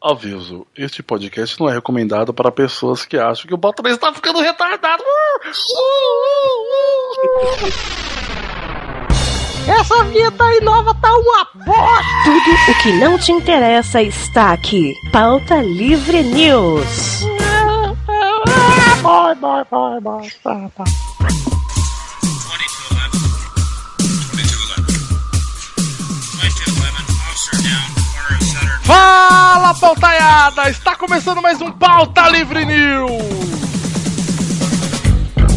Aviso: 0.00 0.64
este 0.76 1.02
podcast 1.02 1.58
não 1.58 1.68
é 1.68 1.74
recomendado 1.74 2.32
para 2.32 2.52
pessoas 2.52 3.04
que 3.04 3.18
acham 3.18 3.46
que 3.46 3.54
o 3.54 3.56
Baltamar 3.56 3.92
está 3.92 4.12
ficando 4.14 4.40
retardado. 4.40 5.02
Essa 9.68 10.04
vinheta 10.04 10.44
aí 10.44 10.60
nova 10.60 10.94
tá 10.94 11.12
uma 11.12 11.44
bosta! 11.66 12.04
Tudo 12.24 12.70
o 12.70 12.82
que 12.82 12.92
não 12.92 13.18
te 13.18 13.32
interessa 13.32 14.00
está 14.00 14.52
aqui. 14.52 14.94
Pauta 15.12 15.60
Livre 15.60 16.22
News. 16.22 17.24
Vai, 19.02 19.34
vai, 19.34 19.64
vai, 19.64 20.00
vai, 20.00 20.68
Fala, 29.68 29.74
pautaiada! 29.74 30.70
Está 30.70 30.94
começando 30.94 31.42
mais 31.42 31.60
um 31.60 31.70
Pauta 31.70 32.28
Livre 32.28 32.64
News! 32.64 33.10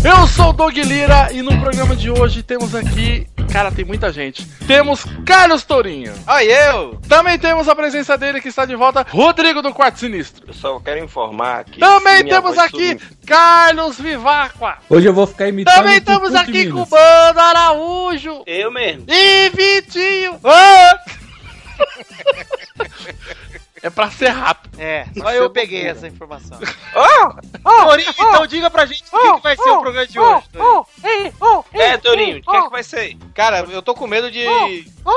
Eu 0.03 0.27
sou 0.27 0.49
o 0.49 0.53
Doug 0.53 0.75
Lira 0.75 1.29
e 1.31 1.41
no 1.41 1.57
programa 1.59 1.95
de 1.95 2.09
hoje 2.09 2.43
temos 2.43 2.75
aqui. 2.75 3.27
Cara, 3.51 3.71
tem 3.71 3.85
muita 3.85 4.11
gente. 4.11 4.45
Temos 4.67 5.05
Carlos 5.25 5.63
Tourinho. 5.63 6.13
Oi, 6.27 6.45
eu! 6.45 6.99
Também 7.07 7.37
temos 7.37 7.69
a 7.69 7.75
presença 7.75 8.17
dele 8.17 8.41
que 8.41 8.49
está 8.49 8.65
de 8.65 8.75
volta, 8.75 9.05
Rodrigo 9.09 9.61
do 9.61 9.73
Quarto 9.73 9.99
Sinistro. 9.99 10.45
Eu 10.47 10.53
só 10.53 10.79
quero 10.79 11.03
informar 11.03 11.65
que. 11.65 11.79
Também 11.79 12.25
temos 12.25 12.57
aqui 12.57 12.97
Carlos 13.25 13.97
Vivacqua. 13.97 14.77
Hoje 14.89 15.07
eu 15.07 15.13
vou 15.13 15.27
ficar 15.27 15.47
imitando. 15.47 15.75
Também 15.75 15.97
estamos 15.97 16.35
aqui 16.35 16.69
com 16.69 16.81
o. 16.81 16.85
Bando 16.85 17.39
Araújo 17.39 18.43
Eu 18.45 18.71
mesmo. 18.71 19.05
e 19.07 19.49
Vitinho. 19.51 20.39
É 23.83 23.89
pra 23.89 24.11
ser 24.11 24.27
rápido. 24.29 24.79
É, 24.79 25.05
só 25.17 25.31
eu 25.31 25.49
peguei 25.49 25.87
essa 25.87 26.07
informação. 26.07 26.57
Oh, 26.95 27.85
Torinho, 27.85 28.09
então 28.11 28.45
diga 28.47 28.69
pra 28.69 28.85
gente 28.85 29.03
o 29.11 29.19
que, 29.19 29.33
que 29.37 29.41
vai 29.41 29.55
ser 29.55 29.69
o 29.69 29.81
programa 29.81 30.05
de 30.07 30.19
hoje. 30.19 30.43
Torinho. 30.53 30.85
Oh, 31.03 31.07
ei, 31.07 31.33
oh, 31.39 31.63
É, 31.73 31.97
Torinho, 31.97 32.37
o 32.37 32.41
que 32.41 32.55
é 32.55 32.59
oh, 32.59 32.63
que 32.65 32.71
vai 32.71 32.83
ser? 32.83 33.17
Cara, 33.33 33.65
eu 33.69 33.81
tô 33.81 33.95
com 33.95 34.05
medo 34.05 34.29
de, 34.29 34.45
oh, 34.47 34.67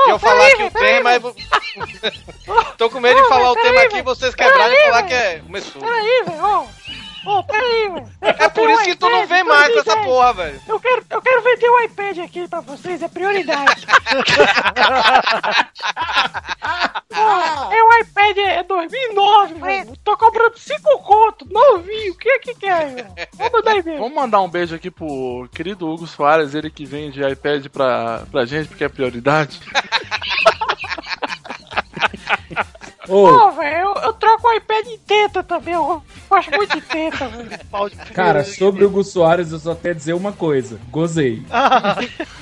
de 0.05 0.09
eu 0.09 0.17
falar 0.19 0.47
aqui 0.47 0.63
o 0.63 0.71
tema 0.71 1.13
e. 1.15 1.19
vo- 1.19 1.35
tô 2.77 2.89
com 2.89 2.99
medo 2.99 3.15
de 3.19 3.25
Oh, 3.25 3.29
falar 3.29 3.51
o 3.51 3.55
tema 3.55 3.81
aqui 3.81 3.97
e 3.97 4.01
vocês 4.01 4.33
quebrarem 4.33 4.75
e 4.77 4.83
falar 4.85 5.03
que 5.03 5.13
é. 5.13 5.39
Começou. 5.39 5.81
Peraí, 5.81 6.23
velho, 6.25 6.67
oh. 7.25 7.35
Oh, 7.35 7.43
peraí, 7.43 7.89
velho. 7.89 8.07
É 8.21 8.47
por 8.49 8.69
isso 8.69 8.83
que 8.83 8.95
tu 8.95 9.09
não 9.09 9.27
vem 9.27 9.43
mais 9.43 9.73
com 9.73 9.79
essa 9.79 9.97
porra, 9.97 10.31
velho. 10.33 10.61
Eu 10.67 10.79
quero, 10.79 11.03
eu 11.09 11.21
quero 11.21 11.41
vender 11.41 11.69
o 11.69 11.81
iPad 11.81 12.19
aqui 12.19 12.47
pra 12.47 12.61
vocês, 12.61 13.01
é 13.01 13.09
prioridade. 13.09 13.85
Pô, 17.09 17.71
é 17.71 17.83
o 17.83 17.93
iPad 18.01 18.37
é 18.37 18.63
2009, 18.63 19.55
velho. 19.55 19.97
Tô 20.03 20.15
comprando 20.15 20.57
5 20.57 20.99
conto, 20.99 21.45
novinho. 21.51 22.13
O 22.13 22.17
que 22.17 22.29
é 22.29 22.39
que 22.39 22.55
quer, 22.55 22.93
velho? 22.93 23.09
Vamos 23.33 23.51
mandar. 23.51 23.83
Vamos 23.83 24.13
mandar 24.13 24.39
um 24.41 24.49
beijo 24.49 24.73
aqui 24.75 24.89
pro 24.89 25.49
querido 25.53 25.89
Hugo 25.89 26.07
Soares, 26.07 26.55
ele 26.55 26.69
que 26.69 26.85
vende 26.85 27.21
iPad 27.21 27.67
pra, 27.67 28.23
pra 28.31 28.45
gente, 28.45 28.69
porque 28.69 28.85
é 28.85 28.89
prioridade. 28.89 29.59
Ô, 33.07 33.27
Pô, 33.27 33.51
velho, 33.51 33.77
eu, 33.77 33.93
eu 34.03 34.13
troco 34.13 34.47
o 34.47 34.53
iPad 34.53 34.87
em 34.87 34.97
teta 34.97 35.43
também. 35.43 35.73
Eu 35.73 36.01
gosto 36.29 36.51
muito 36.51 36.75
de 36.75 36.81
teta, 36.81 37.27
velho. 37.27 37.49
cara, 38.13 38.43
sobre 38.43 38.83
o 38.83 38.87
Hugo 38.87 39.03
Soares, 39.03 39.51
eu 39.51 39.59
só 39.59 39.75
quero 39.75 39.95
dizer 39.95 40.13
uma 40.13 40.31
coisa. 40.31 40.79
Gozei. 40.89 41.43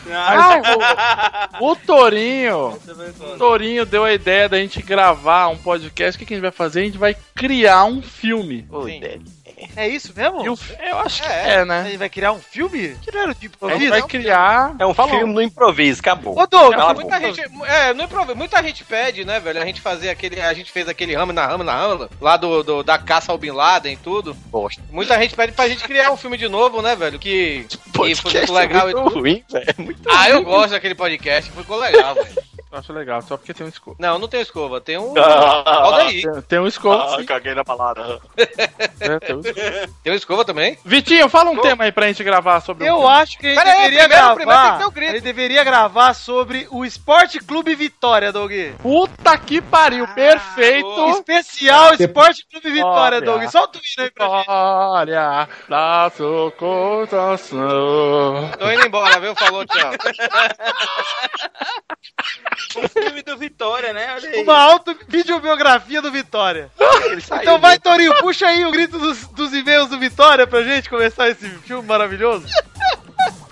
Ai, 0.09 0.61
vô. 0.61 1.71
O 1.71 1.75
Torinho, 1.75 2.69
o 2.69 3.37
Torinho 3.37 3.85
deu 3.85 4.03
a 4.03 4.13
ideia 4.13 4.47
da 4.47 4.57
gente 4.57 4.81
gravar 4.81 5.49
um 5.49 5.57
podcast. 5.57 6.15
O 6.15 6.19
que, 6.19 6.25
que 6.25 6.33
a 6.33 6.37
gente 6.37 6.43
vai 6.43 6.51
fazer? 6.51 6.81
A 6.81 6.85
gente 6.85 6.97
vai 6.97 7.15
criar 7.35 7.85
um 7.85 8.01
filme. 8.01 8.65
Oi, 8.69 8.99
Délio. 8.99 9.42
É 9.75 9.87
isso 9.87 10.13
mesmo? 10.15 10.45
E 10.45 10.49
o- 10.49 10.57
eu 10.79 10.97
acho 10.99 11.21
que 11.23 11.27
É, 11.29 11.53
é, 11.55 11.65
né? 11.65 11.85
Ele 11.87 11.97
vai 11.97 12.09
criar 12.09 12.31
um 12.31 12.39
filme? 12.39 12.95
Que 13.01 13.11
não 13.11 13.21
era 13.21 13.33
de 13.35 13.45
improviso? 13.47 13.89
vai 13.89 14.01
criar. 14.03 14.75
É 14.79 14.85
um 14.85 14.93
filme 14.93 15.23
no 15.33 15.41
improviso, 15.41 15.99
acabou. 15.99 16.37
Ô, 16.39 16.45
Doug, 16.47 16.73
Cala 16.73 16.91
a 16.91 16.93
muita 16.93 17.19
gente. 17.19 17.41
É, 17.65 17.89
é 17.89 18.07
prova- 18.07 18.35
muita 18.35 18.61
gente 18.63 18.83
pede, 18.83 19.25
né, 19.25 19.39
velho? 19.39 19.61
A 19.61 19.65
gente 19.65 19.81
fazer 19.81 20.09
aquele. 20.09 20.39
A 20.41 20.53
gente 20.53 20.71
fez 20.71 20.87
aquele 20.87 21.15
ramo 21.15 21.33
na 21.33 21.45
ramo 21.45 21.63
na 21.63 21.75
ramo, 21.75 22.09
lá 22.21 22.37
do, 22.37 22.63
do- 22.63 22.83
da 22.83 22.97
caça 22.97 23.31
ao 23.31 23.37
Bin 23.37 23.51
Laden 23.51 23.93
e 23.93 23.97
tudo. 23.97 24.33
Bosta. 24.47 24.81
Muita 24.91 25.17
gente 25.19 25.35
pede 25.35 25.51
pra 25.53 25.67
gente 25.67 25.83
criar 25.83 26.11
um 26.11 26.17
filme 26.17 26.37
de 26.37 26.47
novo, 26.47 26.81
né, 26.81 26.95
velho? 26.95 27.17
Que, 27.19 27.65
que 27.69 27.77
foi 27.95 28.13
muito 28.15 28.53
legal 28.53 28.87
e 28.87 28.91
é 28.91 28.95
muito 28.95 29.09
tudo. 29.09 29.19
ruim, 29.19 29.43
velho. 29.49 29.65
É 29.77 29.81
Muito 29.81 30.09
Ah, 30.09 30.29
eu 30.29 30.43
gosto 30.43 30.71
daquele 30.71 30.95
podcast, 30.95 31.51
ficou 31.51 31.77
legal, 31.77 32.15
velho. 32.15 32.52
Eu 32.73 32.79
acho 32.79 32.91
legal, 32.91 33.21
só 33.21 33.37
porque 33.37 33.53
tem 33.53 33.65
um 33.67 33.69
escovo. 33.69 33.95
Não, 33.99 34.17
não 34.17 34.27
tem 34.27 34.41
escova, 34.41 34.81
tem 34.81 34.97
um. 34.97 35.13
Ah, 35.65 35.83
Aldair. 35.83 36.23
Tem, 36.23 36.41
tem 36.41 36.59
um 36.59 36.65
escovo, 36.67 36.99
Ah, 37.01 37.17
sim. 37.17 37.25
caguei 37.25 37.53
na 37.53 37.63
palavra. 37.63 38.03
né? 38.07 38.19
Tem 39.19 39.35
um 39.35 39.39
escovo. 39.41 39.93
Tem 40.03 40.13
um 40.13 40.15
escova 40.15 40.43
também? 40.45 40.77
Vitinho, 40.83 41.29
fala 41.29 41.51
um 41.51 41.61
tema 41.61 41.83
aí 41.83 41.91
pra 41.91 42.07
gente 42.07 42.23
gravar 42.23 42.59
sobre 42.61 42.83
o 42.83 42.87
Eu 42.87 42.95
filme. 42.97 43.13
acho 43.13 43.37
que 43.37 43.45
a 43.47 43.49
gente 43.51 43.57
Pera 43.63 43.69
aí, 43.71 43.77
deveria 43.91 43.99
primeiro- 43.99 44.23
gravar. 44.23 44.35
primeiro 44.35 44.61
tem 44.63 44.71
que 44.71 44.77
ter 44.79 44.85
o 44.85 44.91
grito. 44.91 45.11
Ele 45.11 45.21
deveria 45.21 45.63
gravar 45.63 46.13
sobre 46.15 46.67
o 46.71 46.83
Esporte 46.83 47.39
Clube 47.39 47.75
Vitória, 47.75 48.31
Doug. 48.31 48.51
Puta 48.81 49.37
que 49.37 49.61
pariu, 49.61 50.07
perfeito! 50.07 51.09
Especial 51.11 51.93
Esporte 51.93 52.45
Clube 52.49 52.71
Vitória. 52.71 53.21
Doug. 53.21 53.43
Solta 53.49 53.77
o 53.77 53.81
hino 53.81 54.03
aí 54.05 54.09
pra 54.11 54.25
gente. 54.37 54.45
Olha, 54.49 55.47
da 55.69 56.11
sua 56.17 56.51
cotação. 56.51 58.49
Tô 58.57 58.71
indo 58.71 58.87
embora, 58.87 59.19
viu? 59.19 59.35
Falou, 59.35 59.63
tchau. 59.65 59.91
Um 62.77 62.87
filme 62.87 63.21
do 63.21 63.37
Vitória, 63.37 63.93
né? 63.93 64.13
Olha 64.15 64.29
aí. 64.29 64.43
Uma 64.43 64.57
auto 64.57 64.97
videobiografia 65.07 66.01
do 66.01 66.11
Vitória. 66.11 66.71
Então 67.41 67.59
vai, 67.59 67.79
Torinho, 67.79 68.15
puxa 68.19 68.47
aí 68.47 68.65
o 68.65 68.71
grito 68.71 68.97
dos, 68.97 69.27
dos 69.27 69.53
e-mails 69.53 69.89
do 69.89 69.99
Vitória 69.99 70.47
pra 70.47 70.63
gente 70.63 70.89
começar 70.89 71.29
esse 71.29 71.47
filme 71.49 71.87
maravilhoso. 71.87 72.45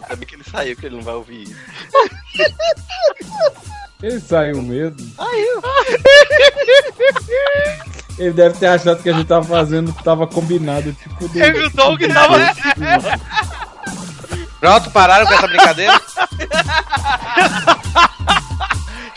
Sabe 0.07 0.25
que 0.25 0.35
ele 0.35 0.43
saiu, 0.43 0.75
que 0.75 0.85
ele 0.85 0.95
não 0.95 1.03
vai 1.03 1.15
ouvir 1.15 1.43
isso. 1.43 1.55
Ele 4.01 4.19
saiu 4.19 4.61
mesmo. 4.61 4.99
Saiu. 5.15 5.61
Ele 8.17 8.33
deve 8.33 8.57
ter 8.57 8.67
achado 8.67 9.01
que 9.01 9.09
a 9.09 9.13
gente 9.13 9.27
tava 9.27 9.45
fazendo, 9.45 9.93
tava 10.03 10.27
combinado, 10.27 10.93
tipo 10.93 11.27
do. 11.27 11.39
Ele 11.39 11.65
o 11.65 11.69
Doug 11.69 12.01
tava. 12.01 12.37
Pronto, 14.59 14.91
pararam 14.91 15.25
com 15.25 15.33
essa 15.33 15.47
brincadeira? 15.47 16.01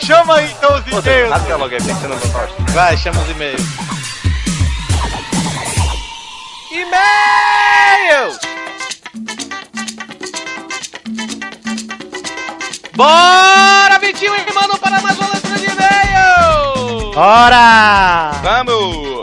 Chama 0.04 0.37
aí 0.37 0.50
então 0.53 0.75
os 0.75 0.87
e-mails. 0.87 1.42
que 1.44 1.50
é 1.50 1.56
logo 1.56 1.75
aí, 1.75 1.81
você 1.81 2.09
não? 2.09 2.19
Vai, 2.75 2.94
chama 2.97 3.22
os 3.22 3.31
e-mails. 3.31 3.62
E-mails! 6.70 8.38
Bora, 12.94 13.98
Vitinho, 13.98 14.34
e 14.37 14.53
manda 14.53 14.76
para 14.76 15.00
mais 15.00 15.19
uma 15.19 15.28
letra 15.32 15.56
de 15.56 15.65
e-mail! 15.65 17.12
Bora! 17.15 18.32
Vamos! 18.42 19.13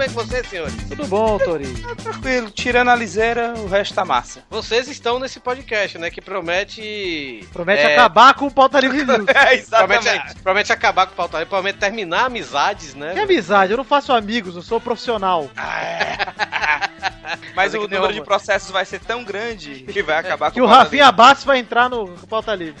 Bem 0.00 0.08
com 0.08 0.14
vocês, 0.24 0.46
senhores? 0.48 0.74
Tudo 0.88 1.06
bom, 1.06 1.36
Torinho? 1.36 1.76
Tranquilo, 1.96 2.50
tirando 2.50 2.88
a 2.88 2.96
liseira, 2.96 3.52
o 3.58 3.66
resto 3.66 3.94
tá 3.94 4.02
massa. 4.02 4.42
Vocês 4.48 4.88
estão 4.88 5.18
nesse 5.18 5.38
podcast, 5.38 5.98
né, 5.98 6.10
que 6.10 6.22
promete... 6.22 7.46
Promete 7.52 7.82
É. 7.82 7.92
acabar 7.92 8.32
com 8.32 8.46
o 8.46 8.50
pauta 8.50 8.80
livre 8.80 9.04
news. 9.04 9.26
É, 9.28 9.58
Promete, 9.58 10.34
promete 10.42 10.72
acabar 10.72 11.06
com 11.06 11.12
o 11.12 11.16
pauta, 11.16 11.44
promete 11.44 11.78
terminar 11.78 12.24
amizades, 12.24 12.94
né? 12.94 13.12
Que 13.12 13.20
amizade, 13.20 13.72
eu 13.72 13.76
não 13.76 13.84
faço 13.84 14.10
amigos, 14.10 14.56
eu 14.56 14.62
sou 14.62 14.80
profissional. 14.80 15.50
Mas 17.54 17.74
o 17.74 17.80
que 17.86 17.94
número 17.94 18.12
de 18.12 18.22
processos 18.22 18.70
vai 18.70 18.84
ser 18.84 19.00
tão 19.00 19.24
grande 19.24 19.82
que 19.82 20.02
vai 20.02 20.18
acabar 20.18 20.50
Que 20.50 20.60
com 20.60 20.66
o 20.66 20.68
pauta 20.68 20.84
Rafinha 20.84 21.12
Bates 21.12 21.44
vai 21.44 21.58
entrar 21.58 21.88
no 21.88 22.08
pauta 22.28 22.54
livre. 22.54 22.80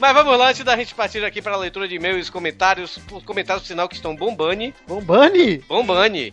Mas 0.00 0.12
vamos 0.12 0.36
lá, 0.38 0.50
antes 0.50 0.64
da 0.64 0.76
gente 0.76 0.94
partir 0.94 1.24
aqui 1.24 1.40
para 1.40 1.54
a 1.54 1.56
leitura 1.56 1.88
de 1.88 1.94
e-mails 1.94 2.28
e 2.28 2.32
comentários, 2.32 2.98
os 3.10 3.22
comentários 3.24 3.66
sinal 3.66 3.88
que 3.88 3.94
estão 3.94 4.14
bombani. 4.14 4.74
Bombani? 4.86 5.58
Bombani. 5.68 6.32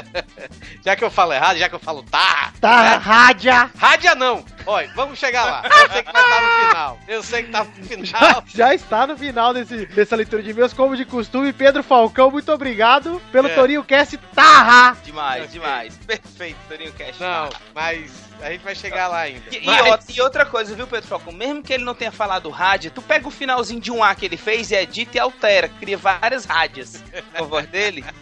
já 0.84 0.96
que 0.96 1.04
eu 1.04 1.10
falo 1.10 1.32
errado, 1.32 1.58
já 1.58 1.68
que 1.68 1.74
eu 1.74 1.78
falo 1.78 2.02
tá. 2.02 2.52
Tá, 2.60 2.96
rádia. 2.98 3.70
Rádia 3.76 4.14
não. 4.14 4.44
Olha, 4.66 4.90
vamos 4.94 5.18
chegar 5.18 5.44
lá. 5.44 5.62
Eu 5.64 5.90
sei 5.90 6.02
que 6.02 6.12
vai 6.12 6.22
estar 6.22 6.40
no 6.42 6.68
final. 6.68 6.98
Eu 7.08 7.22
sei 7.22 7.42
que 7.42 7.50
tá 7.50 7.64
no 7.64 7.72
Já, 8.04 8.18
final. 8.18 8.44
já 8.46 8.74
está 8.74 9.06
no 9.06 9.16
final 9.16 9.54
desse, 9.54 9.86
dessa 9.86 10.16
leitura 10.16 10.42
de 10.42 10.50
e-mails, 10.50 10.72
como 10.72 10.96
de 10.96 11.04
costume. 11.04 11.52
Pedro 11.52 11.82
Falcão, 11.82 12.30
muito 12.30 12.50
obrigado 12.52 13.20
pelo 13.30 13.48
É. 13.48 13.54
Torinho 13.54 13.84
Cast 13.84 14.16
Tarra. 14.42 14.96
Demais, 15.04 15.42
Ok. 15.44 15.52
demais. 15.52 15.96
Perfeito, 16.06 16.58
Torinho 16.68 16.92
Cash. 16.94 17.18
Não, 17.20 17.48
mas 17.74 18.10
a 18.40 18.50
gente 18.50 18.62
vai 18.62 18.74
chegar 18.74 19.06
lá 19.08 19.20
ainda. 19.20 19.42
E, 19.54 19.64
Mas- 19.64 19.86
outra, 19.86 20.06
e 20.12 20.20
outra 20.20 20.44
coisa, 20.46 20.74
viu, 20.74 20.86
Pedro 20.86 21.08
Falcão? 21.08 21.32
Mesmo 21.32 21.62
que 21.62 21.72
ele 21.72 21.84
não 21.84 21.94
tenha 21.94 22.10
falado 22.12 22.50
rádio, 22.50 22.90
tu 22.90 23.00
pega 23.00 23.28
o 23.28 23.30
finalzinho 23.30 23.80
de 23.80 23.90
um 23.92 24.02
A 24.02 24.14
que 24.14 24.26
ele 24.26 24.36
fez 24.36 24.70
e 24.70 24.74
edita 24.74 25.16
e 25.16 25.20
altera. 25.20 25.68
Cria 25.68 25.96
várias 25.96 26.44
rádias 26.44 27.02
com 27.36 27.44
a 27.44 27.46
voz 27.46 27.66
dele. 27.68 28.04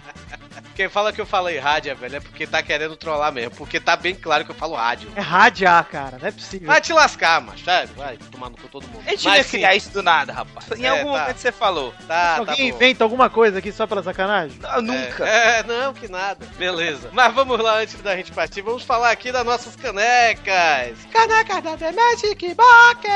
quem 0.80 0.88
fala 0.88 1.12
que 1.12 1.20
eu 1.20 1.26
falei 1.26 1.58
rádio, 1.58 1.94
velho, 1.94 2.16
é 2.16 2.20
porque 2.20 2.46
tá 2.46 2.62
querendo 2.62 2.96
trollar 2.96 3.30
mesmo. 3.30 3.50
Porque 3.50 3.78
tá 3.78 3.96
bem 3.96 4.14
claro 4.14 4.46
que 4.46 4.50
eu 4.50 4.54
falo 4.54 4.74
rádio. 4.76 5.12
É 5.14 5.20
radiar, 5.20 5.84
cara, 5.84 6.16
não 6.18 6.26
é 6.26 6.30
possível. 6.32 6.66
Vai 6.66 6.80
te 6.80 6.90
lascar, 6.90 7.38
macho. 7.42 7.62
Sério, 7.64 7.90
vai 7.94 8.16
tomar 8.16 8.48
no 8.48 8.56
cu 8.56 8.66
todo 8.66 8.88
mundo. 8.88 9.02
A 9.06 9.10
gente 9.10 9.24
Mas 9.24 9.24
não 9.24 9.34
ia 9.36 9.44
sim, 9.44 9.50
criar 9.50 9.74
isso 9.74 9.90
do 9.90 10.02
nada, 10.02 10.32
rapaz. 10.32 10.70
Em 10.80 10.86
É, 10.86 10.88
algum 10.88 11.12
tá. 11.12 11.18
momento 11.20 11.36
você 11.36 11.52
falou. 11.52 11.92
Tá, 12.08 12.36
tá 12.36 12.36
Alguém 12.38 12.70
bom. 12.70 12.76
inventa 12.76 13.04
alguma 13.04 13.28
coisa 13.28 13.58
aqui 13.58 13.70
só 13.70 13.86
pela 13.86 14.02
sacanagem? 14.02 14.58
Não, 14.58 14.80
nunca. 14.80 15.28
É, 15.28 15.58
é, 15.58 15.62
não, 15.64 15.92
que 15.92 16.08
nada. 16.08 16.46
Beleza. 16.56 17.10
Mas 17.12 17.34
vamos 17.34 17.58
lá, 17.60 17.74
antes 17.74 18.00
da 18.00 18.16
gente 18.16 18.32
partir, 18.32 18.62
vamos 18.62 18.82
falar 18.82 19.10
aqui 19.10 19.30
das 19.30 19.44
nossas 19.44 19.76
canecas. 19.76 20.96
Canecas 21.12 21.62
da 21.62 21.76
The 21.76 21.92
Magic 21.92 22.54
Box! 22.54 23.06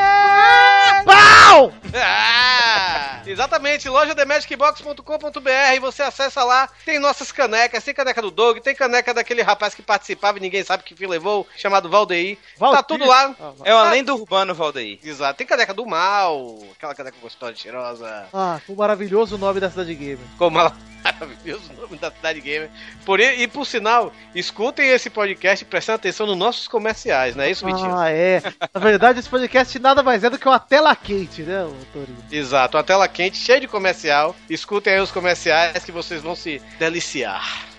Pau! 1.07 1.73
Ah, 1.95 3.21
exatamente, 3.27 3.89
loja 3.89 4.15
themagicbox.com.br, 4.15 5.81
você 5.81 6.03
acessa 6.03 6.43
lá, 6.45 6.69
tem 6.85 6.99
nossas 6.99 7.31
canecas, 7.33 7.54
tem 7.85 7.95
caneca 7.95 8.21
do 8.23 8.31
Doug, 8.31 8.59
tem 8.59 8.75
caneca 8.75 9.13
daquele 9.15 9.43
rapaz 9.43 9.75
que 9.75 9.83
participava 9.83 10.39
e 10.39 10.41
ninguém 10.41 10.65
sabe 10.65 10.83
que 10.83 10.95
fim 10.95 11.07
levou, 11.07 11.47
chamado 11.57 11.89
Valdeir. 11.89 12.37
Tá 12.59 12.67
Valdir. 12.67 12.85
tudo 12.87 13.07
lá. 13.07 13.35
Ah, 13.41 13.53
É 13.65 13.75
uma 13.75 13.91
lenda 13.91 14.15
urbana, 14.15 14.53
Valdeir. 14.53 14.99
Exato, 15.05 15.39
tem 15.39 15.47
caneca 15.47 15.73
do 15.75 15.87
mal, 15.87 16.59
aquela 16.77 16.95
caneca 16.95 17.17
gostosa 17.21 17.53
e 17.53 17.57
cheirosa. 17.59 18.27
Ah, 18.33 18.61
o 18.69 18.75
maravilhoso 18.75 19.39
nome 19.39 19.61
da 19.61 19.71
cidade 19.71 19.95
gamer. 19.95 20.19
Como 20.39 20.59
ela 20.59 20.77
maravilhoso 21.05 21.73
nome 21.75 21.97
da 21.99 22.11
cidade 22.11 22.41
gamer. 22.41 22.71
Por, 23.05 23.21
e, 23.21 23.47
por 23.47 23.67
sinal, 23.67 24.13
escutem 24.35 24.89
esse 24.89 25.11
podcast 25.11 25.65
e 25.65 25.69
prestem 25.69 25.95
atenção 25.95 26.27
nos 26.27 26.37
nossos 26.37 26.67
comerciais, 26.67 27.37
não 27.37 27.45
é 27.45 27.51
isso, 27.51 27.65
Vitinho? 27.65 27.95
Ah, 27.97 28.11
é. 28.11 28.43
Na 28.73 28.81
verdade, 28.81 29.19
esse 29.19 29.29
podcast 29.29 29.79
nada 29.79 30.03
mais 30.03 30.25
é 30.25 30.31
do 30.31 30.39
que 30.39 30.49
uma 30.49 30.59
tela 30.59 30.95
quente, 30.97 31.43
né, 31.43 31.65
ô 31.65 31.75
Torinho? 31.93 32.25
Exato, 32.31 32.77
uma 32.77 32.85
tela 32.85 33.07
quente, 33.07 33.37
cheia 33.37 33.61
de 33.61 33.69
comercial. 33.69 34.35
Escutem 34.49 34.95
aí 34.95 35.01
os 35.01 35.11
comerciais 35.11 35.85
que 35.85 35.93
vocês 35.93 36.23
vão 36.23 36.35
se 36.35 36.61
deliciar. 36.79 37.74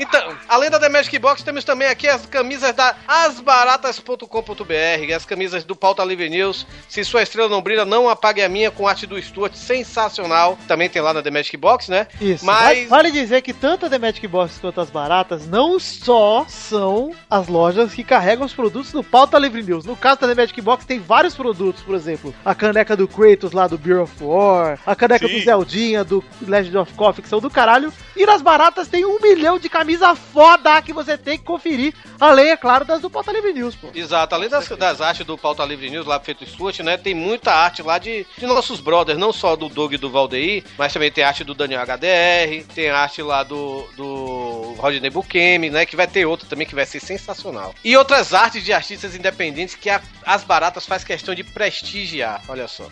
Então, 0.00 0.36
além 0.48 0.70
da 0.70 0.78
The 0.78 0.88
Magic 0.88 1.18
Box, 1.18 1.42
temos 1.42 1.64
também 1.64 1.88
aqui 1.88 2.06
as 2.08 2.24
camisas 2.26 2.72
da 2.72 2.94
asbaratas.com.br, 3.06 5.12
as 5.14 5.24
camisas 5.24 5.64
do 5.64 5.74
Pauta 5.74 6.04
Livre 6.04 6.28
News. 6.28 6.66
Se 6.88 7.04
sua 7.04 7.22
estrela 7.22 7.48
não 7.48 7.60
brilha, 7.62 7.84
não 7.84 8.08
apague 8.08 8.42
a 8.42 8.48
minha 8.48 8.70
com 8.70 8.86
arte 8.86 9.06
do 9.06 9.20
Stuart, 9.20 9.54
sensacional. 9.54 10.58
Também 10.68 10.88
tem 10.88 11.02
lá 11.02 11.12
na 11.12 11.22
The 11.22 11.30
Magic 11.30 11.56
Box, 11.56 11.90
né? 11.90 12.06
Isso. 12.20 12.44
Mas- 12.44 12.88
Vale, 12.88 13.10
dizer 13.10 13.42
que 13.42 13.52
tanto 13.52 13.86
a 13.86 13.90
The 13.90 13.98
Magic 13.98 14.26
Box 14.28 14.58
quanto 14.60 14.80
as 14.80 14.90
baratas 14.90 15.46
não 15.46 15.78
só 15.78 16.46
são 16.48 17.12
as 17.28 17.48
lojas 17.48 17.92
que 17.92 18.04
carregam 18.04 18.46
os 18.46 18.52
produtos 18.54 18.92
do 18.92 19.02
Pauta 19.02 19.38
Livre 19.38 19.62
News. 19.62 19.84
No 19.84 19.96
caso 19.96 20.20
da 20.20 20.28
The 20.28 20.34
Magic 20.34 20.60
Box 20.60 20.84
tem 20.86 21.00
vários 21.00 21.34
produtos, 21.34 21.82
por 21.82 21.94
exemplo, 21.94 22.34
a 22.44 22.54
caneca 22.54 22.96
do 22.96 23.08
Kratos 23.08 23.52
lá 23.52 23.66
do 23.66 23.76
Bureau 23.78 24.04
of 24.04 24.12
War, 24.22 24.78
a 24.86 24.94
caneca 24.94 25.26
do 25.28 25.40
Zeldinha 25.40 26.04
do 26.04 26.22
Legend 26.46 26.78
of 26.78 26.92
Coffee, 26.94 27.22
que 27.22 27.28
são 27.28 27.40
do 27.40 27.50
caralho. 27.50 27.92
E 28.16 28.24
nas 28.26 28.42
baratas 28.42 28.88
tem 28.88 29.04
um 29.04 29.18
milhão 29.20 29.57
de 29.58 29.68
camisa 29.68 30.14
foda 30.14 30.80
que 30.82 30.92
você 30.92 31.16
tem 31.18 31.38
que 31.38 31.44
conferir. 31.44 31.94
Além, 32.20 32.48
é 32.50 32.56
claro, 32.56 32.84
das 32.84 33.00
do 33.00 33.10
Pauta 33.10 33.32
Livre 33.32 33.52
News, 33.52 33.74
pô. 33.74 33.88
Exato, 33.94 34.34
além 34.34 34.48
das, 34.48 34.68
das 34.68 35.00
artes 35.00 35.24
do 35.26 35.36
Pauta 35.38 35.64
Livre 35.64 35.90
News 35.90 36.06
lá 36.06 36.18
feito 36.20 36.44
Stuart, 36.46 36.80
né? 36.80 36.96
Tem 36.96 37.14
muita 37.14 37.52
arte 37.52 37.82
lá 37.82 37.98
de, 37.98 38.26
de 38.36 38.46
nossos 38.46 38.80
brothers, 38.80 39.18
não 39.18 39.32
só 39.32 39.56
do 39.56 39.68
Doug 39.68 39.92
e 39.92 39.96
do 39.98 40.10
Valdeir, 40.10 40.64
mas 40.76 40.92
também 40.92 41.10
tem 41.10 41.24
arte 41.24 41.44
do 41.44 41.54
Daniel 41.54 41.82
HDR, 41.82 42.64
tem 42.74 42.90
arte 42.90 43.22
lá 43.22 43.42
do, 43.42 43.86
do 43.96 44.74
Rodney 44.78 45.10
Bukemi, 45.10 45.70
né? 45.70 45.84
Que 45.86 45.96
vai 45.96 46.06
ter 46.06 46.26
outra 46.26 46.48
também 46.48 46.66
que 46.66 46.74
vai 46.74 46.86
ser 46.86 47.00
sensacional. 47.00 47.74
E 47.84 47.96
outras 47.96 48.32
artes 48.34 48.64
de 48.64 48.72
artistas 48.72 49.14
independentes 49.14 49.74
que 49.74 49.90
a- 49.90 50.00
as 50.24 50.44
baratas 50.44 50.86
faz 50.86 51.04
questão 51.04 51.34
de 51.34 51.44
prestigiar, 51.44 52.42
olha 52.48 52.66
só. 52.68 52.88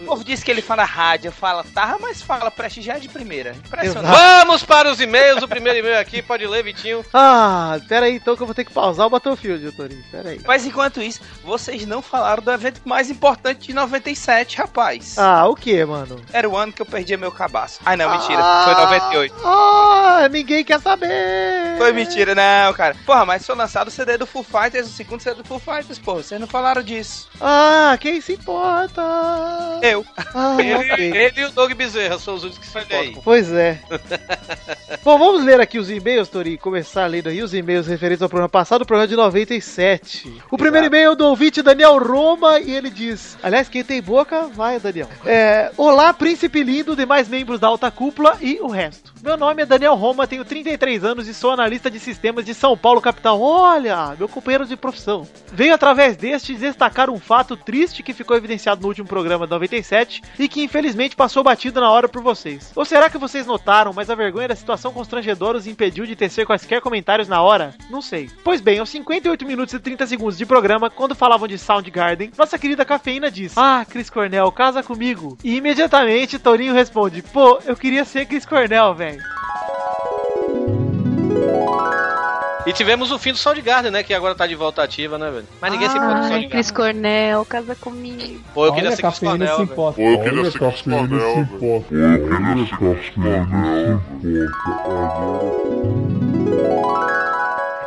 O 0.00 0.04
povo 0.04 0.24
disse 0.24 0.44
que 0.44 0.50
ele 0.50 0.62
fala 0.62 0.84
rádio, 0.84 1.30
fala 1.30 1.64
tarra, 1.74 1.96
mas 2.00 2.20
fala 2.20 2.50
prestigiar 2.50 2.98
de 2.98 3.08
primeira. 3.08 3.54
Impressionante. 3.66 4.10
Vamos 4.12 4.62
para 4.64 4.90
os 4.90 5.00
e-mails, 5.00 5.42
o 5.42 5.48
primeiro 5.48 5.78
e-mail 5.78 5.98
aqui, 5.98 6.20
pode 6.22 6.46
ler, 6.46 6.62
Vitinho. 6.64 7.04
Ah, 7.14 7.78
pera 7.88 8.06
aí 8.06 8.16
então 8.16 8.34
que 8.36 8.42
eu 8.42 8.46
vou 8.46 8.54
ter 8.54 8.64
que 8.64 8.72
pausar 8.72 9.06
o 9.06 9.10
Battlefield, 9.10 9.70
Torinho. 9.72 10.04
Pera 10.10 10.30
aí. 10.30 10.40
Mas 10.44 10.66
enquanto 10.66 11.00
isso, 11.00 11.20
vocês 11.44 11.86
não 11.86 12.02
falaram 12.02 12.42
do 12.42 12.50
evento 12.50 12.80
mais 12.84 13.10
importante 13.10 13.66
de 13.68 13.72
97, 13.74 14.56
rapaz. 14.58 15.16
Ah, 15.18 15.46
o 15.46 15.54
que, 15.54 15.84
mano? 15.84 16.20
Era 16.32 16.48
o 16.48 16.56
ano 16.56 16.72
que 16.72 16.82
eu 16.82 16.86
perdi 16.86 17.16
meu 17.16 17.30
cabaço. 17.30 17.80
Ai, 17.86 17.96
não, 17.96 18.10
mentira. 18.10 18.40
Ah, 18.42 18.64
Foi 18.64 18.74
98. 18.82 19.34
Ah, 19.44 20.28
ninguém 20.30 20.64
quer 20.64 20.80
saber. 20.80 21.76
Foi 21.78 21.92
mentira, 21.92 22.34
não, 22.34 22.72
cara. 22.74 22.96
Porra, 23.06 23.24
mas 23.24 23.46
foi 23.46 23.54
lançado 23.54 23.88
o 23.88 23.90
CD 23.90 24.18
do 24.18 24.26
Full 24.26 24.44
Fighters, 24.44 24.86
o 24.88 24.92
segundo 24.92 25.20
CD 25.20 25.36
do 25.42 25.44
Full 25.44 25.58
Fighters, 25.60 25.98
porra. 25.98 26.22
Vocês 26.22 26.40
não 26.40 26.48
falaram 26.48 26.82
disso. 26.82 27.28
Ah, 27.40 27.96
quem 28.00 28.20
se 28.20 28.32
importa? 28.34 29.02
Eu. 29.82 30.06
Ah, 30.34 30.56
Ele, 30.60 30.74
ok. 30.74 31.12
ele 31.16 31.40
e 31.40 31.44
o 31.44 31.50
Doug 31.50 31.72
Bezerra 31.74 32.18
são 32.18 32.34
os 32.34 32.44
únicos 32.44 32.60
que 32.60 32.66
se 32.66 32.78
importam. 32.78 33.22
Pois 33.22 33.50
é. 33.52 33.80
Bom, 35.04 35.18
vamos 35.18 35.44
ler 35.44 35.60
aqui 35.60 35.78
os 35.78 35.90
e-mails, 35.90 36.28
Tori. 36.28 36.56
Começar 36.56 37.06
lendo 37.06 37.28
aí 37.28 37.42
os 37.42 37.52
e-mails 37.52 37.88
referentes 37.88 38.22
ao 38.22 38.28
programa 38.28 38.48
passado, 38.48 38.82
o 38.82 38.86
programa 38.86 39.08
de 39.08 39.16
97. 39.16 40.40
O 40.50 40.56
primeiro 40.56 40.86
e-mail 40.86 41.12
é 41.12 41.16
do 41.16 41.26
ouvinte 41.26 41.60
Daniel 41.62 41.98
Roma 41.98 42.60
e 42.60 42.70
ele 42.70 42.90
diz: 42.90 43.36
Aliás, 43.42 43.68
quem 43.68 43.82
tem 43.82 44.00
boca, 44.00 44.48
vai, 44.54 44.78
Daniel. 44.78 45.08
É, 45.26 45.72
Olá, 45.76 46.14
príncipe 46.14 46.62
lindo, 46.62 46.94
demais 46.94 47.28
membros 47.28 47.58
da 47.58 47.66
alta 47.66 47.90
cúpula 47.90 48.36
e 48.40 48.60
o 48.60 48.68
resto. 48.68 49.12
Meu 49.22 49.36
nome 49.36 49.62
é 49.62 49.66
Daniel 49.66 49.94
Roma, 49.94 50.26
tenho 50.26 50.44
33 50.44 51.04
anos 51.04 51.28
e 51.28 51.34
sou 51.34 51.50
analista 51.52 51.90
de 51.90 51.98
sistemas 51.98 52.44
de 52.44 52.54
São 52.54 52.76
Paulo, 52.76 53.00
capital. 53.00 53.40
Olha, 53.40 54.14
meu 54.18 54.28
companheiro 54.28 54.66
de 54.66 54.76
profissão. 54.76 55.26
Venho 55.52 55.74
através 55.74 56.16
deste 56.16 56.54
destacar 56.54 57.08
um 57.08 57.18
fato 57.18 57.56
triste 57.56 58.02
que 58.02 58.12
ficou 58.12 58.36
evidenciado 58.36 58.82
no 58.82 58.88
último 58.88 59.06
programa 59.06 59.46
de 59.46 59.54
97 59.72 60.22
e 60.38 60.48
que 60.48 60.62
infelizmente 60.62 61.16
passou 61.16 61.42
batido 61.42 61.80
na 61.80 61.90
hora 61.90 62.08
por 62.08 62.22
vocês. 62.22 62.72
Ou 62.76 62.84
será 62.84 63.08
que 63.08 63.16
vocês 63.16 63.46
notaram, 63.46 63.92
mas 63.94 64.10
a 64.10 64.14
vergonha 64.14 64.48
da 64.48 64.56
situação 64.56 64.92
constrangedora 64.92 65.56
os 65.56 65.66
impediu 65.66 66.04
de 66.04 66.14
tecer 66.14 66.46
quaisquer 66.46 66.80
comentários 66.80 67.28
na 67.28 67.40
hora? 67.40 67.74
Não 67.88 68.02
sei. 68.02 68.30
Pois 68.44 68.60
bem, 68.60 68.78
aos 68.78 68.90
58 68.90 69.46
minutos 69.46 69.74
e 69.74 69.80
30 69.80 70.06
segundos 70.06 70.36
de 70.36 70.44
programa, 70.44 70.90
quando 70.90 71.14
falavam 71.14 71.48
de 71.48 71.58
Soundgarden, 71.58 72.32
nossa 72.36 72.58
querida 72.58 72.84
cafeína 72.84 73.30
diz: 73.30 73.56
Ah, 73.56 73.84
Chris 73.88 74.10
Cornell, 74.10 74.52
casa 74.52 74.82
comigo. 74.82 75.38
E 75.42 75.56
imediatamente 75.56 76.38
Torinho 76.38 76.74
responde: 76.74 77.22
Pô, 77.22 77.58
eu 77.64 77.76
queria 77.76 78.04
ser 78.04 78.26
Chris 78.26 78.44
Cornell, 78.44 78.94
velho. 78.94 79.22
E 82.64 82.72
tivemos 82.72 83.10
o 83.10 83.18
fim 83.18 83.32
do 83.32 83.38
Soundgarden, 83.38 83.90
né? 83.90 84.02
Que 84.02 84.14
agora 84.14 84.34
tá 84.34 84.46
de 84.46 84.54
volta 84.54 84.82
ativa, 84.82 85.18
né, 85.18 85.30
velho? 85.30 85.46
Mas 85.60 85.72
ninguém 85.72 85.88
se 85.88 85.96
importa 85.96 86.14
com 86.14 86.20
Soundgarden. 86.22 86.48
Cris 86.50 86.70
Cornel, 86.70 87.44
casa 87.44 87.74
comigo. 87.74 88.40
Pô, 88.54 88.66
eu 88.66 88.72
queria 88.72 88.88
Olha, 88.90 88.96
ser 88.96 89.02
Chris 89.02 89.18
Cornell, 89.18 89.48
se 89.48 89.56
velho. 89.56 89.72
importa. 89.72 89.96
Pô, 89.96 90.02
eu 90.08 90.20
queria 90.20 90.50
ser 90.50 90.58
Chris 90.58 90.80
Cornell, 90.82 91.06
velho. 91.08 91.48
Pô, 91.58 91.66
eu 91.66 91.82
queria 91.82 92.64
ser 92.64 92.76
Chris 92.76 93.10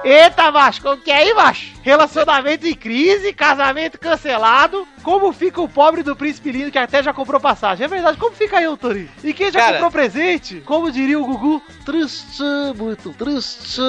Eita, 0.06 0.52
macho, 0.52 0.82
como 0.84 0.98
que 1.02 1.10
é 1.12 1.18
aí, 1.18 1.34
macho? 1.34 1.74
Relacionamento 1.82 2.68
em 2.68 2.76
crise, 2.76 3.34
casamento 3.34 4.00
cancelado. 4.00 4.88
Como 5.02 5.32
fica 5.34 5.62
o 5.62 5.70
pobre 5.70 6.02
do 6.02 6.16
príncipe 6.16 6.52
lindo 6.52 6.72
que 6.72 6.80
até 6.80 7.02
já 7.04 7.14
comprou 7.14 7.40
passagem? 7.40 7.86
É 7.86 7.88
verdade, 7.88 8.18
como 8.18 8.36
fica 8.36 8.58
aí, 8.58 8.78
Torinho? 8.78 9.10
E 9.24 9.34
quem 9.34 9.52
já 9.52 9.60
Cara- 9.60 9.74
comprou 9.74 9.92
presente? 9.92 10.62
Como 10.66 10.92
diria 10.92 11.20
o 11.20 11.26
Gugu, 11.26 11.62
triste, 11.86 12.42
muito 12.76 13.14
triste. 13.14 13.82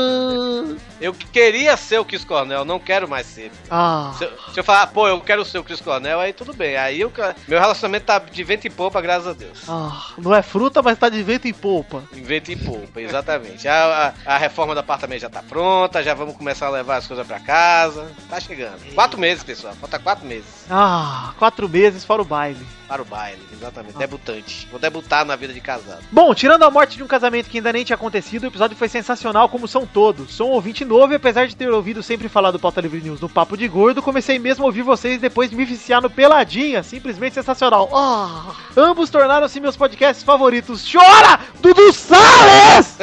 Eu 1.01 1.15
queria 1.33 1.75
ser 1.77 1.99
o 2.01 2.05
Chris 2.05 2.23
Cornell, 2.25 2.65
não 2.67 2.79
quero 2.79 3.09
mais 3.09 3.27
ser. 3.27 3.51
Ah, 3.71 4.13
Se 4.19 4.25
eu, 4.25 4.33
se 4.53 4.61
eu 4.61 4.65
falar, 4.65 4.87
pô, 4.89 5.09
eu 5.09 5.19
quero 5.23 5.43
ser 5.45 5.59
o 5.59 5.65
Chris 5.65 5.81
Cornell, 5.81 6.21
aí 6.21 6.33
tudo 6.35 6.53
bem. 6.53 6.77
Aí 6.77 7.01
eu, 7.01 7.11
meu 7.49 7.59
relacionamento 7.61 8.05
tá 8.07 8.19
de 8.19 8.45
vento 8.45 8.67
e 8.67 8.71
polpa, 8.71 9.01
graças 9.01 9.27
a 9.29 9.33
Deus. 9.33 9.63
ah, 9.69 10.09
não 10.19 10.35
é 10.35 10.43
fruta, 10.43 10.83
mas 10.83 10.99
tá 10.99 11.09
de 11.09 11.23
vento 11.23 11.49
em 11.49 11.55
polpa. 11.55 12.03
Em 12.15 12.23
vento 12.23 12.51
e 12.53 12.57
polpa, 12.57 13.01
exatamente. 13.01 13.67
A, 13.67 14.13
a, 14.27 14.35
a 14.35 14.39
reforma 14.39 14.75
do 14.75 14.81
apartamento 14.81 15.21
já 15.23 15.31
tá 15.31 15.43
pronta, 15.43 16.03
já 16.07 16.15
vamos 16.15 16.37
começar 16.37 16.67
a 16.67 16.71
levar 16.71 16.99
as 16.99 17.07
coisas 17.09 17.27
pra 17.27 17.41
casa. 17.41 18.09
Tá 18.31 18.39
chegando. 18.39 18.79
Quatro 18.95 19.19
meses, 19.19 19.43
pessoal. 19.43 19.75
Falta 19.75 19.99
quatro 19.99 20.25
meses 20.25 20.65
Ah, 20.71 21.35
quatro 21.37 21.69
meses 21.69 22.05
fora 22.05 22.23
o 22.23 22.25
baile. 22.25 22.65
Para 22.87 23.03
o 23.03 23.05
baile, 23.05 23.41
exatamente. 23.53 23.97
Debutante. 23.99 24.69
Vou 24.71 24.79
debutar 24.79 25.25
na 25.25 25.35
vida 25.37 25.53
de 25.53 25.61
casado. 25.61 26.03
Bom, 26.11 26.35
tirando 26.35 26.63
a 26.63 26.71
morte 26.71 26.97
de 26.97 27.03
um 27.03 27.07
casamento 27.07 27.49
que 27.51 27.59
ainda 27.59 27.73
nem 27.73 27.85
tinha 27.85 27.95
acontecido, 27.97 28.45
o 28.45 28.47
episódio 28.47 28.77
foi 28.77 28.89
sensacional, 28.89 29.49
como 29.49 29.67
são 29.67 29.85
todos. 29.87 30.33
Sou 30.35 30.51
um 30.51 30.53
ouvinte 30.53 30.85
novo 30.85 31.13
e 31.13 31.17
apesar 31.17 31.47
de 31.47 31.57
ter 31.57 31.69
ouvido 31.71 32.03
sempre 32.03 32.29
falar 32.29 32.51
do 32.51 32.59
Pauta 32.59 32.81
Livre 32.81 33.01
News 33.01 33.21
no 33.21 33.29
Papo 33.29 33.57
de 33.57 33.67
Gordo, 33.69 34.03
comecei 34.03 34.39
mesmo 34.39 34.65
a 34.65 34.67
ouvir 34.67 34.83
vocês 34.83 35.21
depois 35.21 35.51
de 35.51 35.57
me 35.57 35.65
viciar 35.65 36.01
no 36.01 36.09
Peladinha. 36.11 36.83
Simplesmente 36.83 37.35
sensacional. 37.35 37.89
Ah, 37.93 38.55
ambos 38.77 39.11
tornaram-se 39.11 39.59
meus 39.61 39.77
podcasts 39.77 40.25
favoritos. 40.25 40.85
Chora! 40.91 41.41
Dudu 41.61 41.93
Salles! 41.93 42.99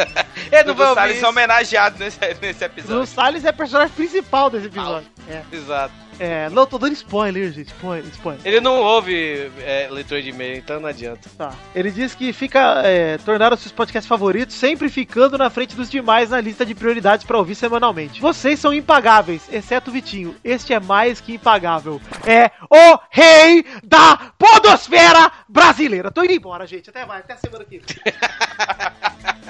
Ele 0.52 0.64
não 0.66 0.74
Dudu 0.76 0.94
Salles 0.94 1.18
isso. 1.18 1.28
homenageado 1.28 2.00
nesse, 2.00 2.20
nesse 2.42 2.60
Dudu 2.60 2.66
episódio. 2.66 3.08
Salles 3.08 3.46
é 3.46 3.50
o 3.50 3.54
personagem 3.54 3.94
principal 3.94 4.50
desse 4.50 4.68
episódio. 4.68 5.08
É, 5.28 5.42
Exato. 5.52 6.03
É, 6.20 6.50
não, 6.50 6.66
tô 6.66 6.78
dando 6.78 6.94
spoiler, 6.94 7.52
gente. 7.52 7.68
Spoiler, 7.68 8.06
spoiler. 8.12 8.42
Ele 8.46 8.60
não 8.60 8.78
ouve 8.82 9.52
é, 9.60 9.88
leitura 9.90 10.22
de 10.22 10.30
e-mail, 10.30 10.58
então 10.58 10.80
não 10.80 10.90
adianta. 10.90 11.30
Tá. 11.38 11.54
Ele 11.74 11.92
diz 11.92 12.16
que 12.16 12.32
fica. 12.34 12.82
É, 12.84 13.18
tornaram 13.20 13.58
seus 13.58 13.72
podcasts 13.72 14.08
favoritos, 14.08 14.56
sempre 14.56 14.90
ficando 14.90 15.38
na 15.38 15.50
frente 15.50 15.76
dos 15.76 15.90
demais 15.90 16.30
na 16.30 16.42
lista 16.42 16.66
de 16.66 16.76
prioridades 16.76 17.26
pra 17.26 17.38
ouvir 17.38 17.56
semanalmente. 17.56 18.22
Vocês 18.22 18.60
são 18.60 18.74
impagáveis, 18.74 19.44
exceto 19.52 19.90
o 19.90 19.94
Vitinho. 19.94 20.36
Este 20.44 20.74
é 20.74 20.80
mais 20.80 21.20
que 21.20 21.34
impagável. 21.34 22.02
É 22.26 22.52
o 22.70 23.00
rei 23.10 23.66
da 23.84 24.32
Podosfera 24.38 25.32
brasileira. 25.48 26.12
Tô 26.12 26.24
indo 26.24 26.34
embora, 26.34 26.68
gente. 26.68 26.90
Até 26.90 27.06
mais, 27.06 27.24
até 27.24 27.34
a 27.34 27.38
semana 27.38 27.66
que 27.66 27.80
vem. 27.80 27.86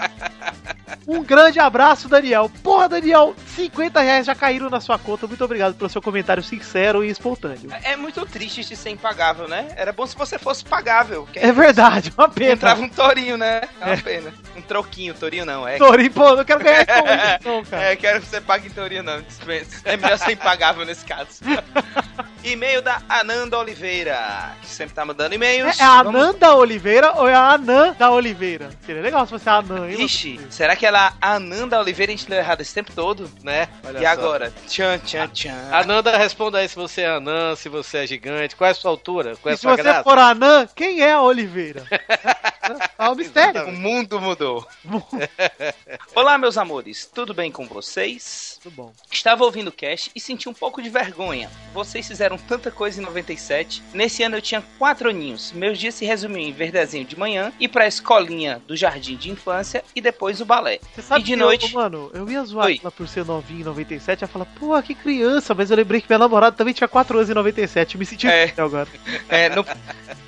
Um 1.07 1.21
grande 1.23 1.59
abraço, 1.59 2.07
Daniel. 2.07 2.49
Porra, 2.61 2.87
Daniel, 2.87 3.35
50 3.55 3.99
reais 3.99 4.25
já 4.25 4.33
caíram 4.33 4.69
na 4.69 4.79
sua 4.79 4.97
conta. 4.97 5.27
Muito 5.27 5.43
obrigado 5.43 5.75
pelo 5.75 5.89
seu 5.89 6.01
comentário 6.01 6.41
sincero 6.57 7.03
e 7.03 7.09
espontâneo. 7.09 7.69
É 7.83 7.95
muito 7.95 8.25
triste 8.25 8.63
de 8.63 8.75
ser 8.75 8.89
impagável, 8.89 9.47
né? 9.47 9.67
Era 9.75 9.91
bom 9.91 10.05
se 10.05 10.15
você 10.15 10.37
fosse 10.37 10.63
pagável. 10.63 11.27
que 11.31 11.39
É 11.39 11.51
verdade, 11.51 12.11
uma 12.17 12.29
pena. 12.29 12.53
Entrava 12.53 12.81
um 12.81 12.89
tourinho, 12.89 13.37
né? 13.37 13.61
É 13.81 13.85
uma 13.85 13.97
pena. 13.97 14.33
Um 14.55 14.61
troquinho, 14.61 15.13
tourinho 15.13 15.45
não. 15.45 15.67
É, 15.67 15.77
Torinho, 15.77 16.11
pô, 16.11 16.35
não 16.35 16.43
quero 16.45 16.63
ganhar 16.63 16.81
esse 16.81 17.45
não, 17.47 17.63
cara. 17.65 17.83
é 17.91 17.95
quero 17.95 18.21
que 18.21 18.27
você 18.27 18.39
pague 18.41 18.67
em 18.67 18.71
tourinho, 18.71 19.03
não. 19.03 19.21
Dispensa. 19.21 19.81
É 19.85 19.97
melhor 19.97 20.17
ser 20.17 20.31
impagável 20.33 20.85
nesse 20.85 21.03
caso. 21.05 21.39
E-mail 22.43 22.81
da 22.81 23.01
Ananda 23.07 23.57
Oliveira, 23.57 24.51
que 24.61 24.67
sempre 24.67 24.93
tá 24.93 25.05
mandando 25.05 25.33
É, 25.33 25.35
e-mails. 25.37 25.79
é 25.79 25.83
a 25.83 26.03
Vamos- 26.03 26.21
Ananda 26.21 26.53
Oliveira 26.55 27.13
ou 27.13 27.29
é 27.29 27.33
a 27.33 27.51
Anã 27.53 27.95
da 27.97 28.11
Oliveira? 28.11 28.69
Seria 28.85 29.01
legal 29.01 29.25
se 29.25 29.31
fosse 29.31 29.47
a 29.47 29.53
Anã, 29.55 29.89
hein? 29.89 30.01
Ixi, 30.03 30.41
será 30.49 30.75
que 30.75 30.85
ela, 30.85 31.13
a 31.21 31.35
Ananda 31.35 31.79
Oliveira, 31.79 32.11
a 32.11 32.15
gente 32.17 32.29
leu 32.29 32.39
errado 32.39 32.59
esse 32.59 32.73
tempo 32.73 32.91
todo? 32.93 33.31
Né? 33.41 33.69
Olha 33.85 33.97
e 33.97 34.01
só. 34.01 34.07
agora? 34.07 34.53
Tchan, 34.67 34.99
tchan, 34.99 35.27
tchan. 35.29 35.55
Ananda, 35.71 36.17
responda 36.43 36.57
aí 36.57 36.67
se 36.67 36.75
você 36.75 37.01
é 37.01 37.07
anã, 37.07 37.55
se 37.55 37.69
você 37.69 37.99
é 37.99 38.07
gigante, 38.07 38.55
qual 38.55 38.67
é 38.67 38.71
a 38.71 38.75
sua 38.75 38.91
altura, 38.91 39.35
qual 39.37 39.51
é 39.51 39.53
E 39.53 39.53
a 39.53 39.57
se 39.57 39.61
sua 39.61 39.75
você 39.75 39.83
graça. 39.83 40.03
for 40.03 40.17
a 40.17 40.29
Anã, 40.29 40.67
quem 40.75 41.01
é 41.01 41.13
a 41.13 41.21
Oliveira? 41.21 41.85
é 42.99 43.09
um 43.09 43.15
mistério. 43.15 43.65
O 43.67 43.71
mundo 43.71 44.19
mudou. 44.19 44.67
Olá, 46.13 46.37
meus 46.37 46.57
amores, 46.57 47.05
tudo 47.05 47.33
bem 47.33 47.51
com 47.51 47.65
vocês? 47.67 48.52
Muito 48.63 48.75
bom. 48.75 48.93
Estava 49.11 49.43
ouvindo 49.43 49.67
o 49.67 49.71
cast 49.71 50.09
e 50.15 50.19
senti 50.19 50.47
um 50.47 50.53
pouco 50.53 50.81
de 50.81 50.89
vergonha. 50.89 51.49
Vocês 51.73 52.07
fizeram 52.07 52.37
tanta 52.37 52.71
coisa 52.71 53.01
em 53.01 53.03
97. 53.03 53.83
Nesse 53.93 54.23
ano 54.23 54.37
eu 54.37 54.41
tinha 54.41 54.63
quatro 54.79 55.09
aninhos. 55.09 55.51
Meus 55.51 55.77
dias 55.77 55.95
se 55.95 56.05
resumiam 56.05 56.47
em 56.47 56.53
ver 56.53 56.71
desenho 56.71 57.03
de 57.05 57.17
manhã, 57.19 57.51
ir 57.59 57.67
pra 57.67 57.87
escolinha 57.87 58.61
do 58.65 58.75
jardim 58.75 59.17
de 59.17 59.29
infância 59.31 59.83
e 59.95 59.99
depois 59.99 60.39
o 60.39 60.45
balé. 60.45 60.79
Você 60.95 61.01
sabe 61.01 61.21
E 61.21 61.23
de 61.25 61.31
que 61.31 61.35
noite- 61.35 61.73
Eu, 61.73 61.81
mano, 61.81 62.11
eu 62.13 62.29
ia 62.29 62.43
zoar 62.45 62.67
Oi. 62.67 62.79
ela 62.81 62.91
por 62.91 63.07
ser 63.07 63.25
novinha 63.25 63.61
em 63.61 63.65
97, 63.65 64.21
ia 64.21 64.27
falar, 64.27 64.45
pô, 64.45 64.81
que 64.81 64.95
criança, 64.95 65.53
mas 65.53 65.69
eu 65.69 65.75
lembrei 65.77 65.99
que 65.99 66.07
minha 66.07 66.19
namorada 66.19 66.55
também 66.55 66.73
tinha 66.73 66.87
4 66.87 67.17
anos 67.17 67.29
em 67.29 67.33
97, 67.33 67.97
me 67.97 68.05
senti 68.05 68.27
É. 68.27 68.53
agora. 68.57 68.87
É, 69.29 69.49
não- 69.49 69.65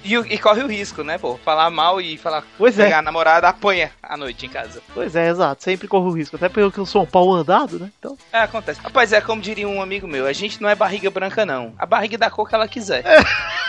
e, 0.03 0.13
e 0.15 0.37
corre 0.37 0.63
o 0.63 0.67
risco, 0.67 1.03
né, 1.03 1.17
pô? 1.17 1.37
Falar 1.37 1.69
mal 1.69 2.01
e 2.01 2.17
falar. 2.17 2.43
Pois 2.57 2.77
é. 2.79 2.85
pegar 2.85 2.99
a 2.99 3.01
namorada 3.01 3.47
apanha 3.47 3.91
à 4.01 4.17
noite 4.17 4.45
em 4.45 4.49
casa. 4.49 4.81
Pois 4.93 5.15
é, 5.15 5.29
exato, 5.29 5.63
sempre 5.63 5.87
corro 5.87 6.09
o 6.09 6.11
risco, 6.13 6.35
até 6.35 6.49
porque 6.49 6.79
eu 6.79 6.85
sou 6.85 7.03
um 7.03 7.05
pau 7.05 7.31
andado, 7.33 7.79
né? 7.79 7.91
Então, 7.99 8.17
É, 8.31 8.39
acontece. 8.39 8.81
Rapaz, 8.81 9.13
é 9.13 9.21
como 9.21 9.41
diria 9.41 9.67
um 9.67 9.81
amigo 9.81 10.07
meu: 10.07 10.25
a 10.25 10.33
gente 10.33 10.61
não 10.61 10.69
é 10.69 10.75
barriga 10.75 11.09
branca, 11.09 11.45
não. 11.45 11.73
A 11.77 11.85
barriga 11.85 12.17
da 12.17 12.29
cor 12.29 12.47
que 12.47 12.55
ela 12.55 12.67
quiser. 12.67 13.03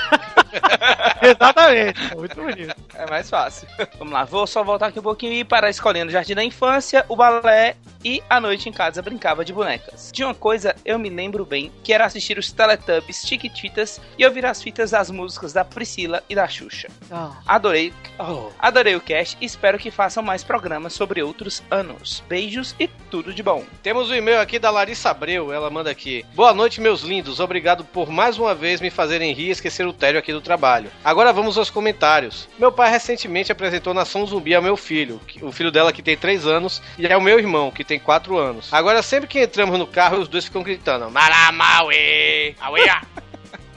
exatamente, 1.23 2.17
muito 2.17 2.35
bonito. 2.35 2.75
É 2.95 3.09
mais 3.09 3.29
fácil. 3.29 3.69
Vamos 3.99 4.13
lá, 4.13 4.25
vou 4.25 4.47
só 4.47 4.63
voltar 4.63 4.87
aqui 4.87 4.99
um 4.99 5.03
pouquinho 5.03 5.33
e 5.33 5.41
ir 5.41 5.45
para 5.45 5.67
a 5.67 5.71
escolinha 5.71 6.05
do 6.05 6.13
Jardim 6.13 6.35
da 6.35 6.45
Infância, 6.45 7.05
o 7.09 7.17
balé 7.17 7.77
e 8.05 8.23
à 8.31 8.41
noite 8.41 8.69
em 8.69 8.73
casa 8.73 9.03
brincava 9.03 9.45
de 9.45 9.53
bonecas. 9.53 10.11
De 10.13 10.23
uma 10.23 10.33
coisa 10.35 10.77
eu 10.85 10.97
me 10.97 11.09
lembro 11.09 11.45
bem, 11.45 11.73
que 11.83 11.93
era 11.93 12.05
assistir 12.05 12.39
os 12.39 12.53
Teletubbies, 12.53 13.27
Chiquititas 13.27 14.01
e 14.17 14.25
ouvir 14.25 14.47
as 14.47 14.63
fitas 14.63 14.93
das 14.93 15.11
músicas 15.11 15.53
da 15.53 15.65
Priscila 15.65 16.23
e 16.29 16.35
da 16.35 16.47
Xuxa. 16.47 16.89
Ah, 17.11 17.33
Adorei, 17.45 17.93
oh, 18.19 18.51
adorei 18.61 18.95
o 18.95 19.01
cast 19.01 19.37
e 19.41 19.45
espero 19.45 19.77
que 19.77 19.91
façam 19.91 20.23
mais 20.23 20.45
programas 20.45 20.93
sobre 20.93 21.21
outros 21.21 21.65
anos. 21.69 22.23
Beijos 22.29 22.77
e 22.79 22.87
tudo 23.11 23.35
de 23.35 23.43
bom. 23.43 23.65
Temos 23.83 24.09
um 24.09 24.15
e-mail 24.15 24.41
aqui 24.41 24.59
da 24.61 24.71
Larissa 24.71 25.11
Abreu, 25.11 25.53
ela 25.53 25.69
manda 25.69 25.91
aqui. 25.91 26.25
Boa 26.33 26.55
noite, 26.55 26.81
meus 26.81 27.03
lindos. 27.03 27.41
Obrigado 27.41 27.85
por 27.85 28.09
mais 28.09 28.39
uma 28.39 28.55
vez 28.55 28.81
me 28.81 28.91
fazerem 28.91 29.33
rir 29.33 29.49
e 29.49 29.51
esquecer 29.51 29.87
o 29.87 29.93
tédio 29.93 30.21
aqui 30.21 30.33
do 30.33 30.36
trabalho. 30.41 30.91
Agora 31.05 31.33
vamos 31.33 31.59
aos 31.59 31.71
comentários. 31.71 32.49
Meu 32.59 32.73
pai 32.73 32.91
recentemente 32.91 33.53
apresentou 33.53 33.95
Nação 33.95 34.27
Zumbi 34.27 34.55
ao 34.55 34.63
meu 34.63 34.77
filho, 34.77 35.21
o 35.43 35.53
filho 35.53 35.71
dela 35.71 35.93
que 35.93 36.03
tem 36.03 36.17
3 36.17 36.47
anos, 36.47 36.83
e 36.99 37.07
é 37.07 37.17
o 37.17 37.21
meu 37.21 37.39
irmão, 37.39 37.71
que 37.71 37.85
tem 37.85 37.99
4 37.99 38.37
anos. 38.37 38.73
Agora, 38.73 39.03
sempre 39.03 39.29
que 39.29 39.43
entramos 39.43 39.79
no 39.79 39.87
carro, 39.87 40.19
os 40.19 40.29
dois 40.29 40.45
ficam 40.45 40.63
gritando: 40.63 41.11
Maramaue! 41.11 42.55
Auea! 42.61 43.03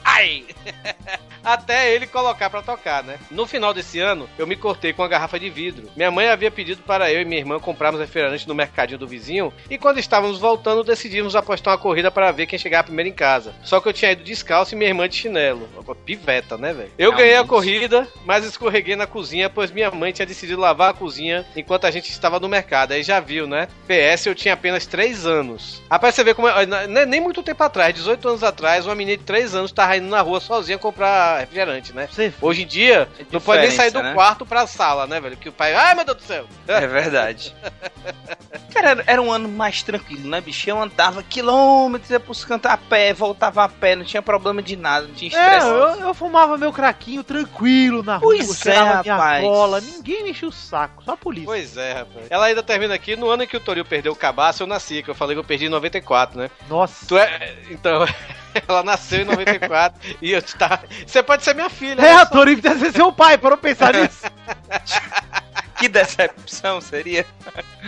Ai! 0.04 0.44
Até 1.42 1.94
ele 1.94 2.06
colocar 2.06 2.50
pra 2.50 2.60
tocar, 2.60 3.02
né? 3.02 3.18
No 3.30 3.46
final 3.46 3.72
desse 3.72 3.98
ano, 3.98 4.28
eu 4.38 4.46
me 4.46 4.54
cortei 4.56 4.92
com 4.92 5.00
uma 5.00 5.08
garrafa 5.08 5.40
de 5.40 5.48
vidro. 5.48 5.88
Minha 5.96 6.10
mãe 6.10 6.28
havia 6.28 6.50
pedido 6.50 6.82
para 6.82 7.10
eu 7.10 7.22
e 7.22 7.24
minha 7.24 7.40
irmã 7.40 7.58
comprarmos 7.58 7.98
refrigerante 7.98 8.46
no 8.46 8.54
mercadinho 8.54 8.98
do 8.98 9.08
vizinho, 9.08 9.50
e 9.70 9.78
quando 9.78 9.98
estávamos 9.98 10.38
voltando, 10.38 10.84
decidimos 10.84 11.34
apostar 11.34 11.72
uma 11.72 11.80
corrida 11.80 12.10
para 12.10 12.30
ver 12.30 12.44
quem 12.44 12.58
chegava 12.58 12.84
primeiro 12.84 13.08
em 13.08 13.12
casa. 13.14 13.54
Só 13.64 13.80
que 13.80 13.88
eu 13.88 13.92
tinha 13.92 14.12
ido 14.12 14.22
descalço 14.22 14.74
e 14.74 14.76
minha 14.76 14.90
irmã 14.90 15.08
de 15.08 15.16
chinelo. 15.16 15.66
Piveta, 16.04 16.58
né, 16.58 16.74
velho? 16.74 16.90
Eu 16.98 17.12
ganhei 17.12 17.30
a 17.30 17.42
Realmente. 17.42 17.48
corrida, 17.48 18.08
mas 18.26 18.44
escorreguei 18.44 18.94
na 18.94 19.06
cozinha, 19.06 19.48
pois 19.48 19.70
minha 19.70 19.90
mãe 19.90 20.12
tinha 20.12 20.26
decidido 20.26 20.60
lavar 20.60 20.90
a 20.90 20.94
cozinha 20.94 21.46
enquanto 21.56 21.86
a 21.86 21.90
gente 21.90 22.10
estava 22.10 22.38
no 22.38 22.48
mercado. 22.48 22.92
Aí 22.92 23.02
já 23.02 23.18
viu, 23.18 23.46
né? 23.46 23.66
PS, 23.88 24.26
eu 24.26 24.34
tinha 24.34 24.52
apenas 24.54 24.84
3 24.86 25.24
anos. 25.26 25.82
Rapaz, 25.90 26.14
você 26.14 26.22
vê 26.22 26.34
como. 26.34 26.48
é- 26.48 27.06
Nem 27.06 27.20
muito 27.20 27.42
tempo 27.42 27.62
atrás, 27.62 27.94
18 27.94 28.28
anos 28.28 28.42
atrás, 28.44 28.84
uma 28.86 28.94
menina 28.94 29.16
de 29.16 29.24
3 29.24 29.54
anos 29.54 29.72
tava 29.90 29.96
indo 29.96 30.08
na 30.08 30.20
rua 30.20 30.40
sozinha 30.40 30.78
comprar 30.78 31.40
refrigerante, 31.40 31.92
né? 31.94 32.08
você 32.10 32.32
Hoje 32.40 32.62
em 32.62 32.66
dia, 32.66 33.08
não 33.32 33.40
pode 33.40 33.62
nem 33.62 33.70
sair 33.70 33.90
do 33.90 34.02
né? 34.02 34.14
quarto 34.14 34.46
pra 34.46 34.66
sala, 34.66 35.06
né, 35.06 35.20
velho? 35.20 35.36
Que 35.36 35.48
o 35.48 35.52
pai. 35.52 35.74
Ai, 35.74 35.94
meu 35.94 36.04
Deus 36.04 36.18
do 36.18 36.22
céu! 36.22 36.46
É 36.68 36.86
verdade. 36.86 37.54
Cara, 38.72 39.02
era- 39.06 39.20
um 39.20 39.30
ano 39.30 39.48
mais 39.48 39.82
tranquilo, 39.82 40.28
né, 40.28 40.40
bicho? 40.40 40.68
Eu 40.70 40.80
andava 40.80 41.22
quilômetros, 41.22 42.10
ia 42.10 42.18
pros 42.20 42.44
cantos 42.44 42.70
a 42.70 42.76
pé, 42.76 43.12
voltava 43.12 43.64
a 43.64 43.68
pé, 43.68 43.94
não 43.96 44.04
tinha 44.04 44.22
problema 44.22 44.62
de 44.62 44.76
nada, 44.76 45.06
não 45.06 45.14
tinha 45.14 45.30
É, 45.30 45.34
estresse. 45.58 45.66
eu, 45.66 46.06
eu 46.08 46.14
fumava 46.14 46.56
meu 46.56 46.72
craquinho 46.72 47.22
tranquilo 47.22 48.02
na 48.02 48.16
rua, 48.16 48.34
Pois 48.36 48.66
é, 48.66 48.78
rapaz. 48.78 49.44
cola, 49.44 49.80
ninguém 49.80 50.22
me 50.24 50.30
enchia 50.30 50.48
o 50.48 50.52
saco, 50.52 51.02
só 51.04 51.12
a 51.12 51.16
polícia. 51.16 51.46
Pois 51.46 51.76
é, 51.76 51.92
rapaz. 51.94 52.26
Ela 52.30 52.46
ainda 52.46 52.62
termina 52.62 52.94
aqui, 52.94 53.16
no 53.16 53.28
ano 53.28 53.42
em 53.42 53.46
que 53.46 53.56
o 53.56 53.60
Toril 53.60 53.84
perdeu 53.84 54.12
o 54.12 54.16
cabaço, 54.16 54.62
eu 54.62 54.66
nasci, 54.66 55.02
que 55.02 55.10
eu 55.10 55.14
falei 55.14 55.34
que 55.34 55.40
eu 55.40 55.44
perdi 55.44 55.66
em 55.66 55.70
94, 55.70 56.38
né? 56.38 56.50
Nossa. 56.68 57.04
Tu 57.06 57.18
é. 57.18 57.54
Então. 57.70 58.06
Ela 58.66 58.82
nasceu 58.82 59.20
em 59.20 59.24
94 59.24 60.16
e 60.20 60.32
eu 60.32 60.42
tá. 60.42 60.80
Você 61.06 61.22
pode 61.22 61.44
ser 61.44 61.54
minha 61.54 61.70
filha. 61.70 62.00
É, 62.00 62.14
olha 62.14 62.22
a 62.22 62.26
só. 62.26 62.44
Deve 62.44 62.78
ser 62.80 62.92
seu 62.92 63.12
pai, 63.12 63.38
para 63.38 63.54
eu 63.54 63.58
pensar 63.58 63.94
nisso. 63.94 64.24
Que 65.80 65.88
decepção 65.88 66.78
seria? 66.78 67.24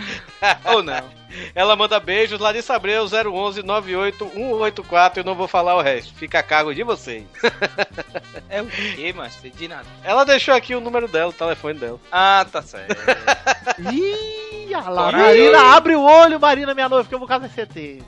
Ou 0.65 0.81
não? 0.81 1.03
Ela 1.53 1.75
manda 1.75 1.99
beijos, 1.99 2.39
Larissa 2.39 2.73
Abreu 2.73 3.03
011 3.03 3.61
98184 3.61 5.19
eu 5.19 5.23
não 5.23 5.35
vou 5.35 5.47
falar 5.47 5.75
o 5.75 5.81
resto. 5.81 6.11
Fica 6.15 6.39
a 6.39 6.43
cargo 6.43 6.73
de 6.73 6.81
vocês. 6.81 7.23
É 8.49 8.63
o 8.63 8.65
quê, 8.65 9.13
master? 9.13 9.51
De 9.51 9.67
nada. 9.67 9.85
Ela 10.03 10.25
deixou 10.25 10.55
aqui 10.55 10.73
o 10.73 10.81
número 10.81 11.07
dela, 11.07 11.29
o 11.29 11.33
telefone 11.33 11.79
dela. 11.79 11.99
Ah, 12.11 12.43
tá 12.51 12.63
certo. 12.63 12.95
Ih, 13.91 14.43
Coragem. 14.81 15.19
Marina, 15.21 15.75
abre 15.75 15.95
o 15.95 16.01
olho, 16.01 16.39
Marina, 16.39 16.73
minha 16.73 16.89
noiva, 16.89 17.07
que 17.07 17.13
eu 17.13 17.19
vou 17.19 17.27
casar 17.27 17.49
CT. 17.49 18.03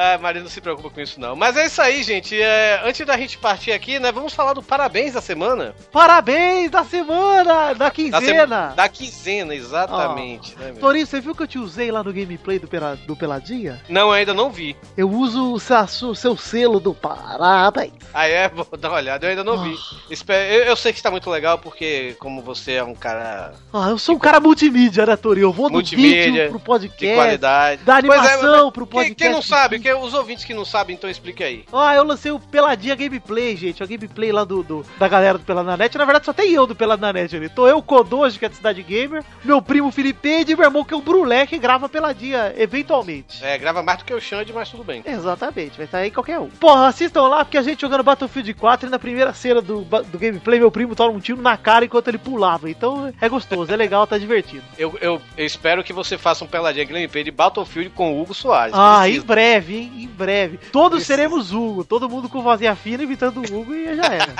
Ah, 0.00 0.18
Maria 0.18 0.40
não 0.42 0.48
se 0.48 0.60
preocupa 0.60 0.90
com 0.90 1.00
isso 1.00 1.20
não. 1.20 1.34
Mas 1.34 1.56
é 1.56 1.66
isso 1.66 1.82
aí, 1.82 2.02
gente. 2.02 2.40
É, 2.40 2.80
antes 2.84 3.04
da 3.06 3.16
gente 3.16 3.36
partir 3.38 3.72
aqui, 3.72 3.98
né, 3.98 4.12
vamos 4.12 4.32
falar 4.32 4.52
do 4.52 4.62
parabéns 4.62 5.14
da 5.14 5.20
semana. 5.20 5.74
Parabéns 5.92 6.70
da 6.70 6.84
semana, 6.84 7.74
da 7.74 7.86
Da, 7.86 7.90
quinzena. 7.90 8.20
sema- 8.24 8.66
da 8.76 8.88
quinzena, 8.88 9.54
exatamente. 9.54 10.54
né, 10.56 10.66
meu? 10.72 10.76
Torinho, 10.76 11.06
você 11.06 11.20
viu 11.20 11.34
que 11.34 11.42
eu 11.42 11.46
te 11.48 11.58
usei 11.58 11.90
lá 11.90 12.02
no 12.04 12.12
gameplay 12.12 12.58
do, 12.58 12.68
Pela- 12.68 12.94
do 12.96 13.16
Peladinha? 13.16 13.82
Não, 13.88 14.12
ainda 14.12 14.32
não 14.32 14.50
vi. 14.50 14.76
Eu 14.96 15.10
uso 15.10 15.54
o 15.54 15.58
seu, 15.60 16.14
seu 16.14 16.36
selo 16.36 16.78
do 16.78 16.94
parabéns. 16.94 17.92
Ah, 18.14 18.26
é? 18.28 18.48
Vou 18.48 18.66
dar 18.78 18.88
uma 18.90 18.96
olhada. 18.98 19.26
Eu 19.26 19.30
ainda 19.30 19.44
não 19.44 19.62
vi. 19.64 19.74
Espero- 20.10 20.52
Eu, 20.52 20.64
eu 20.64 20.76
sei 20.76 20.92
que 20.92 20.98
está 20.98 21.10
muito 21.10 21.28
legal, 21.30 21.58
porque 21.58 22.14
como 22.18 22.40
você 22.42 22.74
é 22.74 22.84
um 22.84 22.94
cara 22.94 23.52
Ah, 23.72 23.88
eu 23.90 23.98
sou 23.98 24.14
um 24.14 24.18
cara 24.18 24.40
multimídia, 24.40 25.04
né, 25.06 25.16
Torinho? 25.16 25.44
Eu 25.48 25.52
vou 25.52 25.68
do 25.68 25.74
Multimídia, 25.74 26.24
vídeo 26.24 26.48
pro 26.50 26.58
de 26.58 26.64
podcast, 26.64 27.14
qualidade. 27.16 27.82
da 27.82 28.00
Pois 28.00 28.04
é, 28.04 28.16
animação 28.34 28.72
pro 28.72 28.86
Quem, 28.86 28.92
podcast. 28.92 29.16
quem 29.24 29.32
não 29.32 29.42
sabe, 29.42 29.80
quem, 29.92 30.02
os 30.02 30.14
ouvintes 30.14 30.44
que 30.44 30.54
não 30.54 30.64
sabem, 30.64 30.94
então 30.96 31.08
explique 31.08 31.42
aí. 31.42 31.64
Ah, 31.72 31.94
eu 31.94 32.04
lancei 32.04 32.30
o 32.30 32.38
Peladinha 32.40 32.94
Gameplay, 32.94 33.56
gente. 33.56 33.82
A 33.82 33.86
gameplay 33.86 34.30
lá 34.32 34.44
do, 34.44 34.62
do- 34.62 34.84
da 34.98 35.08
galera 35.08 35.38
do 35.38 35.44
Pelado 35.44 35.68
na 35.68 35.76
verdade, 35.76 36.24
só 36.24 36.32
tem 36.32 36.52
eu 36.52 36.66
do 36.66 36.74
Pelado 36.74 37.00
na 37.02 37.12
Net 37.12 37.34
ali. 37.36 37.48
Tô 37.48 37.66
eu, 37.66 37.82
Kodoji, 37.82 38.38
que 38.38 38.44
é 38.44 38.48
de 38.48 38.56
Cidade 38.56 38.82
Gamer, 38.82 39.24
meu 39.44 39.60
primo 39.62 39.90
Felipe 39.90 40.28
e 40.46 40.54
meu 40.56 40.64
irmão, 40.64 40.84
que 40.84 40.92
é 40.94 40.96
o 40.96 41.00
Brulé, 41.00 41.46
que 41.46 41.58
grava 41.58 41.88
Peladinha, 41.88 42.52
eventualmente. 42.56 43.44
É, 43.44 43.56
grava 43.58 43.82
mais 43.82 43.98
do 43.98 44.04
que 44.04 44.14
o 44.14 44.20
Xande, 44.20 44.52
mas 44.52 44.68
tudo 44.70 44.84
bem. 44.84 45.02
Exatamente, 45.06 45.76
vai 45.76 45.86
sair 45.86 46.10
qualquer 46.10 46.38
um. 46.38 46.48
Porra, 46.48 46.86
assistam 46.88 47.22
lá, 47.28 47.44
porque 47.44 47.58
a 47.58 47.62
gente 47.62 47.80
jogando 47.80 48.02
Battlefield 48.02 48.54
4 48.54 48.88
e 48.88 48.90
na 48.90 48.98
primeira 48.98 49.32
cena 49.32 49.60
do, 49.60 49.82
do 49.82 50.18
gameplay, 50.18 50.58
meu 50.58 50.70
primo 50.70 50.94
toma 50.94 51.10
um 51.12 51.20
tiro 51.20 51.40
na 51.40 51.56
cara 51.56 51.84
enquanto 51.84 52.08
ele 52.08 52.18
pulava. 52.18 52.68
Então 52.70 53.12
é 53.20 53.28
gostoso, 53.28 53.72
é 53.72 53.76
legal, 53.76 54.06
tá 54.06 54.18
divertido. 54.18 54.62
Eu, 54.78 54.96
eu, 55.00 55.20
eu 55.36 55.46
espero 55.46 55.82
que 55.84 55.92
você 55.92 56.16
faça 56.18 56.44
um 56.44 56.48
peladinha 56.48 56.84
gameplay 56.84 57.24
de 57.24 57.30
Battlefield 57.30 57.90
com 57.90 58.12
o 58.14 58.20
Hugo 58.22 58.34
Soares. 58.34 58.74
Ah, 58.76 59.00
em 59.08 59.12
Precisa. 59.12 59.26
Breve, 59.68 59.90
vir 59.90 60.02
em 60.04 60.06
breve. 60.08 60.58
Todos 60.72 61.04
seremos 61.04 61.52
Hugo, 61.52 61.84
todo 61.84 62.08
mundo 62.08 62.28
com 62.28 62.42
vozinha 62.42 62.74
fina 62.74 63.02
imitando 63.02 63.38
o 63.38 63.42
Hugo 63.60 63.74
e 63.74 63.94
já 63.96 64.04
era. 64.06 64.34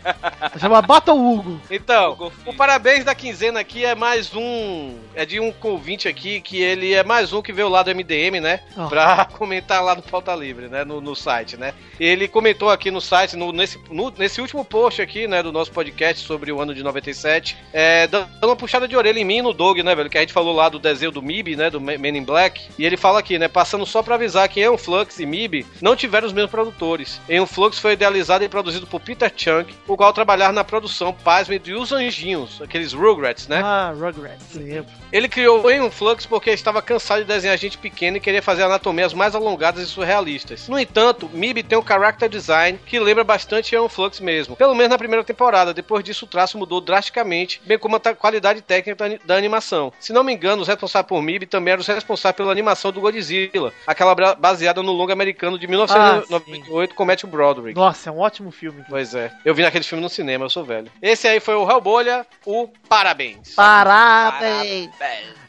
Chama 0.58 0.80
Bata 0.82 1.12
o 1.12 1.32
Hugo. 1.34 1.60
Então, 1.70 2.12
Hugo 2.12 2.26
o 2.26 2.30
Filho. 2.30 2.56
parabéns 2.56 3.04
da 3.04 3.14
quinzena 3.14 3.60
aqui 3.60 3.84
é 3.84 3.94
mais 3.94 4.34
um. 4.34 4.94
É 5.14 5.24
de 5.26 5.38
um 5.38 5.52
convite 5.52 6.08
aqui, 6.08 6.40
que 6.40 6.60
ele 6.62 6.92
é 6.94 7.04
mais 7.04 7.32
um 7.32 7.42
que 7.42 7.52
veio 7.52 7.68
lá 7.68 7.82
do 7.82 7.90
MDM, 7.94 8.40
né? 8.40 8.60
Oh. 8.76 8.88
Pra 8.88 9.24
comentar 9.36 9.82
lá 9.84 9.94
no 9.94 10.02
Pauta 10.02 10.34
Livre, 10.34 10.68
né? 10.68 10.84
No, 10.84 11.00
no 11.00 11.14
site, 11.14 11.56
né? 11.56 11.74
Ele 11.98 12.26
comentou 12.26 12.70
aqui 12.70 12.90
no 12.90 13.00
site, 13.00 13.36
no- 13.36 13.52
nesse, 13.52 13.78
no- 13.90 14.12
nesse 14.16 14.40
último 14.40 14.64
post 14.64 15.02
aqui, 15.02 15.26
né? 15.28 15.42
Do 15.42 15.52
nosso 15.52 15.70
podcast 15.72 16.24
sobre 16.26 16.50
o 16.52 16.60
ano 16.60 16.74
de 16.74 16.82
97, 16.82 17.56
é, 17.72 18.06
dando 18.06 18.28
uma 18.42 18.56
puxada 18.56 18.88
de 18.88 18.96
orelha 18.96 19.18
em 19.18 19.24
mim 19.24 19.38
e 19.38 19.42
no 19.42 19.52
Dog, 19.52 19.82
né, 19.82 19.94
velho? 19.94 20.08
Que 20.10 20.18
a 20.18 20.20
gente 20.20 20.32
falou 20.32 20.54
lá 20.54 20.68
do 20.68 20.78
desenho 20.78 21.10
do 21.12 21.22
MIB, 21.22 21.56
né? 21.56 21.70
Do 21.70 21.80
Men 21.80 22.16
in 22.16 22.24
Black. 22.24 22.62
E 22.78 22.84
ele 22.84 22.96
fala 22.96 23.18
aqui, 23.18 23.38
né? 23.38 23.48
Passando 23.48 23.84
só 23.84 24.02
pra 24.02 24.14
avisar 24.14 24.48
que 24.48 24.60
Eon 24.70 24.78
Flux 24.78 25.18
e 25.18 25.26
MIB 25.26 25.66
não 25.80 25.96
tiveram 25.96 26.26
os 26.28 26.32
mesmos 26.32 26.50
produtores. 26.50 27.20
Eon 27.28 27.46
Flux 27.46 27.78
foi 27.78 27.92
idealizado 27.94 28.44
e 28.44 28.48
produzido 28.48 28.86
por 28.86 29.00
Peter 29.00 29.32
Chunk, 29.36 29.74
o 29.88 29.96
qual 29.96 30.12
trabalhar 30.12 30.52
na 30.52 30.62
produção, 30.62 31.12
pasme, 31.12 31.58
de 31.58 31.74
Os 31.74 31.90
Anjinhos, 31.92 32.62
aqueles 32.62 32.92
Rugrats, 32.92 33.48
né? 33.48 33.60
Ah, 33.64 33.92
Rugrats, 33.92 34.54
lembro. 34.54 34.86
Ele 35.12 35.28
criou 35.28 35.60
o 35.64 35.70
Eon 35.70 35.90
Flux 35.90 36.24
porque 36.24 36.50
estava 36.50 36.80
cansado 36.80 37.18
de 37.22 37.24
desenhar 37.24 37.58
gente 37.58 37.76
pequena 37.78 38.18
e 38.18 38.20
queria 38.20 38.40
fazer 38.42 38.62
anatomias 38.62 39.12
mais 39.12 39.34
alongadas 39.34 39.82
e 39.82 39.86
surrealistas. 39.86 40.68
No 40.68 40.78
entanto, 40.78 41.28
MIB 41.32 41.64
tem 41.64 41.76
um 41.78 41.84
character 41.86 42.28
design 42.28 42.78
que 42.86 43.00
lembra 43.00 43.24
bastante 43.24 43.74
Eon 43.74 43.88
Flux 43.88 44.20
mesmo, 44.20 44.54
pelo 44.54 44.74
menos 44.74 44.90
na 44.90 44.98
primeira 44.98 45.24
temporada. 45.24 45.74
Depois 45.74 46.04
disso, 46.04 46.24
o 46.26 46.28
traço 46.28 46.56
mudou 46.56 46.80
drasticamente, 46.80 47.60
bem 47.66 47.76
como 47.78 47.96
a 47.96 48.00
qualidade 48.14 48.62
técnica 48.62 48.94
da, 48.96 49.04
ani- 49.06 49.20
da 49.24 49.34
animação. 49.36 49.92
Se 49.98 50.12
não 50.12 50.22
me 50.22 50.32
engano, 50.32 50.62
os 50.62 50.68
responsáveis 50.68 51.08
por 51.08 51.20
MIB 51.22 51.46
também 51.46 51.72
eram 51.72 51.80
os 51.80 51.86
responsáveis 51.88 52.36
pela 52.36 52.52
animação 52.52 52.92
do 52.92 53.00
Godzilla, 53.00 53.72
aquela 53.86 54.14
bra- 54.14 54.34
baseada 54.60 54.82
no 54.82 54.92
longa 54.92 55.14
americano 55.14 55.58
de 55.58 55.66
1998 55.66 56.94
com 56.94 57.04
Matthew 57.06 57.30
Broderick. 57.30 57.74
Nossa, 57.74 58.10
é 58.10 58.12
um 58.12 58.18
ótimo 58.18 58.50
filme. 58.50 58.84
Pois 58.88 59.14
é, 59.14 59.32
eu 59.42 59.54
vi 59.54 59.62
naquele 59.62 59.84
filme 59.84 60.02
no 60.02 60.10
cinema, 60.10 60.44
eu 60.44 60.50
sou 60.50 60.64
velho. 60.64 60.90
Esse 61.00 61.26
aí 61.26 61.40
foi 61.40 61.54
o 61.54 61.68
Hellbolha, 61.68 62.26
o 62.44 62.68
Parabéns. 62.88 63.54
Parabéns! 63.54 64.90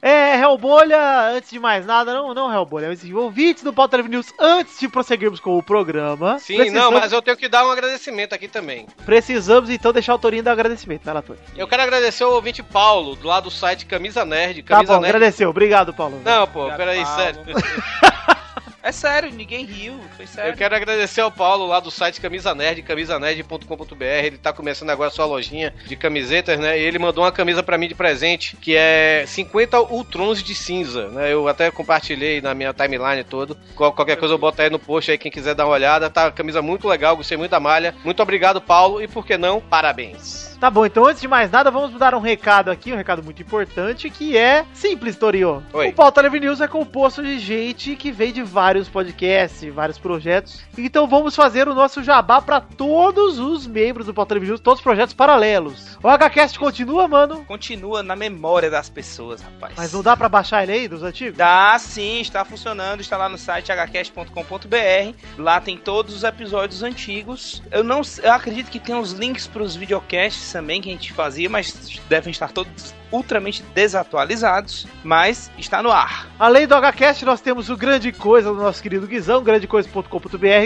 É, 0.01 0.39
Hellbolha, 0.39 1.29
antes 1.29 1.51
de 1.51 1.59
mais 1.59 1.85
nada, 1.85 2.13
não, 2.13 2.33
não 2.33 2.51
Hellbolha, 2.51 2.87
mas 2.87 3.03
ouvintes 3.11 3.63
do 3.63 3.73
Pauta 3.73 4.01
News, 4.01 4.33
antes 4.39 4.79
de 4.79 4.87
prosseguirmos 4.87 5.39
com 5.39 5.57
o 5.57 5.61
programa, 5.63 6.39
Sim, 6.39 6.55
precisamos, 6.55 6.91
não, 6.93 6.99
mas 6.99 7.11
eu 7.11 7.21
tenho 7.21 7.37
que 7.37 7.49
dar 7.49 7.67
um 7.67 7.71
agradecimento 7.71 8.33
aqui 8.33 8.47
também. 8.47 8.87
precisamos 9.05 9.69
então 9.69 9.91
deixar 9.91 10.15
o 10.15 10.19
Torinho 10.19 10.41
dar 10.41 10.53
agradecimento. 10.53 11.03
Vai 11.03 11.13
lá, 11.13 11.21
Torinho. 11.21 11.45
Eu 11.55 11.67
quero 11.67 11.83
agradecer 11.83 12.23
ao 12.23 12.31
ouvinte 12.31 12.63
Paulo, 12.63 13.17
lá 13.21 13.39
do 13.39 13.51
site 13.51 13.85
Camisa 13.85 14.23
Nerd. 14.23 14.63
Tá 14.63 14.75
Camisa 14.75 14.93
bom, 14.93 15.01
Nerd. 15.01 15.15
agradeceu. 15.15 15.49
Obrigado, 15.49 15.93
Paulo. 15.93 16.21
Não, 16.23 16.47
pô, 16.47 16.61
Obrigado, 16.61 16.77
peraí, 16.77 17.03
Paulo. 17.03 17.21
sério. 17.21 17.41
É 18.83 18.91
sério, 18.91 19.31
ninguém 19.31 19.63
riu. 19.63 19.99
Foi 20.17 20.25
sério. 20.25 20.51
Eu 20.53 20.57
quero 20.57 20.75
agradecer 20.75 21.21
ao 21.21 21.31
Paulo 21.31 21.67
lá 21.67 21.79
do 21.79 21.91
site 21.91 22.19
Camisa 22.19 22.55
Nerd, 22.55 22.81
camisanerd.com.br. 22.81 24.03
Ele 24.03 24.37
tá 24.37 24.51
começando 24.51 24.89
agora 24.89 25.11
sua 25.11 25.25
lojinha 25.25 25.71
de 25.85 25.95
camisetas, 25.95 26.59
né? 26.59 26.79
E 26.79 26.81
ele 26.83 26.97
mandou 26.97 27.23
uma 27.23 27.31
camisa 27.31 27.61
pra 27.61 27.77
mim 27.77 27.87
de 27.87 27.93
presente, 27.93 28.57
que 28.57 28.75
é 28.75 29.23
50 29.27 29.79
Ultrons 29.81 30.41
de 30.41 30.55
cinza, 30.55 31.09
né? 31.09 31.31
Eu 31.31 31.47
até 31.47 31.69
compartilhei 31.69 32.41
na 32.41 32.53
minha 32.55 32.73
timeline 32.73 33.23
todo. 33.23 33.55
Qual- 33.75 33.93
Qualquer 33.93 34.15
coisa 34.17 34.33
eu 34.33 34.37
boto 34.39 34.61
aí 34.61 34.69
no 34.69 34.79
post 34.79 35.11
aí, 35.11 35.17
quem 35.17 35.31
quiser 35.31 35.53
dar 35.53 35.65
uma 35.65 35.73
olhada. 35.73 36.09
Tá 36.09 36.31
camisa 36.31 36.61
muito 36.61 36.87
legal, 36.87 37.15
gostei 37.15 37.37
muito 37.37 37.51
da 37.51 37.59
malha. 37.59 37.93
Muito 38.03 38.21
obrigado, 38.23 38.59
Paulo, 38.59 39.01
e 39.01 39.07
por 39.07 39.25
que 39.25 39.37
não, 39.37 39.61
parabéns. 39.61 40.50
Tá 40.61 40.69
bom, 40.69 40.85
então 40.85 41.07
antes 41.07 41.19
de 41.19 41.27
mais 41.27 41.49
nada, 41.49 41.71
vamos 41.71 41.97
dar 41.97 42.13
um 42.13 42.19
recado 42.19 42.69
aqui, 42.69 42.93
um 42.93 42.95
recado 42.95 43.23
muito 43.23 43.41
importante, 43.41 44.11
que 44.11 44.37
é 44.37 44.63
simples, 44.75 45.15
Torinho. 45.15 45.63
Oi. 45.73 45.89
O 45.89 45.93
Pauta 45.93 46.21
Livre 46.21 46.39
News 46.39 46.61
é 46.61 46.67
composto 46.67 47.23
de 47.23 47.39
gente 47.39 47.95
que 47.95 48.11
vem 48.11 48.31
de 48.31 48.43
vários 48.43 48.87
podcasts, 48.87 49.73
vários 49.73 49.97
projetos. 49.97 50.61
Então 50.77 51.07
vamos 51.07 51.35
fazer 51.35 51.67
o 51.67 51.73
nosso 51.73 52.03
jabá 52.03 52.39
para 52.43 52.61
todos 52.61 53.39
os 53.39 53.65
membros 53.65 54.05
do 54.05 54.13
Pauta 54.13 54.35
Livre 54.35 54.49
News, 54.49 54.59
todos 54.59 54.81
os 54.81 54.83
projetos 54.83 55.15
paralelos. 55.15 55.97
O 56.03 56.07
HCast 56.07 56.59
continua, 56.59 57.07
mano, 57.07 57.43
Continua 57.45 58.03
na 58.03 58.15
memória 58.15 58.69
das 58.69 58.87
pessoas, 58.87 59.41
rapaz. 59.41 59.73
mas 59.75 59.91
não 59.91 60.03
dá 60.03 60.15
pra 60.15 60.29
baixar 60.29 60.61
ele 60.61 60.73
aí, 60.73 60.87
dos 60.87 61.01
antigos? 61.01 61.39
Dá 61.39 61.75
sim, 61.79 62.21
está 62.21 62.45
funcionando, 62.45 63.01
está 63.01 63.17
lá 63.17 63.27
no 63.27 63.37
site 63.39 63.71
hcast.com.br. 63.71 65.15
Lá 65.39 65.59
tem 65.59 65.75
todos 65.75 66.13
os 66.13 66.23
episódios 66.23 66.83
antigos. 66.83 67.63
Eu 67.71 67.83
não, 67.83 68.03
eu 68.21 68.31
acredito 68.31 68.69
que 68.69 68.79
tem 68.79 68.93
os 68.93 69.13
links 69.13 69.47
para 69.47 69.63
os 69.63 69.75
videocasts 69.75 70.50
também 70.51 70.81
que 70.81 70.89
a 70.89 70.93
gente 70.93 71.13
fazia, 71.13 71.49
mas 71.49 71.99
devem 72.07 72.31
estar 72.31 72.51
todos 72.51 72.93
ultramente 73.11 73.63
desatualizados, 73.75 74.87
mas 75.03 75.51
está 75.57 75.83
no 75.83 75.91
ar. 75.91 76.27
Além 76.39 76.65
do 76.65 76.75
HCast, 76.75 77.25
nós 77.25 77.41
temos 77.41 77.69
o 77.69 77.75
Grande 77.75 78.11
Coisa 78.11 78.49
do 78.49 78.55
nosso 78.55 78.81
querido 78.81 79.05
Guizão, 79.05 79.43
grandecoisa.com.br, 79.43 80.07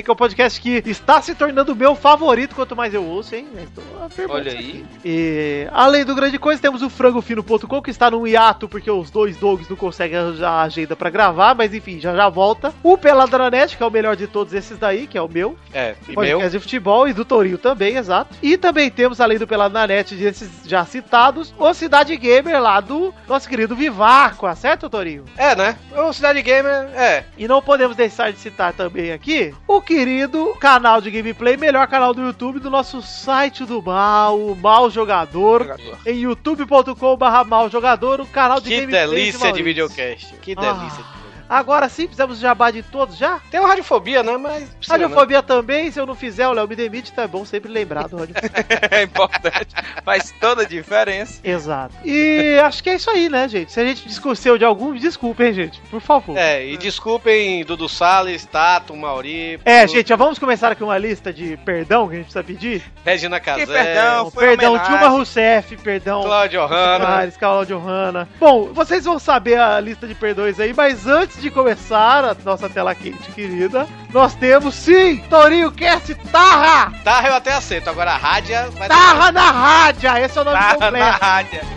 que 0.04 0.10
é 0.10 0.13
um 0.13 0.15
podcast 0.15 0.62
que 0.62 0.84
está 0.86 1.22
se 1.22 1.34
tornando 1.34 1.74
o 1.74 1.75
meu 1.75 1.96
favorito 1.96 2.56
quanto 2.56 2.75
mais 2.75 2.94
eu 2.94 3.04
ouço, 3.04 3.36
hein? 3.36 3.48
Estou 3.58 3.84
Olha 4.30 4.51
aí. 4.51 4.86
E, 5.04 5.68
além 5.72 6.06
do 6.06 6.13
Grande 6.13 6.38
Coisa, 6.38 6.62
temos 6.62 6.82
o 6.82 6.89
frangofino.com, 6.89 7.82
que 7.82 7.89
está 7.89 8.12
num 8.12 8.27
hiato, 8.27 8.70
porque 8.70 8.89
os 8.89 9.10
dois 9.10 9.36
dogs 9.38 9.69
não 9.69 9.76
conseguem 9.76 10.17
arranjar 10.17 10.52
a 10.52 10.62
agenda 10.62 10.95
pra 10.95 11.10
gravar, 11.10 11.56
mas 11.56 11.74
enfim, 11.74 12.00
já 12.00 12.15
já 12.15 12.30
volta. 12.30 12.74
O 12.84 12.98
Peladranet, 12.98 13.76
que 13.76 13.84
é 13.84 13.86
o 13.86 13.91
melhor 13.91 14.15
de 14.15 14.28
todos 14.28 14.54
esses 14.54 14.78
daí, 14.78 15.08
que 15.08 15.17
é 15.17 15.21
o 15.21 15.28
meu. 15.28 15.58
É, 15.74 15.95
e 16.08 16.13
podcast 16.13 16.41
meu. 16.41 16.50
de 16.50 16.60
futebol 16.60 17.08
e 17.08 17.13
do 17.13 17.26
Torinho 17.26 17.58
também, 17.58 17.98
exato. 17.98 18.36
E 18.41 18.58
também 18.58 18.89
temos, 18.91 19.19
além 19.19 19.38
do 19.38 19.48
Pelado 19.48 19.74
na 19.76 19.86
Net, 19.86 20.16
desses 20.16 20.50
já 20.66 20.86
citados, 20.86 21.54
o 21.60 21.74
Cidade 21.74 22.16
Gamer 22.16 22.60
lá 22.62 22.80
do 22.80 23.14
nosso 23.28 23.48
querido 23.48 23.76
Vivaco, 23.76 24.48
certo, 24.56 24.90
Torinho? 24.90 25.26
É, 25.38 25.54
né? 25.56 25.78
O 25.98 26.14
Cidade 26.14 26.42
Gamer, 26.42 26.90
é. 26.96 27.26
E 27.38 27.48
não 27.48 27.62
podemos 27.62 27.96
deixar 27.96 28.32
de 28.32 28.40
citar 28.40 28.72
também 28.74 29.12
aqui 29.12 29.54
o 29.68 29.82
querido 29.82 30.56
canal 30.60 31.02
de 31.02 31.12
gameplay, 31.12 31.58
melhor 31.58 31.86
canal 31.88 32.14
do 32.14 32.22
YouTube 32.22 32.60
do 32.60 32.70
nosso 32.72 33.02
site 33.02 33.66
do 33.66 33.82
mal, 33.82 34.40
o 34.40 34.56
Mal 34.56 34.90
Jogador, 34.90 35.64
Jogador. 35.64 35.98
em 36.06 36.20
youtube.com.br 36.20 37.26
mal 37.48 37.70
jogador, 37.70 38.22
o 38.22 38.26
canal 38.26 38.62
de 38.62 38.70
Que 38.70 38.76
gameplay. 38.82 39.08
delícia 39.08 39.40
de 39.40 39.44
Maurício. 39.44 39.64
videocast. 39.66 40.34
Que 40.42 40.54
Ah. 40.58 40.62
delícia 40.62 41.04
de 41.04 41.25
Agora 41.49 41.88
sim, 41.89 42.03
precisamos 42.03 42.39
jabá 42.39 42.71
de 42.71 42.84
todos 42.84 43.17
já? 43.17 43.39
Tem 43.51 43.60
o 43.60 43.65
Radiofobia, 43.65 44.23
né? 44.23 44.38
Mas. 44.38 44.69
precisa, 44.69 44.97
né? 44.97 45.03
Radiofobia 45.03 45.43
também, 45.43 45.91
se 45.91 45.99
eu 45.99 46.05
não 46.05 46.15
fizer, 46.15 46.47
o 46.47 46.53
Léo 46.53 46.67
me 46.67 46.75
demite, 46.75 47.12
tá 47.12 47.27
bom 47.27 47.45
sempre 47.45 47.71
lembrar 47.71 48.08
do 48.08 48.17
Radiofobia. 48.17 48.51
É 48.91 49.03
importante, 49.03 49.67
faz 50.03 50.34
toda 50.39 50.62
a 50.62 50.65
diferença. 50.65 51.39
Exato. 51.43 51.95
E 52.03 52.58
acho 52.60 52.84
que 52.84 52.89
é 52.89 52.95
isso 52.95 53.10
aí, 53.10 53.29
né, 53.29 53.47
gente? 53.47 53.71
Se 53.71 53.79
a 53.79 53.86
gente 53.86 54.08
discurseu 54.08 54.58
de 54.58 54.65
algum, 54.65 54.93
desculpem, 54.93 55.53
gente, 55.53 55.79
por 55.89 56.01
favor. 56.01 56.38
É, 56.38 56.65
e 56.65 56.77
desculpem 56.77 57.63
Dudu 57.65 57.89
Salles, 57.89 58.45
Tato, 58.45 58.95
Mauri. 58.95 59.60
É, 59.65 59.88
gente, 59.88 60.10
já 60.10 60.15
vamos 60.15 60.39
começar 60.39 60.71
aqui 60.71 60.84
uma 60.84 60.97
lista 60.97 61.34
de 61.34 61.58
perdão 61.58 62.08
que 62.08 62.15
a 62.15 62.17
gente 62.17 62.25
precisa 62.25 62.43
pedir? 62.43 62.84
Regina 63.03 63.39
Casé, 63.39 63.65
perdão. 63.65 64.31
Foi 64.31 64.47
perdão, 64.47 64.73
homenagem. 64.73 64.97
Dilma 64.97 65.10
Rousseff, 65.10 65.77
perdão. 65.77 66.23
Cláudio 66.23 66.65
Hanna. 66.65 67.31
Cláudio 67.31 67.79
Hanna. 67.79 68.27
Bom, 68.39 68.73
vocês 68.73 69.05
vão 69.05 69.19
saber 69.19 69.60
a 69.60 69.79
lista 69.79 70.08
de 70.08 70.15
perdões 70.15 70.60
aí, 70.60 70.73
mas 70.73 71.08
antes 71.08 71.35
de 71.41 71.50
começar 71.52 72.24
a 72.24 72.36
nossa 72.43 72.69
tela 72.69 72.93
quente 72.95 73.32
querida, 73.32 73.88
nós 74.13 74.34
temos 74.36 74.76
sim, 74.76 75.17
Torinho 75.30 75.71
Cast 75.71 76.13
Tarra! 76.32 76.91
Tarra 77.04 77.28
eu 77.30 77.36
até 77.36 77.54
aceito, 77.54 77.89
agora 77.89 78.12
a 78.13 78.17
Rádia 78.17 78.69
vai 78.78 78.88
Tarra 78.88 79.32
na 79.32 79.52
rádio! 79.52 80.10
Esse 80.17 80.38
é 80.38 80.41
o 80.41 80.45
nome 80.45 80.58
Tarra 80.58 80.78
na 80.80 80.86
completo. 80.86 81.26
rádio. 81.26 81.62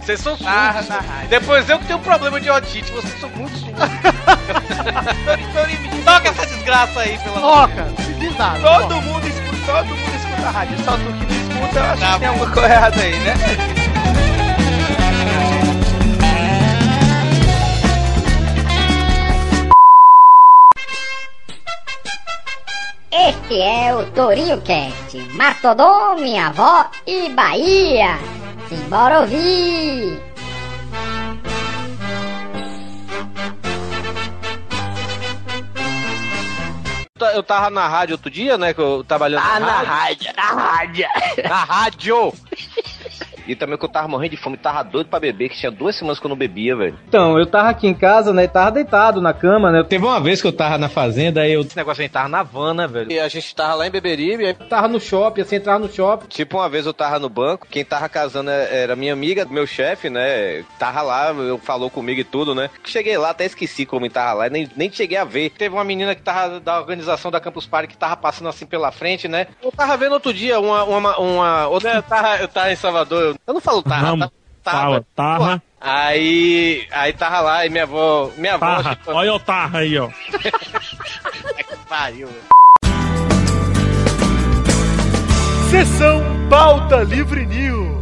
Vocês 0.00 0.20
são 0.20 0.36
Tarra 0.38 0.82
surdos. 0.82 0.88
na 0.88 1.00
rádio. 1.12 1.28
Depois 1.28 1.68
eu 1.68 1.78
que 1.78 1.84
tenho 1.86 1.98
um 1.98 2.02
problema 2.02 2.40
de 2.40 2.50
otite, 2.50 2.90
vocês 2.92 3.20
são 3.20 3.28
muito 3.30 3.56
surdos. 3.58 3.78
Toca 6.04 6.28
essa 6.28 6.46
desgraça 6.46 7.00
aí, 7.00 7.18
pelo 7.18 7.36
amor 7.36 7.68
Toca, 7.68 7.84
não 7.84 8.18
diz 8.18 8.36
nada. 8.38 8.58
Todo 8.60 9.02
mundo 9.02 9.26
escuta, 9.28 9.72
todo 9.72 9.86
mundo 9.86 10.14
escuta 10.16 10.46
a 10.46 10.50
rádio, 10.50 10.78
só 10.84 10.92
tu 10.92 10.98
que 10.98 11.10
não 11.10 11.16
escuta, 11.62 11.78
eu 11.78 11.84
acho 11.84 12.00
Tá 12.00 12.12
que 12.14 12.18
tem 12.20 12.28
alguma 12.28 12.50
coisa 12.50 12.68
errada 12.74 13.00
aí, 13.02 13.18
né? 13.20 13.34
Este 23.10 23.60
é 23.60 23.94
o 23.94 24.04
Torinho 24.12 24.60
Cast, 24.60 25.16
Mastodon, 25.34 26.16
minha 26.16 26.48
avó 26.48 26.90
e 27.06 27.30
Bahia. 27.30 28.18
Simbora 28.68 29.20
ouvir! 29.20 30.20
Eu 37.34 37.42
tava 37.42 37.68
na 37.68 37.88
rádio 37.88 38.14
outro 38.14 38.30
dia, 38.30 38.56
né? 38.56 38.72
Que 38.72 38.80
eu 38.80 39.02
trabalhando 39.02 39.42
Ah, 39.44 39.58
na 39.58 39.82
rádio. 39.82 40.26
rádio, 40.28 40.32
na 40.36 40.52
rádio. 40.52 41.06
Na 41.48 41.64
rádio! 41.64 42.32
E 43.48 43.56
também 43.56 43.78
que 43.78 43.84
eu 43.84 43.88
tava 43.88 44.06
morrendo 44.08 44.32
de 44.32 44.36
fome, 44.36 44.56
tava 44.56 44.82
doido 44.84 45.08
pra 45.08 45.18
beber, 45.18 45.48
que 45.48 45.56
tinha 45.56 45.70
duas 45.72 45.96
semanas 45.96 46.20
que 46.20 46.26
eu 46.26 46.28
não 46.28 46.36
bebia, 46.36 46.76
velho. 46.76 46.98
Então, 47.08 47.38
eu 47.38 47.46
tava 47.46 47.70
aqui 47.70 47.86
em 47.86 47.94
casa, 47.94 48.32
né? 48.32 48.46
Tava 48.46 48.70
deitado 48.72 49.20
na 49.20 49.32
cama, 49.32 49.72
né? 49.72 49.82
Teve 49.82 50.04
uma 50.04 50.20
vez 50.20 50.40
que 50.40 50.46
eu 50.46 50.52
tava 50.52 50.76
na 50.78 50.88
fazenda, 50.88 51.40
aí 51.40 51.52
eu 51.52 51.62
Esse 51.62 51.76
negócio 51.76 52.00
a 52.00 52.04
gente 52.04 52.12
tava 52.12 52.28
na 52.28 52.42
van, 52.42 52.74
né, 52.74 52.86
velho? 52.86 53.10
E 53.10 53.18
a 53.18 53.28
gente 53.28 53.54
tava 53.54 53.74
lá 53.74 53.86
em 53.86 53.90
Beberibe, 53.90 54.46
aí 54.46 54.54
tava 54.54 54.86
no 54.88 55.00
shopping, 55.00 55.40
assim, 55.40 55.56
entrava 55.56 55.78
no 55.78 55.90
shopping. 55.92 56.26
Tipo, 56.28 56.58
uma 56.58 56.68
vez 56.68 56.86
eu 56.86 56.92
tava 56.94 57.18
no 57.18 57.28
banco, 57.28 57.66
quem 57.70 57.84
tava 57.84 58.08
casando 58.08 58.50
é- 58.50 58.82
era 58.82 58.94
minha 58.96 59.12
amiga, 59.12 59.46
meu 59.50 59.66
chefe, 59.66 60.10
né? 60.10 60.62
Tava 60.78 61.02
lá, 61.02 61.30
eu 61.32 61.58
falou 61.58 61.90
comigo 61.90 62.20
e 62.20 62.24
tudo, 62.24 62.54
né? 62.54 62.70
Cheguei 62.84 63.16
lá, 63.16 63.30
até 63.30 63.44
esqueci 63.44 63.86
como 63.86 64.08
tava 64.10 64.32
lá, 64.34 64.48
nem, 64.48 64.68
nem 64.76 64.90
cheguei 64.92 65.18
a 65.18 65.24
ver. 65.24 65.50
Teve 65.50 65.74
uma 65.74 65.84
menina 65.84 66.14
que 66.14 66.22
tava 66.22 66.60
da 66.60 66.78
organização 66.78 67.30
da 67.30 67.40
Campus 67.40 67.66
Party 67.66 67.88
que 67.88 67.96
tava 67.96 68.16
passando 68.16 68.48
assim 68.48 68.66
pela 68.66 68.90
frente, 68.92 69.28
né? 69.28 69.46
Eu 69.62 69.72
tava 69.72 69.96
vendo 69.96 70.12
outro 70.12 70.32
dia 70.32 70.58
uma. 70.60 70.84
uma, 70.84 71.18
uma 71.18 71.68
outra, 71.68 71.94
eu, 71.94 72.02
tava, 72.02 72.36
eu 72.36 72.48
tava 72.48 72.72
em 72.72 72.76
Salvador, 72.76 73.36
eu, 73.46 73.54
não 73.54 73.60
falo 73.60 73.82
tava, 73.82 74.06
Vamos. 74.06 74.28
tava, 74.62 74.78
Fala, 74.80 75.06
tarra, 75.14 75.62
Aí, 75.80 76.86
aí 76.90 77.12
tava 77.12 77.40
lá 77.40 77.64
e 77.66 77.70
minha 77.70 77.84
avó, 77.84 78.30
minha 78.36 78.54
avó, 78.54 78.66
tarra. 78.66 78.96
tipo, 78.96 79.12
Olha 79.12 79.32
o 79.34 79.38
tarra 79.38 79.78
aí, 79.80 79.98
ó. 79.98 80.08
pariu. 81.88 82.28
Sessão 85.70 86.22
Pauta 86.48 87.02
Livre 87.02 87.46
News. 87.46 87.97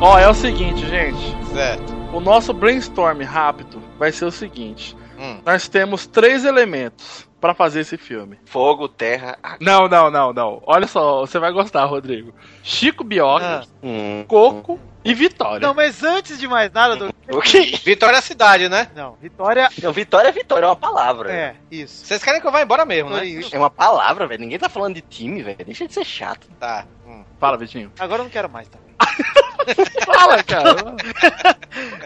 Ó, 0.00 0.18
é 0.18 0.28
o 0.28 0.34
seguinte, 0.34 0.86
gente. 0.86 1.36
Certo. 1.52 1.92
O 2.12 2.20
nosso 2.20 2.52
brainstorm 2.52 3.20
rápido 3.22 3.82
vai 3.98 4.10
ser 4.10 4.24
o 4.24 4.30
seguinte: 4.30 4.96
Hum. 5.18 5.40
nós 5.44 5.68
temos 5.68 6.06
três 6.06 6.44
elementos 6.44 7.28
pra 7.40 7.54
fazer 7.54 7.80
esse 7.80 7.96
filme. 7.98 8.38
Fogo, 8.46 8.88
terra, 8.88 9.36
água. 9.42 9.58
Não, 9.60 9.88
não, 9.88 10.10
não, 10.10 10.32
não. 10.32 10.62
Olha 10.66 10.86
só, 10.86 11.20
você 11.20 11.38
vai 11.38 11.52
gostar, 11.52 11.84
Rodrigo. 11.84 12.34
Chico 12.62 13.04
Bioca, 13.04 13.62
Hum. 13.82 14.24
Coco 14.26 14.80
e 15.04 15.14
Vitória. 15.14 15.66
Não, 15.66 15.74
mas 15.74 16.02
antes 16.02 16.38
de 16.38 16.48
mais 16.48 16.70
nada, 16.72 16.96
Doug... 16.96 17.10
O 17.32 17.40
quê? 17.40 17.78
Vitória 17.84 18.16
é 18.16 18.20
cidade, 18.20 18.68
né? 18.68 18.88
Não, 18.94 19.14
Vitória... 19.20 19.68
Não, 19.82 19.92
vitória 19.92 20.28
é 20.28 20.32
vitória, 20.32 20.64
é 20.66 20.68
uma 20.68 20.76
palavra. 20.76 21.32
É, 21.32 21.54
isso. 21.70 22.04
Vocês 22.04 22.22
querem 22.22 22.40
que 22.40 22.46
eu 22.46 22.52
vá 22.52 22.60
embora 22.62 22.84
mesmo, 22.84 23.10
né? 23.10 23.22
É 23.52 23.58
uma 23.58 23.70
palavra, 23.70 24.26
velho. 24.26 24.40
Ninguém 24.40 24.58
tá 24.58 24.68
falando 24.68 24.94
de 24.96 25.00
time, 25.02 25.42
velho. 25.42 25.64
Deixa 25.64 25.86
de 25.86 25.94
ser 25.94 26.04
chato. 26.04 26.48
Tá. 26.58 26.86
Hum. 27.06 27.22
Fala, 27.38 27.56
Vitinho. 27.56 27.90
Agora 27.98 28.20
eu 28.20 28.24
não 28.24 28.30
quero 28.30 28.48
mais, 28.50 28.68
tá? 28.68 28.78
Fala, 30.04 30.42
cara. 30.44 30.96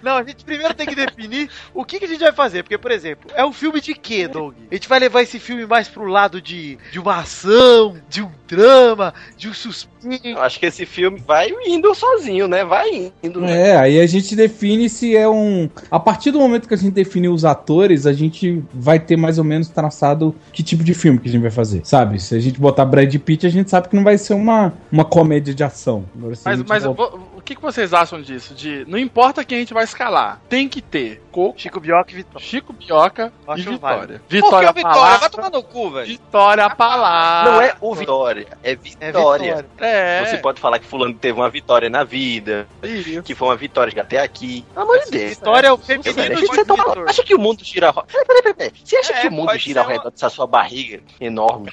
Não, 0.03 0.17
a 0.17 0.23
gente 0.23 0.45
primeiro 0.45 0.75
tem 0.75 0.87
que 0.87 0.95
definir 0.95 1.51
o 1.73 1.85
que, 1.85 1.99
que 1.99 2.05
a 2.05 2.09
gente 2.09 2.21
vai 2.21 2.33
fazer. 2.33 2.63
Porque, 2.63 2.79
por 2.79 2.91
exemplo, 2.91 3.31
é 3.35 3.45
um 3.45 3.53
filme 3.53 3.81
de 3.81 3.95
quê, 3.95 4.29
Doug? 4.29 4.55
A 4.71 4.75
gente 4.75 4.89
vai 4.89 4.99
levar 4.99 5.23
esse 5.23 5.39
filme 5.39 5.67
mais 5.67 5.89
pro 5.89 6.07
lado 6.07 6.41
de, 6.41 6.79
de 6.91 6.99
uma 6.99 7.17
ação, 7.17 8.01
de 8.09 8.23
um 8.23 8.31
drama, 8.47 9.15
de 9.37 9.49
um 9.49 9.55
suspense. 9.55 9.94
Eu 10.25 10.41
acho 10.43 10.59
que 10.59 10.67
esse 10.67 10.85
filme 10.87 11.23
vai 11.27 11.51
indo 11.67 11.95
sozinho, 11.95 12.47
né? 12.49 12.65
Vai 12.65 13.13
indo. 13.23 13.41
né? 13.41 13.71
É, 13.71 13.77
aí 13.77 14.01
a 14.01 14.07
gente 14.07 14.35
define 14.37 14.89
se 14.89 15.17
é 15.17 15.29
um. 15.29 15.69
A 15.91 15.99
partir 16.01 16.31
do 16.31 16.39
momento 16.39 16.69
que 16.69 16.75
a 16.75 16.77
gente 16.77 16.93
define 16.93 17.29
os 17.29 17.45
atores, 17.45 18.07
a 18.07 18.13
gente 18.13 18.63
vai 18.73 18.99
ter 18.99 19.17
mais 19.17 19.39
ou 19.39 19.45
menos 19.45 19.69
traçado 19.69 20.35
que 20.53 20.63
tipo 20.63 20.83
de 20.85 20.95
filme 20.95 21.19
que 21.19 21.29
a 21.29 21.33
gente 21.33 21.43
vai 21.43 21.51
fazer, 21.51 21.81
sabe? 21.85 22.21
Se 22.21 22.35
a 22.35 22.41
gente 22.41 22.61
botar 22.61 22.85
Brad 22.85 23.15
Pitt, 23.17 23.47
a 23.47 23.51
gente 23.51 23.71
sabe 23.71 23.89
que 23.89 23.97
não 23.97 24.05
vai 24.05 24.19
ser 24.19 24.35
uma, 24.35 24.73
uma 24.91 25.05
comédia 25.05 25.55
de 25.55 25.63
ação. 25.65 26.05
Agora, 26.17 26.35
Mas, 26.45 26.63
mas 26.63 26.85
botar- 26.85 27.17
o, 27.37 27.43
que, 27.45 27.55
que 27.55 27.61
vocês 27.63 27.93
acham 27.93 28.23
disso? 28.23 28.55
De 28.55 28.85
não 28.89 28.99
importa 28.99 29.45
quem 29.45 29.59
a 29.59 29.61
gente 29.61 29.75
vai 29.75 29.85
escalar, 29.85 30.41
tem 30.49 30.69
que 30.69 30.81
ter 30.81 31.23
Coco, 31.31 31.61
Chico 31.61 31.79
Bioca 31.81 32.11
e 32.13 32.15
Vitória. 32.15 32.47
Chico 32.47 32.73
Bioca 32.73 33.33
e. 33.57 33.63
Vitória. 33.63 34.19
Por 34.21 34.29
que 34.29 34.37
Vitória, 34.37 34.71
o 34.71 34.73
Vitória? 34.75 35.19
Vai 35.19 35.31
tomar 35.31 35.51
no 35.51 35.63
cu, 35.63 35.91
velho. 35.91 36.07
Vitória 36.07 36.65
a 36.65 36.71
palavra. 36.75 37.53
Não 37.53 37.61
é 37.61 37.75
o 37.81 37.95
Vitória, 37.95 38.47
é 38.63 38.73
É 38.73 38.77
Vitória. 38.77 39.57
Vitória. 39.57 39.67
É. 39.95 40.27
Você 40.27 40.39
pode 40.39 40.61
falar 40.61 40.79
que 40.79 40.87
fulano 40.87 41.15
teve 41.15 41.39
uma 41.39 41.49
vitória 41.51 41.89
na 41.89 42.05
vida, 42.05 42.67
Isso. 42.83 43.23
que 43.23 43.35
foi 43.35 43.49
uma 43.49 43.57
vitória 43.57 44.01
até 44.01 44.19
aqui. 44.21 44.65
Pelo 44.75 44.83
amor 44.85 45.05
de 45.05 45.11
Deus. 45.11 45.31
Vitória 45.31 45.69
é 45.69 45.73
o 45.73 45.79
feminino 45.79 46.15
de 46.15 46.47
de. 46.47 47.09
Acha 47.09 47.23
que 47.23 47.35
o 47.35 47.39
mundo 47.39 47.65
gira 47.65 47.89
ao 47.89 48.05
Peraí, 48.05 48.25
peraí, 48.27 48.55
peraí. 48.55 48.73
Você 48.85 48.97
acha 48.97 49.13
É, 49.15 49.21
que 49.23 49.29
o 49.29 49.33
mundo 49.33 49.57
gira 49.59 49.81
ao 49.81 49.87
ser 49.87 49.93
uma- 49.93 49.99
redor 49.99 50.11
dessa 50.11 50.29
sua 50.29 50.47
barriga 50.47 51.01
enorme? 51.21 51.73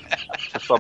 Essa 0.54 0.60
sua 0.66 0.80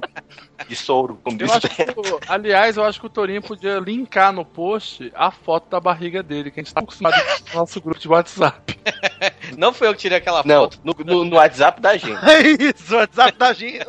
de 0.67 0.75
soro, 0.75 1.19
como 1.23 1.36
Eu 1.41 1.47
diz 1.47 1.56
acho 1.56 1.67
o 1.67 1.69
que, 1.69 1.84
o- 2.13 2.19
aliás, 2.27 2.77
eu 2.77 2.84
acho 2.84 2.99
que 2.99 3.06
o 3.08 3.10
Torinho 3.10 3.41
podia 3.41 3.80
linkar 3.80 4.32
no 4.32 4.45
post 4.45 5.12
a 5.15 5.32
foto 5.32 5.67
da 5.69 5.80
barriga 5.80 6.21
dele, 6.21 6.51
que 6.51 6.60
a 6.60 6.63
gente 6.63 6.73
tá 6.73 6.82
acostumado 6.82 7.15
no 7.54 7.60
nosso 7.62 7.82
grupo 7.82 7.99
de 7.99 8.08
WhatsApp. 8.08 8.77
Não 9.58 9.73
foi 9.73 9.88
eu 9.88 9.93
que 9.93 9.99
tirei 9.99 10.17
aquela 10.19 10.43
Não, 10.45 10.63
foto. 10.63 10.80
no, 10.84 10.93
no- 11.04 11.25
no 11.25 11.36
WhatsApp 11.38 11.82
da 11.82 11.97
gente. 11.97 12.12
É 12.32 12.41
isso, 12.41 12.93
o 12.93 12.97
WhatsApp. 12.97 13.38
Da 13.38 13.54
gente. 13.54 13.86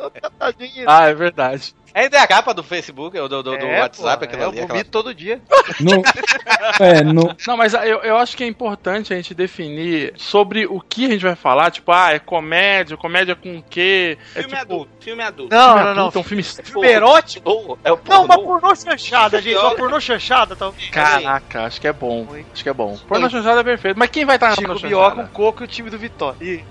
Ah, 0.87 1.07
é 1.09 1.13
verdade. 1.13 1.73
Ainda 1.93 2.17
é 2.17 2.21
a 2.21 2.27
capa 2.27 2.53
do 2.53 2.63
Facebook, 2.63 3.17
ou 3.19 3.29
do, 3.29 3.43
do, 3.43 3.57
do 3.57 3.65
É, 3.65 3.81
WhatsApp, 3.81 4.17
pô, 4.19 4.25
aquilo 4.25 4.41
é, 4.41 4.45
ali. 4.47 4.57
Eu 4.57 4.63
aquela- 4.63 4.67
vomito 4.79 4.89
todo 4.89 5.13
dia. 5.13 5.39
Não, 5.79 6.01
é, 6.85 7.03
não, 7.03 7.35
Não, 7.47 7.57
mas 7.57 7.73
eu, 7.73 7.99
eu 8.01 8.17
acho 8.17 8.35
que 8.35 8.43
é 8.43 8.47
importante 8.47 9.13
a 9.13 9.15
gente 9.15 9.33
definir 9.35 10.13
sobre 10.17 10.65
o 10.65 10.79
que 10.81 11.05
a 11.05 11.09
gente 11.09 11.21
vai 11.23 11.35
falar. 11.35 11.69
Tipo, 11.71 11.91
ah, 11.91 12.11
é 12.13 12.19
comédia, 12.19 12.97
comédia 12.97 13.35
com 13.35 13.57
o 13.57 13.63
quê? 13.63 14.17
É 14.35 14.41
Filme 14.41 14.49
tipo, 14.49 14.61
adulto, 14.61 14.91
filme 14.99 15.23
adulto. 15.23 15.55
Não, 15.55 15.67
filme 15.67 15.83
não, 15.83 15.95
não. 15.95 16.01
adulto, 16.07 16.17
É 16.17 16.21
um 16.21 16.23
filme 16.23 16.43
Filme 16.43 16.87
erótico? 16.87 17.49
Ou 17.49 17.77
é 17.83 17.91
o 17.91 17.99
Não, 18.07 18.25
uma 18.25 18.35
pornô. 18.35 18.59
pornô 18.59 18.75
chanchada, 18.75 19.41
gente. 19.41 19.57
Uma 19.57 19.75
pornô 19.75 19.99
chanchada, 19.99 20.55
talvez. 20.55 20.89
Caraca, 20.89 21.63
acho 21.65 21.79
que 21.79 21.87
é 21.87 21.93
bom. 21.93 22.27
Oi. 22.31 22.45
Acho 22.53 22.63
que 22.63 22.69
é 22.69 22.73
bom. 22.73 22.97
Porno 23.07 23.29
chanchada 23.29 23.61
é 23.61 23.63
perfeito. 23.63 23.97
Mas 23.99 24.09
quem 24.09 24.25
vai 24.25 24.35
estar 24.37 24.49
na 24.49 24.55
Chico 24.55 24.67
porno 24.67 24.87
Bioca, 24.87 25.09
chanchada? 25.09 25.29
o 25.29 25.31
Coco 25.31 25.63
e 25.63 25.65
o 25.65 25.67
time 25.67 25.89
do 25.89 25.97
Vitória. 25.97 26.37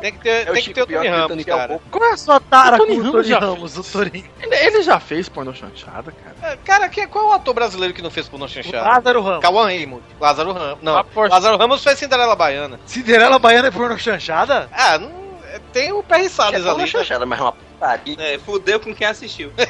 Tem 0.00 0.12
que 0.12 0.18
ter, 0.18 0.46
É 0.46 0.50
o 0.50 0.54
tem 0.54 0.62
que 0.62 0.72
ter 0.74 0.82
o 0.82 0.86
Tony 0.86 1.08
Ramos, 1.08 1.42
o 1.42 1.46
cara. 1.46 1.80
é 2.00 2.12
a 2.12 2.16
sua 2.16 2.40
tara 2.40 2.76
O 2.76 2.78
com 2.78 2.86
Tony 2.86 2.98
o 2.98 3.02
Ramos 3.02 3.12
Tony 3.12 3.28
já 3.28 3.38
Ramos, 3.38 3.76
o 3.76 3.82
Torinho? 3.84 4.24
Ele, 4.42 4.56
ele 4.56 4.82
já 4.82 4.98
fez 5.00 5.28
porno 5.28 5.54
chanchada, 5.54 6.12
cara. 6.12 6.52
É, 6.52 6.56
Cara, 6.64 6.88
quem, 6.88 7.06
qual 7.06 7.26
é 7.26 7.28
o 7.28 7.32
ator 7.32 7.54
brasileiro 7.54 7.92
que 7.94 8.02
não 8.02 8.10
fez 8.10 8.28
pornô 8.28 8.48
chanchado? 8.48 8.88
Lázaro 8.88 9.22
Ramos. 9.22 9.42
Cauã 9.42 9.64
Raymond. 9.66 10.02
Lázaro 10.20 10.52
Ramos. 10.52 10.78
Não, 10.82 11.04
poxa. 11.04 11.34
Lázaro 11.34 11.56
Ramos 11.56 11.82
fez 11.82 11.98
Cinderela 11.98 12.34
Baiana. 12.36 12.80
Cinderela 12.86 13.38
Baiana 13.38 13.68
é 13.68 13.70
pornô 13.70 13.96
chanchada? 13.98 14.68
Ah, 14.72 14.98
não, 14.98 15.10
é, 15.52 15.60
tem 15.72 15.92
o 15.92 16.02
Perry 16.02 16.26
É 16.26 16.28
Salles 16.28 16.62
pornô 16.62 16.70
ali. 16.72 16.80
né? 16.82 16.86
chanchada, 16.86 17.26
mas 17.26 17.38
é 17.38 17.42
uma 17.42 17.52
putaria. 17.52 18.16
É, 18.18 18.38
fudeu 18.38 18.80
com 18.80 18.94
quem 18.94 19.06
assistiu. 19.06 19.52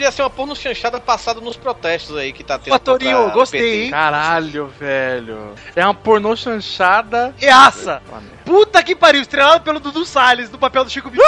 Podia 0.00 0.10
ser 0.10 0.22
uma 0.22 0.30
porno 0.30 0.56
chanchada 0.56 0.98
passada 0.98 1.42
nos 1.42 1.58
protestos 1.58 2.16
aí 2.16 2.32
que 2.32 2.42
tá 2.42 2.58
tendo. 2.58 2.72
Ô, 2.72 2.78
Torinho, 2.78 3.16
contra 3.18 3.32
o 3.32 3.34
gostei, 3.34 3.84
hein? 3.84 3.90
Caralho, 3.90 4.66
velho. 4.68 5.54
É 5.76 5.84
uma 5.84 5.92
pornô 5.92 6.34
chanchada. 6.34 7.34
Reaça! 7.36 8.00
Puta 8.42 8.82
que 8.82 8.96
pariu, 8.96 9.20
estrelado 9.20 9.62
pelo 9.62 9.78
Dudu 9.78 10.06
Salles, 10.06 10.50
no 10.50 10.56
papel 10.56 10.84
do 10.84 10.90
Chico. 10.90 11.10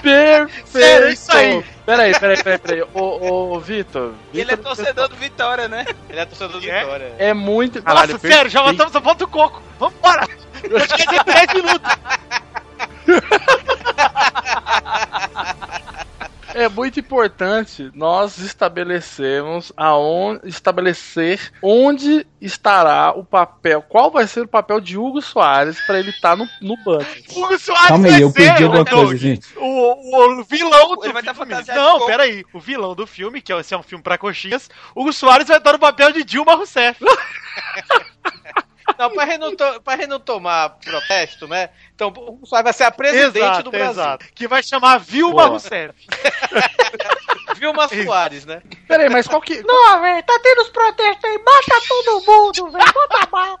Perfeito! 0.00 0.68
Sério, 0.68 1.06
é 1.08 1.12
isso 1.12 1.36
aí. 1.36 1.64
Peraí, 1.84 2.16
peraí, 2.20 2.40
peraí, 2.40 2.58
peraí. 2.60 2.82
Ô, 2.94 3.54
ô 3.54 3.58
Vitor. 3.58 4.12
Ele 4.32 4.52
é 4.52 4.56
torcedor 4.56 5.08
do 5.08 5.16
Vitória, 5.16 5.66
né? 5.66 5.84
Ele 6.08 6.20
é 6.20 6.24
torcedor 6.24 6.60
do 6.60 6.70
É? 6.70 6.84
Vitória. 6.84 7.16
É 7.18 7.34
muito. 7.34 7.82
Nossa, 7.82 7.94
Caralho, 7.96 8.18
sério, 8.20 8.48
já 8.48 8.62
matamos 8.62 8.94
a 8.94 9.00
volta 9.00 9.24
do 9.24 9.28
Coco. 9.28 9.60
Vambora! 9.80 10.22
Acho 10.76 10.94
que 10.94 11.02
é 11.02 11.06
de 11.06 11.24
10 11.24 11.54
minutos. 11.54 11.92
É 16.54 16.68
muito 16.68 17.00
importante 17.00 17.90
nós 17.94 18.38
estabelecermos 18.38 19.72
aonde 19.76 20.48
estabelecer 20.48 21.52
onde 21.62 22.26
estará 22.40 23.12
o 23.16 23.24
papel, 23.24 23.82
qual 23.82 24.10
vai 24.10 24.26
ser 24.26 24.42
o 24.42 24.48
papel 24.48 24.80
de 24.80 24.98
Hugo 24.98 25.22
Soares 25.22 25.80
para 25.86 25.98
ele 25.98 26.10
estar 26.10 26.36
no, 26.36 26.46
no 26.60 26.76
banco. 26.84 27.06
Hugo 27.30 27.58
Soares 27.58 27.88
calma 27.88 28.08
vai 28.08 28.16
aí, 28.16 28.22
eu 28.22 28.30
ser, 28.30 28.34
perdi 28.34 28.64
alguma 28.64 28.84
coisa, 28.84 29.16
gente. 29.16 29.46
O, 29.56 30.40
o 30.40 30.44
vilão 30.44 30.96
do 30.96 31.04
Ele 31.04 31.12
vai 31.12 31.22
estar 31.22 31.34
filme. 31.34 31.62
de 31.62 31.74
Não, 31.74 31.92
Coco. 31.94 32.06
peraí. 32.06 32.44
O 32.52 32.60
vilão 32.60 32.94
do 32.94 33.06
filme, 33.06 33.40
que 33.40 33.52
é, 33.52 33.58
esse 33.58 33.72
é 33.72 33.78
um 33.78 33.82
filme 33.82 34.04
pra 34.04 34.18
coxinhas, 34.18 34.68
Hugo 34.94 35.12
Soares 35.12 35.48
vai 35.48 35.56
estar 35.56 35.72
no 35.72 35.78
papel 35.78 36.12
de 36.12 36.22
Dilma 36.22 36.54
Rousseff. 36.54 37.02
Não, 38.98 39.10
pra 39.10 39.26
gente 39.26 39.38
não, 39.38 39.56
to- 39.56 39.82
não 40.08 40.20
tomar 40.20 40.70
protesto, 40.70 41.46
né? 41.48 41.70
Então, 41.94 42.12
o 42.16 42.46
Soares 42.46 42.64
vai 42.64 42.72
ser 42.72 42.84
a 42.84 42.90
presidente 42.90 43.62
do 43.62 43.70
Brasil. 43.70 44.18
Que 44.34 44.46
vai 44.48 44.62
chamar 44.62 44.98
Vilma 44.98 45.32
Boa. 45.34 45.46
Rousseff. 45.48 45.94
Vilma 47.56 47.88
Soares, 47.88 48.44
né? 48.44 48.60
Peraí, 48.88 49.08
mas 49.08 49.28
qual 49.28 49.40
que. 49.40 49.62
Não, 49.62 50.00
velho, 50.00 50.22
tá 50.24 50.38
tendo 50.42 50.62
os 50.62 50.68
protestos 50.70 51.24
aí, 51.24 51.38
mata 51.38 51.80
todo 51.88 52.26
mundo, 52.26 52.70
velho, 52.72 52.92
bota 52.92 53.26
bala. 53.26 53.60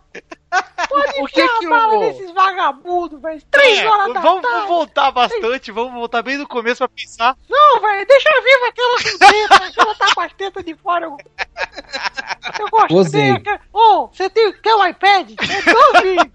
Pode 0.88 1.08
O 1.22 1.26
que 1.26 1.40
enfiar 1.42 1.58
que 1.58 1.66
a 1.66 1.68
bala 1.70 1.94
o- 1.94 2.00
nesses 2.00 2.30
vagabundos, 2.32 3.20
velho. 3.22 3.42
Três 3.50 3.78
É, 3.78 3.88
horas 3.88 4.12
da 4.12 4.20
vamos, 4.20 4.42
tarde. 4.42 4.56
vamos 4.56 4.68
voltar 4.68 5.10
bastante, 5.10 5.72
vamos 5.72 5.92
voltar 5.94 6.22
bem 6.22 6.36
do 6.36 6.46
começo 6.46 6.78
pra 6.78 6.88
pensar. 6.88 7.36
Não, 7.48 7.80
velho, 7.80 8.06
deixa 8.06 8.28
viva 8.42 8.68
aquela 8.68 8.96
com 8.96 9.18
teta, 9.18 9.64
aquela 9.66 9.94
tá 9.94 10.14
com 10.14 10.20
as 10.20 10.32
tetas 10.34 10.64
de 10.64 10.74
fora. 10.74 11.06
Eu, 11.06 11.16
eu 12.60 12.68
gosto 12.68 12.88
Gozei. 12.88 13.38
dele. 13.38 13.58
Ô, 13.72 14.08
você 14.08 14.28
tem, 14.28 14.52
quer 14.60 14.74
um 14.74 14.86
iPad? 14.86 15.30
É 15.40 15.72
novinho. 15.94 16.32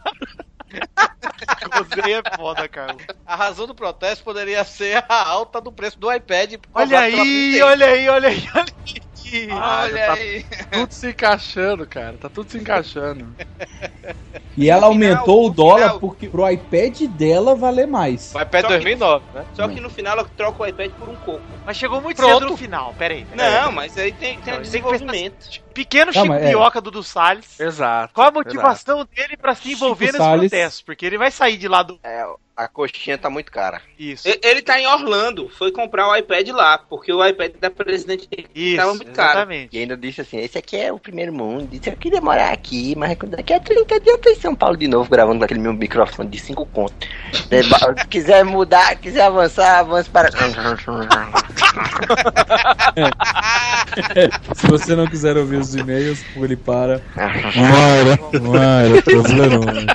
ganha 1.96 2.22
é 2.26 2.36
foda, 2.36 2.68
cara. 2.68 2.96
A 3.26 3.36
razão 3.36 3.68
do 3.68 3.76
protesto 3.76 4.24
poderia 4.24 4.64
ser 4.64 5.04
a 5.08 5.28
alta 5.30 5.62
do 5.62 5.72
preço 5.72 5.98
do 6.00 6.12
iPad. 6.12 6.56
Olha 6.74 7.00
aí, 7.02 7.62
olha 7.62 7.86
aí, 7.88 8.10
olha 8.10 8.28
aí, 8.30 8.50
olha 8.54 8.66
aí. 8.86 9.02
Olha 9.52 10.06
tá 10.08 10.14
aí. 10.14 10.46
Tudo 10.72 10.92
se 10.92 11.10
encaixando, 11.10 11.86
cara. 11.88 12.18
Tá 12.18 12.30
tudo 12.30 12.50
se 12.52 12.58
encaixando. 12.58 13.36
E 14.56 14.70
ela 14.70 14.92
final, 14.92 14.92
aumentou 14.92 15.46
o 15.46 15.50
dólar 15.52 15.78
final- 15.84 16.00
porque 16.00 16.30
pro 16.30 16.50
iPad 16.50 17.02
dela 17.10 17.56
valer 17.56 17.86
mais. 17.88 18.34
O 18.34 18.42
iPad 18.42 18.62
Só 18.62 18.68
que- 18.68 18.74
2009, 18.74 19.26
né? 19.34 19.46
Só 19.54 19.68
que 19.68 19.80
no 19.80 19.90
final 19.90 20.14
ela 20.18 20.28
troca 20.36 20.64
o 20.64 20.66
iPad 20.66 20.92
por 20.94 21.10
um 21.10 21.16
coco. 21.18 21.42
Mas 21.66 21.78
chegou 21.78 22.02
muito 22.02 22.18
Pronto. 22.18 22.40
cedo 22.40 22.50
no 22.50 22.58
final, 22.58 22.94
peraí. 22.98 23.26
peraí. 23.26 23.52
Não, 23.62 23.72
mas 23.72 23.96
aí 23.98 24.12
tem, 24.12 24.20
tem 24.20 24.34
um 24.34 24.36
Não, 24.38 24.44
tem 24.44 24.56
que 24.56 24.62
desenvolvimento. 24.62 25.62
Pequeno 25.74 26.12
Calma, 26.12 26.34
Chico 26.36 26.46
é. 26.48 26.50
Pioca 26.50 26.82
do, 26.82 26.90
do 26.90 27.04
Salles. 27.04 27.60
Exato. 27.60 28.14
Qual 28.14 28.28
a 28.28 28.32
motivação 28.32 29.08
dele 29.16 29.38
pra 29.38 29.54
se 29.54 29.72
envolver 29.74 30.08
Chico 30.08 30.18
nesse 30.18 30.30
Salles. 30.30 30.50
protesto? 30.50 30.86
Porque 30.86 31.06
ele 31.06 31.18
vai 31.20 31.30
sair 31.30 31.58
de 31.58 31.68
lá 31.68 31.84
do. 31.84 32.00
É, 32.04 32.26
a 32.58 32.68
coxinha 32.68 33.18
tá 33.20 33.30
muito 33.30 33.52
cara. 33.52 33.80
Isso. 34.00 34.28
Ele 34.42 34.64
tá 34.64 34.80
em 34.80 34.88
Orlando, 34.88 35.48
foi 35.48 35.72
comprar 35.72 36.10
o 36.10 36.16
iPad 36.16 36.48
lá, 36.50 36.80
porque 36.80 37.14
o 37.14 37.24
iPad 37.24 37.52
da 37.62 37.70
presidente 37.70 38.28
Isso, 38.56 38.78
tava 38.78 38.96
muito 38.96 39.12
caro. 39.12 39.30
exatamente. 39.30 39.78
E 39.78 39.80
ainda 39.80 39.96
disse 39.96 40.22
assim: 40.22 40.40
esse 40.40 40.58
aqui 40.58 40.76
é 40.76 40.92
o 40.92 40.98
primeiro 40.98 41.32
mundo. 41.32 41.68
Disse, 41.68 41.92
eu 41.92 41.96
queria 41.96 42.20
morar 42.20 42.52
aqui, 42.52 42.96
mas 42.98 43.16
daqui 43.16 43.54
a 43.54 43.60
30 43.60 44.00
dias 44.00 44.16
eu 44.16 44.18
tô 44.18 44.32
em 44.32 44.36
São 44.36 44.56
Paulo 44.56 44.76
de 44.76 44.88
novo, 44.88 45.08
gravando 45.08 45.38
com 45.38 45.46
aquele 45.46 45.60
meu 45.60 45.74
microfone 45.74 46.30
de 46.30 46.40
5 46.40 46.66
contos. 46.68 47.08
Se 47.32 48.08
quiser 48.08 48.44
mudar, 48.44 48.96
quiser 48.96 49.22
avançar, 49.22 49.80
avance 49.80 50.10
para. 50.10 50.32
Se 54.56 54.68
você 54.68 54.96
não 54.96 55.06
quiser 55.06 55.38
ouvir 55.38 55.58
os 55.58 55.76
e-mails, 55.76 56.24
pule 56.34 56.56
para. 56.56 57.04
Mara, 57.16 58.18
Mara, 58.42 59.02
problema. 59.04 59.86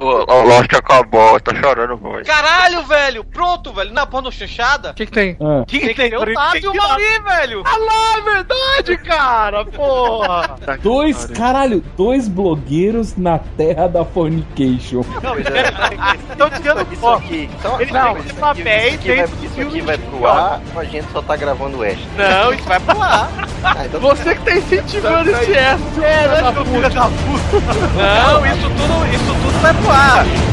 Lógico 0.00 0.68
que 0.68 0.76
acabou, 0.76 1.38
tô 1.40 1.54
chorando 1.54 1.99
Caralho, 2.24 2.82
velho! 2.84 3.24
Pronto, 3.24 3.72
velho. 3.72 3.92
Na 3.92 4.06
porra 4.06 4.30
chanchada. 4.30 4.90
O 4.90 4.94
que, 4.94 5.06
que 5.06 5.12
tem? 5.12 5.36
Ah, 5.40 5.64
Quem 5.66 5.80
Tem 5.80 5.94
que 5.94 6.10
ter 6.10 6.16
o 6.16 6.34
Tato 6.34 6.56
e 6.56 6.66
o 6.66 6.74
Mauri, 6.74 7.04
velho! 7.22 7.62
Ah 7.66 7.76
lá, 7.76 8.18
é 8.18 8.34
verdade, 8.34 8.96
cara! 8.98 9.64
Porra! 9.66 10.56
Tá 10.64 10.76
dois, 10.76 11.26
caralho, 11.26 11.84
dois 11.96 12.26
blogueiros 12.28 13.16
na 13.16 13.38
terra 13.38 13.86
da 13.86 14.04
fornication. 14.04 15.02
Não, 15.22 15.34
pera, 15.42 15.90
estão 16.30 16.50
tirando 16.50 16.92
Isso 16.92 17.00
foto. 17.00 17.24
aqui, 17.24 17.50
só, 17.60 17.80
Ele 17.80 17.92
não, 17.92 18.14
tem 18.14 18.22
isso 18.22 18.30
aqui, 18.30 18.40
papéis 18.40 18.94
isso 18.94 19.00
aqui 19.00 19.16
vai, 19.16 19.24
isso 19.24 19.60
aqui 19.60 19.80
vai 19.82 19.98
pro 19.98 20.26
ar, 20.26 20.60
a 20.76 20.84
gente 20.84 21.12
só 21.12 21.22
tá 21.22 21.36
gravando 21.36 21.78
o 21.78 21.84
extra. 21.84 22.08
Não, 22.16 22.52
isso 22.54 22.64
vai 22.64 22.80
pro 22.80 23.02
ar. 23.02 23.30
Ah, 23.62 23.84
então 23.84 24.00
Você 24.00 24.34
que 24.34 24.42
tá 24.42 24.52
incentivando 24.56 25.30
esse 25.30 25.52
extra. 25.52 26.04
É, 26.06 26.28
né, 26.28 26.64
filho 26.64 26.90
da 26.90 27.04
puta? 27.04 27.60
Não, 27.94 28.46
isso 28.46 28.70
tudo, 28.70 29.14
isso 29.14 29.34
tudo 29.42 29.60
vai 29.60 29.74
pro 29.74 29.90
ar. 29.90 30.49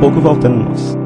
Pouco 0.00 0.18
voltamos. 0.18 0.96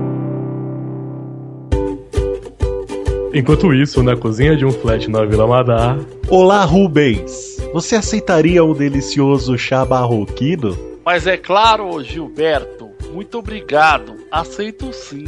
Enquanto 3.34 3.74
isso, 3.74 4.04
na 4.04 4.16
cozinha 4.16 4.56
de 4.56 4.64
um 4.64 4.70
flat 4.70 5.10
na 5.10 5.24
Vila 5.24 5.48
Madar. 5.48 5.98
Olá, 6.28 6.64
Rubens. 6.64 7.56
Você 7.72 7.96
aceitaria 7.96 8.62
um 8.62 8.72
delicioso 8.72 9.58
chá 9.58 9.84
barroquino? 9.84 10.78
Mas 11.04 11.26
é 11.26 11.36
claro, 11.36 12.00
Gilberto. 12.04 12.88
Muito 13.12 13.38
obrigado. 13.38 14.14
Aceito 14.30 14.92
sim. 14.92 15.24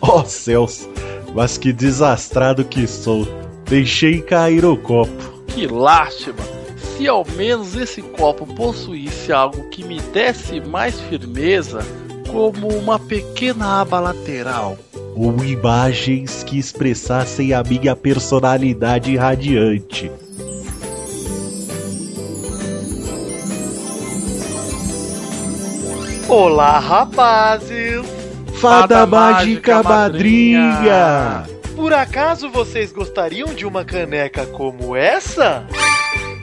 Oh, 0.00 0.24
céus. 0.24 0.88
Mas 1.34 1.58
que 1.58 1.74
desastrado 1.74 2.64
que 2.64 2.86
sou. 2.86 3.28
Deixei 3.66 4.22
cair 4.22 4.64
o 4.64 4.78
copo. 4.78 5.44
Que 5.48 5.66
lástima. 5.66 6.42
Se 6.96 7.06
ao 7.06 7.22
menos 7.36 7.76
esse 7.76 8.00
copo 8.00 8.46
possuísse 8.54 9.30
algo 9.30 9.68
que 9.68 9.84
me 9.84 10.00
desse 10.00 10.58
mais 10.58 10.98
firmeza, 11.02 11.80
como 12.30 12.68
uma 12.68 12.98
pequena 12.98 13.80
aba 13.80 13.98
lateral. 14.00 14.78
Ou 15.16 15.44
imagens 15.44 16.44
que 16.44 16.58
expressassem 16.58 17.52
a 17.52 17.62
minha 17.62 17.96
personalidade 17.96 19.16
radiante. 19.16 20.10
Olá, 26.28 26.78
rapazes! 26.78 28.06
Fada, 28.54 28.60
Fada 28.60 29.06
mágica, 29.06 29.74
mágica, 29.76 29.82
madrinha! 29.82 31.42
Por 31.74 31.92
acaso 31.92 32.48
vocês 32.50 32.92
gostariam 32.92 33.48
de 33.48 33.66
uma 33.66 33.84
caneca 33.84 34.46
como 34.46 34.94
essa? 34.94 35.66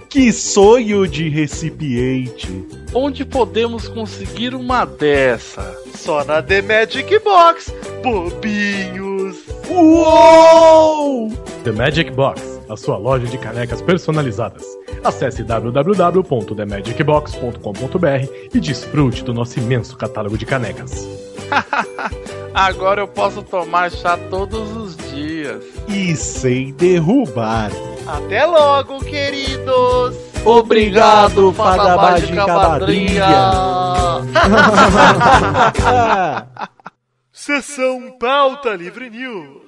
Que 0.10 0.32
sonho 0.32 1.06
de 1.06 1.28
recipiente! 1.28 2.66
Onde 2.94 3.26
podemos 3.26 3.90
conseguir 3.90 4.56
uma 4.56 4.86
dessa? 4.86 5.76
Só 5.94 6.24
na 6.24 6.42
The 6.42 6.62
Magic 6.62 7.20
Box, 7.20 7.76
bobinhos! 8.02 9.36
Uou! 9.70 11.30
The 11.66 11.74
Magic 11.74 12.10
Box, 12.12 12.62
a 12.70 12.78
sua 12.78 12.96
loja 12.98 13.28
de 13.28 13.38
canecas 13.38 13.82
personalizadas. 13.82 14.64
Acesse 15.04 15.44
www.themagicbox.com.br 15.44 18.32
e 18.54 18.60
desfrute 18.62 19.26
do 19.26 19.34
nosso 19.34 19.60
imenso 19.60 19.98
catálogo 19.98 20.38
de 20.38 20.46
canecas. 20.46 21.06
Agora 22.54 23.02
eu 23.02 23.08
posso 23.08 23.42
tomar 23.44 23.92
chá 23.92 24.18
todos 24.30 24.76
os 24.76 24.98
dias. 25.12 25.64
E 25.88 26.16
sem 26.16 26.74
derrubar. 26.74 27.72
Até 28.08 28.46
logo, 28.46 29.00
queridos! 29.00 30.16
Obrigado, 30.46 31.52
Fada 31.52 31.98
Mágica 31.98 32.48
Madrinha! 32.48 33.28
Sessão 37.32 38.18
Pauta 38.20 38.74
Livre 38.74 39.10
News. 39.10 39.67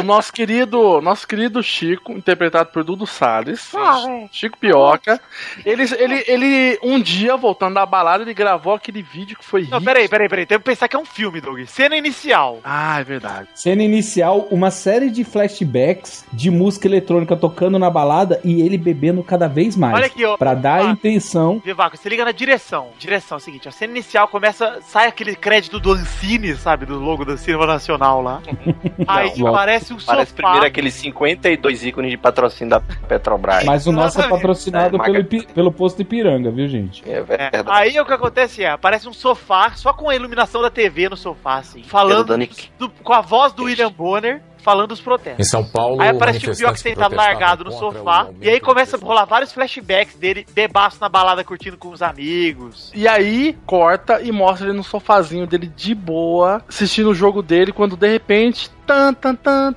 O 0.00 0.02
nosso 0.02 0.32
querido, 0.32 1.00
nosso 1.00 1.26
querido 1.26 1.62
Chico, 1.62 2.12
interpretado 2.12 2.70
por 2.70 2.82
Dudu 2.84 3.06
Salles, 3.06 3.74
Ah, 3.74 4.00
velho. 4.06 4.28
Chico 4.32 4.58
Pioca, 4.58 5.20
ele, 5.64 5.82
ele, 5.98 6.24
ele, 6.26 6.78
um 6.82 7.00
dia, 7.00 7.36
voltando 7.36 7.74
da 7.74 7.86
balada, 7.86 8.22
ele 8.24 8.34
gravou 8.34 8.74
aquele 8.74 9.02
vídeo 9.02 9.36
que 9.36 9.44
foi 9.44 9.62
Não, 9.70 9.78
hit. 9.78 9.84
peraí, 9.84 10.08
peraí, 10.08 10.28
peraí. 10.28 10.46
Tem 10.46 10.58
que 10.58 10.64
pensar 10.64 10.88
que 10.88 10.96
é 10.96 10.98
um 10.98 11.04
filme, 11.04 11.40
Doug. 11.40 11.60
Cena 11.66 11.96
inicial. 11.96 12.60
Ah, 12.64 13.00
é 13.00 13.04
verdade. 13.04 13.48
Cena 13.54 13.82
inicial, 13.82 14.48
uma 14.50 14.70
série 14.70 15.10
de 15.10 15.24
flashbacks 15.24 16.24
de 16.32 16.50
música 16.50 16.86
eletrônica 16.86 17.36
tocando 17.36 17.78
na 17.78 17.90
balada 17.90 18.40
e 18.44 18.60
ele 18.62 18.78
bebendo 18.78 19.22
cada 19.22 19.48
vez 19.48 19.76
mais. 19.76 19.94
Olha 19.94 20.06
aqui, 20.06 20.24
ó. 20.24 20.36
Pra 20.36 20.54
dar 20.54 20.80
a 20.86 20.90
intenção. 20.90 21.60
Vivaco, 21.64 21.96
você 21.96 22.08
liga 22.08 22.24
na 22.24 22.32
direção. 22.32 22.88
Direção 22.98 23.36
é 23.36 23.40
o 23.40 23.42
seguinte, 23.44 23.68
a 23.68 23.72
cena 23.72 23.92
inicial 23.92 24.28
começa, 24.28 24.80
sai 24.82 25.06
aquele 25.08 25.34
crédito 25.34 25.78
do 25.78 25.92
Ancine, 25.92 26.54
sabe, 26.56 26.86
do 26.86 26.98
logo 26.98 27.24
do 27.24 27.36
Cinema 27.36 27.66
Nacional 27.66 28.22
lá. 28.22 28.40
Aí 29.06 29.32
Não, 29.38 29.52
aparece 29.94 30.04
um 30.04 30.06
Parece 30.06 30.30
sofá. 30.30 30.42
primeiro 30.42 30.66
aqueles 30.66 30.94
52 30.94 31.84
ícones 31.84 32.10
de 32.10 32.16
patrocínio 32.16 32.70
da 32.70 32.80
Petrobras. 32.80 33.64
Mas 33.64 33.86
o 33.86 33.92
nosso 33.92 34.20
é 34.20 34.28
patrocinado 34.28 34.86
É, 34.86 34.90
pelo, 34.90 34.98
maga- 35.02 35.20
Ipi- 35.20 35.46
pelo 35.52 35.72
posto 35.72 36.02
Ipiranga, 36.02 36.50
viu, 36.50 36.68
gente? 36.68 37.02
É 37.08 37.14
É, 37.18 37.22
verdade. 37.22 37.68
Aí 37.70 37.98
o 38.00 38.04
que 38.04 38.12
acontece 38.12 38.62
é, 38.62 38.70
aparece 38.70 39.08
um 39.08 39.12
sofá, 39.12 39.72
só 39.74 39.92
com 39.92 40.08
a 40.08 40.14
iluminação 40.16 40.62
da 40.62 40.70
TV 40.70 41.08
no 41.08 41.16
sofá, 41.16 41.56
assim, 41.58 41.82
falando 41.82 42.36
do- 42.78 42.90
com 43.02 43.12
a 43.12 43.20
voz 43.20 43.52
do 43.52 43.64
William 43.64 43.90
Bonner 43.90 44.42
falando 44.60 44.92
os 44.92 45.00
protestos. 45.00 45.46
Em 45.46 45.48
São 45.48 45.64
Paulo, 45.64 46.00
aí 46.00 46.08
aparece 46.08 46.48
o 46.48 46.54
Bioc 46.54 46.76
sentado 46.76 47.14
largado 47.14 47.64
no 47.64 47.72
sofá. 47.72 48.28
E 48.40 48.48
aí 48.48 48.60
começa 48.60 48.96
a 48.96 49.00
rolar 49.00 49.24
vários 49.24 49.52
flashbacks 49.52 50.16
dele, 50.16 50.46
debaixo 50.54 50.98
na 51.00 51.08
balada, 51.08 51.42
curtindo 51.42 51.76
com 51.76 51.90
os 51.90 52.02
amigos. 52.02 52.92
E 52.94 53.08
aí 53.08 53.56
corta 53.66 54.20
e 54.20 54.30
mostra 54.30 54.68
ele 54.68 54.76
no 54.76 54.84
sofazinho 54.84 55.46
dele 55.46 55.66
de 55.66 55.94
boa, 55.94 56.62
assistindo 56.68 57.10
o 57.10 57.14
jogo 57.14 57.42
dele, 57.42 57.72
quando 57.72 57.96
de 57.96 58.08
repente 58.08 58.70
Tan, 58.90 59.14
tan, 59.14 59.36
tan, 59.36 59.72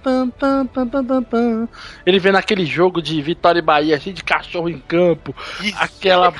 ele 2.03 2.17
vê 2.17 2.31
naquele 2.31 2.65
jogo 2.65 2.99
de 2.99 3.21
Vitória 3.21 3.59
e 3.59 3.61
Bahia, 3.61 3.99
cheio 3.99 4.15
de 4.15 4.23
cachorro 4.23 4.67
em 4.67 4.79
campo, 4.79 5.35
Isso. 5.61 5.77
aquela 5.79 6.33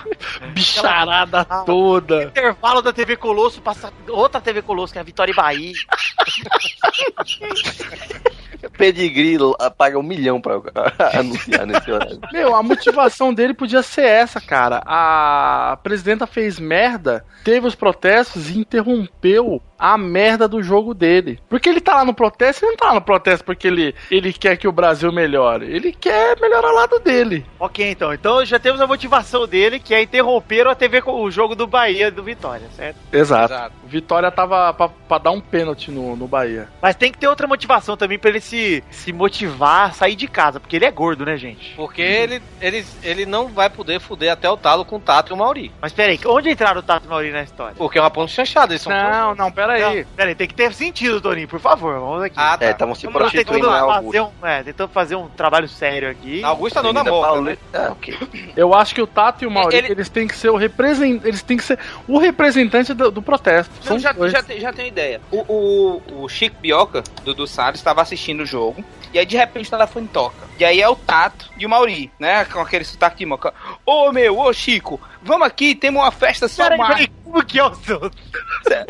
bicharada 0.56 1.42
aquela... 1.42 1.66
toda. 1.66 2.24
Intervalo 2.24 2.82
da 2.82 2.92
TV 2.92 3.16
Colosso, 3.16 3.62
passa 3.62 3.94
outra 4.10 4.42
TV 4.42 4.64
Colosso, 4.64 4.92
que 4.92 4.98
é 4.98 5.02
a 5.02 5.06
Vitória 5.06 5.32
e 5.32 5.36
Bahia. 5.36 5.74
Pedigree 8.78 9.38
paga 9.78 9.98
um 9.98 10.04
milhão 10.04 10.40
pra 10.40 10.62
anunciar 11.14 11.66
nesse 11.66 11.92
horário. 11.92 12.20
Meu, 12.32 12.56
a 12.56 12.64
motivação 12.64 13.34
dele 13.34 13.54
podia 13.54 13.82
ser 13.82 14.06
essa, 14.06 14.40
cara. 14.40 14.82
A 14.86 15.78
presidenta 15.84 16.26
fez 16.26 16.60
merda, 16.60 17.26
teve 17.44 17.68
os 17.68 17.76
protestos 17.76 18.50
e 18.50 18.60
interrompeu 18.60 19.62
a 19.84 19.98
merda 19.98 20.48
do 20.48 20.64
jogo 20.64 20.94
dele. 20.94 21.42
Porque 21.50 21.68
ele 21.68 21.82
tá 21.82 21.96
lá 21.96 22.06
no 22.06 22.14
protesto, 22.14 22.64
ele 22.64 22.72
não 22.72 22.78
tá 22.78 22.88
lá 22.88 22.94
no 22.94 23.02
protesto 23.02 23.44
porque 23.44 23.68
ele, 23.68 23.94
ele 24.10 24.32
quer 24.32 24.56
que 24.56 24.66
o 24.66 24.72
Brasil 24.72 25.12
melhore. 25.12 25.66
Ele 25.66 25.92
quer 25.92 26.40
melhorar 26.40 26.72
o 26.72 26.76
lado 26.76 27.00
dele. 27.00 27.46
Ok, 27.60 27.92
então. 27.92 28.14
Então 28.14 28.46
já 28.46 28.58
temos 28.58 28.80
a 28.80 28.88
motivação 28.88 29.46
dele, 29.46 29.82
que 29.82 29.94
é 29.94 30.02
interromper 30.02 30.68
a 30.68 30.74
TV 30.74 31.02
com 31.02 31.22
o 31.22 31.30
jogo 31.30 31.54
do 31.54 31.68
Bahia 31.68 32.10
do 32.10 32.24
Vitória, 32.24 32.66
certo? 32.74 32.96
Exato. 33.12 33.74
Vitória 33.86 34.32
tava 34.32 34.74
pra, 34.74 34.88
pra 34.88 35.18
dar 35.18 35.32
um 35.32 35.42
pênalti 35.42 35.92
no, 35.92 36.16
no 36.16 36.30
Bahia. 36.30 36.70
Mas 36.82 36.96
tem 36.96 37.12
que 37.12 37.18
ter 37.18 37.28
outra 37.28 37.46
motivação 37.46 37.98
também 37.98 38.18
pra 38.18 38.30
ele 38.30 38.40
se, 38.40 38.82
se 38.90 39.12
motivar 39.12 39.90
a 39.90 39.92
sair 39.92 40.16
de 40.16 40.30
casa, 40.30 40.62
porque 40.62 40.78
ele 40.78 40.86
é 40.86 40.92
gordo, 40.92 41.26
né, 41.26 41.36
gente? 41.36 41.74
Porque 41.76 42.02
ele, 42.02 42.42
ele, 42.62 42.86
ele 43.04 43.26
não 43.26 43.50
vai 43.50 43.70
poder 43.70 44.00
fuder 44.00 44.32
até 44.32 44.50
o 44.50 44.56
talo 44.56 44.86
com 44.86 44.96
o 44.96 45.00
Tato 45.02 45.32
e 45.32 45.36
o 45.36 45.38
Mauri. 45.38 45.74
Mas 45.82 45.92
peraí, 45.92 46.18
onde 46.26 46.50
entraram 46.50 46.80
o 46.80 46.84
Tato 46.84 47.06
e 47.06 47.08
o 47.08 47.10
Mauri 47.10 47.32
na 47.32 47.44
história? 47.44 47.76
Porque 47.78 47.98
é 47.98 48.02
uma 48.02 48.10
ponte 48.10 48.32
chanchada, 48.32 48.72
eles 48.72 48.82
são 48.82 48.94
Não, 48.94 49.36
não, 49.36 49.52
pera 49.52 49.73
aí. 49.74 49.98
Não, 50.04 50.06
peraí, 50.16 50.36
tem 50.36 50.48
que 50.48 50.54
ter 50.54 50.74
sentido, 50.74 51.20
Toninho, 51.22 51.48
por 51.48 51.60
favor, 51.60 52.00
vamos 52.00 52.24
aqui. 52.24 52.36
Ah, 52.38 52.58
tá. 52.58 52.66
É, 52.66 52.72
estavam 52.72 52.96
se 52.96 53.06
Estamos 53.06 53.18
prostituindo, 53.20 53.70
né, 53.70 53.80
fazer, 53.80 53.92
Augusto? 54.20 54.34
um, 54.42 54.48
é, 54.48 54.64
tentando 54.64 54.90
fazer 54.90 55.16
um 55.16 55.28
trabalho 55.30 55.68
sério 55.68 56.10
aqui. 56.10 56.42
Na 56.42 56.50
Augusta 56.50 56.82
não, 56.82 56.94
na 56.94 57.04
Paulista. 57.04 57.62
né? 57.80 57.86
Ah, 57.88 57.92
ok. 57.92 58.18
Eu 58.56 58.74
acho 58.74 58.94
que 58.96 59.02
o 59.02 59.08
Tato 59.08 59.44
e 59.44 59.48
o 59.48 59.52
Maurício, 59.52 59.80
Ele- 59.86 59.92
eles 59.94 60.10
têm 60.10 60.28
que 60.28 60.36
ser 60.36 60.50
o 60.50 60.56
representante. 60.56 61.28
Eles 61.28 61.42
têm 61.44 61.58
que 61.58 61.64
ser 61.64 61.80
o 62.08 62.18
representante 62.18 62.94
do, 62.94 63.12
do 63.12 63.22
protesto. 63.22 63.74
Não, 63.82 63.84
São 63.84 64.00
já, 64.00 64.14
já, 64.30 64.44
tem- 64.44 64.60
já 64.60 64.72
tenho 64.74 64.88
ideia. 64.88 65.22
O, 65.32 65.38
o, 65.48 66.24
o 66.24 66.30
Chico 66.30 66.56
Bioca, 66.60 67.04
do, 67.24 67.34
do 67.34 67.48
Salles, 67.48 67.80
estava 67.80 68.02
assistindo 68.02 68.42
o 68.42 68.46
jogo. 68.46 68.84
E 69.14 69.20
aí, 69.20 69.26
de 69.26 69.38
repente, 69.38 69.68
o 69.68 69.70
telefone 69.70 70.08
toca. 70.08 70.48
E 70.60 70.66
aí 70.66 70.82
é 70.82 70.90
o 70.90 70.96
Tato 70.96 71.50
e 71.58 71.66
o 71.66 71.70
Mauri, 71.70 72.12
né? 72.20 72.46
Com 72.46 72.60
aquele 72.60 72.84
sotaque 72.84 73.18
de 73.18 73.26
moca. 73.26 73.54
Ô, 73.86 74.12
meu, 74.12 74.40
ô, 74.40 74.52
Chico, 74.52 75.00
vamos 75.22 75.46
aqui, 75.46 75.76
temos 75.76 76.02
uma 76.02 76.12
festa 76.12 76.48
só 76.48 76.64
Peraí, 76.64 76.78
mais. 76.80 76.94
peraí, 76.94 77.08
como 77.24 77.46
que 77.46 77.60
é 77.60 77.64
o 77.64 77.76
seu? 77.76 78.00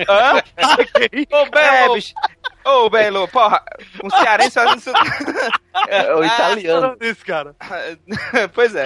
Hã? 0.08 0.42
Ok. 0.80 1.28
Ô, 1.32 1.58
É, 1.58 1.88
Ô, 2.66 2.90
Belo, 2.90 3.28
porra, 3.28 3.62
um 4.04 4.10
cearense 4.10 4.52
fazendo 4.52 4.78
isso. 4.78 4.92
É 5.88 6.14
o 6.16 6.24
italiano. 6.24 6.82
Falando 6.82 7.04
isso, 7.04 7.26
cara. 7.26 7.56
pois 8.54 8.74
é. 8.76 8.86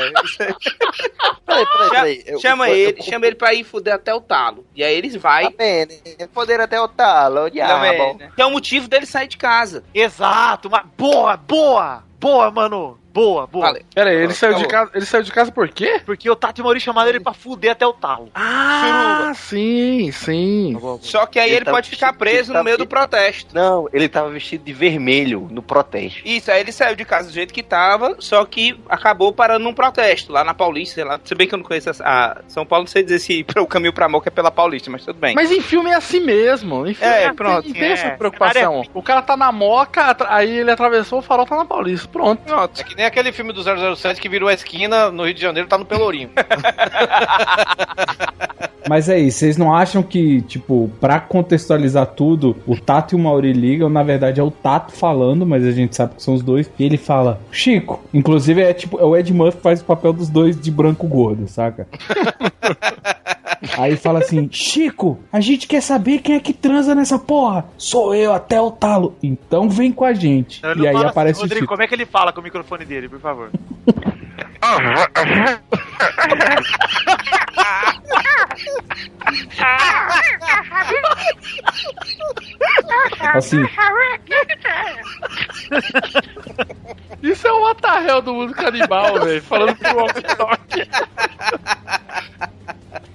Peraí, 1.45 1.65
peraí, 1.65 1.65
Chama, 1.65 1.89
peraí. 1.91 2.23
Eu- 2.25 2.39
chama 2.39 2.69
eu- 2.69 2.75
ele, 2.75 2.99
eu- 2.99 3.03
chama 3.03 3.25
ele 3.27 3.35
pra 3.35 3.53
ir 3.53 3.63
fuder 3.63 3.93
até 3.93 4.13
o 4.13 4.21
talo. 4.21 4.65
E 4.75 4.83
aí 4.83 4.95
eles 4.95 5.15
vai. 5.15 5.45
Tá 5.45 5.57
bem, 5.57 5.87
poder 6.33 6.59
até 6.59 6.79
o 6.79 6.87
talo, 6.87 7.49
também, 7.49 7.51
diabo. 7.51 8.17
né? 8.17 8.31
Que 8.35 8.41
é 8.41 8.45
o 8.45 8.51
motivo 8.51 8.87
dele 8.87 9.05
sair 9.05 9.27
de 9.27 9.37
casa. 9.37 9.83
Exato, 9.93 10.69
mas 10.69 10.83
boa, 10.97 11.37
boa, 11.37 12.03
boa, 12.19 12.51
mano. 12.51 12.99
Boa, 13.17 13.47
boa. 13.47 13.65
Falei. 13.65 13.83
Pera 13.95 14.09
aí, 14.11 14.15
ele 14.15 14.33
saiu, 14.33 14.53
de 14.55 14.67
casa, 14.67 14.91
ele 14.93 15.05
saiu 15.05 15.23
de 15.23 15.31
casa 15.31 15.51
por 15.51 15.67
quê? 15.69 15.99
Porque 16.05 16.29
o 16.29 16.35
Tato 16.35 16.59
e 16.59 16.61
o 16.61 16.63
Mauri 16.65 16.79
chamaram 16.79 17.09
ele 17.09 17.19
pra 17.19 17.33
fuder 17.33 17.71
até 17.71 17.85
o 17.87 17.91
talo. 17.93 18.29
Ah, 18.35 19.31
sim, 19.35 20.11
sim. 20.11 20.77
Só 21.01 21.25
que 21.25 21.39
aí 21.39 21.47
Ele 21.49 21.55
ele, 21.57 21.65
tá 21.65 21.71
pode 21.71 21.89
ficar 21.89 22.13
preso 22.13 22.53
no 22.53 22.63
meio 22.63 22.77
tá- 22.77 22.83
do 22.83 22.87
protesto. 22.87 23.55
Não, 23.55 23.87
ele 23.91 24.07
tava 24.07 24.29
vestido 24.29 24.63
de 24.63 24.71
vermelho 24.71 25.47
no 25.49 25.63
protesto. 25.63 26.21
Isso, 26.23 26.51
aí 26.51 26.59
ele 26.59 26.71
saiu 26.71 26.95
de 26.95 27.03
casa 27.03 27.29
do 27.29 27.33
jeito 27.33 27.53
que 27.53 27.63
tava, 27.63 28.15
só 28.19 28.45
que 28.45 28.79
acabou 28.87 29.33
parando 29.33 29.63
num 29.63 29.73
protesto 29.73 30.31
lá 30.31 30.43
na 30.43 30.53
Paulista, 30.53 30.95
sei 30.95 31.03
lá. 31.03 31.19
Se 31.23 31.33
bem 31.33 31.47
que 31.47 31.55
eu 31.55 31.57
não 31.57 31.65
conheço 31.65 31.89
a, 31.89 31.93
a 32.03 32.37
São 32.47 32.65
Paulo, 32.67 32.83
não 32.83 32.87
sei 32.91 33.01
dizer 33.01 33.17
se 33.19 33.43
o 33.57 33.65
caminho 33.65 33.93
pra 33.93 34.07
Moca 34.07 34.29
é 34.29 34.31
pela 34.31 34.51
Paulista, 34.51 34.91
mas 34.91 35.03
tudo 35.03 35.17
bem. 35.19 35.33
Mas 35.33 35.51
em 35.51 35.61
filme 35.61 35.89
é 35.89 35.95
assim 35.95 36.19
mesmo. 36.19 36.85
Em 36.85 36.93
filme 36.93 37.13
É, 37.13 37.25
assim, 37.25 37.35
pronto, 37.35 37.65
Não 37.67 37.73
tem 37.73 37.83
é. 37.83 37.91
essa 37.93 38.09
preocupação. 38.11 38.83
O 38.93 39.01
cara 39.01 39.21
tá 39.23 39.35
na 39.35 39.51
moca, 39.51 40.15
aí 40.29 40.59
ele 40.59 40.69
atravessou 40.71 41.19
o 41.19 41.21
farol, 41.23 41.45
tá 41.47 41.55
na 41.55 41.65
Paulista. 41.65 42.07
Pronto. 42.07 42.41
Pronto. 42.43 42.79
É 42.79 42.83
que 42.83 42.95
nem 42.95 43.06
aquele 43.07 43.31
filme 43.31 43.53
do 43.53 43.63
007 43.95 44.21
que 44.21 44.29
virou 44.29 44.49
a 44.49 44.53
esquina 44.53 45.11
no 45.11 45.25
Rio 45.25 45.33
de 45.33 45.41
Janeiro, 45.41 45.67
tá 45.67 45.77
no 45.77 45.85
Pelourinho. 45.85 46.29
Mas 48.87 49.09
é 49.09 49.19
isso, 49.19 49.39
vocês 49.39 49.57
não 49.57 49.75
acham 49.75 50.01
que, 50.01 50.41
tipo, 50.43 50.89
pra 50.99 51.19
contextualizar 51.19 52.05
tudo, 52.07 52.55
o 52.65 52.77
Tato 52.77 53.15
e 53.15 53.17
o 53.17 53.19
Mauri 53.19 53.51
ligam, 53.51 53.89
na 53.89 54.01
verdade 54.01 54.39
é 54.39 54.43
o 54.43 54.49
Tato 54.49 54.93
falando, 54.93 55.45
mas 55.45 55.65
a 55.65 55.71
gente 55.71 55.93
sabe 55.93 56.15
que 56.15 56.23
são 56.23 56.33
os 56.33 56.41
dois, 56.41 56.71
e 56.79 56.85
ele 56.85 56.95
fala, 56.95 57.41
Chico, 57.51 58.01
inclusive 58.13 58.61
é 58.61 58.73
tipo, 58.73 58.97
é 58.97 59.03
o 59.03 59.15
Ed 59.15 59.33
Murphy 59.33 59.57
que 59.57 59.63
faz 59.63 59.81
o 59.81 59.85
papel 59.85 60.13
dos 60.13 60.29
dois 60.29 60.59
de 60.59 60.71
branco 60.71 61.05
gordo, 61.05 61.47
saca? 61.49 61.85
Aí 63.77 63.95
fala 63.95 64.19
assim, 64.19 64.49
Chico, 64.51 65.19
a 65.31 65.39
gente 65.39 65.67
quer 65.67 65.81
saber 65.81 66.19
quem 66.19 66.35
é 66.35 66.39
que 66.39 66.53
transa 66.53 66.95
nessa 66.95 67.19
porra. 67.19 67.65
Sou 67.77 68.15
eu 68.15 68.33
até 68.33 68.59
o 68.59 68.71
talo. 68.71 69.15
Então 69.21 69.69
vem 69.69 69.91
com 69.91 70.03
a 70.03 70.13
gente. 70.13 70.65
Ele 70.65 70.73
E 70.73 70.77
não 70.83 70.87
aí 70.87 70.93
fala 70.93 71.09
aparece 71.09 71.37
assim, 71.39 71.41
o 71.41 71.43
Rodrigo, 71.43 71.63
Chico. 71.63 71.73
como 71.73 71.83
é 71.83 71.87
que 71.87 71.93
ele 71.95 72.05
fala 72.05 72.33
com 72.33 72.41
o 72.41 72.43
microfone 72.43 72.85
dele, 72.85 73.07
por 73.07 73.19
favor? 73.19 73.51
Assim, 83.35 83.63
Isso 87.21 87.47
é 87.47 87.51
o 87.51 87.69
Otarrel 87.71 88.21
do 88.21 88.33
mundo 88.33 88.53
canibal, 88.53 89.19
velho. 89.21 89.41
Falando 89.41 89.75
pro 89.75 90.07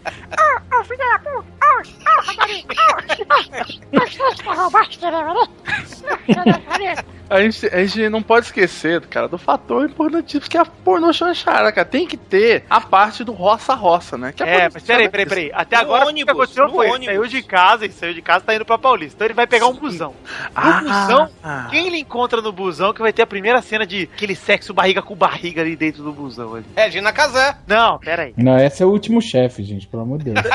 walkie-talkie. 0.05 0.77
Ô, 0.77 0.85
filho 0.85 0.99
da 0.99 1.19
puta! 1.19 1.52
A 7.31 7.41
gente, 7.41 7.67
a 7.67 7.85
gente 7.87 8.09
não 8.11 8.23
pode 8.23 8.45
esquecer, 8.45 9.01
cara, 9.07 9.27
do 9.27 9.39
fator 9.39 9.89
importantíssimo 9.89 10.51
que 10.51 10.59
é 10.59 10.61
a 10.61 10.67
pornô 10.67 11.11
chanchada, 11.15 11.73
cara. 11.73 11.87
Tem 11.87 12.07
que 12.07 12.19
ter 12.19 12.65
a 12.69 12.79
parte 12.79 13.25
do 13.25 13.33
roça-roça, 13.33 14.19
né? 14.19 14.33
Que 14.33 14.43
É, 14.43 14.47
pornô 14.59 14.71
mas 14.75 14.83
peraí, 14.83 15.09
peraí, 15.09 15.25
peraí. 15.27 15.51
Até 15.55 15.77
No 15.77 15.83
agora 15.83 16.01
o 16.01 16.03
que 16.05 16.09
ônibus, 16.11 16.35
aconteceu 16.35 16.69
foi, 16.69 16.89
ônibus. 16.89 17.07
saiu 17.07 17.27
de 17.27 17.43
casa, 17.43 17.85
ele 17.87 17.95
saiu 17.95 18.13
de 18.13 18.21
casa, 18.21 18.45
tá 18.45 18.55
indo 18.55 18.67
pra 18.67 18.77
Paulista. 18.77 19.15
Então 19.17 19.27
ele 19.27 19.33
vai 19.33 19.47
pegar 19.47 19.67
um 19.67 19.73
busão. 19.73 20.15
Ah, 20.55 20.83
No 20.83 20.91
busão, 20.91 21.31
ah. 21.43 21.69
quem 21.71 21.87
ele 21.87 21.97
encontra 22.01 22.43
no 22.43 22.53
busão 22.53 22.93
que 22.93 23.01
vai 23.01 23.15
ter 23.15 23.23
a 23.23 23.27
primeira 23.27 23.63
cena 23.63 23.87
de 23.87 24.11
aquele 24.15 24.35
sexo 24.35 24.75
barriga 24.75 25.01
com 25.01 25.17
barriga 25.17 25.63
ali 25.63 25.75
dentro 25.75 26.03
do 26.03 26.13
busão 26.13 26.57
ali. 26.57 26.67
É, 26.77 26.91
Gina 26.91 27.15
Casé. 27.15 27.57
Não, 27.67 27.99
peraí. 27.99 28.35
não, 28.37 28.59
esse 28.59 28.83
é 28.83 28.87
o 28.87 28.91
último 28.91 29.23
chefe, 29.23 29.63
gente, 29.63 29.87
pelo 29.87 30.03
amor 30.03 30.19
de 30.19 30.33
Deus. 30.33 30.45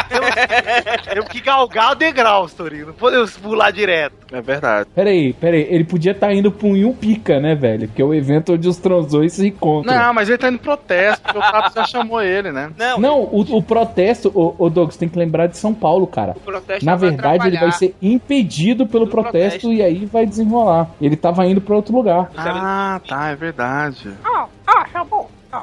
Temos 1.13 1.29
que 1.29 1.41
galgar 1.41 1.91
o 1.91 1.95
degrau, 1.95 2.47
Torinho. 2.49 2.87
Não 2.87 2.93
podemos 2.93 3.37
pular 3.37 3.71
direto. 3.71 4.15
É 4.31 4.41
verdade. 4.41 4.89
Peraí, 4.93 5.33
peraí, 5.33 5.65
ele 5.69 5.83
podia 5.83 6.11
estar 6.11 6.33
indo 6.33 6.51
pra 6.51 6.67
um 6.67 6.93
Pica, 6.93 7.39
né, 7.39 7.55
velho? 7.55 7.87
Que 7.87 8.01
é 8.01 8.05
o 8.05 8.13
evento 8.13 8.53
onde 8.53 8.67
os 8.67 8.77
transões 8.77 9.33
se 9.33 9.47
encontram. 9.47 9.95
Não, 9.95 10.13
mas 10.13 10.27
ele 10.29 10.37
tá 10.37 10.47
indo 10.49 10.55
em 10.55 10.59
protesto, 10.59 11.21
porque 11.23 11.37
o 11.37 11.41
Tato 11.41 11.75
já 11.75 11.85
chamou 11.85 12.21
ele, 12.21 12.51
né? 12.51 12.71
Não, 12.77 12.99
Não, 12.99 13.21
o, 13.21 13.57
o 13.57 13.63
protesto, 13.63 14.31
o, 14.35 14.55
o 14.57 14.69
Douglas 14.69 14.97
tem 14.97 15.07
que 15.07 15.17
lembrar 15.17 15.47
de 15.47 15.57
São 15.57 15.73
Paulo, 15.73 16.05
cara. 16.07 16.33
o 16.35 16.39
protesto 16.39 16.85
Na 16.85 16.95
vai 16.95 17.09
verdade, 17.09 17.47
ele 17.47 17.57
vai 17.57 17.71
ser 17.71 17.95
impedido 18.01 18.85
pelo 18.87 19.07
protesto, 19.07 19.61
protesto. 19.61 19.73
e 19.73 19.81
aí 19.81 20.05
vai 20.05 20.25
desenrolar. 20.25 20.89
Ele 21.01 21.15
tava 21.15 21.45
indo 21.45 21.61
pra 21.61 21.75
outro 21.75 21.95
lugar. 21.95 22.29
Ah, 22.35 22.99
tá, 23.07 23.29
é 23.29 23.35
verdade. 23.35 24.09
Ô, 24.25 24.43
ô, 24.43 24.87
seu 24.91 25.05
burro! 25.05 25.29
Ô, 25.53 25.57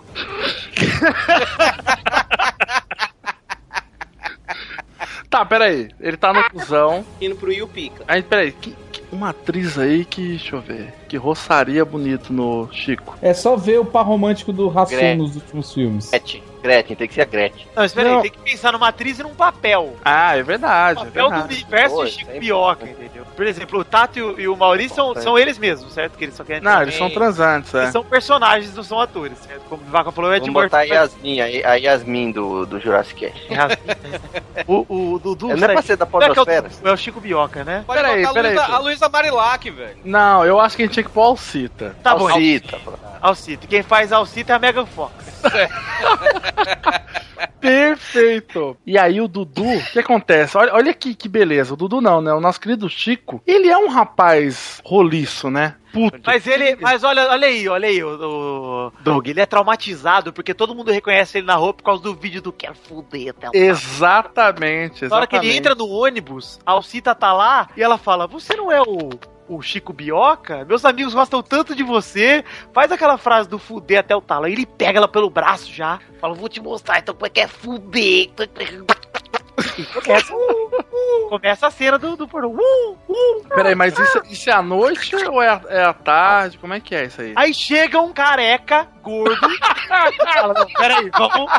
Tá, 5.35 5.45
peraí. 5.45 5.89
Ele 6.01 6.17
tá 6.17 6.33
no 6.33 6.45
busão. 6.53 7.05
Indo 7.21 7.35
pro 7.35 7.53
Yupica. 7.53 8.05
Aí, 8.07 8.23
peraí. 8.23 8.53
Que, 8.53 8.71
que- 8.93 9.03
uma 9.11 9.31
atriz 9.31 9.77
aí 9.77 10.05
que, 10.05 10.29
deixa 10.29 10.55
eu 10.55 10.61
ver, 10.61 10.95
que 11.09 11.17
roçaria 11.17 11.85
bonito 11.85 12.33
no 12.33 12.69
Chico. 12.73 13.17
É 13.21 13.35
só 13.35 13.57
ver 13.57 13.81
o 13.81 13.85
par 13.85 14.05
romântico 14.07 14.53
do 14.53 14.69
Rassum 14.69 15.17
nos 15.17 15.35
últimos 15.35 15.75
filmes. 15.75 16.11
Gretchen, 16.11 16.41
Gretchen, 16.65 16.97
tem 16.97 17.07
que 17.07 17.13
ser 17.13 17.21
a 17.21 17.25
Gretchen. 17.27 17.67
Não, 17.77 17.85
espera 17.85 18.17
aí, 18.17 18.23
tem 18.23 18.31
que 18.31 18.39
pensar 18.39 18.73
numa 18.73 18.89
atriz 18.89 19.19
e 19.19 19.23
num 19.23 19.35
papel. 19.35 19.97
Ah, 20.03 20.35
é 20.35 20.43
verdade, 20.43 21.03
é 21.03 21.05
papel 21.05 21.25
do 21.25 21.31
verdade. 21.31 21.55
universo 21.55 21.95
Pô, 21.97 22.07
Chico 22.07 22.31
é 22.31 22.39
Bioca, 22.39 22.85
entendeu? 22.87 23.27
Por 23.37 23.47
exemplo, 23.47 23.81
o 23.81 23.85
Tato 23.85 24.19
e 24.19 24.23
o, 24.23 24.41
e 24.41 24.49
o 24.49 24.57
Maurício 24.57 24.95
são, 24.97 25.15
são 25.17 25.39
eles 25.39 25.59
mesmos, 25.59 25.93
certo? 25.93 26.17
Que 26.17 26.25
eles 26.25 26.35
só 26.35 26.43
querem 26.43 26.63
Não, 26.63 26.81
eles 26.81 26.95
são 26.97 27.11
transantes, 27.11 27.75
é. 27.75 27.83
Eles 27.83 27.93
são 27.93 28.03
personagens, 28.03 28.75
não 28.75 28.83
são 28.83 28.99
atores, 28.99 29.37
certo? 29.41 29.61
Como 29.69 29.83
o 29.83 29.91
Vaca 29.91 30.11
falou, 30.11 30.33
é 30.33 30.41
de 30.41 30.47
Vamos 30.51 30.63
botar 30.63 30.79
a 30.79 30.83
Yasmin, 30.85 31.41
a, 31.41 31.45
a 31.45 31.75
Yasmin 31.75 32.33
do, 32.33 32.65
do 32.65 32.81
Jurassic 32.81 33.31
Cast. 33.31 33.47
O, 34.67 34.87
o 35.15 35.19
Dudu. 35.19 35.49
Não 35.49 35.65
é 35.69 35.73
pra 35.73 35.83
ser 35.83 35.97
da 35.97 36.05
é 36.05 36.09
que 36.09 36.15
é 36.15 36.19
o- 36.31 36.35
podosfera? 36.35 36.69
É 36.85 36.91
o 36.93 36.97
Chico 36.97 37.21
Bioca, 37.21 37.65
né? 37.65 37.83
Pode 37.87 38.01
Peraí, 38.01 38.27
peraí, 38.33 38.57
a 38.57 38.79
Luísa 38.79 39.09
Marilac, 39.09 39.69
velho. 39.69 39.97
Não, 40.05 40.45
eu 40.45 40.61
acho 40.61 40.77
que 40.77 40.83
a 40.83 40.87
gente 40.87 40.95
tinha 40.95 41.05
que 41.05 41.11
pôr 41.11 41.23
Alcita. 41.23 41.95
Tá 42.03 42.15
bom, 42.15 42.29
Alcita, 42.29 42.79
pô. 42.85 42.93
Alcita. 43.21 43.67
Quem 43.67 43.83
faz 43.83 44.13
Alcita 44.13 44.53
é 44.53 44.57
a 44.57 44.59
Megan 44.59 44.87
Fox. 44.87 45.13
Perfeito! 47.61 48.77
E 48.87 48.99
aí 48.99 49.21
o 49.21 49.29
Dudu, 49.29 49.65
o 49.65 49.85
que 49.93 49.99
acontece? 49.99 50.57
Olha, 50.57 50.75
olha 50.75 50.95
que, 50.95 51.15
que 51.15 51.29
beleza. 51.29 51.73
O 51.73 51.77
Dudu 51.77 52.01
não, 52.01 52.21
né? 52.21 52.33
O 52.33 52.41
nosso 52.41 52.61
querido 52.61 52.89
Chico, 52.89 53.43
ele 53.47 53.69
é 53.69 53.79
um 53.79 53.89
rapaz 53.89 54.83
roliço, 54.85 55.51
né? 55.51 55.77
Puto. 55.93 56.21
Mas 56.27 56.47
ele. 56.47 56.77
Mas 56.77 57.05
olha, 57.05 57.31
olha 57.31 57.47
aí, 57.47 57.69
olha 57.69 57.89
aí, 57.89 58.03
o, 58.03 58.89
o 58.89 58.93
Doug, 59.03 59.29
ele 59.29 59.41
é 59.41 59.47
traumatizado 59.47 60.33
porque 60.33 60.53
todo 60.53 60.75
mundo 60.75 60.91
reconhece 60.91 61.39
ele 61.39 61.47
na 61.47 61.55
rua 61.55 61.73
por 61.73 61.85
causa 61.85 62.03
do 62.03 62.15
vídeo 62.15 62.43
do 62.43 62.53
Quer 62.53 62.75
Fuder 62.75 63.31
até 63.31 63.49
o 63.49 63.53
Exatamente, 63.55 65.05
exatamente. 65.05 65.11
Na 65.11 65.17
hora 65.17 65.27
que 65.27 65.37
ele 65.37 65.57
entra 65.57 65.75
no 65.75 65.89
ônibus, 65.89 66.59
a 66.67 66.73
Alcita 66.73 67.15
tá 67.15 67.33
lá 67.33 67.69
e 67.77 67.83
ela 67.83 67.97
fala: 67.97 68.27
Você 68.27 68.57
não 68.57 68.73
é 68.73 68.83
o, 68.83 69.11
o 69.57 69.63
Chico 69.63 69.93
Bioca? 69.93 70.65
Meus 70.65 70.85
amigos 70.85 71.15
gostam 71.15 71.43
tanto 71.43 71.75
de 71.75 71.83
você. 71.83 72.45
Faz 72.73 72.91
aquela 72.91 73.19
frase 73.19 73.49
do 73.49 73.59
fuder 73.59 74.01
até 74.01 74.15
o 74.15 74.21
talo. 74.21 74.47
Aí 74.47 74.53
ele 74.53 74.67
pega 74.67 74.99
ela 74.99 75.09
pelo 75.09 75.31
braço 75.31 75.73
já. 75.73 76.01
Fala: 76.21 76.35
Vou 76.35 76.49
te 76.49 76.61
mostrar 76.61 76.99
então 76.99 77.15
como 77.15 77.27
é 77.27 77.31
que 77.31 77.41
é 77.41 77.49
fuder. 77.49 78.31
Começa, 79.93 80.33
começa 81.29 81.67
a 81.67 81.71
cena 81.71 81.99
do, 81.99 82.17
do 82.17 82.29
pornô. 82.29 82.51
Uh, 82.51 82.99
uh, 83.09 83.49
Peraí, 83.55 83.75
mas 83.75 83.99
isso, 83.99 84.23
isso 84.31 84.51
é 84.51 84.53
à 84.53 84.63
noite 84.63 85.15
ou 85.17 85.43
é, 85.43 85.61
é 85.69 85.85
à 85.85 85.93
tarde? 85.93 86.59
Como 86.59 86.75
é 86.75 86.81
que 86.81 86.95
é 86.95 87.05
isso 87.05 87.21
aí? 87.21 87.33
Aí 87.37 87.55
chega 87.55 88.01
um 88.01 88.13
careca 88.13 88.89
gordo. 89.05 89.37
Fala, 90.33 90.55
não, 90.55 90.67
peraí, 90.67 91.11
vamos. 91.17 91.51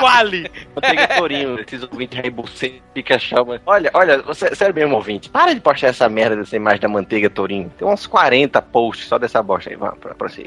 Quali. 0.00 0.50
Manteiga 0.74 1.08
Torinho, 1.16 1.60
esses 1.60 1.82
ouvintes 1.84 2.18
aí, 2.22 2.30
você 2.30 2.82
fica 2.94 3.18
chama. 3.18 3.60
Olha, 3.64 3.90
olha, 3.94 4.22
você, 4.22 4.54
sério 4.54 4.74
mesmo, 4.74 4.94
ouvinte. 4.96 5.30
Para 5.30 5.54
de 5.54 5.60
postar 5.60 5.88
essa 5.88 6.08
merda 6.08 6.36
dessa 6.36 6.56
imagem 6.56 6.80
da 6.80 6.88
manteiga 6.88 7.30
Torinho. 7.30 7.72
Tem 7.78 7.86
uns 7.88 8.06
40 8.06 8.60
posts 8.62 9.08
só 9.08 9.18
dessa 9.18 9.42
bosta 9.42 9.70
aí. 9.70 9.76
Vamos 9.76 9.98
pra, 9.98 10.14
pra 10.14 10.28
você. 10.28 10.44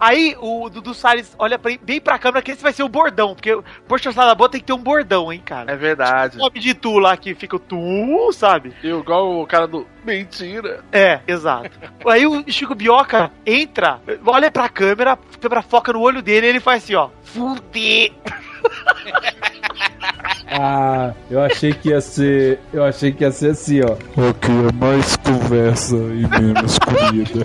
Aí 0.00 0.36
o 0.40 0.68
Dudu 0.70 0.94
Salles 0.94 1.34
olha 1.38 1.58
pra- 1.58 1.72
bem 1.82 2.00
pra 2.00 2.18
câmera 2.18 2.42
que 2.42 2.52
esse 2.52 2.62
vai 2.62 2.72
ser 2.72 2.82
o 2.82 2.88
bordão, 2.88 3.34
porque 3.34 3.52
o 3.52 3.62
posto 3.86 4.12
da 4.12 4.34
boa 4.34 4.48
tem 4.48 4.60
que 4.60 4.66
ter 4.66 4.72
um 4.72 4.78
bordão, 4.78 5.32
hein, 5.32 5.42
cara. 5.44 5.72
É 5.72 5.76
verdade. 5.76 6.36
O 6.36 6.40
nome 6.40 6.58
de 6.60 6.74
tu 6.74 6.98
lá 6.98 7.16
que 7.16 7.34
fica 7.34 7.56
o 7.56 7.58
tu, 7.58 8.32
sabe? 8.32 8.72
Igual 8.82 9.40
o 9.40 9.46
cara 9.46 9.66
do. 9.66 9.86
Mentira. 10.06 10.84
É, 10.92 11.20
exato. 11.26 11.70
Aí 12.06 12.24
o 12.26 12.44
Chico 12.48 12.76
Bioca 12.76 13.32
entra, 13.44 14.00
olha 14.24 14.52
pra 14.52 14.68
câmera, 14.68 15.14
a 15.14 15.16
câmera 15.16 15.62
foca 15.62 15.92
no 15.92 16.00
olho 16.00 16.22
dele 16.22 16.46
e 16.46 16.50
ele 16.50 16.60
faz 16.60 16.84
assim, 16.84 16.94
ó. 16.94 17.10
Fuder. 17.24 18.12
Ah, 20.48 21.12
eu 21.28 21.42
achei 21.42 21.72
que 21.72 21.88
ia 21.90 22.00
ser. 22.00 22.60
Eu 22.72 22.84
achei 22.84 23.10
que 23.12 23.24
ia 23.24 23.32
ser 23.32 23.50
assim, 23.50 23.80
ó. 23.82 23.94
Ok, 24.28 24.48
é 24.48 24.72
mais 24.72 25.16
conversa 25.16 25.96
e 25.96 26.24
menos 26.40 26.78
comida. 26.78 27.40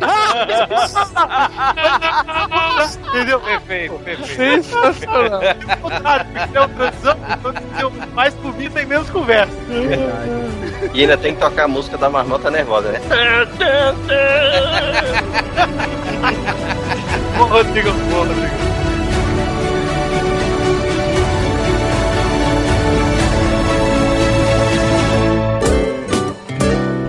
Entendeu? 3.09 3.39
Perfeito, 3.39 3.93
perfeito. 3.95 4.63
Sensacional. 4.63 5.41
Mais 8.13 8.33
comida 8.35 8.81
e 8.81 8.85
menos 8.85 9.09
conversa. 9.09 9.51
E 10.93 11.01
ainda 11.01 11.17
tem 11.17 11.33
que 11.33 11.41
tocar 11.41 11.63
a 11.65 11.67
música 11.67 11.97
da 11.97 12.07
marmota 12.09 12.51
nervosa, 12.51 12.91
né? 12.91 13.01
Rodrigo, 17.37 17.89
Rodrigo. 17.89 18.60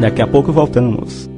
Daqui 0.02 0.20
a 0.20 0.26
pouco 0.26 0.50
voltamos. 0.50 1.30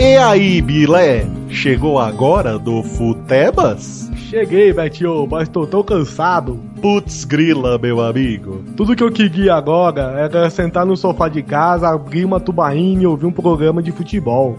E 0.00 0.16
aí, 0.16 0.60
Bilé? 0.60 1.24
Chegou 1.48 2.00
agora 2.00 2.58
do 2.58 2.82
Futebas? 2.82 4.10
Cheguei, 4.28 4.72
Betinho, 4.72 5.28
mas 5.30 5.48
tô 5.48 5.68
tão 5.68 5.84
cansado. 5.84 6.58
Putz 6.82 7.24
grila, 7.24 7.78
meu 7.78 8.00
amigo. 8.00 8.64
Tudo 8.76 8.96
que 8.96 9.04
eu 9.04 9.12
queria 9.12 9.54
agora 9.54 10.16
era 10.18 10.50
sentar 10.50 10.84
no 10.84 10.96
sofá 10.96 11.28
de 11.28 11.40
casa, 11.40 11.88
abrir 11.88 12.24
uma 12.24 12.40
tubaína 12.40 13.04
e 13.04 13.06
ouvir 13.06 13.26
um 13.26 13.32
programa 13.32 13.80
de 13.80 13.92
futebol. 13.92 14.56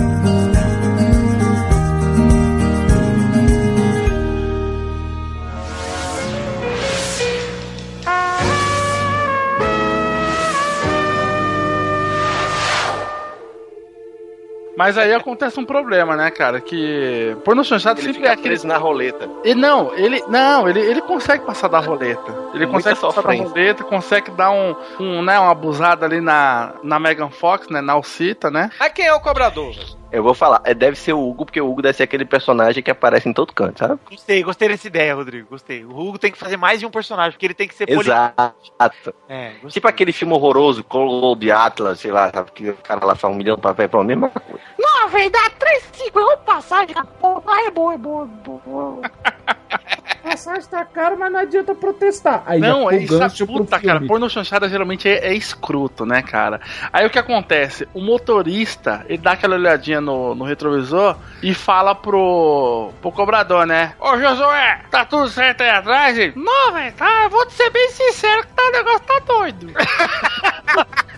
Mas 14.77 14.97
aí 14.97 15.13
acontece 15.13 15.61
um 15.61 15.65
problema, 15.65 16.17
né, 16.17 16.31
cara? 16.31 16.61
Que 16.61 17.37
porno 17.45 17.63
chanchado 17.65 18.01
Ele 18.01 18.07
sempre 18.07 18.21
é 18.21 18.23
fica 18.23 18.33
aquele. 18.33 18.49
preso 18.49 18.67
na 18.67 18.79
roleta. 18.79 19.29
Ele, 19.45 19.61
não, 19.61 19.93
ele 19.95 20.23
não, 20.29 20.69
ele, 20.69 20.81
ele 20.81 21.03
consegue 21.03 21.45
passar 21.45 21.69
da 21.69 21.79
roleta. 21.79 22.33
Ele 22.55 22.67
Muita 22.67 22.91
consegue 22.91 22.97
passar 23.01 23.07
da 23.09 23.13
sofrência. 23.23 23.49
roleta, 23.49 23.85
consegue 23.85 24.31
dar 24.31 24.51
um, 24.51 24.75
um, 24.99 25.23
né, 25.23 25.39
uma 25.39 25.51
abusada 25.51 26.07
ali 26.07 26.21
na, 26.21 26.75
na 26.83 26.99
Megan 26.99 27.31
Fox, 27.31 27.69
né, 27.69 27.81
na 27.81 27.93
Alcita, 27.93 28.51
né? 28.51 28.71
Mas 28.81 28.93
quem 28.93 29.07
é 29.07 29.13
o 29.15 29.21
cobrador? 29.21 29.75
Eu 30.13 30.23
vou 30.23 30.35
falar, 30.35 30.61
é, 30.65 30.75
deve 30.75 30.97
ser 30.97 31.15
o 31.15 31.27
Hugo, 31.27 31.47
porque 31.47 31.61
o 31.61 31.71
Hugo 31.71 31.81
deve 31.81 31.97
ser 31.97 32.03
aquele 32.03 32.27
personagem 32.27 32.83
que 32.83 32.91
aparece 32.91 33.27
em 33.27 33.33
todo 33.33 33.55
canto, 33.55 33.79
sabe? 33.79 33.99
Gostei, 34.11 34.43
gostei 34.43 34.69
dessa 34.69 34.87
ideia, 34.87 35.15
Rodrigo. 35.15 35.49
Gostei. 35.49 35.85
O 35.87 35.99
Hugo 35.99 36.19
tem 36.19 36.31
que 36.31 36.37
fazer 36.37 36.59
mais 36.59 36.79
de 36.81 36.85
um 36.85 36.91
personagem, 36.91 37.33
porque 37.33 37.47
ele 37.47 37.55
tem 37.55 37.67
que 37.67 37.75
ser 37.75 37.89
Exato. 37.89 39.15
É, 39.27 39.53
gostei. 39.53 39.71
Tipo 39.71 39.89
aquele 39.89 40.13
filme 40.13 40.35
horroroso, 40.35 40.85
Clube 40.85 41.51
Atlas, 41.51 42.01
sei 42.01 42.13
lá, 42.13 42.31
sabe? 42.31 42.53
Que 42.53 42.69
o 42.69 42.77
cara 42.77 43.07
lá 43.07 43.15
faz 43.15 43.33
um 43.33 43.37
milhão 43.39 43.57
de 43.57 43.63
papel 43.63 43.89
pra 43.89 44.05
mesma 44.05 44.29
coisa. 44.29 44.61
Não, 44.79 45.09
velho, 45.09 45.31
dá 45.31 45.51
3,50 45.51 46.37
passagem. 46.45 46.95
Porra, 47.19 47.61
é 47.67 47.71
bom, 47.71 47.91
é 47.93 47.97
bom, 47.97 48.23
é 48.23 48.27
bom. 48.27 49.01
Passagem 50.23 50.69
tá 50.69 50.85
caro, 50.85 51.19
mas 51.19 51.33
não 51.33 51.41
adianta 51.41 51.75
protestar. 51.75 52.43
Aí 52.47 52.61
não, 52.61 52.91
é 52.91 52.99
isso, 52.99 53.47
puta, 53.47 53.81
cara, 53.81 54.01
porno 54.01 54.31
chanchada 54.31 54.69
geralmente 54.69 55.09
é, 55.09 55.27
é 55.27 55.35
escroto, 55.35 56.07
né, 56.07 56.23
cara? 56.23 56.61
Aí 56.93 57.05
o 57.05 57.11
que 57.11 57.19
acontece? 57.19 57.89
O 57.93 58.01
motorista, 58.01 59.05
ele 59.09 59.19
dá 59.19 59.33
aquela 59.33 59.57
olhadinha 59.57 60.01
no, 60.01 60.35
no 60.35 60.45
retrovisor 60.45 61.17
e 61.43 61.53
fala 61.53 61.95
pro, 61.95 62.91
pro 63.01 63.11
cobrador, 63.11 63.67
né? 63.67 63.95
Ô, 63.99 64.17
Josué, 64.17 64.81
tá 64.91 65.05
tudo 65.05 65.29
certo 65.29 65.63
aí 65.63 65.71
atrás? 65.71 66.17
Ele, 66.17 66.33
não, 66.37 66.73
velho, 66.73 66.95
tá, 66.95 67.25
eu 67.25 67.31
vou 67.31 67.45
te 67.47 67.55
ser 67.55 67.71
bem 67.71 67.91
sincero 67.91 68.43
que 68.43 68.53
tá, 68.53 68.63
o 68.63 68.73
negócio 68.73 69.01
tá 69.01 69.19
doido. 69.27 69.73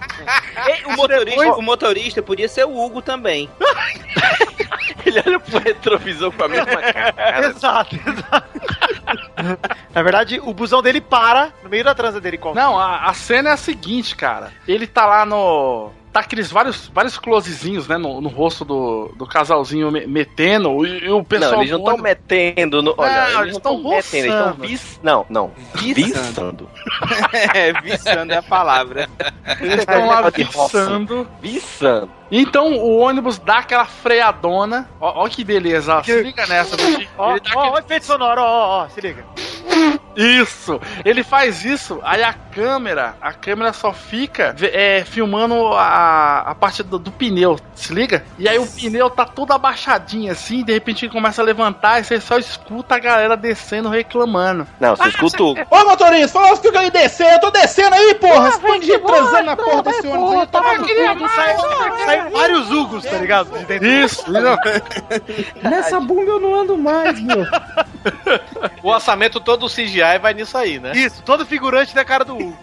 Ei, 0.67 0.85
o, 0.87 0.97
motorista, 0.97 1.53
o 1.55 1.63
motorista 1.63 2.23
podia 2.23 2.49
ser 2.49 2.65
o 2.65 2.77
Hugo 2.77 3.03
também. 3.03 3.51
Ele 5.05 5.23
olha 5.27 5.41
pro 5.41 5.59
retrovisor 5.59 6.33
com 6.33 6.45
a 6.45 6.49
mesma 6.49 6.93
cara. 6.93 7.49
Exato, 7.49 7.97
exato. 7.97 8.61
Na 9.95 10.03
verdade, 10.03 10.41
o 10.43 10.53
busão 10.53 10.83
dele 10.83 11.01
para 11.01 11.53
no 11.63 11.69
meio 11.69 11.85
da 11.85 11.95
transa 11.95 12.21
dele. 12.21 12.39
Com... 12.39 12.55
Não, 12.55 12.79
a, 12.79 13.07
a 13.07 13.15
cena 13.15 13.51
é 13.51 13.53
a 13.53 13.57
seguinte, 13.57 14.15
cara. 14.17 14.53
Ele 14.67 14.87
tá 14.87 15.07
lá 15.07 15.25
no. 15.25 15.91
Tá 16.13 16.21
aqueles 16.21 16.49
vários, 16.49 16.87
vários 16.95 17.19
closezinhos, 17.19 17.89
né, 17.89 17.99
no, 17.99 18.21
no 18.21 18.29
rosto 18.29 18.65
do, 18.65 19.13
do 19.17 19.27
casalzinho 19.27 19.91
me- 19.91 20.07
metendo, 20.07 20.87
e, 20.87 21.07
e 21.07 21.11
o 21.11 21.25
pessoal. 21.25 21.55
Não, 21.55 21.61
eles 21.63 21.73
não 21.73 21.81
estão 21.81 21.99
metendo 21.99 22.83
no. 22.83 22.95
Olha, 22.97 23.31
Não, 23.33 23.43
eles 23.43 23.57
estão 23.57 23.83
metendo, 23.83 24.27
eles 24.27 24.33
estão 24.33 24.53
vis... 24.53 25.01
Não, 25.03 25.27
não. 25.29 25.51
Viçando. 25.75 26.05
Viçando. 26.15 26.71
é, 27.53 27.73
viçando 27.83 28.33
é 28.33 28.37
a 28.37 28.43
palavra. 28.43 29.09
Eles 29.61 29.81
estão 29.81 30.07
lá 30.07 30.31
viçando. 30.31 31.29
Viçando. 31.43 32.11
Então 32.31 32.73
o 32.73 32.99
ônibus 32.99 33.39
dá 33.39 33.59
aquela 33.59 33.85
freadona. 33.85 34.89
Ó, 35.01 35.25
ó 35.25 35.29
que 35.29 35.45
beleza, 35.45 35.97
ó. 35.97 36.03
Se 36.03 36.23
liga 36.23 36.47
nessa. 36.47 36.81
Ele 36.81 37.09
Ó, 37.17 37.37
ó, 37.55 37.71
ó, 37.71 37.79
efeito 37.79 38.07
sonoro, 38.07 38.41
ó, 38.41 38.45
ó, 38.45 38.85
ó, 38.85 38.89
se 38.89 39.01
liga. 39.01 39.25
Isso! 40.17 40.81
Ele 41.05 41.25
faz 41.25 41.65
isso, 41.65 42.01
aí 42.05 42.23
a 42.23 42.33
câmera, 42.33 43.17
a 43.21 43.33
câmera 43.33 43.73
só 43.73 43.93
fica 43.93 44.55
é, 44.61 45.05
filmando 45.05 45.73
a, 45.73 46.41
a 46.47 46.55
parte 46.55 46.83
do, 46.83 46.99
do 46.99 47.11
pneu, 47.11 47.59
se 47.75 47.93
liga? 47.93 48.25
E 48.39 48.49
aí 48.49 48.59
o 48.59 48.67
pneu 48.67 49.11
tá 49.11 49.25
todo 49.25 49.53
abaixadinho 49.53 50.31
assim, 50.31 50.63
de 50.63 50.73
repente 50.73 51.05
ele 51.05 51.13
começa 51.13 51.43
a 51.43 51.45
levantar 51.45 52.01
e 52.01 52.05
você 52.05 52.21
só 52.21 52.39
escuta 52.39 52.95
a 52.95 52.99
galera 52.99 53.37
descendo 53.37 53.89
reclamando. 53.89 54.67
Não, 54.79 54.95
você 54.95 55.09
escuta 55.09 55.43
o. 55.43 55.57
Ô, 55.71 55.85
motorista, 55.85 56.29
falou 56.29 56.57
que 56.59 56.69
eu 56.69 56.83
ia 56.83 56.91
descer, 56.91 57.33
eu 57.33 57.41
tô 57.41 57.51
descendo 57.51 57.95
aí, 57.95 58.15
porra! 58.15 58.51
De 58.79 58.87
gente 58.87 58.99
transando 59.01 59.45
na 59.45 59.57
porra 59.57 59.83
desse 59.83 60.07
ônibus 60.07 60.35
aí, 60.35 60.47
tá 60.47 60.63
maluco? 60.63 61.29
Sai, 61.35 61.57
sai 62.05 62.14
vários 62.31 62.71
Hugos, 62.71 63.05
tá 63.05 63.17
ligado? 63.19 63.59
De 63.59 63.65
dentro. 63.65 63.87
Isso. 63.87 64.25
Nessa 65.63 66.01
bunda 66.01 66.31
eu 66.31 66.41
não 66.41 66.55
ando 66.55 66.77
mais, 66.77 67.21
meu. 67.21 67.45
O 68.83 68.89
orçamento 68.91 69.41
todo 69.41 69.61
do 69.61 69.69
CGI 69.71 70.19
vai 70.21 70.35
nisso 70.35 70.57
aí, 70.59 70.79
né? 70.79 70.93
Isso, 70.95 71.23
todo 71.23 71.47
figurante 71.47 71.95
da 71.95 72.05
cara 72.05 72.25
do 72.25 72.35
Hugo. 72.37 72.57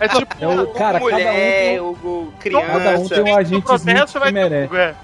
É 0.00 0.08
tipo, 0.08 0.34
É 0.40 0.48
o, 0.48 0.66
cara, 0.68 0.98
cada 0.98 1.04
um 1.04 1.10
mulher, 1.10 1.32
tem, 1.32 1.80
Hugo 1.80 2.32
cada 2.42 2.58
um 2.58 2.68
criança. 2.68 3.14
tem 3.14 3.22
um 3.24 3.36
agentezinho 3.36 3.62
processo, 3.62 4.20
vai 4.20 4.32
que 4.32 4.38
ter 4.38 4.50
merece. 4.50 4.76
É. 4.76 4.94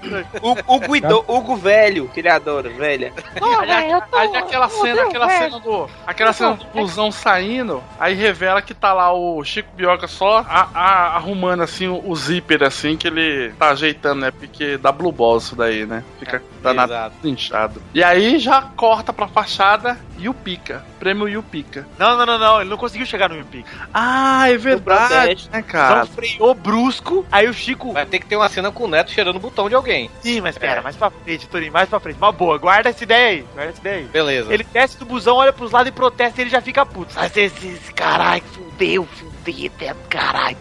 O, 0.41 0.75
Hugo, 0.75 0.95
ido- 0.95 1.25
Hugo 1.27 1.55
velho, 1.55 2.07
que 2.09 2.19
ele 2.19 2.29
adora, 2.29 2.69
velha. 2.69 3.11
Não, 3.39 3.59
Aí, 3.61 3.67
velho, 3.67 3.91
eu 3.93 4.01
tô. 4.01 4.17
aí 4.17 4.35
aquela 4.35 4.69
cena, 4.69 5.01
aquela 5.03 5.27
velho. 5.27 5.39
cena 5.51 5.59
do. 5.59 5.89
Aquela 6.05 6.33
cena 6.33 6.53
do 6.53 6.65
busão 6.65 7.11
saindo, 7.11 7.83
aí 7.99 8.13
revela 8.13 8.61
que 8.61 8.73
tá 8.73 8.93
lá 8.93 9.11
o 9.13 9.43
Chico 9.43 9.69
Bioca 9.75 10.07
só 10.07 10.39
a- 10.47 10.67
a- 10.73 11.15
arrumando 11.15 11.61
assim 11.63 11.87
o, 11.87 12.01
o 12.07 12.15
zíper 12.15 12.63
assim, 12.63 12.95
que 12.95 13.08
ele 13.09 13.53
tá 13.53 13.69
ajeitando, 13.69 14.21
né? 14.21 14.31
Porque 14.31 14.77
dá 14.77 14.91
blue 14.91 15.11
balls 15.11 15.45
isso 15.45 15.55
daí, 15.55 15.85
né? 15.85 16.03
Fica 16.19 16.41
danado 16.61 16.91
Exato. 16.93 17.27
inchado. 17.27 17.81
E 17.93 18.03
aí 18.03 18.39
já 18.39 18.61
corta 18.61 19.11
pra 19.13 19.27
fachada 19.27 19.97
e 20.17 20.27
o 20.27 20.33
pica. 20.33 20.83
Prêmio 20.99 21.29
e 21.29 21.37
o 21.37 21.43
pica. 21.43 21.87
Não, 21.97 22.17
não, 22.17 22.25
não, 22.25 22.37
não. 22.37 22.61
Ele 22.61 22.69
não 22.69 22.77
conseguiu 22.77 23.05
chegar 23.05 23.29
no 23.29 23.37
Yupi. 23.37 23.65
Ah, 23.93 24.49
é 24.51 24.57
verdade, 24.57 25.49
né, 25.51 25.59
Então 25.59 25.63
cara? 25.63 26.05
freou 26.05 26.53
brusco. 26.53 27.25
Aí 27.31 27.47
o 27.47 27.53
Chico. 27.53 27.93
Vai 27.93 28.05
ter 28.05 28.19
que 28.19 28.25
ter 28.25 28.35
uma 28.35 28.49
cena 28.49 28.71
com 28.71 28.83
o 28.83 28.87
Neto 28.87 29.11
cheirando 29.11 29.37
o 29.37 29.39
botão 29.39 29.69
de 29.69 29.75
alguém. 29.75 30.09
Sim, 30.21 30.41
mas 30.41 30.57
pera, 30.57 30.81
mais 30.81 30.95
pra 30.95 31.09
frente, 31.09 31.47
Torinho, 31.47 31.71
mais 31.71 31.87
pra 31.87 31.99
frente. 31.99 32.17
Uma 32.17 32.31
boa, 32.31 32.57
guarda 32.57 32.89
essa 32.89 33.03
ideia 33.03 33.27
aí. 33.29 33.45
Guarda 33.53 33.71
essa 33.71 33.79
ideia 33.79 33.97
aí. 33.97 34.05
Beleza. 34.05 34.53
Ele 34.53 34.63
desce 34.65 34.97
do 34.97 35.05
busão, 35.05 35.37
olha 35.37 35.53
pros 35.53 35.71
lados 35.71 35.89
e 35.89 35.91
protesta 35.93 36.41
e 36.41 36.43
ele 36.43 36.49
já 36.49 36.61
fica 36.61 36.85
puto. 36.85 37.13
Sai 37.13 37.27
esse, 37.27 37.67
esse 37.67 37.93
caralho, 37.93 38.43
fudeu, 38.51 39.05
fudeu, 39.05 39.95
caralho. 40.09 40.57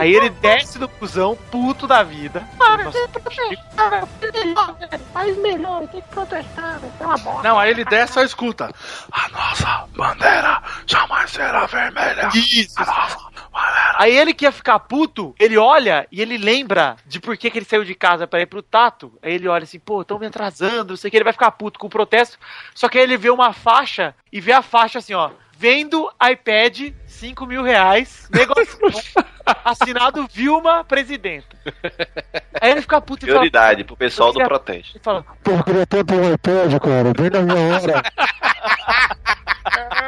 Aí 0.00 0.14
ele 0.14 0.30
desce 0.30 0.78
do 0.78 0.88
busão, 0.88 1.36
puto 1.50 1.86
da 1.86 2.02
vida. 2.02 2.42
Nossa, 2.58 2.98
Faz 5.12 5.36
melhor, 5.36 5.86
tem 5.88 6.00
que 6.00 6.08
protestar. 6.08 6.80
É 6.98 7.04
uma 7.04 7.18
bosta. 7.18 7.42
Não, 7.46 7.58
aí 7.58 7.70
ele 7.70 7.84
desce 7.84 8.14
só 8.14 8.22
escuta. 8.22 8.74
A 9.12 9.28
nossa 9.28 9.86
bandeira 9.94 10.62
jamais 10.86 11.30
será 11.30 11.66
vermelha. 11.66 12.30
Isso. 12.34 12.80
A 12.80 12.86
nossa 12.86 13.18
bandeira. 13.52 13.96
Aí 13.98 14.16
ele 14.16 14.32
que 14.32 14.46
ia 14.46 14.52
ficar 14.52 14.78
puto, 14.78 15.34
ele 15.38 15.58
olha 15.58 16.08
e 16.10 16.22
ele 16.22 16.38
lembra 16.38 16.96
de 17.04 17.20
por 17.20 17.36
que, 17.36 17.50
que 17.50 17.58
ele 17.58 17.66
saiu 17.66 17.84
de 17.84 17.94
casa 17.94 18.26
pra 18.26 18.40
ir 18.40 18.46
pro 18.46 18.62
Tato. 18.62 19.12
Aí 19.22 19.34
ele 19.34 19.48
olha 19.48 19.64
assim, 19.64 19.78
pô, 19.78 20.02
tão 20.02 20.18
me 20.18 20.24
atrasando, 20.24 20.92
não 20.92 20.96
sei 20.96 21.08
o 21.08 21.10
que, 21.10 21.18
ele 21.18 21.24
vai 21.24 21.34
ficar 21.34 21.50
puto 21.50 21.78
com 21.78 21.88
o 21.88 21.90
protesto. 21.90 22.38
Só 22.74 22.88
que 22.88 22.96
aí 22.96 23.04
ele 23.04 23.18
vê 23.18 23.28
uma 23.28 23.52
faixa 23.52 24.14
e 24.32 24.40
vê 24.40 24.52
a 24.52 24.62
faixa 24.62 24.98
assim, 24.98 25.12
ó. 25.12 25.30
Vendo 25.52 26.10
iPad, 26.26 26.94
5 27.06 27.44
mil 27.44 27.62
reais, 27.62 28.26
negócio 28.32 28.78
assinado 29.64 30.26
Vilma 30.32 30.84
Presidenta. 30.84 31.56
Aí 32.60 32.72
ele 32.72 32.82
fica 32.82 33.00
puto 33.00 33.24
e 33.24 33.28
fala, 33.28 33.40
Prioridade 33.40 33.84
pro 33.84 33.96
pessoal 33.96 34.32
do 34.32 34.40
Ele 34.40 34.48
Proteste. 34.48 34.98
fala, 35.02 35.24
Pô, 35.42 35.62
queria 35.62 35.86
tanto 35.86 36.14
um 36.14 36.32
iPad, 36.32 36.78
cara, 36.80 37.12
bem 37.16 37.30
na 37.30 37.40
minha 37.42 37.76
hora. 37.76 38.02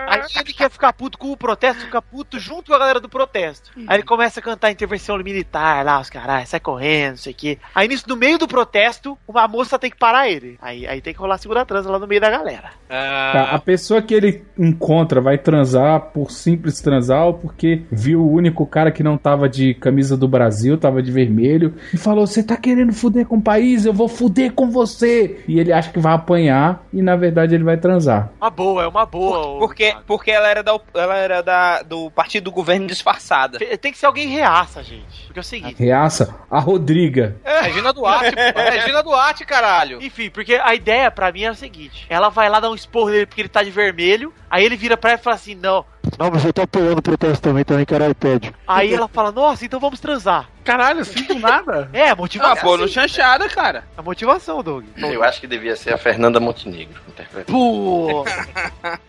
Aí 0.06 0.22
ele 0.40 0.52
quer 0.52 0.70
ficar 0.70 0.92
puto 0.92 1.18
com 1.18 1.32
o 1.32 1.36
protesto, 1.36 1.84
fica 1.84 2.02
puto 2.02 2.38
junto 2.38 2.70
com 2.70 2.74
a 2.74 2.78
galera 2.78 3.00
do 3.00 3.08
protesto. 3.08 3.70
Aí 3.86 3.96
ele 3.96 4.02
começa 4.02 4.40
a 4.40 4.42
cantar 4.42 4.70
intervenção 4.70 5.16
militar 5.18 5.84
lá, 5.84 6.00
os 6.00 6.10
caras, 6.10 6.48
sai 6.48 6.60
correndo, 6.60 7.10
não 7.10 7.16
sei 7.16 7.32
o 7.32 7.36
quê. 7.36 7.58
Aí 7.74 7.88
nisso, 7.88 8.04
no 8.08 8.16
meio 8.16 8.38
do 8.38 8.48
protesto, 8.48 9.16
uma 9.26 9.46
moça 9.48 9.78
tem 9.78 9.90
que 9.90 9.96
parar 9.96 10.28
ele. 10.28 10.58
Aí, 10.60 10.86
aí 10.86 11.00
tem 11.00 11.12
que 11.12 11.20
rolar 11.20 11.38
segura 11.38 11.64
transa 11.64 11.90
lá 11.90 11.98
no 11.98 12.06
meio 12.06 12.20
da 12.20 12.30
galera. 12.30 12.70
Tá, 12.88 13.50
a 13.52 13.58
pessoa 13.58 14.02
que 14.02 14.14
ele 14.14 14.44
encontra 14.58 15.20
vai 15.20 15.38
transar 15.38 16.00
por 16.12 16.30
simples 16.30 16.80
transar 16.80 17.26
ou 17.26 17.34
porque 17.34 17.82
viu 17.90 18.20
o 18.20 18.32
único 18.32 18.66
cara 18.66 18.90
que 18.90 19.02
não 19.02 19.16
tava 19.32 19.48
de 19.48 19.72
camisa 19.74 20.16
do 20.16 20.28
Brasil, 20.28 20.76
tava 20.76 21.02
de 21.02 21.10
vermelho, 21.10 21.74
e 21.92 21.96
falou: 21.96 22.26
Você 22.26 22.42
tá 22.42 22.56
querendo 22.56 22.92
fuder 22.92 23.26
com 23.26 23.36
o 23.36 23.42
país? 23.42 23.86
Eu 23.86 23.92
vou 23.92 24.08
fuder 24.08 24.52
com 24.52 24.70
você! 24.70 25.42
E 25.48 25.58
ele 25.58 25.72
acha 25.72 25.90
que 25.90 25.98
vai 25.98 26.14
apanhar 26.14 26.84
e 26.92 27.00
na 27.00 27.16
verdade 27.16 27.54
ele 27.54 27.64
vai 27.64 27.76
transar. 27.76 28.30
Uma 28.40 28.50
boa, 28.50 28.82
é 28.84 28.86
uma 28.86 29.06
boa. 29.06 29.58
Porque, 29.58 29.94
porque 30.06 30.30
ela 30.30 30.48
era, 30.48 30.62
da, 30.62 30.78
ela 30.94 31.16
era 31.16 31.42
da, 31.42 31.82
do 31.82 32.10
partido 32.10 32.44
do 32.44 32.52
governo 32.52 32.86
disfarçada. 32.86 33.58
Tem 33.58 33.92
que 33.92 33.98
ser 33.98 34.06
alguém 34.06 34.28
reaça, 34.28 34.82
gente. 34.82 35.24
Porque 35.26 35.38
é 35.38 35.42
o 35.42 35.44
seguinte. 35.44 35.82
Reaça, 35.82 36.34
a 36.50 36.58
Rodriga. 36.58 37.36
Regina 37.62 37.92
Duarte, 37.92 38.32
pô. 38.52 38.60
É 38.60 38.70
Regina 38.70 39.02
Duarte, 39.02 39.44
caralho. 39.46 40.02
Enfim, 40.02 40.28
porque 40.28 40.54
a 40.54 40.74
ideia 40.74 41.10
pra 41.10 41.32
mim 41.32 41.44
é 41.44 41.50
o 41.50 41.54
seguinte: 41.54 42.06
ela 42.08 42.28
vai 42.28 42.48
lá 42.48 42.60
dar 42.60 42.70
um 42.70 42.74
esporro 42.74 43.10
nele 43.10 43.26
porque 43.26 43.40
ele 43.40 43.48
tá 43.48 43.62
de 43.62 43.70
vermelho. 43.70 44.32
Aí 44.50 44.64
ele 44.64 44.76
vira 44.76 44.96
pra 44.96 45.12
ela 45.12 45.20
e 45.20 45.22
fala 45.22 45.36
assim: 45.36 45.54
Não. 45.54 45.84
Não, 46.18 46.30
mas 46.30 46.44
eu 46.44 46.52
tô 46.52 46.62
apoiando 46.62 46.98
o 46.98 47.02
protesto 47.02 47.42
também, 47.42 47.64
também 47.64 47.84
quero 47.84 48.08
iPad. 48.10 48.50
Aí 48.66 48.92
ela 48.94 49.08
fala: 49.08 49.32
Nossa, 49.32 49.64
então 49.64 49.80
vamos 49.80 49.98
transar. 50.00 50.48
Caralho, 50.64 51.00
assim 51.00 51.24
do 51.24 51.34
nada. 51.38 51.90
É, 51.92 52.08
a 52.10 52.12
Ah, 52.12 52.16
motivação. 52.16 52.56
pô, 52.62 52.76
no 52.76 52.86
chanchada, 52.86 53.48
cara. 53.48 53.84
A 53.96 54.02
motivação, 54.02 54.62
Doug. 54.62 54.84
Eu 54.96 55.22
acho 55.24 55.40
que 55.40 55.46
devia 55.46 55.74
ser 55.76 55.92
a 55.92 55.98
Fernanda 55.98 56.38
Montenegro. 56.38 57.00
Pô. 57.46 58.24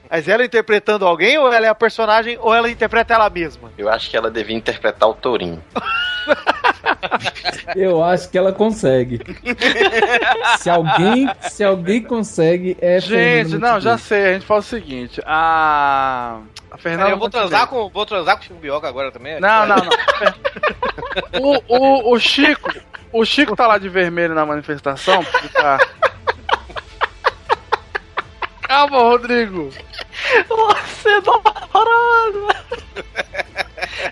Mas 0.10 0.28
ela 0.28 0.44
interpretando 0.46 1.06
alguém 1.06 1.38
ou 1.38 1.52
ela 1.52 1.66
é 1.66 1.70
a 1.70 1.76
personagem 1.76 2.38
ou 2.42 2.54
ela 2.54 2.70
interpreta 2.70 3.14
ela 3.14 3.30
mesma? 3.30 3.72
Eu 3.78 3.90
acho 3.90 4.10
que 4.10 4.18
ela 4.18 4.32
devia 4.32 4.56
interpretar 4.56 5.08
o 5.10 5.14
Tourinho. 5.14 5.62
Eu 7.76 8.04
acho 8.04 8.30
que 8.30 8.38
ela 8.38 8.52
consegue. 8.54 9.20
se 10.60 10.70
alguém, 10.70 11.30
se 11.50 11.64
alguém 11.64 12.02
consegue, 12.02 12.78
é 12.82 13.00
Gente, 13.00 13.50
Fernanda 13.52 13.60
não, 13.74 13.80
já 13.82 13.98
sei. 13.98 14.26
A 14.26 14.34
gente 14.34 14.46
faz 14.46 14.66
o 14.66 14.68
seguinte: 14.70 15.22
a. 15.26 16.40
A 16.74 16.78
Fernanda. 16.78 17.12
eu 17.12 17.18
vou 17.18 17.28
Montenegro- 17.28 17.50
transar, 17.50 17.68
com, 17.68 17.88
vou 17.90 18.06
transar 18.06 18.36
com 18.36 18.42
o 18.42 18.46
Chico 18.46 18.60
Bioca 18.60 18.88
agora 18.88 19.12
também? 19.12 19.40
Não, 19.40 19.66
não, 19.68 19.76
não. 19.78 19.92
o, 21.40 21.64
o, 21.68 22.14
o 22.14 22.20
Chico. 22.20 22.74
O 23.12 23.24
Chico 23.24 23.56
tá 23.56 23.68
lá 23.68 23.78
de 23.78 23.88
vermelho 23.88 24.34
na 24.34 24.44
manifestação. 24.44 25.24
porque 25.24 25.50
Tá... 25.50 25.78
Calma, 28.64 28.98
Rodrigo. 28.98 29.70
Você 30.50 31.10
é 31.10 31.22
namorado. 31.22 32.48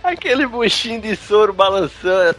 Aquele 0.03 0.45
buchinho 0.45 1.01
de 1.01 1.15
soro 1.15 1.51
balançando 1.51 2.35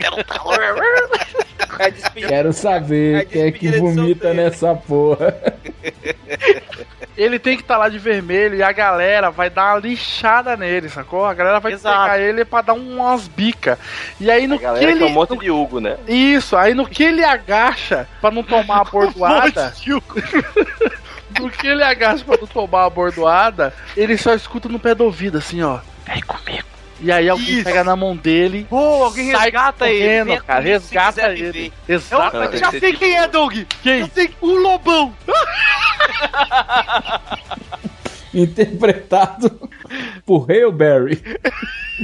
despedida. 1.91 2.29
Quero 2.29 2.53
saber 2.53 3.27
quem 3.27 3.43
é 3.43 3.51
que 3.53 3.71
vomita 3.79 4.33
nessa 4.33 4.75
porra. 4.75 5.35
Ele 7.17 7.39
tem 7.39 7.57
que 7.57 7.63
estar 7.63 7.77
lá 7.77 7.89
de 7.89 7.99
vermelho 7.99 8.55
e 8.55 8.63
a 8.63 8.73
galera 8.73 9.31
vai 9.31 9.51
dar 9.51 9.75
uma 9.75 9.81
lixada 9.81 10.57
nele, 10.57 10.89
sacou? 10.89 11.27
A 11.27 11.35
galera 11.35 11.61
vai 11.61 11.73
Exato. 11.73 12.03
pegar 12.03 12.19
ele 12.19 12.45
pra 12.45 12.63
dar 12.63 12.73
umas 12.73 13.29
bicas. 13.29 13.79
E 14.19 14.31
aí 14.31 14.47
no 14.47 14.55
A 14.55 14.59
que 14.59 14.65
galera 14.65 14.87
que 14.87 14.93
ele. 14.93 15.05
é 15.05 15.07
um 15.07 15.11
monte 15.11 15.37
de 15.39 15.51
Hugo, 15.51 15.79
né? 15.81 15.99
Isso, 16.09 16.57
aí 16.57 16.73
no 16.75 16.87
que 16.87 17.03
ele 17.03 17.23
agacha 17.25 18.09
pra 18.21 18.31
não 18.31 18.43
tomar 18.43 18.81
a 18.81 18.85
bordoada. 18.91 19.75
no 21.39 21.51
que 21.51 21.67
ele 21.67 21.83
agacha 21.83 22.25
pra 22.25 22.37
não 22.41 22.47
tomar 22.47 22.85
a 22.87 22.91
bordoada, 22.91 23.75
ele 23.97 24.17
só 24.17 24.35
escuta 24.35 24.69
no 24.69 24.79
pé 24.79 24.95
do 24.95 25.05
ouvido, 25.05 25.39
assim, 25.39 25.63
ó. 25.63 25.81
Vem 26.07 26.21
comigo. 26.23 26.65
E 27.03 27.11
aí 27.11 27.29
alguém 27.29 27.55
Isso. 27.57 27.65
pega 27.65 27.83
na 27.83 27.97
mão 27.97 28.17
dele. 28.17 28.65
Pô, 28.71 29.03
alguém 29.05 29.33
sai 29.33 29.43
resgata 29.45 29.91
ele. 29.91 30.05
correndo, 30.05 30.27
Venha 30.27 30.41
cara. 30.41 30.61
Resgata 30.61 31.23
ele. 31.33 31.53
viver. 31.53 31.73
Eu 31.89 31.95
Exatamente. 31.97 32.59
já 32.59 32.71
sei 32.71 32.93
quem 32.95 33.17
é, 33.17 33.27
Doug. 33.27 33.55
Quem? 33.83 34.01
Eu 34.01 34.09
sei 34.15 34.31
o 34.41 34.47
Lobão. 34.55 35.13
Interpretado 38.33 39.69
por 40.25 40.51
Hailberry. 40.51 41.21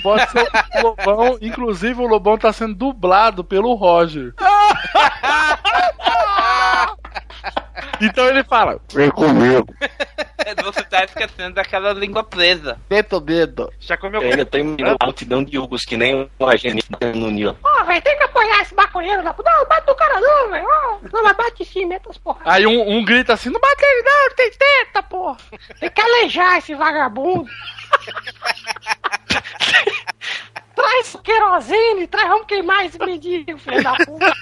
Pode 0.02 0.30
ser 0.30 0.42
o 0.42 0.82
Lobão. 0.82 1.38
Inclusive, 1.40 2.02
o 2.02 2.06
Lobão 2.06 2.36
tá 2.36 2.52
sendo 2.52 2.74
dublado 2.74 3.42
pelo 3.42 3.72
Roger. 3.74 4.34
então 8.00 8.28
ele 8.28 8.44
fala: 8.44 8.80
Vem 8.92 9.10
comigo. 9.10 9.74
Você 10.64 10.82
tá 10.84 11.04
esquecendo 11.04 11.54
daquela 11.54 11.92
língua 11.92 12.24
presa. 12.24 12.78
Dedo, 12.88 13.20
dedo. 13.20 13.72
Já 13.80 13.96
comeu 13.96 14.22
Eu 14.22 14.30
ainda 14.30 14.46
tenho 14.46 14.76
uma 14.78 14.96
multidão 15.02 15.44
de 15.44 15.58
Hugos 15.58 15.84
que 15.84 15.96
nem 15.96 16.30
um 16.38 16.46
agente 16.46 16.86
no 17.14 17.30
Nilo. 17.30 17.54
Pô, 17.60 17.84
velho, 17.84 18.02
tem 18.02 18.16
que 18.16 18.22
apoiar 18.22 18.62
esse 18.62 18.74
maconheiro 18.74 19.22
lá. 19.22 19.34
Não, 19.44 19.66
bate 19.66 19.86
no 19.86 19.94
cara 19.94 20.20
não, 20.20 20.50
velho. 20.50 20.66
Ó, 20.66 20.98
Não, 21.12 21.22
mas 21.22 21.36
bate 21.36 21.64
sim, 21.64 21.84
meta 21.84 22.08
as 22.10 22.18
porra. 22.18 22.40
Aí 22.44 22.66
um, 22.66 22.96
um 22.96 23.04
grita 23.04 23.34
assim: 23.34 23.50
Não 23.50 23.60
bate 23.60 23.84
ele, 23.84 24.02
não, 24.02 24.26
ele 24.26 24.34
tem 24.34 24.50
teta, 24.50 25.02
porra. 25.02 25.36
Tem 25.80 25.90
que 25.90 26.00
alejar 26.00 26.58
esse 26.58 26.74
vagabundo. 26.74 27.48
traz 30.78 31.16
querosene, 31.22 32.06
traz, 32.06 32.28
vamos 32.28 32.46
queimar 32.46 32.86
esse 32.86 32.98
mendigo, 32.98 33.58
filho 33.58 33.82
da 33.82 33.94
puta. 33.94 34.32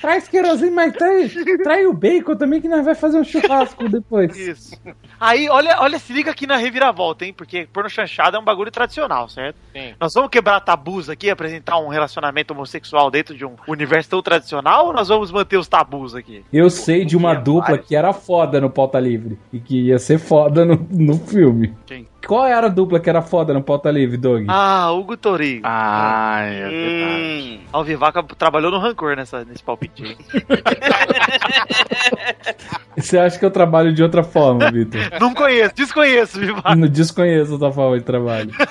Traz 0.00 0.28
querosene, 0.28 0.70
mas 0.70 0.92
traz, 0.92 1.32
traz 1.62 1.86
o 1.86 1.92
bacon 1.92 2.36
também 2.36 2.60
que 2.60 2.68
nós 2.68 2.84
vai 2.84 2.94
fazer 2.94 3.18
um 3.18 3.24
churrasco 3.24 3.88
depois. 3.88 4.36
Isso. 4.36 4.78
Aí, 5.18 5.48
olha, 5.48 5.80
olha, 5.80 5.98
se 5.98 6.12
liga 6.12 6.30
aqui 6.30 6.46
na 6.46 6.56
reviravolta, 6.56 7.24
hein? 7.24 7.32
Porque 7.32 7.66
porno 7.72 7.88
chanchada 7.88 8.36
é 8.36 8.40
um 8.40 8.44
bagulho 8.44 8.70
tradicional, 8.70 9.28
certo? 9.28 9.56
Sim. 9.72 9.94
Nós 9.98 10.12
vamos 10.12 10.30
quebrar 10.30 10.60
tabus 10.60 11.08
aqui, 11.08 11.30
apresentar 11.30 11.78
um 11.78 11.88
relacionamento 11.88 12.52
homossexual 12.52 13.10
dentro 13.10 13.34
de 13.34 13.44
um 13.44 13.56
universo 13.66 14.10
tão 14.10 14.22
tradicional 14.22 14.88
ou 14.88 14.92
nós 14.92 15.08
vamos 15.08 15.32
manter 15.32 15.56
os 15.56 15.68
tabus 15.68 16.14
aqui? 16.14 16.44
Eu 16.52 16.68
sei 16.68 17.04
de 17.04 17.16
uma 17.16 17.34
dupla 17.34 17.78
que 17.78 17.96
era 17.96 18.12
foda 18.12 18.60
no 18.60 18.68
Pauta 18.68 19.00
Livre 19.00 19.38
e 19.52 19.58
que 19.58 19.88
ia 19.88 19.98
ser 19.98 20.18
foda 20.18 20.64
no, 20.64 20.86
no 20.90 21.18
filme. 21.18 21.74
Quem? 21.86 22.06
Qual 22.26 22.46
era 22.46 22.66
a 22.66 22.70
dupla 22.70 23.00
que 23.00 23.10
era 23.10 23.20
foda 23.20 23.52
no 23.52 23.62
Pauta 23.62 23.90
Livre, 23.90 24.16
Doug? 24.16 24.46
Ah, 24.48 24.90
Hugo 24.92 25.16
Torigo. 25.16 25.62
Ai, 25.64 26.62
é 26.62 26.68
Hum. 26.68 27.60
Alvivaca 27.72 28.22
trabalhou 28.38 28.70
no 28.70 28.78
rancor 28.78 29.16
nessa, 29.16 29.44
nesse 29.44 29.62
palpite 29.62 30.04
aí. 30.04 30.16
Você 32.96 33.18
acha 33.18 33.38
que 33.38 33.44
eu 33.44 33.50
trabalho 33.50 33.92
de 33.94 34.02
outra 34.02 34.22
forma, 34.22 34.70
Vitor? 34.70 35.00
Não 35.20 35.32
conheço, 35.34 35.74
desconheço, 35.74 36.38
Vivaca. 36.38 36.74
Não 36.74 36.88
desconheço 36.88 37.52
outra 37.54 37.72
forma 37.72 37.98
de 37.98 38.04
trabalho. 38.04 38.50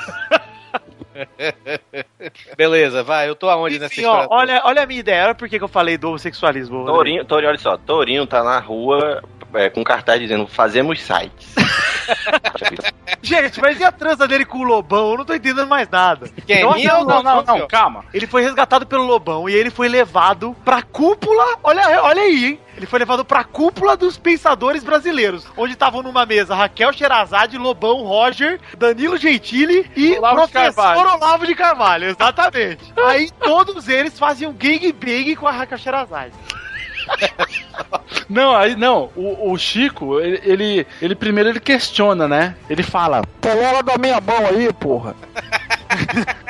Beleza, 2.57 3.03
vai, 3.03 3.29
eu 3.29 3.35
tô 3.35 3.49
aonde 3.49 3.77
nessa 3.79 3.93
Enfim, 3.93 4.05
ó, 4.05 4.21
história? 4.23 4.27
olha, 4.31 4.61
olha 4.65 4.83
a 4.83 4.85
minha 4.85 4.99
ideia, 4.99 5.25
olha 5.25 5.35
por 5.35 5.47
que 5.49 5.61
eu 5.61 5.67
falei 5.67 5.97
do 5.97 6.09
homossexualismo. 6.09 6.77
Rodrigo. 6.77 6.93
Tourinho, 6.95 7.25
Tourinho, 7.25 7.49
olha 7.49 7.59
só, 7.59 7.77
Tourinho 7.77 8.25
tá 8.27 8.43
na 8.43 8.59
rua 8.59 9.21
é, 9.53 9.69
com 9.69 9.83
cartaz 9.83 10.19
dizendo 10.19 10.47
fazemos 10.47 11.01
sites. 11.01 11.55
Gente, 13.21 13.61
mas 13.61 13.79
e 13.79 13.83
a 13.83 13.91
transa 13.91 14.27
dele 14.27 14.45
com 14.45 14.59
o 14.59 14.63
Lobão? 14.63 15.11
Eu 15.11 15.17
não 15.17 15.25
tô 15.25 15.33
entendendo 15.33 15.67
mais 15.67 15.87
nada. 15.89 16.29
Quem? 16.45 16.63
Nossa, 16.63 16.83
Não, 16.83 17.05
não, 17.05 17.23
não, 17.23 17.43
não, 17.43 17.67
calma. 17.67 18.03
Ele 18.13 18.25
foi 18.25 18.41
resgatado 18.41 18.85
pelo 18.85 19.03
Lobão 19.03 19.47
e 19.47 19.53
ele 19.53 19.69
foi 19.69 19.87
levado 19.87 20.55
pra 20.65 20.81
cúpula. 20.81 21.57
Olha, 21.63 22.01
olha 22.03 22.21
aí, 22.21 22.45
hein? 22.45 22.59
Ele 22.75 22.85
foi 22.85 22.99
levado 22.99 23.23
pra 23.23 23.43
cúpula 23.43 23.95
dos 23.95 24.17
pensadores 24.17 24.83
brasileiros, 24.83 25.45
onde 25.55 25.73
estavam 25.73 26.01
numa 26.01 26.25
mesa 26.25 26.55
Raquel 26.55 26.91
Sherazade, 26.91 27.57
Lobão, 27.57 28.01
Roger, 28.03 28.59
Danilo 28.77 29.17
Gentili 29.17 29.89
e 29.95 30.17
Olavo 30.17 30.35
professor. 30.35 30.97
Olavo 30.97 31.45
de 31.45 31.53
Carvalho, 31.53 32.05
exatamente. 32.05 32.91
aí 33.05 33.29
todos 33.39 33.87
eles 33.87 34.17
faziam 34.17 34.51
gangbang 34.53 35.35
com 35.35 35.47
a 35.47 35.51
Raquel 35.51 35.77
Sherazade. 35.77 36.33
Não, 38.29 38.55
aí 38.55 38.77
não. 38.77 39.09
O, 39.13 39.51
o 39.51 39.57
Chico, 39.57 40.17
ele, 40.21 40.39
ele, 40.43 40.87
ele 41.01 41.15
primeiro 41.15 41.49
ele 41.49 41.59
questiona, 41.59 42.29
né? 42.29 42.55
Ele 42.69 42.81
fala: 42.81 43.21
Colola 43.41 43.83
da 43.83 43.97
minha 43.97 44.21
mão 44.21 44.47
aí, 44.47 44.71
porra. 44.71 45.15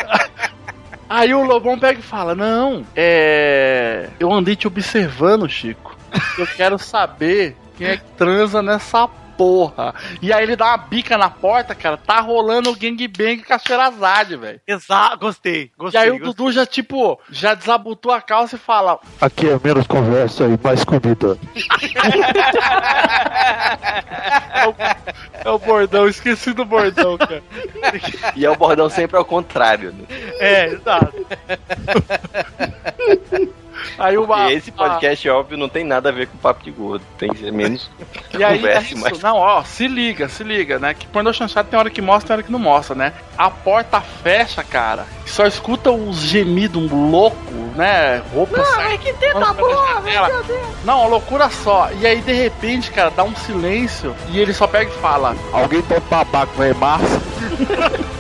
Aí 1.12 1.34
o 1.34 1.44
Lobão 1.44 1.78
pega 1.78 2.00
e 2.00 2.04
fala: 2.04 2.34
Não, 2.34 2.86
é. 2.96 4.08
Eu 4.18 4.32
andei 4.32 4.56
te 4.56 4.66
observando, 4.66 5.50
Chico. 5.50 5.98
Eu 6.38 6.48
quero 6.48 6.80
saber 6.80 7.58
quem 7.78 7.88
é 7.88 7.98
que 7.98 8.04
transa 8.16 8.62
nessa 8.62 9.10
porra. 9.42 9.96
E 10.22 10.32
aí 10.32 10.44
ele 10.44 10.56
dá 10.56 10.68
uma 10.68 10.78
bica 10.78 11.18
na 11.18 11.28
porta, 11.30 11.74
cara. 11.74 11.98
Tá 11.98 12.20
rolando 12.20 12.70
o 12.70 12.76
gangbang 12.76 13.38
com 13.44 13.54
a 13.54 13.58
Sherazade, 13.58 14.36
velho. 14.36 14.62
Exato, 14.68 15.18
gostei, 15.18 15.64
E 15.64 15.72
gostei. 15.76 16.00
aí 16.02 16.10
o 16.10 16.20
gostei. 16.20 16.28
Dudu 16.28 16.52
já, 16.52 16.64
tipo, 16.64 17.20
já 17.32 17.56
desabotou 17.56 18.12
a 18.12 18.22
calça 18.22 18.56
e 18.56 18.60
fala: 18.60 19.00
Aqui 19.20 19.50
é 19.50 19.60
menos 19.64 19.88
conversa 19.88 20.44
e 20.46 20.60
mais 20.64 20.84
comida. 20.84 21.38
É 25.44 25.50
o 25.50 25.58
bordão, 25.58 26.08
esqueci 26.08 26.54
do 26.54 26.64
bordão, 26.64 27.18
cara. 27.18 27.42
E 28.36 28.46
é 28.46 28.50
o 28.50 28.56
bordão 28.56 28.90
sempre 28.90 29.18
ao 29.18 29.26
contrário. 29.26 29.92
Né? 29.92 30.06
É, 30.40 30.66
exato. 30.68 31.26
Aí 34.02 34.18
o 34.18 34.26
Porque 34.26 34.54
esse 34.54 34.72
podcast, 34.72 35.30
óbvio, 35.30 35.58
não 35.58 35.70
tem 35.70 35.84
nada 35.84 36.10
a 36.10 36.12
ver 36.12 36.28
com 36.28 36.38
papo 36.38 36.64
de 36.64 36.72
gordo. 36.72 37.04
Tem 37.18 37.30
que 37.30 37.40
ser 37.40 37.52
menos 37.52 37.90
E 38.38 38.44
aí, 38.44 38.56
é 38.56 38.58
conversa, 38.58 38.94
isso. 38.94 39.02
mas 39.02 39.20
não, 39.22 39.38
ó, 39.38 39.64
se 39.64 39.88
liga, 39.88 40.28
se 40.30 40.44
liga, 40.44 40.80
né? 40.80 40.94
Que 40.94 41.06
pornô 41.08 41.32
chanchado 41.34 41.70
tem 41.70 41.78
hora 41.78 41.90
que 41.90 42.02
mostra, 42.02 42.28
tem 42.28 42.34
hora 42.36 42.44
que 42.44 42.52
não 42.52 42.60
mostra, 42.60 42.96
né? 42.96 43.14
A 43.38 43.50
porta 43.50 44.02
fecha, 44.02 44.64
cara. 44.64 45.06
Só 45.26 45.46
escuta 45.46 45.92
os 45.92 46.18
gemidos 46.18 46.92
louco, 46.92 47.38
né? 47.76 48.22
Roupa 48.34 48.58
Não, 48.58 48.82
é 48.82 48.98
que 48.98 49.14
teta 49.14 49.34
pela 49.34 49.54
boa, 49.54 50.02
meu 50.02 50.44
Deus. 50.44 50.62
Não, 50.84 51.00
uma 51.02 51.08
loucura 51.10 51.50
só. 51.50 51.90
E 52.00 52.08
aí, 52.08 52.22
de 52.22 52.34
repente, 52.34 52.92
cara, 52.92 53.10
dá 53.10 53.24
um 53.24 53.36
silêncio 53.36 54.16
e 54.30 54.40
ele 54.40 54.54
só 54.54 54.68
pega 54.68 54.90
e 54.90 54.94
fala. 54.96 55.36
Alguém 55.54 55.82
tem 55.82 56.00
babaco, 56.10 56.54
velho, 56.56 56.76
Márcio? 56.76 57.22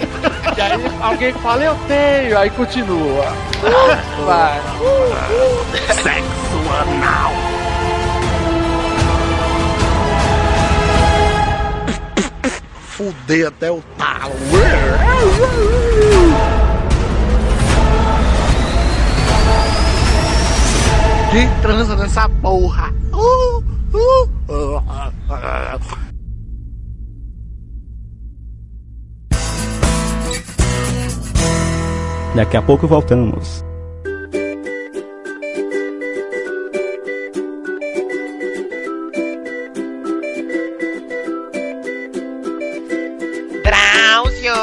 E 0.58 0.62
aí 0.62 0.72
alguém 1.02 1.34
fala, 1.34 1.64
eu 1.64 1.76
tenho. 1.88 2.38
Aí 2.38 2.50
continua. 2.50 3.26
Vai. 4.26 4.60
Sexo 5.96 6.60
anal. 6.82 7.32
Fudei 12.84 13.46
até 13.46 13.72
o 13.72 13.82
talo. 13.98 14.36
Quem 21.32 21.50
transa 21.62 21.96
nessa 21.96 22.28
porra? 22.28 22.94
Uh, 23.14 23.64
uh, 23.94 24.30
uh, 24.50 24.84
uh, 25.30 26.01
Daqui 32.34 32.56
a 32.56 32.62
pouco 32.62 32.88
voltamos. 32.88 33.62
Drauzio, 43.64 44.54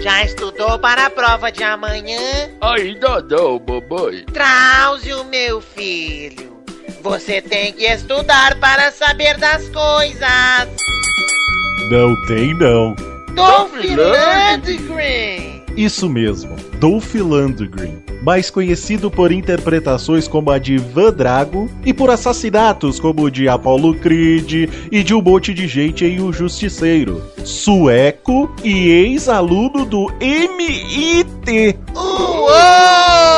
já 0.00 0.24
estudou 0.24 0.78
para 0.78 1.06
a 1.06 1.10
prova 1.10 1.50
de 1.50 1.64
amanhã? 1.64 2.20
Ainda 2.60 3.20
não, 3.22 3.60
mamãe. 3.66 4.24
Drauzio, 4.30 5.24
meu 5.24 5.60
filho, 5.60 6.56
você 7.02 7.42
tem 7.42 7.72
que 7.72 7.86
estudar 7.86 8.54
para 8.60 8.92
saber 8.92 9.36
das 9.38 9.68
coisas. 9.70 10.68
Não 11.90 12.14
tem, 12.26 12.54
não. 12.54 12.94
Dolph 13.34 13.72
Lundgren. 13.74 15.63
Isso 15.76 16.08
mesmo, 16.08 16.54
Dolph 16.78 17.14
Lundgren, 17.14 17.98
mais 18.22 18.48
conhecido 18.48 19.10
por 19.10 19.32
interpretações 19.32 20.28
como 20.28 20.52
a 20.52 20.58
de 20.58 20.78
Van 20.78 21.12
Drago 21.12 21.68
e 21.84 21.92
por 21.92 22.10
assassinatos 22.10 23.00
como 23.00 23.24
o 23.24 23.30
de 23.30 23.48
Apollo 23.48 23.96
Creed 23.96 24.70
e 24.92 25.02
de 25.02 25.12
um 25.12 25.20
monte 25.20 25.52
de 25.52 25.66
gente 25.66 26.04
em 26.04 26.20
O 26.20 26.32
Justiceiro. 26.32 27.20
Sueco 27.44 28.54
e 28.62 28.88
ex-aluno 28.88 29.84
do 29.84 30.12
MIT. 30.20 31.76
Uou! 31.94 33.34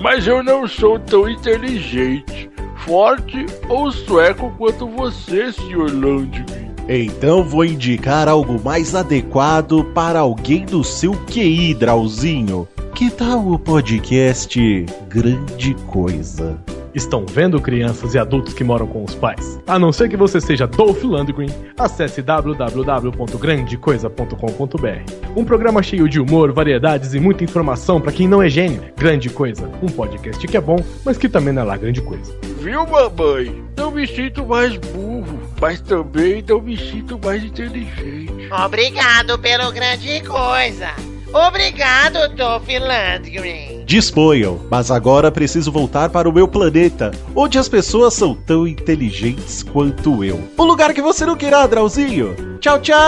Mas 0.00 0.26
eu 0.26 0.42
não 0.42 0.66
sou 0.66 0.98
tão 0.98 1.28
inteligente, 1.28 2.50
forte 2.76 3.44
ou 3.68 3.92
sueco 3.92 4.50
quanto 4.56 4.88
você, 4.88 5.52
Sr. 5.52 5.92
Lundgren. 5.92 6.73
Então 6.88 7.42
vou 7.42 7.64
indicar 7.64 8.28
algo 8.28 8.62
mais 8.62 8.94
adequado 8.94 9.84
para 9.94 10.20
alguém 10.20 10.66
do 10.66 10.84
seu 10.84 11.14
QI, 11.26 11.72
Drauzinho. 11.72 12.68
Que 12.94 13.10
tal 13.10 13.48
o 13.48 13.58
podcast 13.58 14.86
Grande 15.08 15.74
Coisa? 15.86 16.60
Estão 16.94 17.24
vendo 17.26 17.60
crianças 17.60 18.14
e 18.14 18.18
adultos 18.18 18.54
que 18.54 18.62
moram 18.62 18.86
com 18.86 19.02
os 19.02 19.16
pais? 19.16 19.60
A 19.66 19.80
não 19.80 19.92
ser 19.92 20.08
que 20.08 20.16
você 20.16 20.40
seja 20.40 20.64
Dolph 20.66 21.02
Lundgren, 21.02 21.50
acesse 21.76 22.22
www.grandecoisa.com.br. 22.22 25.12
Um 25.34 25.44
programa 25.44 25.82
cheio 25.82 26.08
de 26.08 26.20
humor, 26.20 26.52
variedades 26.52 27.12
e 27.14 27.18
muita 27.18 27.42
informação 27.42 28.00
para 28.00 28.12
quem 28.12 28.28
não 28.28 28.40
é 28.40 28.48
gênio. 28.48 28.80
Grande 28.96 29.28
Coisa, 29.28 29.68
um 29.82 29.88
podcast 29.88 30.46
que 30.46 30.56
é 30.56 30.60
bom, 30.60 30.78
mas 31.04 31.18
que 31.18 31.28
também 31.28 31.52
não 31.52 31.62
é 31.62 31.64
lá 31.64 31.76
grande 31.76 32.00
coisa. 32.00 32.32
Viu, 32.60 32.86
mamãe? 32.86 33.64
Não 33.76 33.90
me 33.90 34.06
sinto 34.06 34.46
mais 34.46 34.76
burro, 34.76 35.40
mas 35.64 35.80
também 35.80 36.44
não 36.46 36.60
me 36.60 36.76
sinto 36.76 37.18
mais 37.24 37.42
inteligente. 37.42 38.50
Obrigado 38.52 39.38
pelo 39.38 39.72
grande 39.72 40.20
coisa. 40.20 40.90
Obrigado, 41.32 42.28
Dolph 42.36 42.68
Lundgren. 42.68 43.82
Disponham, 43.86 44.60
mas 44.70 44.90
agora 44.90 45.32
preciso 45.32 45.72
voltar 45.72 46.10
para 46.10 46.28
o 46.28 46.32
meu 46.34 46.46
planeta, 46.46 47.12
onde 47.34 47.58
as 47.58 47.66
pessoas 47.66 48.12
são 48.12 48.34
tão 48.34 48.68
inteligentes 48.68 49.62
quanto 49.62 50.22
eu. 50.22 50.38
Um 50.58 50.64
lugar 50.64 50.92
que 50.92 51.00
você 51.00 51.24
não 51.24 51.34
queira, 51.34 51.66
Drauzinho. 51.66 52.58
Tchau, 52.60 52.78
tchau! 52.80 52.98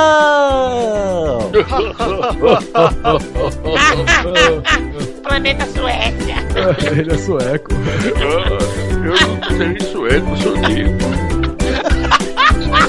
Planeta 5.23 5.67
Suécia. 5.67 6.37
Ele 6.91 7.13
é 7.13 7.19
sueco. 7.19 7.71
eu 9.05 9.11
não 9.11 9.59
sei 9.59 9.79
sueco, 9.93 10.37
sou 10.39 10.57
negro. 10.57 11.26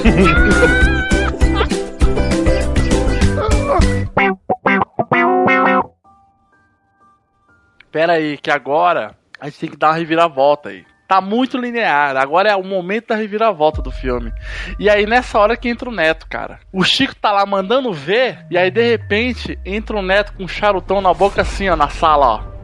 Pera 7.91 8.14
aí, 8.14 8.38
que 8.38 8.51
agora 8.51 9.16
a 9.39 9.45
gente 9.45 9.60
tem 9.60 9.70
que 9.70 9.78
dar 9.78 9.89
uma 9.89 9.95
reviravolta 9.95 10.70
aí. 10.70 10.86
Tá 11.08 11.22
muito 11.22 11.58
linear. 11.58 12.18
Agora 12.18 12.49
é 12.49 12.55
o 12.55 12.64
momento 12.64 13.08
da 13.08 13.16
reviravolta 13.16 13.82
do 13.82 13.91
filme. 13.91 14.34
E 14.78 14.89
aí, 14.89 15.05
nessa 15.05 15.39
hora 15.39 15.55
que 15.55 15.70
entra 15.70 15.89
o 15.89 15.93
Neto, 15.93 16.28
cara. 16.30 16.60
O 16.72 16.84
Chico 16.84 17.16
tá 17.16 17.32
lá 17.32 17.45
mandando 17.45 17.93
ver. 17.93 18.45
E 18.51 18.58
aí, 18.58 18.70
de 18.70 18.91
repente, 18.91 19.58
entra 19.66 19.97
o 19.97 20.01
Neto 20.01 20.34
com 20.34 20.43
um 20.43 20.47
charutão 20.47 20.99
na 20.99 21.14
boca 21.14 21.41
assim, 21.41 21.70
ó, 21.70 21.78
na 21.78 21.88
sala, 21.88 22.28
ó. 22.28 22.57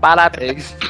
Parabéns. 0.00 0.76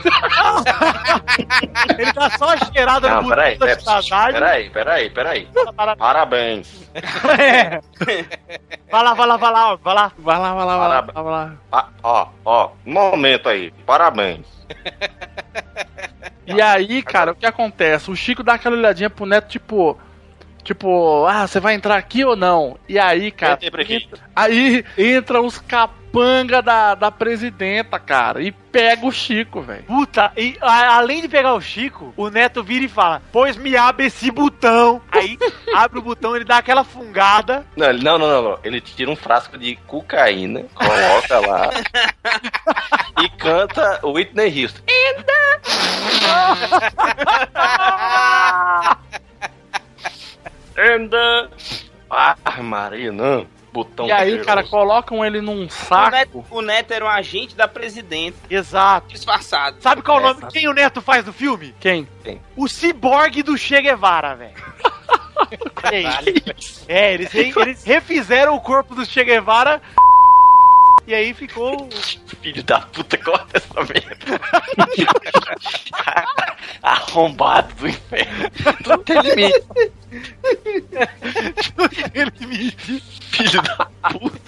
Ele 1.98 2.12
tá 2.12 2.30
só 2.38 2.56
cheirado 2.56 3.08
Não, 3.08 3.22
no 3.22 3.28
peraí, 3.28 3.56
buceta 3.56 3.66
peraí, 3.66 3.76
de 3.78 3.84
Tazade. 3.84 4.32
peraí, 4.34 4.70
peraí, 4.70 5.10
peraí. 5.10 5.48
Parabéns. 5.98 6.88
É. 7.38 7.80
Vai 8.90 9.04
lá, 9.04 9.14
vai 9.14 9.26
lá, 9.26 9.36
vai 9.36 9.52
lá, 9.52 9.74
vai 9.76 9.94
lá. 9.94 10.12
Vai 10.18 10.38
lá, 10.38 10.54
vai 10.54 10.66
lá, 10.66 10.78
vai 10.78 10.88
lá, 10.88 11.00
vai 11.00 11.24
lá. 11.24 11.52
Ah, 11.72 11.86
ó, 12.02 12.28
ó, 12.44 12.70
um 12.86 12.92
momento 12.92 13.48
aí. 13.48 13.70
Parabéns. 13.86 14.46
E 16.46 16.60
aí, 16.60 17.02
cara, 17.02 17.32
o 17.32 17.34
que 17.34 17.46
acontece? 17.46 18.10
O 18.10 18.16
Chico 18.16 18.42
dá 18.42 18.54
aquela 18.54 18.76
olhadinha 18.76 19.10
pro 19.10 19.26
Neto, 19.26 19.48
tipo. 19.48 19.98
Tipo, 20.68 21.24
ah, 21.24 21.46
você 21.46 21.58
vai 21.60 21.72
entrar 21.72 21.96
aqui 21.96 22.22
ou 22.26 22.36
não? 22.36 22.76
E 22.86 22.98
aí, 22.98 23.30
cara. 23.30 23.54
Aqui. 23.54 24.06
Aí 24.36 24.84
entra 24.98 25.40
os 25.40 25.56
capanga 25.58 26.60
da, 26.60 26.94
da 26.94 27.10
presidenta, 27.10 27.98
cara, 27.98 28.42
e 28.42 28.52
pega 28.52 29.06
o 29.06 29.10
Chico, 29.10 29.62
velho. 29.62 29.84
Puta, 29.84 30.30
e 30.36 30.58
a- 30.60 30.96
além 30.96 31.22
de 31.22 31.28
pegar 31.28 31.54
o 31.54 31.60
Chico, 31.60 32.12
o 32.18 32.28
Neto 32.28 32.62
vira 32.62 32.84
e 32.84 32.88
fala: 32.88 33.22
Pois 33.32 33.56
me 33.56 33.78
abre 33.78 34.04
esse 34.04 34.30
botão. 34.30 35.00
Aí 35.10 35.38
abre 35.74 36.00
o 36.00 36.02
botão, 36.02 36.36
ele 36.36 36.44
dá 36.44 36.58
aquela 36.58 36.84
fungada. 36.84 37.64
Não, 37.74 37.88
ele- 37.88 38.04
não, 38.04 38.18
não, 38.18 38.28
não, 38.28 38.42
não. 38.50 38.58
Ele 38.62 38.78
tira 38.82 39.10
um 39.10 39.16
frasco 39.16 39.56
de 39.56 39.74
cocaína, 39.86 40.64
coloca 40.74 41.40
lá 41.48 41.70
e 43.24 43.28
canta 43.38 44.00
Whitney 44.06 44.64
Houston. 44.64 44.82
Anda! 50.78 51.50
Ah, 52.10 52.36
Maria, 52.62 53.10
não. 53.12 53.46
Botão 53.70 54.06
E 54.06 54.12
aí, 54.12 54.20
poderoso. 54.30 54.46
cara, 54.46 54.64
colocam 54.64 55.22
ele 55.24 55.40
num 55.42 55.56
O 55.58 55.60
Neto, 55.60 55.72
saco. 55.74 56.46
o 56.50 56.62
Neto 56.62 56.92
era 56.92 57.04
um 57.04 57.08
agente 57.08 57.54
da 57.54 57.68
presidenta. 57.68 58.38
Exato. 58.48 59.08
Disfarçado. 59.08 59.76
Sabe 59.80 60.00
qual 60.02 60.18
é 60.18 60.20
o 60.20 60.24
nome? 60.28 60.40
sabe. 60.40 60.52
Quem 60.54 60.68
o 60.68 60.72
Neto 60.72 61.02
faz 61.02 61.24
no 61.26 61.32
filme? 61.34 61.74
Quem? 61.78 62.08
O 62.56 62.66
ciborgue 62.66 63.42
do 63.42 63.58
Che 63.58 63.80
Guevara, 63.82 64.34
velho. 64.36 64.54
É 65.92 66.00
isso. 66.58 66.84
É, 66.88 67.14
eles, 67.14 67.32
eles 67.32 67.84
refizeram 67.84 68.56
o 68.56 68.60
corpo 68.60 68.94
do 68.94 69.06
Che 69.06 69.22
Guevara. 69.22 69.80
E 71.06 71.14
aí 71.14 71.32
ficou. 71.32 71.88
Filho 72.42 72.62
da 72.64 72.80
puta, 72.80 73.16
corta 73.16 73.56
essa 73.56 73.74
merda. 73.74 74.40
Arrombado 76.82 77.72
do 77.76 77.88
inferno. 77.88 78.50
Tudo 78.82 78.98
tem 79.04 79.20
limite. 79.22 79.92
Filho 83.30 83.62
da 83.62 83.86
puta. 84.10 84.38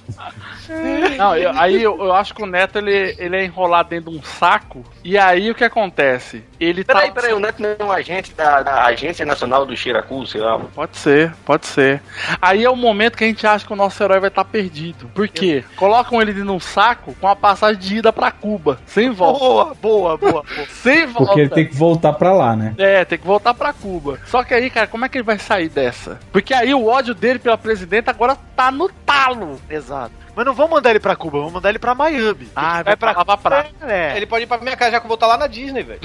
Não, 1.17 1.35
eu- 1.37 1.51
aí 1.59 1.83
eu, 1.83 1.97
eu 1.99 2.13
acho 2.13 2.35
que 2.35 2.43
o 2.43 2.47
Neto 2.47 2.79
ele, 2.79 3.15
ele 3.19 3.37
é 3.37 3.45
enrolado 3.45 3.89
dentro 3.89 4.11
de 4.11 4.19
um 4.19 4.23
saco. 4.23 4.85
E 5.03 5.17
aí 5.19 5.51
o 5.51 5.55
que 5.55 5.65
acontece? 5.65 6.45
Ele 6.61 6.85
Peraí, 6.85 7.09
tá. 7.09 7.15
peraí, 7.15 7.33
o 7.33 7.41
Neto 7.41 7.61
não 7.63 7.71
é 7.79 7.85
um 7.85 7.91
agente 7.91 8.33
da, 8.35 8.63
da 8.63 8.85
Agência 8.85 9.25
Nacional 9.25 9.65
do 9.65 9.75
Xiracu, 9.77 10.27
sei 10.27 10.41
lá. 10.43 10.59
Pode 10.59 10.97
ser, 10.99 11.33
pode 11.45 11.67
ser. 11.67 12.03
Aí 12.41 12.63
é 12.65 12.71
o 12.71 12.77
momento 12.77 13.17
que 13.17 13.25
a 13.25 13.27
gente 13.27 13.47
acha 13.47 13.67
que 13.67 13.73
o 13.73 13.77
nosso 13.77 14.03
herói 14.03 14.21
vai 14.21 14.29
estar 14.29 14.45
perdido. 14.45 15.09
Por 15.15 15.27
quê? 15.27 15.65
Colocam 15.77 16.21
ele 16.21 16.33
num 16.45 16.61
saco 16.61 17.15
com 17.21 17.27
a 17.27 17.35
passagem 17.35 17.81
de 17.81 17.97
ida 17.97 18.13
pra 18.13 18.31
Cuba. 18.31 18.79
Sem 18.87 19.11
volta. 19.11 19.39
Boa, 19.41 19.65
boa, 19.75 20.19
boa. 20.19 20.33
boa. 20.33 20.45
Sem 20.69 21.07
volta. 21.07 21.25
Porque 21.25 21.41
ele 21.41 21.51
tem 21.51 21.67
que 21.67 21.75
voltar 21.75 22.13
pra 22.13 22.33
lá, 22.33 22.55
né? 22.55 22.75
É, 22.79 23.05
tem 23.05 23.19
que 23.19 23.27
voltar 23.27 23.55
pra 23.55 23.73
Cuba. 23.73 24.19
Só 24.27 24.45
que 24.45 24.53
aí, 24.55 24.69
cara, 24.71 24.87
como 24.87 25.05
é 25.05 25.09
que 25.09 25.17
ele 25.19 25.25
vai 25.25 25.39
sair 25.51 25.69
dessa? 25.69 26.21
Porque 26.33 26.55
aí 26.55 26.73
o 26.73 26.87
ódio 26.87 27.13
dele 27.13 27.41
pela 27.41 27.59
presidenta 27.59 28.13
agora 28.13 28.37
tá 28.55 28.71
no 28.71 28.89
talo. 28.89 29.61
Exato. 29.69 30.13
Mas 30.37 30.47
não 30.47 30.55
vamos 30.55 30.71
mandar 30.71 30.91
ele 30.91 31.01
pra 31.01 31.17
Cuba, 31.17 31.39
vamos 31.39 31.53
mandar 31.53 31.71
ele 31.71 31.79
pra 31.81 31.93
Miami. 31.93 32.49
Ah, 32.55 32.83
vai 32.85 32.97
pra 32.97 33.11
Lava 33.11 33.37
Prata. 33.37 33.69
É. 33.83 34.17
Ele 34.17 34.27
pode 34.27 34.45
ir 34.45 34.47
pra 34.47 34.59
minha 34.59 34.77
casa 34.77 34.93
já 34.93 35.01
que 35.01 35.07
eu 35.07 35.09
vou 35.09 35.17
estar 35.17 35.27
lá 35.27 35.37
na 35.37 35.49
Disney, 35.49 35.83
velho. 35.83 36.01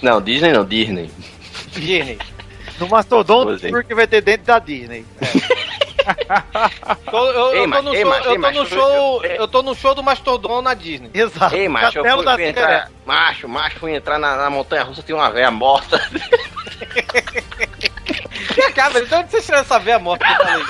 Não, 0.00 0.20
Disney 0.22 0.52
não, 0.52 0.64
Disney. 0.64 1.10
Disney. 1.72 2.18
No 2.78 2.86
Mastodon, 2.88 3.54
é. 3.60 3.68
porque 3.70 3.92
vai 3.92 4.06
ter 4.06 4.20
dentro 4.20 4.46
da 4.46 4.60
Disney. 4.60 5.04
Tô- 7.10 7.30
eu, 7.32 7.52
Ei, 7.54 7.64
eu 7.64 7.70
tô 7.70 7.82
no 7.82 7.94
ei, 7.94 8.02
show, 8.02 8.14
eu 8.14 8.22
tô 8.40 8.50
no 8.50 8.66
show, 8.66 9.24
eu- 9.24 9.30
eu 9.34 9.48
tô 9.48 9.62
no 9.62 9.74
show 9.74 9.94
do 9.94 10.02
Mastodon 10.02 10.62
na 10.62 10.72
Disney. 10.72 11.10
Exato. 11.12 11.54
Ei, 11.54 11.68
macho, 11.68 11.98
eu 11.98 12.16
fui, 12.16 12.24
da 12.24 12.34
fui 12.34 12.44
entrar. 12.44 12.90
Macho, 13.04 13.48
macho, 13.48 13.78
fui 13.80 13.94
entrar 13.94 14.18
na, 14.18 14.36
na 14.36 14.48
montanha 14.48 14.84
russa, 14.84 15.02
tinha 15.02 15.16
uma 15.16 15.30
velha 15.30 15.50
morta. 15.50 16.00
Então 19.00 19.20
onde 19.20 19.30
você 19.30 19.42
tirou 19.42 19.60
essa 19.60 19.78
veia 19.78 19.98
morta 19.98 20.24
que 20.24 20.32
eu 20.32 20.36
falei? 20.36 20.64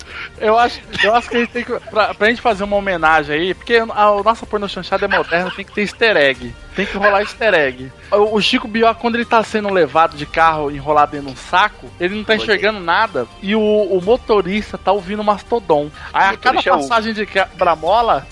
Eu 0.40 0.58
acho, 0.58 0.80
eu 1.04 1.14
acho 1.14 1.28
que 1.28 1.36
a 1.36 1.40
gente 1.40 1.52
tem 1.52 1.64
que. 1.64 1.78
Pra, 1.90 2.14
pra 2.14 2.28
gente 2.28 2.40
fazer 2.40 2.64
uma 2.64 2.76
homenagem 2.76 3.36
aí, 3.36 3.54
porque 3.54 3.76
a, 3.76 4.10
o 4.10 4.22
nosso 4.22 4.46
porno 4.46 4.66
chanchada 4.66 5.04
é 5.04 5.08
moderno, 5.08 5.50
tem 5.50 5.64
que 5.64 5.72
ter 5.72 5.82
easter 5.82 6.16
egg. 6.16 6.54
Tem 6.74 6.86
que 6.86 6.96
rolar 6.96 7.20
easter 7.20 7.52
egg. 7.52 7.92
O, 8.10 8.36
o 8.36 8.40
Chico 8.40 8.66
Bió, 8.66 8.92
quando 8.94 9.16
ele 9.16 9.26
tá 9.26 9.42
sendo 9.44 9.70
levado 9.70 10.16
de 10.16 10.24
carro 10.24 10.70
enrolado 10.70 11.20
de 11.20 11.26
um 11.26 11.36
saco, 11.36 11.90
ele 12.00 12.14
não 12.14 12.24
tá 12.24 12.36
enxergando 12.36 12.80
nada 12.80 13.28
e 13.42 13.54
o, 13.54 13.60
o 13.60 14.00
motorista 14.02 14.78
tá 14.78 14.92
ouvindo 14.92 15.22
Mastodon. 15.22 15.90
Aí 16.10 16.34
a 16.34 16.36
cada 16.38 16.62
passagem 16.62 17.12
de 17.12 17.26
quebra-mola. 17.26 18.26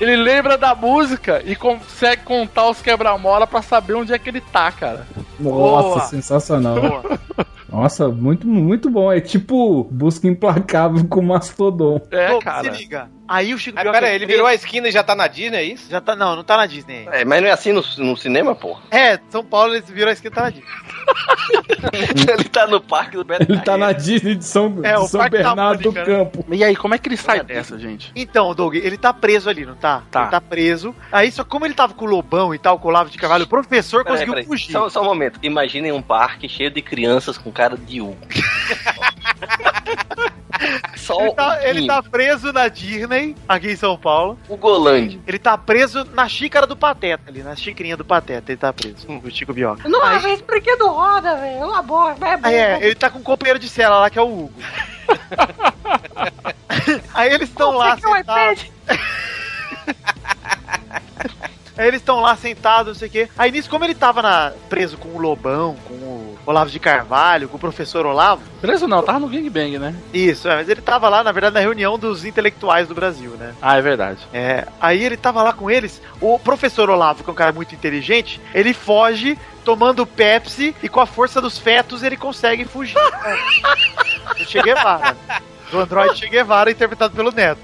Ele 0.00 0.16
lembra 0.16 0.56
da 0.56 0.74
música 0.74 1.42
e 1.44 1.56
consegue 1.56 2.22
contar 2.22 2.68
os 2.68 2.80
quebra-mola 2.80 3.46
pra 3.46 3.62
saber 3.62 3.94
onde 3.94 4.12
é 4.12 4.18
que 4.18 4.28
ele 4.28 4.40
tá, 4.40 4.70
cara. 4.70 5.06
Nossa, 5.38 5.88
Boa. 5.88 6.00
sensacional. 6.00 6.80
Boa. 6.80 7.18
Nossa, 7.70 8.08
muito, 8.08 8.46
muito 8.46 8.90
bom. 8.90 9.12
É 9.12 9.20
tipo 9.20 9.84
busca 9.90 10.26
implacável 10.26 11.06
com 11.06 11.20
Mastodon. 11.22 12.00
É, 12.10 12.32
Pô, 12.32 12.38
cara. 12.40 12.72
Se 12.74 12.80
liga. 12.82 13.08
Aí 13.28 13.52
o 13.52 13.58
Chico 13.58 13.78
Aí, 13.78 13.84
Buarque 13.84 14.00
pera 14.00 14.06
aí, 14.06 14.12
é 14.12 14.16
ele 14.16 14.26
virou 14.26 14.46
a 14.46 14.54
esquina 14.54 14.88
e 14.88 14.92
já 14.92 15.04
tá 15.04 15.14
na 15.14 15.26
Disney, 15.26 15.58
é 15.58 15.62
isso? 15.62 15.90
Já 15.90 16.00
tá, 16.00 16.16
não, 16.16 16.34
não 16.34 16.42
tá 16.42 16.56
na 16.56 16.64
Disney. 16.64 17.06
É, 17.12 17.24
mas 17.26 17.42
não 17.42 17.48
é 17.48 17.52
assim 17.52 17.72
no, 17.72 17.84
no 17.98 18.16
cinema, 18.16 18.54
porra. 18.54 18.80
É, 18.90 19.20
São 19.28 19.44
Paulo 19.44 19.74
ele 19.74 19.84
virou 19.86 20.08
a 20.08 20.12
esquina 20.12 20.34
tá 20.34 20.42
na 20.42 20.50
Disney. 20.50 20.64
ele 22.32 22.44
tá 22.44 22.66
no 22.66 22.80
parque 22.80 23.16
do 23.16 23.24
Beto 23.24 23.50
Ele 23.50 23.60
tá 23.60 23.76
na 23.76 23.92
Disney 23.92 24.34
de 24.34 24.44
São, 24.44 24.78
É, 24.82 24.94
de 24.94 25.08
São 25.08 25.28
Bernardo 25.28 25.82
do 25.82 25.92
né? 25.92 26.04
Campo. 26.04 26.44
E 26.50 26.64
aí, 26.64 26.74
como 26.74 26.94
é 26.94 26.98
que 26.98 27.08
ele 27.08 27.16
sai 27.16 27.42
dessa, 27.42 27.78
gente? 27.78 28.10
Então, 28.16 28.54
Doug, 28.54 28.74
ele 28.74 28.96
tá 28.96 29.12
preso 29.12 29.50
ali, 29.50 29.66
não 29.66 29.74
tá? 29.74 30.02
Tá. 30.10 30.22
Ele 30.22 30.30
tá 30.30 30.40
preso. 30.40 30.94
Aí, 31.12 31.30
só 31.30 31.44
como 31.44 31.66
ele 31.66 31.74
tava 31.74 31.94
com 31.94 32.06
o 32.06 32.08
Lobão 32.08 32.54
e 32.54 32.58
tal, 32.58 32.78
com 32.78 32.88
o 32.88 32.90
Olavo 32.90 33.10
de 33.10 33.18
Carvalho, 33.18 33.44
o 33.44 33.48
professor 33.48 34.04
Peraí, 34.04 34.16
conseguiu 34.16 34.34
peraí. 34.34 34.46
fugir. 34.46 34.72
Só, 34.72 34.88
só 34.88 35.02
um 35.02 35.04
momento. 35.04 35.38
Imaginem 35.42 35.92
um 35.92 36.02
parque 36.02 36.48
cheio 36.48 36.70
de 36.70 36.80
crianças 36.80 37.36
com 37.36 37.52
cara 37.52 37.76
de 37.76 38.00
Hugo. 38.00 38.16
Só 40.96 41.20
Ele 41.20 41.30
um 41.30 41.34
tá, 41.34 41.54
ele 41.62 41.64
pouquinho. 41.64 41.86
tá 41.86 42.02
preso 42.02 42.52
na 42.52 42.68
Disney, 42.68 43.36
aqui 43.48 43.70
em 43.70 43.76
São 43.76 43.96
Paulo. 43.96 44.38
O 44.48 44.56
Golândia. 44.56 45.20
Ele 45.26 45.38
tá 45.38 45.56
preso 45.56 46.04
na 46.12 46.28
xícara 46.28 46.66
do 46.66 46.76
Pateta 46.76 47.30
ali, 47.30 47.42
na 47.42 47.54
xicrinha 47.54 47.96
do 47.96 48.04
Pateta. 48.04 48.50
Ele 48.52 48.58
tá 48.58 48.72
preso, 48.72 49.06
o 49.08 49.30
Chico 49.30 49.52
Bioca. 49.52 49.88
Nossa, 49.88 50.28
esse 50.30 50.42
brinquedo 50.42 50.88
roda, 50.88 51.36
velho. 51.36 51.66
Uma 51.66 51.82
boa, 51.82 52.12
é 52.12 52.36
bom. 52.36 52.48
Aí 52.48 52.54
é, 52.54 52.78
ele 52.82 52.94
tá 52.94 53.08
com 53.10 53.18
um 53.20 53.22
companheiro 53.22 53.58
de 53.58 53.68
cela 53.68 53.98
lá, 54.00 54.10
que 54.10 54.18
é 54.18 54.22
o 54.22 54.26
Hugo. 54.44 54.52
Aí 57.14 57.32
eles 57.32 57.48
estão 57.48 57.72
lá 57.72 57.96
Você 57.96 58.02
quer 58.02 58.08
um 58.08 58.14
sentados. 58.16 58.66
Aí 61.78 61.86
eles 61.88 62.00
estão 62.00 62.20
lá 62.20 62.34
sentados, 62.36 62.88
não 62.88 62.94
sei 62.98 63.08
o 63.08 63.10
quê. 63.10 63.28
Aí 63.38 63.50
nisso, 63.52 63.70
como 63.70 63.84
ele 63.84 63.94
tava 63.94 64.20
na- 64.20 64.52
preso 64.68 64.98
com 64.98 65.10
o 65.10 65.18
Lobão, 65.18 65.76
com 65.86 65.94
o 65.94 66.38
Olavo 66.44 66.70
de 66.70 66.78
Carvalho, 66.80 67.48
com 67.48 67.56
o 67.56 67.60
professor 67.60 68.04
Olavo. 68.04 68.42
Preso 68.60 68.88
não, 68.88 69.02
tava 69.02 69.20
no 69.20 69.28
Gang 69.28 69.48
Bang, 69.48 69.78
né? 69.78 69.94
Isso, 70.12 70.48
é, 70.48 70.56
mas 70.56 70.68
ele 70.68 70.80
tava 70.82 71.08
lá, 71.08 71.22
na 71.22 71.30
verdade, 71.30 71.54
na 71.54 71.60
reunião 71.60 71.96
dos 71.98 72.24
intelectuais 72.24 72.88
do 72.88 72.94
Brasil, 72.94 73.30
né? 73.38 73.54
Ah, 73.62 73.78
é 73.78 73.80
verdade. 73.80 74.18
É, 74.32 74.66
aí 74.80 75.02
ele 75.04 75.16
tava 75.16 75.42
lá 75.42 75.52
com 75.52 75.70
eles. 75.70 76.02
O 76.20 76.38
professor 76.38 76.90
Olavo, 76.90 77.22
que 77.22 77.30
é 77.30 77.32
um 77.32 77.36
cara 77.36 77.52
muito 77.52 77.74
inteligente, 77.74 78.40
ele 78.52 78.74
foge 78.74 79.38
tomando 79.64 80.04
Pepsi 80.06 80.74
e 80.82 80.88
com 80.88 80.98
a 81.00 81.06
força 81.06 81.40
dos 81.40 81.58
fetos 81.58 82.02
ele 82.02 82.16
consegue 82.16 82.64
fugir. 82.64 82.96
Do 84.36 84.44
Che 84.44 84.62
Guevara. 84.62 85.16
Do 85.70 85.80
Android 85.80 86.16
Che 86.18 86.28
Guevara, 86.28 86.70
interpretado 86.70 87.14
pelo 87.14 87.30
Neto. 87.30 87.60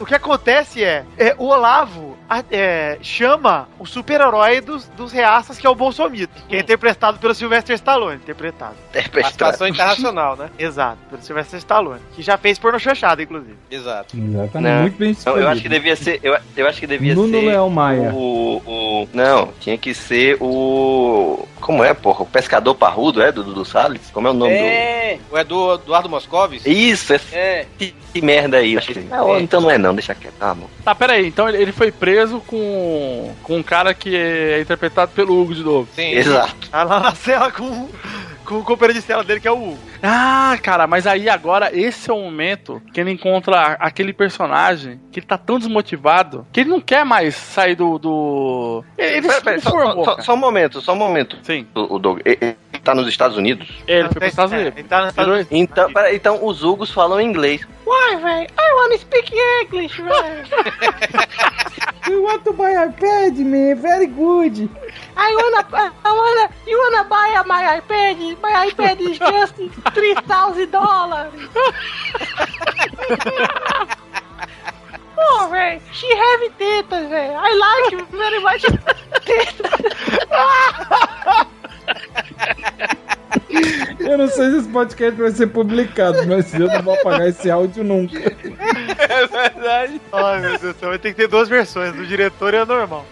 O 0.00 0.06
que 0.06 0.14
acontece 0.14 0.82
é, 0.82 1.04
é 1.18 1.34
o 1.38 1.44
Olavo 1.46 2.16
é, 2.50 2.98
chama 3.02 3.68
o 3.78 3.86
super-herói 3.86 4.60
dos, 4.60 4.86
dos 4.96 5.12
reaças, 5.12 5.58
que 5.58 5.66
é 5.66 5.70
o 5.70 5.74
Bolsomito, 5.74 6.32
que 6.48 6.56
é 6.56 6.60
interpretado 6.60 7.18
pelo 7.18 7.34
Sylvester 7.34 7.74
Stallone, 7.76 8.16
interpretado. 8.16 8.74
Participação 9.12 9.68
internacional, 9.68 10.36
né? 10.36 10.50
Exato, 10.58 10.98
pelo 11.10 11.22
Sylvester 11.22 11.58
Stallone, 11.58 12.00
que 12.14 12.22
já 12.22 12.36
fez 12.38 12.58
porno 12.58 12.78
chanchada, 12.80 13.22
inclusive. 13.22 13.56
Exato. 13.70 14.16
Exatamente. 14.16 14.72
Não, 14.74 14.80
Muito 14.82 14.98
bem 14.98 15.08
não, 15.08 15.12
escolhido. 15.18 15.42
eu 15.42 15.48
acho 15.48 15.62
que 15.62 15.68
devia 15.68 15.96
ser. 15.96 16.20
Eu, 16.22 16.36
eu 16.56 16.66
acho 16.68 16.80
que 16.80 16.86
devia 16.86 17.14
Nuno 17.14 17.38
ser. 17.40 17.46
Leão 17.46 17.68
Maia. 17.70 18.10
O, 18.12 18.62
o. 18.64 19.08
Não, 19.12 19.48
tinha 19.60 19.76
que 19.76 19.92
ser 19.94 20.36
o. 20.40 21.46
Como 21.60 21.82
é, 21.82 21.94
porra? 21.94 22.22
O 22.22 22.26
pescador 22.26 22.74
parrudo, 22.74 23.22
é? 23.22 23.32
Do 23.32 23.42
Dudu 23.42 23.64
Salles? 23.64 24.10
Como 24.12 24.28
é 24.28 24.30
o 24.30 24.34
nome 24.34 24.52
É, 24.52 25.18
o 25.30 25.38
Edu, 25.38 25.74
Eduardo 25.74 26.08
Moscovis? 26.08 26.62
do. 26.62 26.68
Isso, 26.70 27.14
esse 27.14 27.34
É. 27.34 27.66
que 27.78 27.94
merda 28.20 28.58
aí. 28.58 28.74
eu 28.74 28.78
achei- 28.78 29.06
Ah, 29.10 29.24
ó, 29.24 29.38
então 29.38 29.60
não 29.60 29.70
é 29.70 29.78
não, 29.78 29.94
deixa 29.94 30.14
quieto. 30.14 30.34
Tá, 30.38 30.54
bom. 30.54 30.68
Tá, 30.84 30.94
peraí, 30.94 31.26
então 31.26 31.48
ele, 31.48 31.58
ele 31.62 31.72
foi 31.72 31.90
preso 31.90 32.13
com, 32.46 33.34
com 33.42 33.56
um 33.58 33.62
cara 33.62 33.92
que 33.94 34.14
é 34.16 34.60
interpretado 34.60 35.12
pelo 35.12 35.40
Hugo 35.40 35.54
de 35.54 35.62
novo. 35.62 35.88
Sim. 35.94 36.10
Exato. 36.12 36.54
Tá 36.70 36.82
lá 36.84 37.00
na 37.00 37.14
cela 37.14 37.50
com, 37.50 37.88
com 38.44 38.58
o 38.58 38.64
companheiro 38.64 39.00
de 39.00 39.06
cela 39.06 39.22
dele, 39.24 39.40
que 39.40 39.48
é 39.48 39.52
o 39.52 39.56
Hugo. 39.56 39.78
Ah, 40.02 40.58
cara, 40.62 40.86
mas 40.86 41.06
aí 41.06 41.28
agora 41.30 41.70
esse 41.72 42.10
é 42.10 42.12
o 42.12 42.20
momento 42.20 42.82
que 42.92 43.00
ele 43.00 43.10
encontra 43.10 43.72
aquele 43.80 44.12
personagem 44.12 45.00
que 45.10 45.18
ele 45.20 45.26
tá 45.26 45.38
tão 45.38 45.58
desmotivado 45.58 46.46
que 46.52 46.60
ele 46.60 46.70
não 46.70 46.80
quer 46.80 47.04
mais 47.06 47.34
sair 47.34 47.74
do. 47.74 47.98
do... 47.98 48.84
Ele, 48.98 49.16
ele 49.18 49.26
Pera, 49.28 49.38
se 49.38 49.44
pera, 49.44 49.60
só, 49.60 49.70
formou, 49.70 50.04
só- 50.04 50.10
cara. 50.12 50.22
só 50.22 50.34
um 50.34 50.38
momento, 50.38 50.80
só 50.82 50.92
um 50.92 50.96
momento. 50.96 51.38
Sim. 51.42 51.66
O, 51.74 51.94
o 51.94 51.98
Doug, 51.98 52.20
tá 52.84 52.94
nos 52.94 53.08
Estados 53.08 53.36
Unidos? 53.36 53.68
Ele 53.86 54.04
foi 54.08 54.14
pros 54.20 54.28
Estados 54.30 54.52
É, 54.52 54.56
Unidos. 54.56 54.78
ele 54.78 54.88
tá 54.88 55.00
nos 55.00 55.08
Estados 55.10 55.32
Unidos. 55.32 55.48
Então, 55.50 55.92
pera, 55.92 56.14
então 56.14 56.44
os 56.46 56.62
Hugos 56.62 56.90
falam 56.92 57.20
inglês. 57.20 57.66
Why, 57.86 58.16
velho? 58.16 58.48
I 58.58 58.72
wanna 58.76 58.96
speak 58.98 59.32
English, 59.62 60.00
velho. 60.00 60.44
You 62.06 62.22
want 62.22 62.44
to 62.44 62.52
buy 62.52 62.74
iPad, 62.74 63.38
man? 63.38 63.76
Very 63.80 64.06
good. 64.06 64.68
I 65.16 65.34
wanna, 65.34 65.64
I 66.04 66.12
wanna, 66.12 66.50
you 66.66 66.78
wanna 66.78 67.04
buy 67.04 67.42
my 67.46 67.64
iPad? 67.80 68.18
My 68.42 68.68
iPad 68.70 69.00
is 69.00 69.18
just 69.18 69.54
3,000 69.94 70.70
dollars. 70.70 71.32
Oh, 75.16 75.48
velho, 75.50 75.80
she 75.92 76.08
have 76.14 76.50
tetas, 76.58 77.08
velho. 77.08 77.34
I 77.36 77.54
like 77.54 77.96
very 78.10 78.40
much 78.40 78.64
Eu 83.98 84.18
não 84.18 84.28
sei 84.28 84.50
se 84.50 84.56
esse 84.58 84.68
podcast 84.68 85.20
vai 85.20 85.30
ser 85.30 85.46
publicado, 85.48 86.26
mas 86.26 86.52
eu 86.54 86.66
não 86.66 86.82
vou 86.82 86.94
apagar 86.94 87.28
esse 87.28 87.50
áudio 87.50 87.82
nunca. 87.82 88.18
É 88.18 89.26
verdade. 89.26 90.00
Ai, 90.12 90.40
meu 90.40 90.58
Deus 90.58 90.74
do 90.74 90.80
céu. 90.80 90.88
Vai 90.90 90.98
ter 90.98 91.10
que 91.10 91.16
ter 91.16 91.28
duas 91.28 91.48
versões, 91.48 91.94
do 91.94 92.06
diretor 92.06 92.52
e 92.54 92.58
a 92.58 92.66
normal. 92.66 93.06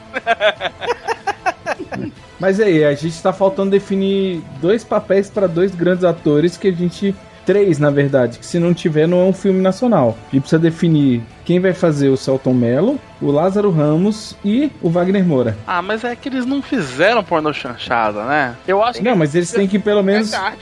Mas 2.38 2.60
aí, 2.60 2.84
a 2.84 2.92
gente 2.94 3.22
tá 3.22 3.32
faltando 3.32 3.70
definir 3.70 4.42
dois 4.60 4.82
papéis 4.84 5.30
para 5.30 5.46
dois 5.46 5.74
grandes 5.74 6.04
atores 6.04 6.56
que 6.56 6.68
a 6.68 6.72
gente. 6.72 7.14
Três, 7.44 7.78
na 7.78 7.90
verdade, 7.90 8.38
que 8.38 8.46
se 8.46 8.58
não 8.58 8.72
tiver, 8.72 9.06
não 9.08 9.20
é 9.20 9.24
um 9.24 9.32
filme 9.32 9.60
nacional. 9.60 10.16
A 10.28 10.30
gente 10.32 10.42
precisa 10.42 10.58
definir 10.60 11.22
quem 11.44 11.58
vai 11.58 11.72
fazer 11.74 12.08
o 12.08 12.16
Celton 12.16 12.54
Mello, 12.54 13.00
o 13.20 13.30
Lázaro 13.30 13.70
Ramos 13.70 14.36
e 14.44 14.70
o 14.80 14.88
Wagner 14.88 15.24
Moura. 15.24 15.56
Ah, 15.66 15.82
mas 15.82 16.04
é 16.04 16.14
que 16.14 16.28
eles 16.28 16.46
não 16.46 16.62
fizeram 16.62 17.24
pornô 17.24 17.52
chanchada, 17.52 18.24
né? 18.24 18.54
Eu 18.66 18.82
acho 18.82 19.02
Não, 19.02 19.16
mas 19.16 19.34
eles 19.34 19.50
têm 19.50 19.66
que 19.66 19.78
pelo 19.78 20.02
menos. 20.02 20.32
Ah, 20.32 20.52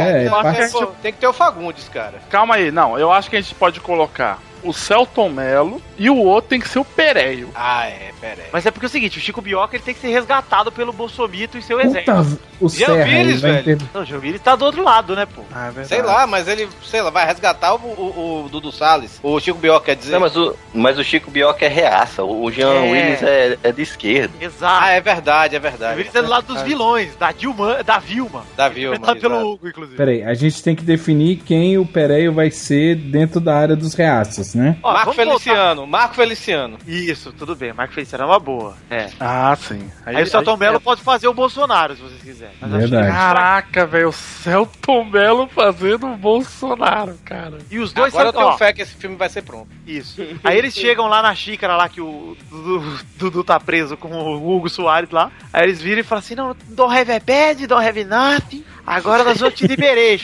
É, 0.00 0.26
eu 0.26 0.34
acho 0.34 0.40
que 0.40 0.40
parte- 0.40 0.58
a 0.60 0.66
gente 0.66 0.86
tem 1.02 1.12
que 1.12 1.18
ter 1.18 1.26
o 1.26 1.32
Fagundes, 1.32 1.88
cara. 1.88 2.14
Calma 2.30 2.54
aí, 2.54 2.70
não, 2.70 2.98
eu 2.98 3.12
acho 3.12 3.28
que 3.28 3.36
a 3.36 3.40
gente 3.40 3.54
pode 3.54 3.80
colocar 3.80 4.38
o 4.62 4.72
Celton 4.72 5.28
Mello 5.30 5.80
e 5.98 6.08
o 6.10 6.16
outro 6.18 6.50
tem 6.50 6.60
que 6.60 6.68
ser 6.68 6.78
o 6.78 6.84
Pereio. 6.84 7.48
Ah, 7.54 7.86
é, 7.86 8.09
pera 8.20 8.42
aí. 8.42 8.48
Mas 8.52 8.66
é 8.66 8.70
porque 8.70 8.86
é 8.86 8.88
o 8.88 8.90
seguinte, 8.90 9.18
o 9.18 9.20
Chico 9.20 9.40
Bioca 9.40 9.76
ele 9.76 9.82
tem 9.84 9.94
que 9.94 10.00
ser 10.00 10.08
resgatado 10.08 10.70
pelo 10.70 10.92
Bolsomito 10.92 11.56
e 11.58 11.62
seu 11.62 11.78
Puta, 11.78 12.00
exército. 12.00 12.38
o 12.60 12.68
Serra 12.68 13.08
ele 13.08 13.34
vai 13.38 13.62
ter... 13.62 13.78
Não, 13.94 14.02
o 14.02 14.04
Gilvires 14.04 14.40
tá 14.40 14.54
do 14.54 14.64
outro 14.64 14.82
lado, 14.82 15.14
né, 15.16 15.26
pô? 15.26 15.42
Ah, 15.52 15.72
é 15.76 15.84
Sei 15.84 16.02
lá, 16.02 16.26
mas 16.26 16.46
ele, 16.48 16.68
sei 16.84 17.00
lá, 17.02 17.10
vai 17.10 17.26
resgatar 17.26 17.74
o, 17.74 17.78
o, 17.78 18.44
o 18.44 18.48
Dudu 18.48 18.70
Salles. 18.72 19.18
O 19.22 19.38
Chico 19.40 19.58
Bioca 19.58 19.86
quer 19.86 19.96
dizer. 19.96 20.12
Não, 20.12 20.20
mas 20.20 20.36
o, 20.36 20.54
mas 20.74 20.98
o 20.98 21.04
Chico 21.04 21.30
Bioca 21.30 21.64
é 21.64 21.68
reaça, 21.68 22.22
o 22.24 22.50
Jean 22.50 22.74
É. 22.74 22.90
Willis 22.90 23.22
é, 23.22 23.58
é 23.62 23.72
de 23.72 23.82
esquerda. 23.82 24.32
Exato. 24.40 24.84
Ah, 24.84 24.90
é 24.90 25.00
verdade, 25.00 25.56
é 25.56 25.58
verdade. 25.58 25.94
Gilvires 25.94 26.14
é 26.14 26.22
do 26.22 26.28
lado 26.28 26.46
dos 26.52 26.62
vilões, 26.62 27.16
da 27.16 27.32
Dilma, 27.32 27.82
da 27.82 27.98
Vilma. 27.98 28.44
Da 28.56 28.68
Vilma. 28.68 28.96
Interpretado 28.96 29.20
pelo. 29.20 29.52
Hugo, 29.52 29.68
inclusive. 29.68 29.96
Peraí, 29.96 30.22
a 30.22 30.34
gente 30.34 30.62
tem 30.62 30.76
que 30.76 30.82
definir 30.84 31.36
quem 31.44 31.78
o 31.78 31.86
Pereio 31.86 32.32
vai 32.32 32.50
ser 32.50 32.94
dentro 32.96 33.40
da 33.40 33.56
área 33.56 33.76
dos 33.76 33.94
reaças, 33.94 34.54
né? 34.54 34.76
Ó, 34.82 34.92
Marco 34.92 35.12
Feliciano, 35.12 35.86
Marco 35.86 36.14
Feliciano. 36.14 36.78
Isso, 36.86 37.32
tudo 37.32 37.54
bem. 37.56 37.72
Marco 37.72 37.94
Feliciano 37.94 38.09
é 38.18 38.24
uma 38.24 38.38
boa. 38.38 38.76
É. 38.90 39.08
Ah, 39.20 39.56
sim. 39.56 39.90
Aí, 40.06 40.22
o 40.22 40.26
Celton 40.26 40.56
Mello 40.56 40.80
pode 40.80 41.02
fazer 41.02 41.28
o 41.28 41.34
Bolsonaro, 41.34 41.94
se 41.96 42.02
vocês 42.02 42.22
quiserem. 42.22 42.54
Mas 42.60 42.72
acho 42.74 42.84
que- 42.84 42.90
Verdade. 42.90 43.12
Caraca, 43.12 43.86
velho, 43.86 44.08
o 44.08 44.12
Celton 44.12 45.04
Mello 45.04 45.46
fazendo 45.48 46.06
o 46.08 46.16
Bolsonaro, 46.16 47.16
cara. 47.24 47.58
E 47.70 47.78
os 47.78 47.92
dois 47.92 48.12
Agora 48.14 48.28
eu 48.28 48.32
são- 48.32 48.42
tenho 48.42 48.58
fé 48.58 48.72
que 48.72 48.82
esse 48.82 48.94
filme 48.94 49.16
vai 49.16 49.28
ser 49.28 49.42
pronto. 49.42 49.68
Isso. 49.86 50.20
Aí 50.42 50.56
eles 50.58 50.74
chegam 50.74 51.06
lá 51.06 51.22
na 51.22 51.34
xícara 51.34 51.76
lá 51.76 51.88
que 51.88 52.00
o 52.00 52.36
Dudu, 52.50 52.98
Dudu 53.16 53.44
tá 53.44 53.58
preso 53.60 53.96
com 53.96 54.08
o 54.12 54.56
Hugo 54.56 54.68
Soares 54.68 55.10
lá. 55.10 55.30
Aí 55.52 55.64
eles 55.64 55.80
viram 55.80 56.00
e 56.00 56.04
falam 56.04 56.20
assim: 56.20 56.34
não, 56.34 56.56
don't 56.68 56.94
have 56.96 57.12
a 57.12 57.20
bed, 57.20 57.66
don't 57.66 57.86
have 57.86 58.04
nothing. 58.04 58.64
Agora 58.86 59.22
nós 59.24 59.38
vamos 59.38 59.54
te 59.54 59.66
liberar. 59.66 59.90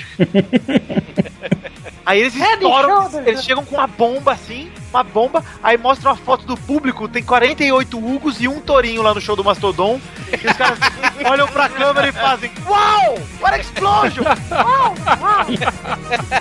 Aí 2.05 2.21
eles 2.21 2.35
estouram, 2.35 3.11
eles 3.27 3.45
chegam 3.45 3.65
com 3.65 3.77
uma 3.77 3.87
bomba 3.87 4.33
assim, 4.33 4.71
uma 4.91 5.03
bomba, 5.03 5.45
aí 5.63 5.77
mostra 5.77 6.11
uma 6.11 6.17
foto 6.17 6.47
do 6.47 6.57
público, 6.57 7.09
tem 7.09 7.23
48 7.23 7.99
Hugos 7.99 8.41
e 8.41 8.49
um 8.49 8.61
tourinho 8.61 9.03
lá 9.03 9.15
no 9.15 9.21
show 9.21 9.37
do 9.37 9.45
Mastodon. 9.45 10.01
E 10.31 10.47
os 10.47 10.57
caras 10.57 10.79
olham 11.25 11.47
pra 11.49 11.69
câmera 11.69 12.09
e 12.09 12.13
fazem 12.13 12.51
Uau! 12.67 13.19
What 13.41 13.61
explosion! 13.61 14.25
Uau! 14.25 14.95
Uau! 15.21 15.47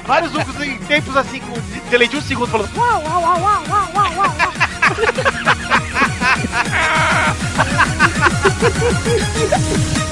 Vários 0.06 0.34
Hugos 0.34 0.62
em 0.62 0.78
tempos 0.80 1.16
assim, 1.18 1.40
com 1.40 1.54
delay 1.90 2.08
de 2.08 2.18
um 2.18 2.22
segundo, 2.22 2.48
falando 2.48 2.76
Uau, 2.76 3.04
uau, 3.04 3.22
uau, 3.22 3.42
uau, 3.42 3.64
uau, 3.70 3.90
uau, 3.96 4.12
uau, 4.16 4.36
uau. 4.40 4.54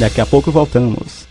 Daqui 0.00 0.18
a 0.18 0.24
pouco 0.24 0.50
voltamos. 0.50 1.28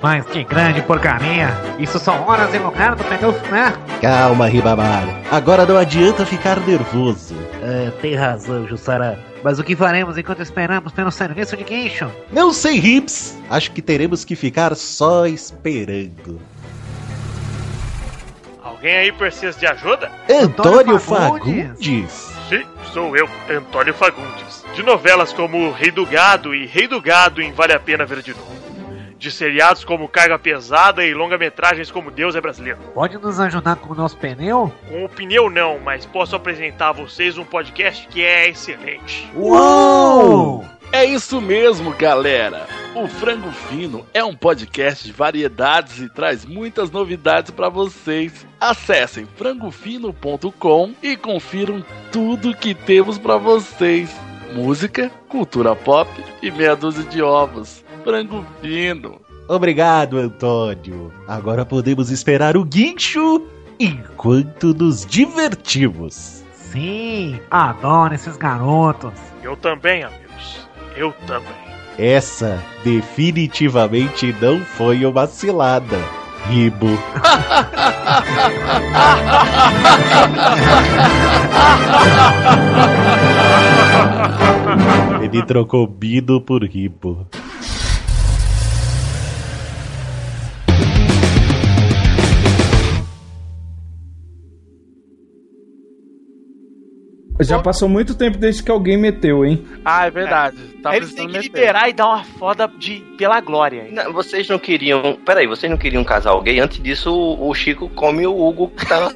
Mas 0.00 0.24
que 0.28 0.44
grande 0.44 0.80
porcaria! 0.80 1.48
Isso 1.78 1.98
são 1.98 2.26
horas 2.26 2.54
em 2.54 2.58
lugar 2.58 2.96
do 2.96 3.04
pneu, 3.04 3.32
né? 3.50 3.74
Calma, 4.00 4.46
Ribamar. 4.48 5.04
Agora 5.30 5.66
não 5.66 5.76
adianta 5.76 6.24
ficar 6.24 6.58
nervoso. 6.60 7.34
É, 7.62 7.90
tem 8.00 8.14
razão, 8.14 8.66
Jussara. 8.66 9.22
Mas 9.44 9.58
o 9.58 9.64
que 9.64 9.76
faremos 9.76 10.16
enquanto 10.16 10.40
esperamos 10.40 10.94
pelo 10.94 11.10
serviço 11.10 11.54
de 11.54 11.64
guincho? 11.64 12.10
Não 12.32 12.50
sei, 12.50 12.78
Rips. 12.78 13.36
Acho 13.50 13.72
que 13.72 13.82
teremos 13.82 14.24
que 14.24 14.34
ficar 14.34 14.74
só 14.74 15.26
esperando. 15.26 16.40
Alguém 18.78 18.96
aí 18.96 19.10
precisa 19.12 19.58
de 19.58 19.66
ajuda? 19.66 20.08
Antônio 20.30 21.00
Fagundes. 21.00 21.66
Fagundes? 21.66 22.12
Sim, 22.48 22.64
sou 22.92 23.16
eu, 23.16 23.28
Antônio 23.50 23.92
Fagundes. 23.92 24.64
De 24.72 24.84
novelas 24.84 25.32
como 25.32 25.72
Rei 25.72 25.90
do 25.90 26.06
Gado 26.06 26.54
e 26.54 26.64
Rei 26.64 26.86
do 26.86 27.02
Gado 27.02 27.42
em 27.42 27.50
Vale 27.50 27.72
a 27.72 27.80
Pena 27.80 28.06
Ver 28.06 28.22
de 28.22 28.30
Novo. 28.30 28.56
De 29.18 29.32
seriados 29.32 29.84
como 29.84 30.08
Carga 30.08 30.38
Pesada 30.38 31.04
e 31.04 31.12
longa-metragens 31.12 31.90
como 31.90 32.08
Deus 32.08 32.36
é 32.36 32.40
Brasileiro. 32.40 32.78
Pode 32.94 33.18
nos 33.18 33.40
ajudar 33.40 33.74
com 33.74 33.92
o 33.92 33.96
nosso 33.96 34.16
pneu? 34.16 34.72
Com 34.88 35.04
o 35.04 35.08
pneu 35.08 35.50
não, 35.50 35.80
mas 35.80 36.06
posso 36.06 36.36
apresentar 36.36 36.90
a 36.90 36.92
vocês 36.92 37.36
um 37.36 37.44
podcast 37.44 38.06
que 38.06 38.22
é 38.24 38.48
excelente. 38.48 39.28
Uou! 39.34 40.64
É 40.90 41.04
isso 41.04 41.40
mesmo, 41.40 41.92
galera. 41.92 42.66
O 42.94 43.06
Frango 43.06 43.52
Fino 43.52 44.06
é 44.14 44.24
um 44.24 44.34
podcast 44.34 45.04
de 45.04 45.12
variedades 45.12 45.98
e 46.00 46.08
traz 46.08 46.46
muitas 46.46 46.90
novidades 46.90 47.50
para 47.50 47.68
vocês. 47.68 48.46
Acessem 48.58 49.26
frangofino.com 49.36 50.94
e 51.02 51.16
confiram 51.16 51.84
tudo 52.10 52.56
que 52.56 52.74
temos 52.74 53.18
para 53.18 53.36
vocês. 53.36 54.10
Música, 54.54 55.10
cultura 55.28 55.76
pop 55.76 56.10
e 56.42 56.50
meia 56.50 56.74
dúzia 56.74 57.04
de 57.04 57.20
ovos. 57.22 57.84
Frango 58.02 58.44
Fino. 58.60 59.20
Obrigado, 59.46 60.16
Antônio. 60.16 61.12
Agora 61.26 61.66
podemos 61.66 62.10
esperar 62.10 62.56
o 62.56 62.64
guincho 62.64 63.46
enquanto 63.78 64.74
nos 64.74 65.04
divertimos. 65.04 66.42
Sim, 66.54 67.38
adoro 67.50 68.14
esses 68.14 68.36
garotos. 68.36 69.12
Eu 69.42 69.56
também, 69.56 70.02
amigos. 70.02 70.27
Eu 70.98 71.12
também. 71.28 71.54
Essa 71.96 72.60
definitivamente 72.82 74.34
não 74.40 74.58
foi 74.58 75.06
uma 75.06 75.28
cilada. 75.28 75.96
Ribo. 76.48 76.88
Ele 85.22 85.40
trocou 85.44 85.86
Bido 85.86 86.40
por 86.40 86.64
Ribo. 86.64 87.28
Já 97.40 97.60
passou 97.60 97.88
muito 97.88 98.14
tempo 98.14 98.36
desde 98.36 98.62
que 98.62 98.70
alguém 98.70 98.96
meteu, 98.96 99.44
hein? 99.44 99.64
Ah, 99.84 100.06
é 100.06 100.10
verdade. 100.10 100.56
Tá 100.82 100.90
Aí 100.90 100.96
eles 100.98 101.14
têm 101.14 101.26
que 101.26 101.34
meter. 101.34 101.44
liberar 101.44 101.88
e 101.88 101.92
dar 101.92 102.06
uma 102.06 102.24
foda 102.24 102.70
de, 102.78 103.00
pela 103.16 103.40
glória. 103.40 103.86
Não, 103.90 104.12
vocês 104.12 104.48
não 104.48 104.58
queriam. 104.58 105.16
Peraí, 105.24 105.46
vocês 105.46 105.70
não 105.70 105.78
queriam 105.78 106.02
casal 106.02 106.40
gay? 106.42 106.58
Antes 106.58 106.82
disso, 106.82 107.12
o, 107.12 107.48
o 107.48 107.54
Chico 107.54 107.88
come 107.90 108.26
o 108.26 108.36
Hugo 108.36 108.68
que 108.68 108.86
tá. 108.86 109.12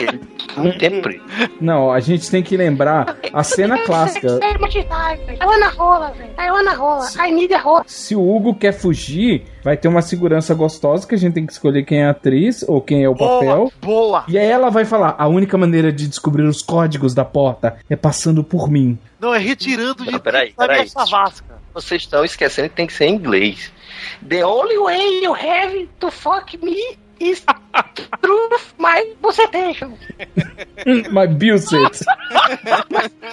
ele 0.00 0.20
tá 0.46 0.60
um 0.60 0.72
tempo 0.76 1.02
preso. 1.02 1.24
Não, 1.60 1.90
a 1.90 2.00
gente 2.00 2.30
tem 2.30 2.42
que 2.42 2.56
lembrar 2.56 3.16
a 3.32 3.42
cena 3.42 3.78
clássica. 3.78 4.40
I 4.42 5.44
wanna 5.44 5.68
rola, 5.68 6.10
velho. 6.10 6.30
I 6.38 6.50
wanna 6.50 6.74
rola. 6.74 7.06
I 7.18 7.32
need 7.32 7.54
a 7.54 7.58
rola. 7.58 7.84
Se 7.86 8.14
o 8.14 8.20
Hugo 8.20 8.54
quer 8.54 8.72
fugir, 8.72 9.44
vai 9.62 9.76
ter 9.76 9.88
uma 9.88 10.02
segurança 10.02 10.54
gostosa 10.54 11.06
que 11.06 11.14
a 11.14 11.18
gente 11.18 11.34
tem 11.34 11.46
que 11.46 11.52
escolher 11.52 11.84
quem 11.84 12.02
é 12.02 12.06
a 12.06 12.10
atriz 12.10 12.64
ou 12.66 12.80
quem 12.80 13.04
é 13.04 13.08
o 13.08 13.14
papel. 13.14 13.72
Boa! 13.80 14.24
E 14.28 14.38
aí 14.38 14.46
ela 14.46 14.70
vai 14.70 14.84
falar: 14.84 15.14
a 15.18 15.26
única 15.26 15.56
maneira 15.56 15.92
de 15.92 16.06
descobrir 16.08 16.44
os 16.44 16.62
códigos 16.62 17.14
da 17.14 17.24
porta 17.24 17.76
é 17.88 17.96
passando 17.96 18.42
por 18.42 18.70
mim. 18.70 18.98
Não, 19.20 19.34
é 19.34 19.38
retirando 19.38 20.04
de 20.04 20.10
Não, 20.10 20.20
peraí, 20.20 20.52
peraí. 20.56 20.86
Vocês 21.72 22.02
estão 22.02 22.24
esquecendo 22.24 22.68
que 22.68 22.76
tem 22.76 22.86
que 22.86 22.92
ser 22.92 23.06
em 23.06 23.14
inglês. 23.14 23.72
The 24.28 24.44
only 24.44 24.78
way 24.78 25.24
you 25.24 25.34
have 25.34 25.88
to 25.98 26.10
fuck 26.10 26.56
me 26.62 26.96
Truth, 28.20 28.74
mas 28.78 29.06
você 29.20 29.46
deixa. 29.48 29.88
Mas 31.10 31.30
Bilset. 31.32 32.04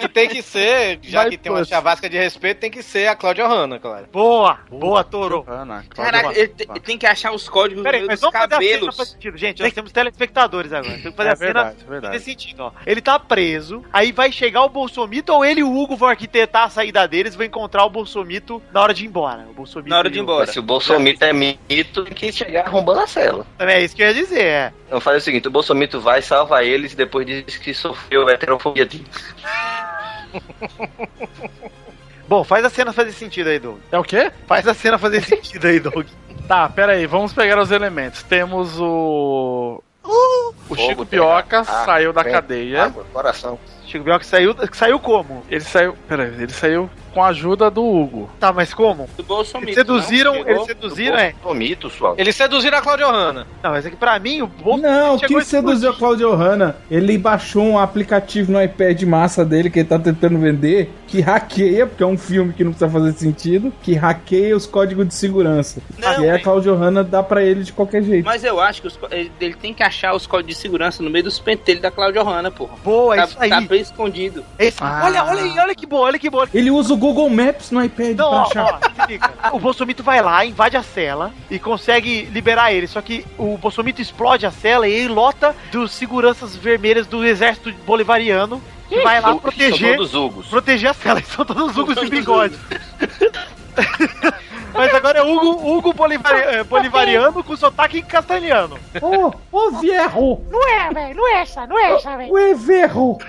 E 0.00 0.08
tem 0.08 0.28
que 0.28 0.42
ser, 0.42 0.98
já 1.02 1.28
que 1.28 1.36
tem 1.36 1.52
uma 1.52 1.64
chavasca 1.64 2.08
de 2.08 2.16
respeito, 2.16 2.58
tem 2.58 2.70
que 2.70 2.82
ser 2.82 3.08
a 3.08 3.14
Cláudia 3.14 3.46
Hanna, 3.46 3.78
claro. 3.78 4.06
Boa, 4.12 4.58
boa, 4.70 5.04
Toro. 5.04 5.44
Caraca, 5.90 6.32
ele, 6.38 6.48
te- 6.48 6.66
ele 6.68 6.80
tem 6.80 6.96
que 6.98 7.06
achar 7.06 7.32
os 7.32 7.48
códigos 7.48 7.82
Peraí, 7.82 8.00
dos 8.00 8.08
mas 8.08 8.20
vamos 8.20 8.32
fazer 8.32 8.44
a 8.54 8.58
cena 8.58 8.70
cabelos. 8.72 8.96
fazer 8.96 9.10
sentido. 9.12 9.36
Gente, 9.36 9.62
nós 9.62 9.72
temos 9.72 9.92
telespectadores 9.92 10.72
agora. 10.72 10.94
Tem 10.94 11.10
que 11.10 11.16
fazer 11.16 11.28
É 11.28 11.32
a 11.32 11.36
cena 11.36 11.52
verdade, 11.52 11.76
é 11.86 11.90
verdade. 11.90 12.12
fazer 12.14 12.24
sentido, 12.24 12.60
ó. 12.64 12.72
Ele 12.86 13.00
tá 13.00 13.18
preso, 13.18 13.84
aí 13.92 14.12
vai 14.12 14.32
chegar 14.32 14.62
o 14.64 14.68
Bolsomito 14.68 15.32
ou 15.32 15.44
ele 15.44 15.60
e 15.60 15.64
o 15.64 15.72
Hugo 15.76 15.96
vão 15.96 16.08
arquitetar 16.08 16.64
a 16.64 16.70
saída 16.70 17.06
deles 17.06 17.34
e 17.34 17.36
vão 17.36 17.46
encontrar 17.46 17.84
o 17.84 17.90
Bolsomito 17.90 18.62
na 18.72 18.80
hora 18.82 18.94
de 18.94 19.04
ir 19.04 19.08
embora. 19.08 19.46
O 19.50 19.54
Bolsomito 19.54 19.88
Na 19.90 19.98
hora 19.98 20.10
de 20.10 20.18
ir 20.18 20.22
embora. 20.22 20.46
Se 20.50 20.58
o 20.58 20.62
Bolsomito 20.62 21.24
é 21.24 21.32
mito, 21.32 22.04
tem 22.04 22.14
que 22.14 22.32
chegar 22.32 22.66
arrombando 22.66 23.00
a 23.00 23.06
cela. 23.06 23.46
Também 23.58 23.71
é 23.72 23.82
isso 23.82 23.96
que 23.96 24.02
eu 24.02 24.08
ia 24.08 24.14
dizer, 24.14 24.44
é. 24.44 24.72
Então 24.86 25.00
faz 25.00 25.22
o 25.22 25.24
seguinte, 25.24 25.48
o 25.48 25.50
Bolsomito 25.50 26.00
vai, 26.00 26.22
salva 26.22 26.62
eles 26.64 26.92
e 26.92 26.96
depois 26.96 27.26
diz 27.26 27.56
que 27.56 27.72
sofreu 27.74 28.28
heterofobia 28.28 28.86
de 28.86 29.04
Bom, 32.28 32.44
faz 32.44 32.64
a 32.64 32.70
cena 32.70 32.92
fazer 32.92 33.12
sentido 33.12 33.48
aí, 33.48 33.58
Doug. 33.58 33.78
É 33.90 33.98
o 33.98 34.04
quê? 34.04 34.32
Faz 34.46 34.66
a 34.66 34.72
cena 34.72 34.96
fazer 34.98 35.22
sentido 35.22 35.66
aí, 35.66 35.80
Doug. 35.80 36.06
Tá, 36.48 36.68
pera 36.68 36.92
aí, 36.92 37.06
vamos 37.06 37.32
pegar 37.32 37.58
os 37.60 37.70
elementos. 37.70 38.24
Temos 38.24 38.78
o. 38.80 39.80
O 40.68 40.74
Chico 40.74 41.06
Pioca 41.06 41.62
saiu 41.62 42.12
da 42.12 42.24
cadeia. 42.24 42.84
Água, 42.84 43.06
coração. 43.12 43.58
Chico 43.92 44.04
Bioca 44.04 44.24
saiu, 44.24 44.56
saiu 44.72 44.98
como? 44.98 45.44
Ele 45.50 45.60
saiu. 45.60 45.94
Pera 46.08 46.24
aí, 46.24 46.34
ele 46.42 46.52
saiu 46.52 46.88
com 47.12 47.22
a 47.22 47.28
ajuda 47.28 47.70
do 47.70 47.84
Hugo. 47.84 48.30
Tá, 48.40 48.52
mas 48.52 48.72
como? 48.72 49.08
Do 49.16 49.22
Bolsonaro. 49.22 49.66
Eles 49.66 49.74
seduziram, 49.74 50.34
eles 50.34 50.64
seduziram, 50.64 51.18
é? 51.18 51.34
Bolsomito, 51.42 51.90
sua. 51.90 52.14
Eles 52.16 52.34
seduziram 52.34 52.78
a 52.78 52.80
Cláudia 52.80 53.06
Hanna. 53.06 53.46
Não, 53.62 53.70
mas 53.70 53.84
é 53.84 53.90
que 53.90 53.96
pra 53.96 54.18
mim 54.18 54.40
o 54.40 54.46
Bolsonaro 54.46 55.06
Não, 55.06 55.18
quem 55.18 55.36
a 55.36 55.44
seduziu 55.44 55.90
a 55.90 55.94
Claudio 55.94 56.34
Hanna? 56.34 56.76
Ele 56.90 57.18
baixou 57.18 57.62
um 57.62 57.78
aplicativo 57.78 58.50
no 58.50 58.62
iPad 58.62 59.02
massa 59.02 59.44
dele 59.44 59.68
que 59.68 59.80
ele 59.80 59.88
tá 59.88 59.98
tentando 59.98 60.38
vender, 60.38 60.90
que 61.06 61.20
hackeia, 61.20 61.86
porque 61.86 62.02
é 62.02 62.06
um 62.06 62.16
filme 62.16 62.54
que 62.54 62.64
não 62.64 62.72
precisa 62.72 62.90
fazer 62.90 63.12
sentido, 63.12 63.72
que 63.82 63.94
hackeia 63.94 64.56
os 64.56 64.66
códigos 64.66 65.06
de 65.06 65.14
segurança. 65.14 65.82
Não, 65.98 66.24
e 66.24 66.30
aí 66.30 66.36
a 66.36 66.42
Claudio 66.42 66.74
Hanna 66.74 67.04
dá 67.04 67.22
pra 67.22 67.42
ele 67.42 67.62
de 67.62 67.72
qualquer 67.72 68.02
jeito. 68.02 68.24
Mas 68.24 68.42
eu 68.42 68.58
acho 68.58 68.80
que 68.80 68.88
os 68.88 68.98
ele, 69.10 69.54
tem 69.54 69.74
que 69.74 69.82
achar 69.82 70.14
os 70.14 70.26
códigos 70.26 70.56
de 70.56 70.62
segurança 70.62 71.02
no 71.02 71.10
meio 71.10 71.24
dos 71.24 71.38
pentelhos 71.38 71.82
da 71.82 71.90
Cláudia 71.90 72.22
Hanna, 72.22 72.50
porra. 72.50 72.74
Boa, 72.82 73.16
tá, 73.16 73.24
isso 73.24 73.36
aí. 73.38 73.50
Tá 73.50 73.60
bem 73.60 73.81
escondido. 73.82 74.44
Esse- 74.58 74.82
Olha, 74.82 75.24
olha 75.24 75.42
aí, 75.42 75.58
olha 75.58 75.74
que 75.74 75.86
boa, 75.86 76.06
olha 76.06 76.18
que 76.18 76.30
boa. 76.30 76.48
Ele 76.54 76.70
usa 76.70 76.94
o 76.94 76.96
Google 76.96 77.28
Maps 77.28 77.70
no 77.70 77.82
iPad 77.84 78.16
Não, 78.16 78.28
pra 78.30 78.38
ó, 78.38 78.42
achar. 78.42 78.80
ó. 79.52 79.56
O 79.56 79.58
Bolsomito 79.58 80.02
vai 80.02 80.22
lá, 80.22 80.44
invade 80.44 80.76
a 80.76 80.82
cela 80.82 81.32
e 81.50 81.58
consegue 81.58 82.22
liberar 82.32 82.72
ele. 82.72 82.86
Só 82.86 83.00
que 83.02 83.24
o 83.36 83.56
Bolsomito 83.58 84.00
explode 84.00 84.46
a 84.46 84.50
cela 84.50 84.88
e 84.88 84.92
ele 84.92 85.08
lota 85.08 85.54
dos 85.70 85.92
seguranças 85.92 86.56
vermelhas 86.56 87.06
do 87.06 87.24
exército 87.24 87.72
bolivariano 87.86 88.62
que 88.88 89.00
vai 89.00 89.20
lá 89.20 89.28
São 89.28 89.38
proteger, 89.38 89.96
todos 89.96 90.14
Hugos. 90.14 90.46
proteger 90.48 90.90
a 90.90 90.94
cela. 90.94 91.22
São 91.24 91.44
todos 91.44 91.76
Hugos 91.76 91.96
de 91.96 92.08
bigode. 92.10 92.54
Mas 94.74 94.94
agora 94.94 95.18
é 95.18 95.22
Hugo, 95.22 95.50
Hugo 95.76 95.92
Bolivari- 95.92 96.56
eh, 96.56 96.64
bolivariano 96.64 97.44
com 97.44 97.56
sotaque 97.56 98.02
castelhano. 98.02 98.78
Ô, 99.00 99.32
ô, 99.50 99.70
vierro! 99.72 100.44
Não 100.50 100.68
é, 100.68 100.90
velho, 100.92 101.16
não 101.16 101.28
é 101.28 101.40
essa, 101.42 101.66
não 101.66 101.78
é 101.78 101.92
essa, 101.92 102.16
velho. 102.16 102.32
Ué, 102.32 102.54
verro! 102.54 103.18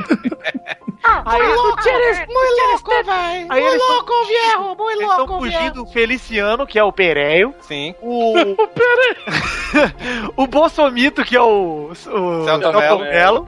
Ah, 1.06 1.22
Aí 1.26 1.42
muy 1.42 1.48
eles- 1.52 1.58
louco, 1.58 1.84
velho, 1.84 2.28
muy 2.28 2.72
louco, 2.72 2.90
velho. 2.92 3.12
Aí 3.50 3.62
Muy 3.62 3.70
eles 3.72 3.82
tão- 3.82 3.90
louco, 3.90 4.14
viejo, 4.26 4.76
muy 4.78 4.94
Eles 4.94 5.10
estão 5.10 5.28
fugindo 5.28 5.60
viejo. 5.60 5.74
do 5.74 5.86
Feliciano, 5.88 6.66
que 6.66 6.80
é 6.80 6.84
o 6.86 6.94
Pereio. 6.94 7.54
Sim. 7.60 7.94
O. 8.02 8.34
o 10.38 10.48
Bolsomito, 10.48 11.26
que 11.26 11.36
é 11.36 11.42
o. 11.42 11.90
O 11.92 11.96
Celto 11.96 12.46
Celto 12.46 12.72
Mello. 12.80 13.00
Mello. 13.02 13.48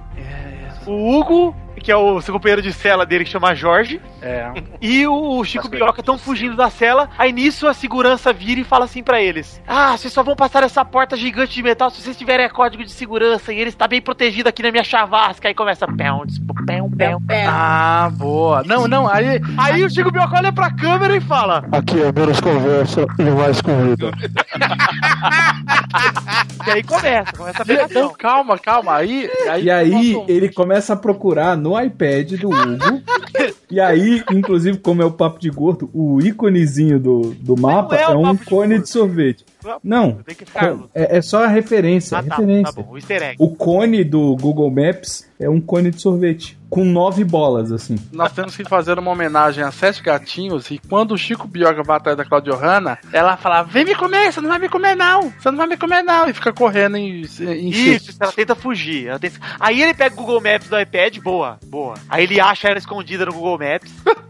O 0.86 1.16
Hugo, 1.18 1.56
que 1.86 1.92
é 1.92 1.96
o 1.96 2.20
seu 2.20 2.34
companheiro 2.34 2.64
de 2.64 2.74
cela 2.74 3.06
dele, 3.06 3.24
que 3.26 3.30
chama 3.30 3.54
Jorge. 3.54 4.02
É. 4.20 4.52
E 4.82 5.06
o 5.06 5.44
Chico 5.44 5.70
Bioca 5.70 6.00
estão 6.02 6.18
fugindo 6.18 6.56
da 6.56 6.68
cela. 6.68 7.08
Aí 7.16 7.32
nisso 7.32 7.68
a 7.68 7.76
segurança 7.76 8.34
vira 8.34 8.60
e 8.60 8.64
fala 8.64 8.86
assim 8.86 9.04
pra 9.04 9.22
eles: 9.22 9.62
Ah, 9.68 9.96
vocês 9.96 10.12
só 10.12 10.24
vão 10.24 10.36
passar 10.36 10.64
essa 10.64 10.84
porta 10.84 11.16
gigante 11.16 11.54
de 11.54 11.62
metal 11.62 11.92
se 11.92 12.02
vocês 12.02 12.18
tiverem 12.18 12.50
código 12.50 12.84
de 12.84 12.90
segurança. 12.92 13.54
E 13.54 13.60
ele 13.60 13.70
está 13.70 13.88
bem 13.88 14.02
protegido 14.02 14.50
aqui 14.50 14.64
na 14.64 14.72
minha 14.72 14.84
chavasca. 14.84 15.48
Aí 15.48 15.54
começa. 15.54 15.86
Pão, 15.86 16.24
pão, 16.66 16.90
pão, 16.90 17.22
Ah, 17.48 18.10
boa. 18.14 18.64
Não, 18.66 18.88
não, 18.88 19.08
aí. 19.08 19.40
Aí 19.56 19.84
o 19.84 19.90
Chico 19.90 20.12
Bioca 20.12 20.38
olha 20.38 20.52
pra 20.52 20.72
câmera 20.72 21.16
e 21.16 21.22
fala: 21.22 21.64
Aqui 21.72 22.02
é 22.02 22.12
menos 22.12 22.42
conversa 22.42 23.06
e 23.20 23.24
mais 23.24 23.62
comida. 23.62 24.10
E 26.68 26.72
aí 26.72 26.84
começa, 26.84 27.32
começa 27.34 27.62
a 27.62 27.66
Não, 27.66 27.76
pegação. 27.76 28.14
calma, 28.18 28.58
calma. 28.58 28.96
Aí. 28.96 29.30
aí 29.50 29.66
E 29.66 29.72
aí 29.72 30.24
ele 30.28 30.52
começa 30.52 30.94
a 30.94 30.96
procurar 30.96 31.56
no 31.56 31.75
iPad 31.82 32.34
do 32.40 32.50
Hugo. 32.50 33.02
e 33.70 33.80
aí, 33.80 34.24
inclusive, 34.32 34.78
como 34.78 35.02
é 35.02 35.06
o 35.06 35.12
papo 35.12 35.40
de 35.40 35.50
gordo, 35.50 35.90
o 35.94 36.22
íconezinho 36.22 37.00
do, 37.00 37.36
do 37.40 37.60
mapa 37.60 37.96
é 37.96 38.04
é, 38.04 38.10
um 38.10 38.34
de 38.34 38.46
cone 38.46 38.70
gordo. 38.76 38.84
de 38.84 38.90
sorvete. 38.90 39.46
Não, 39.84 40.14
Tem 40.26 40.36
que 40.36 40.46
ficar. 40.46 40.76
é, 40.94 41.18
é 41.18 41.22
só 41.22 41.44
a 41.44 41.48
referência. 41.48 42.18
Ah, 42.18 42.24
tá, 42.24 42.36
referência. 42.36 42.74
tá 42.74 42.82
bom, 42.82 42.92
o 42.92 42.98
easter 42.98 43.22
egg. 43.24 43.36
O 43.40 43.56
cone 43.56 44.04
do 44.04 44.36
Google 44.40 44.70
Maps 44.72 45.28
é 45.40 45.50
um 45.50 45.60
cone 45.62 45.92
de 45.92 46.02
sorvete. 46.02 46.58
Com 46.68 46.84
nove 46.84 47.24
bolas, 47.24 47.72
assim. 47.72 47.96
Nós 48.12 48.34
temos 48.34 48.58
que 48.58 48.64
fazer 48.66 48.98
uma 49.00 49.12
homenagem 49.12 49.64
a 49.64 49.72
Sete 49.72 50.02
Gatinhos 50.04 50.70
e 50.72 50.80
quando 50.90 51.14
o 51.14 51.18
Chico 51.18 51.48
Bioga 51.48 51.84
vai 51.84 51.96
atrás 51.98 52.18
da 52.18 52.26
Claudio 52.26 52.56
Hanna, 52.56 52.98
ela 53.14 53.38
fala: 53.38 53.62
Vem 53.64 53.86
me 53.86 53.96
comer, 53.96 54.34
você 54.34 54.42
não 54.42 54.50
vai 54.50 54.60
me 54.60 54.68
comer, 54.68 54.96
não. 54.96 55.30
Você 55.40 55.52
não 55.52 55.58
vai 55.58 55.68
me 55.68 55.78
comer, 55.78 56.02
não. 56.04 56.28
E 56.28 56.34
fica 56.34 56.52
correndo 56.52 56.98
em, 56.98 57.22
em 57.22 57.70
Isso, 57.70 58.18
ela 58.20 58.32
tenta 58.32 58.56
fugir. 58.56 59.08
ela 59.08 59.20
tenta- 59.20 59.40
Aí 59.60 59.82
ele 59.82 59.94
pega 59.94 60.16
o 60.16 60.18
Google 60.18 60.42
Maps 60.42 60.68
do 60.68 60.78
iPad, 60.80 61.18
boa, 61.20 61.58
boa. 61.68 61.94
Aí 62.10 62.24
ele 62.24 62.42
acha 62.42 62.68
ela 62.68 62.80
escondida 62.80 63.26
no 63.26 63.34
Google 63.34 63.60
Maps. 63.60 63.92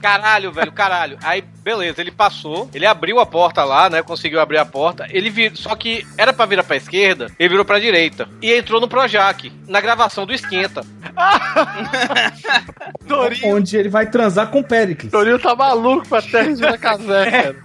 Caralho, 0.00 0.52
velho, 0.52 0.72
caralho. 0.72 1.18
Aí, 1.22 1.42
beleza, 1.62 2.00
ele 2.00 2.10
passou, 2.12 2.70
ele 2.72 2.86
abriu 2.86 3.18
a 3.18 3.26
porta 3.26 3.64
lá, 3.64 3.90
né? 3.90 4.02
Conseguiu 4.02 4.40
abrir 4.40 4.58
a 4.58 4.64
porta. 4.64 5.06
Ele 5.10 5.30
vir, 5.30 5.56
só 5.56 5.74
que 5.74 6.06
era 6.16 6.32
pra 6.32 6.46
virar 6.46 6.62
pra 6.64 6.76
esquerda, 6.76 7.30
ele 7.38 7.48
virou 7.48 7.64
pra 7.64 7.78
direita. 7.78 8.28
E 8.40 8.52
entrou 8.52 8.80
no 8.80 8.88
Projac, 8.88 9.52
na 9.66 9.80
gravação 9.80 10.24
do 10.26 10.32
Esquenta. 10.32 10.82
Onde 13.44 13.76
ele 13.76 13.88
vai 13.88 14.06
transar 14.06 14.48
com 14.48 14.60
o 14.60 14.64
Pericles. 14.64 15.10
Torinho 15.10 15.38
tá 15.38 15.54
maluco 15.54 16.08
pra 16.08 16.22
terra 16.22 16.52
de 16.52 16.78
Casé, 16.78 17.30
cara. 17.42 17.56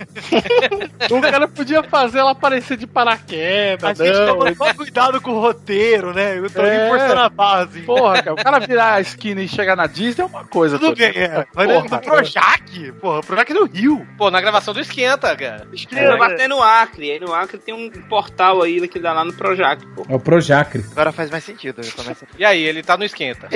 o 1.09 1.21
cara 1.21 1.47
podia 1.47 1.83
fazer 1.83 2.19
ela 2.19 2.31
aparecer 2.31 2.77
de 2.77 2.87
paraquedas, 2.87 3.99
A 3.99 4.05
gente 4.05 4.17
não. 4.19 4.37
toma 4.39 4.55
só 4.55 4.73
cuidado 4.73 5.21
com 5.21 5.31
o 5.31 5.39
roteiro, 5.41 6.13
né? 6.13 6.37
Eu 6.37 6.49
tô 6.49 6.61
É. 6.61 6.89
forçando 6.89 7.19
a 7.21 7.29
base. 7.29 7.81
Porra, 7.81 8.21
cara, 8.23 8.33
o 8.33 8.43
cara 8.43 8.59
virar 8.59 8.93
a 8.95 9.01
esquina 9.01 9.41
e 9.41 9.47
chegar 9.47 9.75
na 9.75 9.87
Disney 9.87 10.23
é 10.23 10.25
uma 10.25 10.45
coisa. 10.45 10.77
Tudo 10.79 10.95
Torinho. 10.95 11.13
bem, 11.13 11.23
é. 11.23 11.45
Mas 11.55 11.67
Porra, 11.71 12.00
Projac, 12.01 12.91
porra, 12.99 13.19
o 13.19 13.23
Projac 13.25 13.53
no 13.53 13.65
Rio. 13.65 14.07
Pô, 14.17 14.29
na 14.31 14.41
gravação 14.41 14.73
do 14.73 14.79
Esquenta, 14.79 15.35
cara. 15.35 15.67
É, 15.93 16.17
vai 16.17 16.35
ter 16.35 16.47
no 16.47 16.61
Acre. 16.61 17.11
Aí 17.11 17.19
no 17.19 17.33
Acre 17.33 17.57
tem 17.57 17.73
um 17.73 17.89
portal 17.89 18.61
aí 18.61 18.87
que 18.87 18.99
dá 18.99 19.13
lá 19.13 19.23
no 19.25 19.33
Projac, 19.33 19.85
pô. 19.95 20.05
É 20.09 20.15
o 20.15 20.19
Projacre. 20.19 20.83
Agora 20.91 21.11
faz 21.11 21.29
mais 21.29 21.43
sentido. 21.43 21.81
eu 21.83 21.91
começo 21.93 22.25
a- 22.25 22.27
E 22.37 22.45
aí, 22.45 22.61
ele 22.63 22.81
tá 22.83 22.97
no 22.97 23.03
Esquenta. 23.03 23.47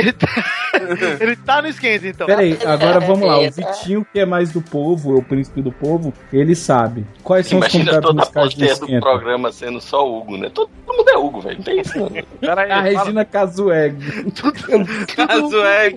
Ele 1.20 1.36
tá 1.36 1.62
no 1.62 1.68
esquenta, 1.68 2.08
então. 2.08 2.28
Peraí, 2.28 2.58
agora 2.66 3.00
vamos 3.00 3.28
lá. 3.28 3.40
O 3.40 3.52
Vitinho, 3.52 4.06
que 4.12 4.20
é 4.20 4.26
mais 4.26 4.52
do 4.52 4.62
povo, 4.62 5.16
é 5.16 5.20
o 5.20 5.24
príncipe 5.24 5.62
do 5.62 5.72
povo, 5.72 6.14
ele 6.32 6.56
sabe. 6.56 7.06
Quais 7.24 7.48
são 7.48 7.60
os 7.60 7.66
Imagina 7.74 7.92
convidados 8.02 8.08
toda 8.10 8.22
a 8.22 8.26
musicais 8.26 8.50
do 8.50 8.58
plateia 8.58 8.76
do 8.80 8.84
Esquenta? 8.86 9.02
programa 9.02 9.52
sendo 9.52 9.82
só 9.82 10.08
Hugo, 10.08 10.38
né? 10.38 10.50
Todo 10.54 10.70
mundo 10.88 11.10
é 11.10 11.18
Hugo, 11.18 11.42
velho. 11.42 11.58
Não 11.58 11.64
tem 11.64 11.80
isso, 11.80 11.98
não. 12.00 12.10
Peraí, 12.40 12.72
A 12.72 12.82
Regina 12.82 13.26
Casueg. 13.26 13.96
Caso 15.16 15.64
é. 15.64 15.94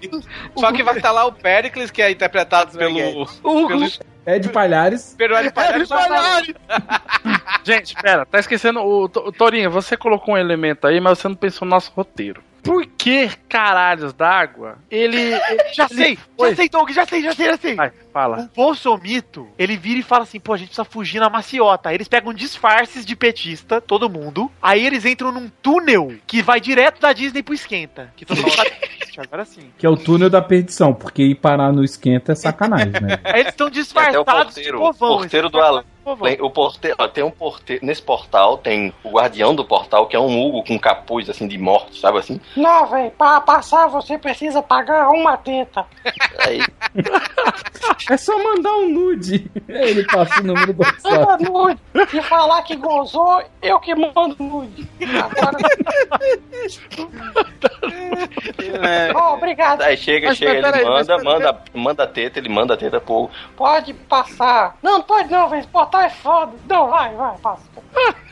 Só 0.56 0.72
que 0.72 0.82
vai 0.82 0.96
estar 0.96 1.12
lá 1.12 1.26
o 1.26 1.32
Pericles, 1.32 1.90
que 1.90 2.00
é 2.02 2.10
interpretado 2.42 2.78
pelo. 2.78 3.26
pelo 3.68 3.88
Ed 4.26 4.48
Palhares. 4.50 5.14
pelo 5.16 5.34
Hélio 5.36 5.52
Palhares. 5.52 5.88
Gente, 7.64 7.94
pera, 7.94 8.24
tá 8.26 8.38
esquecendo. 8.38 8.80
O, 8.80 9.04
o 9.04 9.08
Torinho, 9.32 9.70
você 9.70 9.96
colocou 9.96 10.34
um 10.34 10.38
elemento 10.38 10.86
aí, 10.86 11.00
mas 11.00 11.18
você 11.18 11.28
não 11.28 11.34
pensou 11.34 11.64
no 11.66 11.70
nosso 11.70 11.90
roteiro. 11.94 12.42
Por 12.62 12.84
que 12.86 13.30
caralhos 13.48 14.12
d'água 14.12 14.78
ele. 14.90 15.16
ele- 15.16 15.40
Já 15.72 15.86
ele 15.90 15.94
sei, 15.94 16.18
foi- 16.36 16.50
já 16.50 16.56
sei, 16.56 16.68
Doug, 16.68 16.90
já 16.90 17.06
sei, 17.06 17.22
já 17.22 17.32
sei, 17.34 17.46
já 17.46 17.56
sei. 17.56 17.74
Vai, 17.74 17.90
fala. 18.12 18.50
O 18.52 18.54
Bolsomito, 18.54 19.48
ele 19.58 19.76
vira 19.76 20.00
e 20.00 20.02
fala 20.02 20.24
assim, 20.24 20.40
pô, 20.40 20.52
a 20.52 20.56
gente 20.56 20.68
precisa 20.68 20.84
fugir 20.84 21.20
na 21.20 21.30
maciota. 21.30 21.88
Aí 21.88 21.94
eles 21.94 22.08
pegam 22.08 22.34
disfarces 22.34 23.06
de 23.06 23.14
petista, 23.16 23.80
todo 23.80 24.10
mundo. 24.10 24.50
Aí 24.60 24.84
eles 24.84 25.04
entram 25.06 25.30
num 25.32 25.48
túnel 25.62 26.14
que 26.26 26.42
vai 26.42 26.60
direto 26.60 27.00
da 27.00 27.12
Disney 27.12 27.42
pro 27.42 27.54
Esquenta. 27.54 28.12
Que 28.16 28.26
todo 28.26 28.38
mundo 28.42 28.52
sabe. 28.54 28.72
Agora 29.18 29.44
sim. 29.44 29.70
Que 29.76 29.84
é 29.84 29.90
o 29.90 29.96
túnel 29.96 30.30
da 30.30 30.40
perdição, 30.40 30.94
porque 30.94 31.22
ir 31.22 31.34
parar 31.34 31.72
no 31.72 31.84
esquenta 31.84 32.32
é 32.32 32.34
sacanagem, 32.34 32.92
né? 32.92 33.18
Eles 33.34 33.48
estão 33.48 33.68
Tem 33.68 33.70
até 33.70 33.70
o 33.70 33.70
disfarçados 33.70 34.54
de 34.54 34.70
porteiro, 34.70 34.78
o 34.78 34.80
povão. 34.80 35.18
porteiro 35.18 35.48
do. 35.48 35.58
Tem, 36.22 36.40
o 36.40 36.50
porte, 36.50 36.94
ó, 36.96 37.06
tem 37.06 37.22
um 37.22 37.30
porte, 37.30 37.78
nesse 37.82 38.00
portal 38.00 38.56
tem 38.56 38.94
o 39.04 39.10
guardião 39.10 39.54
do 39.54 39.62
portal, 39.62 40.06
que 40.06 40.16
é 40.16 40.18
um 40.18 40.40
Hugo 40.42 40.64
com 40.64 40.78
capuz 40.78 41.28
assim 41.28 41.46
de 41.46 41.58
morte, 41.58 42.00
sabe 42.00 42.16
assim? 42.16 42.40
Não, 42.56 42.86
velho, 42.86 43.10
pra 43.10 43.42
passar 43.42 43.88
você 43.88 44.16
precisa 44.16 44.62
pagar 44.62 45.10
uma 45.10 45.36
teta. 45.36 45.84
Aí, 46.38 46.62
É 48.08 48.16
só 48.16 48.42
mandar 48.42 48.72
um 48.72 48.88
nude. 48.88 49.50
Ele 49.68 50.02
passa 50.06 50.40
o 50.40 50.44
número 50.44 50.72
do 50.72 50.82
Manda 50.82 51.26
WhatsApp. 51.26 51.44
nude. 51.44 51.80
E 52.14 52.22
falar 52.22 52.62
que 52.62 52.74
gozou, 52.76 53.42
eu 53.60 53.78
que 53.78 53.94
mando 53.94 54.34
nude. 54.42 54.88
Agora. 55.02 55.58
Ó, 59.14 59.34
obrigado. 59.34 59.82
aí 59.82 59.96
chega, 59.96 60.28
Mas, 60.28 60.38
chega, 60.38 60.60
mas, 60.62 60.74
ele 60.76 60.84
mas, 60.84 61.08
manda, 61.08 61.16
peraí. 61.22 61.24
manda, 61.34 61.62
manda 61.74 62.02
a 62.04 62.06
teta, 62.06 62.38
ele 62.38 62.48
manda 62.48 62.74
a 62.74 62.76
teta 62.76 63.00
pro. 63.00 63.30
Pode 63.56 63.92
passar. 63.94 64.76
Não, 64.82 64.98
não 64.98 65.02
pode 65.02 65.30
não, 65.30 65.48
velho. 65.48 65.60
Esse 65.60 65.68
portal 65.68 66.00
é 66.02 66.10
foda. 66.10 66.52
Não, 66.68 66.88
vai, 66.88 67.14
vai, 67.14 67.36
passa. 67.38 67.62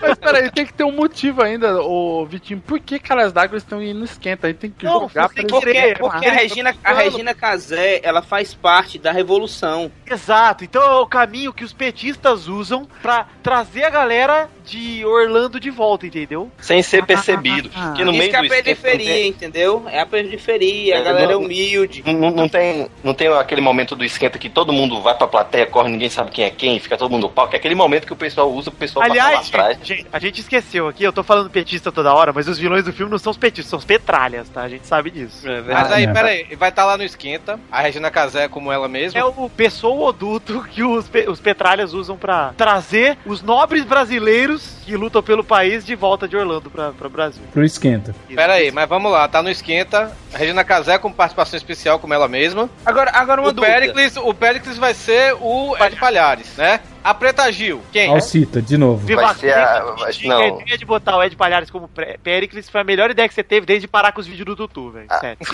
Mas 0.00 0.18
peraí, 0.18 0.50
tem 0.50 0.66
que 0.66 0.72
ter 0.72 0.84
um 0.84 0.92
motivo 0.92 1.42
ainda, 1.42 1.80
ô 1.80 2.26
Vitinho. 2.26 2.60
Por 2.60 2.78
que 2.78 2.98
caras 2.98 3.32
d'água 3.32 3.56
estão 3.56 3.82
indo 3.82 3.98
no 4.00 4.04
esquenta? 4.04 4.46
Aí 4.46 4.54
tem 4.54 4.70
que 4.70 4.84
Não, 4.84 5.08
jogar 5.08 5.28
porque, 5.28 5.46
pra 5.46 5.70
eles- 5.70 5.98
porque 5.98 6.26
a 6.26 6.32
Regina, 6.32 6.74
a 6.84 6.92
Regina 6.92 7.34
Casé, 7.34 8.00
ela 8.02 8.20
faz 8.22 8.52
parte 8.54 8.98
da 8.98 9.10
revolução. 9.12 9.90
Exato, 10.06 10.64
então 10.64 10.82
é 10.82 10.94
o 11.00 11.06
caminho 11.06 11.52
que 11.54 11.64
os 11.64 11.72
petistas 11.72 12.48
usam 12.48 12.86
pra 13.02 13.26
trazer 13.42 13.84
a 13.84 13.90
galera 13.90 14.48
de 14.64 15.04
Orlando 15.04 15.60
de 15.60 15.70
volta, 15.70 16.06
entendeu? 16.06 16.50
Sem 16.58 16.82
ser 16.82 17.04
percebido. 17.04 17.68
Porque 17.70 18.04
no 18.04 18.10
Isso 18.10 18.18
meio 18.18 18.30
que 18.30 18.36
é 18.36 18.38
a 18.38 18.42
periferia, 18.62 19.06
tem- 19.14 19.28
entendeu? 19.28 19.84
É 19.88 20.00
a 20.00 20.06
periferia, 20.06 20.96
a 20.96 20.98
É, 21.00 21.02
galera 21.02 21.32
é 21.32 21.36
humilde. 21.36 22.02
Não, 22.06 22.12
não- 22.14 22.30
não 22.30 22.48
tem, 22.48 22.88
não 23.02 23.14
tem 23.14 23.28
aquele 23.28 23.60
momento 23.60 23.94
do 23.94 24.04
esquenta 24.04 24.38
que 24.38 24.48
todo 24.48 24.72
mundo 24.72 25.00
vai 25.00 25.14
pra 25.14 25.26
plateia, 25.26 25.66
corre, 25.66 25.90
ninguém 25.90 26.08
sabe 26.08 26.30
quem 26.30 26.44
é 26.44 26.50
quem, 26.50 26.78
fica 26.78 26.96
todo 26.96 27.10
mundo 27.10 27.22
no 27.22 27.28
palco. 27.30 27.54
É 27.54 27.58
aquele 27.58 27.74
momento 27.74 28.06
que 28.06 28.12
o 28.12 28.16
pessoal 28.16 28.50
usa 28.52 28.70
pro 28.70 28.80
pessoal 28.80 29.06
passar 29.06 29.14
lá 29.22 29.26
Aliás, 29.28 29.48
atrás. 29.48 29.78
gente, 29.82 30.06
a 30.12 30.18
gente 30.18 30.40
esqueceu 30.40 30.88
aqui, 30.88 31.04
eu 31.04 31.12
tô 31.12 31.22
falando 31.22 31.50
petista 31.50 31.92
toda 31.92 32.12
hora, 32.14 32.32
mas 32.32 32.48
os 32.48 32.58
vilões 32.58 32.84
do 32.84 32.92
filme 32.92 33.10
não 33.10 33.18
são 33.18 33.30
os 33.30 33.36
petistas, 33.38 33.70
são 33.70 33.78
os 33.78 33.84
petralhas, 33.84 34.48
tá? 34.48 34.62
A 34.62 34.68
gente 34.68 34.86
sabe 34.86 35.10
disso. 35.10 35.46
Mas 35.66 35.92
aí, 35.92 36.06
pera 36.12 36.28
aí, 36.28 36.54
vai 36.56 36.68
estar 36.70 36.84
lá 36.84 36.96
no 36.96 37.02
esquenta, 37.04 37.58
a 37.70 37.80
Regina 37.80 38.10
Casé 38.10 38.48
como 38.48 38.72
ela 38.72 38.88
mesma. 38.88 39.18
É 39.20 39.24
o 39.24 39.48
pessoa 39.50 40.08
oduto 40.08 40.64
que 40.72 40.82
os, 40.82 41.08
pe- 41.08 41.28
os 41.28 41.40
petralhas 41.40 41.92
usam 41.92 42.16
pra 42.16 42.52
trazer 42.56 43.16
os 43.26 43.42
nobres 43.42 43.84
brasileiros 43.84 44.53
que 44.58 44.96
lutam 44.96 45.22
pelo 45.22 45.44
país 45.44 45.84
de 45.84 45.94
volta 45.94 46.26
de 46.28 46.36
Orlando 46.36 46.70
pra, 46.70 46.92
pra 46.92 47.08
Brasil. 47.08 47.42
Pro 47.52 47.64
esquenta. 47.64 48.14
Pera 48.34 48.54
aí, 48.54 48.70
mas 48.70 48.88
vamos 48.88 49.10
lá, 49.10 49.26
tá 49.28 49.42
no 49.42 49.50
esquenta, 49.50 50.12
a 50.32 50.38
Regina 50.38 50.64
Casé 50.64 50.98
com 50.98 51.12
participação 51.12 51.56
especial 51.56 51.98
como 51.98 52.14
ela 52.14 52.28
mesma. 52.28 52.68
Agora, 52.84 53.10
agora 53.14 53.40
uma 53.40 53.50
o 53.50 53.52
dúvida. 53.52 53.72
Pericles, 53.72 54.16
o 54.16 54.34
Pericles 54.34 54.78
vai 54.78 54.94
ser 54.94 55.34
o 55.40 55.76
Ed 55.78 55.96
Palhares, 55.96 56.56
né? 56.56 56.80
A 57.04 57.12
Preta 57.12 57.52
Gil, 57.52 57.82
quem? 57.92 58.08
Alcita, 58.10 58.62
de 58.62 58.78
novo. 58.78 59.06
Viva 59.06 59.20
Vai 59.20 59.34
ser 59.34 59.52
a- 59.52 59.80
vai- 59.92 60.10
Tinha 60.12 60.34
a 60.34 60.38
não. 60.38 60.60
ideia 60.60 60.78
de 60.78 60.86
botar 60.86 61.16
o 61.18 61.22
Ed 61.22 61.36
Palhares 61.36 61.70
como 61.70 61.86
Pericles 62.22 62.70
foi 62.70 62.80
a 62.80 62.84
melhor 62.84 63.10
ideia 63.10 63.28
que 63.28 63.34
você 63.34 63.42
teve 63.44 63.66
desde 63.66 63.86
parar 63.86 64.10
com 64.12 64.20
os 64.22 64.26
vídeos 64.26 64.46
do 64.46 64.56
Tutu, 64.56 64.90
velho. 64.90 65.06
Sério. 65.20 65.36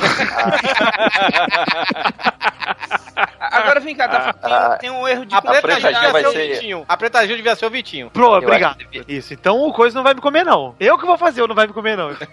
Agora 3.41 3.81
vem 3.81 3.97
cá, 3.97 4.09
tá, 4.09 4.33
tem, 4.33 4.53
Ah, 4.53 4.77
tem 4.81 4.91
um 4.91 5.07
erro 5.09 5.27
de 5.27 5.35
A 5.35 5.43
Preta, 5.43 5.61
Preta 5.63 5.81
Gil 5.81 5.91
devia 5.93 6.13
vai 6.13 6.23
ser 6.23 6.29
o 6.29 6.33
Vitinho. 6.33 6.85
A 6.89 6.97
Preta 6.97 7.27
Gil 7.27 7.37
devia 7.37 7.57
ser 7.57 7.67
o 7.67 7.71
Vitinho. 7.71 8.11
Pro, 8.11 8.27
Eu 8.27 8.33
obrigado. 8.35 8.79
Isso, 9.09 9.35
então 9.35 9.59
o 9.61 9.73
coisa 9.73 9.97
não 9.97 10.05
vai 10.05 10.15
me 10.15 10.21
comer, 10.21 10.45
não. 10.45 10.75
Eu 10.79 10.97
que 10.99 11.05
vou 11.05 11.19
fazer, 11.19 11.41
eu 11.41 11.49
não 11.49 11.55
vai 11.57 11.67
me 11.67 11.73
comer, 11.73 11.97
não. 11.97 12.11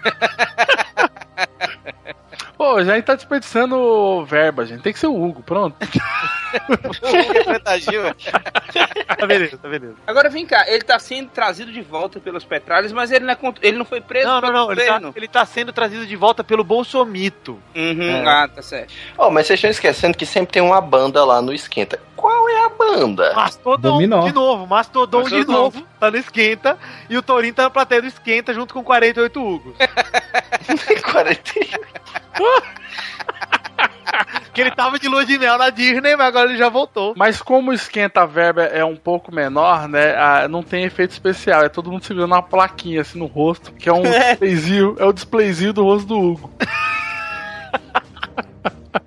Pô, 2.57 2.83
já 2.83 2.99
tá 3.01 3.13
desperdiçando 3.15 4.25
verba, 4.25 4.65
gente. 4.65 4.81
Tem 4.81 4.91
que 4.91 4.99
ser 4.99 5.07
o 5.07 5.21
Hugo, 5.23 5.43
pronto. 5.43 5.75
O 6.47 7.43
Preta 7.43 7.77
Gil. 7.77 8.03
tá 9.17 9.27
beleza, 9.27 9.57
tá 9.57 9.67
beleza. 9.67 9.95
Agora 10.07 10.29
vem 10.29 10.45
cá, 10.45 10.65
ele 10.67 10.81
tá 10.81 10.97
sendo 10.97 11.29
trazido 11.29 11.73
de 11.73 11.81
volta 11.81 12.21
pelos 12.21 12.45
petralhas, 12.45 12.93
mas 12.93 13.11
ele 13.11 13.25
não, 13.25 13.33
é 13.33 13.37
ele 13.61 13.77
não 13.77 13.83
foi 13.85 13.99
preso 13.99 14.27
Não, 14.27 14.35
não, 14.35 14.41
pelo 14.41 14.53
não. 14.53 14.71
Ele 14.71 14.81
tá, 14.81 14.93
governo. 14.93 15.13
ele 15.15 15.27
tá 15.27 15.45
sendo 15.45 15.73
trazido 15.73 16.05
de 16.05 16.15
volta 16.15 16.45
pelo 16.45 16.63
Bolsomito. 16.63 17.59
Uhum, 17.75 18.01
É. 18.01 18.25
Ah, 18.25 18.47
tá 18.47 18.61
certo. 18.61 18.93
Oh, 19.17 19.29
mas 19.29 19.45
vocês 19.45 19.57
estão 19.57 19.69
esquecendo 19.69 20.17
que 20.17 20.25
sempre 20.25 20.53
tem 20.53 20.61
uma 20.61 20.79
banda 20.79 21.23
lá 21.25 21.41
no 21.41 21.53
esquenta. 21.53 21.99
Qual 22.17 22.49
é 22.49 22.65
a 22.65 22.69
banda? 22.69 23.33
Mastodon 23.35 23.91
Dominó. 23.93 24.25
de 24.25 24.33
novo, 24.33 24.65
Mastodon 24.65 25.23
de 25.23 25.45
novo, 25.45 25.85
tá 25.99 26.09
no 26.09 26.17
esquenta, 26.17 26.77
e 27.09 27.15
o 27.15 27.21
Torinho 27.21 27.53
tá 27.53 27.63
na 27.63 27.69
plateia 27.69 28.01
do 28.01 28.07
esquenta 28.07 28.53
junto 28.53 28.73
com 28.73 28.83
48 28.83 29.39
Hugos. 29.39 29.75
40. 31.11 31.51
Que 34.51 34.61
ele 34.61 34.71
tava 34.71 34.97
de 34.97 35.07
lua 35.07 35.23
de 35.23 35.37
mel 35.37 35.55
na 35.59 35.69
Disney, 35.69 36.15
mas 36.15 36.27
agora 36.27 36.49
ele 36.49 36.57
já 36.57 36.67
voltou. 36.67 37.13
Mas 37.15 37.39
como 37.39 37.69
o 37.69 37.73
esquenta 37.73 38.21
a 38.21 38.25
verba 38.25 38.63
é 38.63 38.83
um 38.83 38.95
pouco 38.95 39.33
menor, 39.33 39.87
né? 39.87 40.15
ah, 40.17 40.47
não 40.47 40.63
tem 40.63 40.83
efeito 40.83 41.11
especial. 41.11 41.63
É 41.63 41.69
todo 41.69 41.91
mundo 41.91 42.03
segurando 42.03 42.31
uma 42.31 42.41
plaquinha 42.41 43.01
assim 43.01 43.19
no 43.19 43.27
rosto, 43.27 43.71
que 43.73 43.87
é 43.87 43.93
um 43.93 44.01
displayzinho, 44.09 44.95
é 44.97 45.05
o 45.05 45.13
displayzinho 45.13 45.73
do 45.73 45.83
rosto 45.83 46.07
do 46.07 46.19
Hugo. 46.19 46.51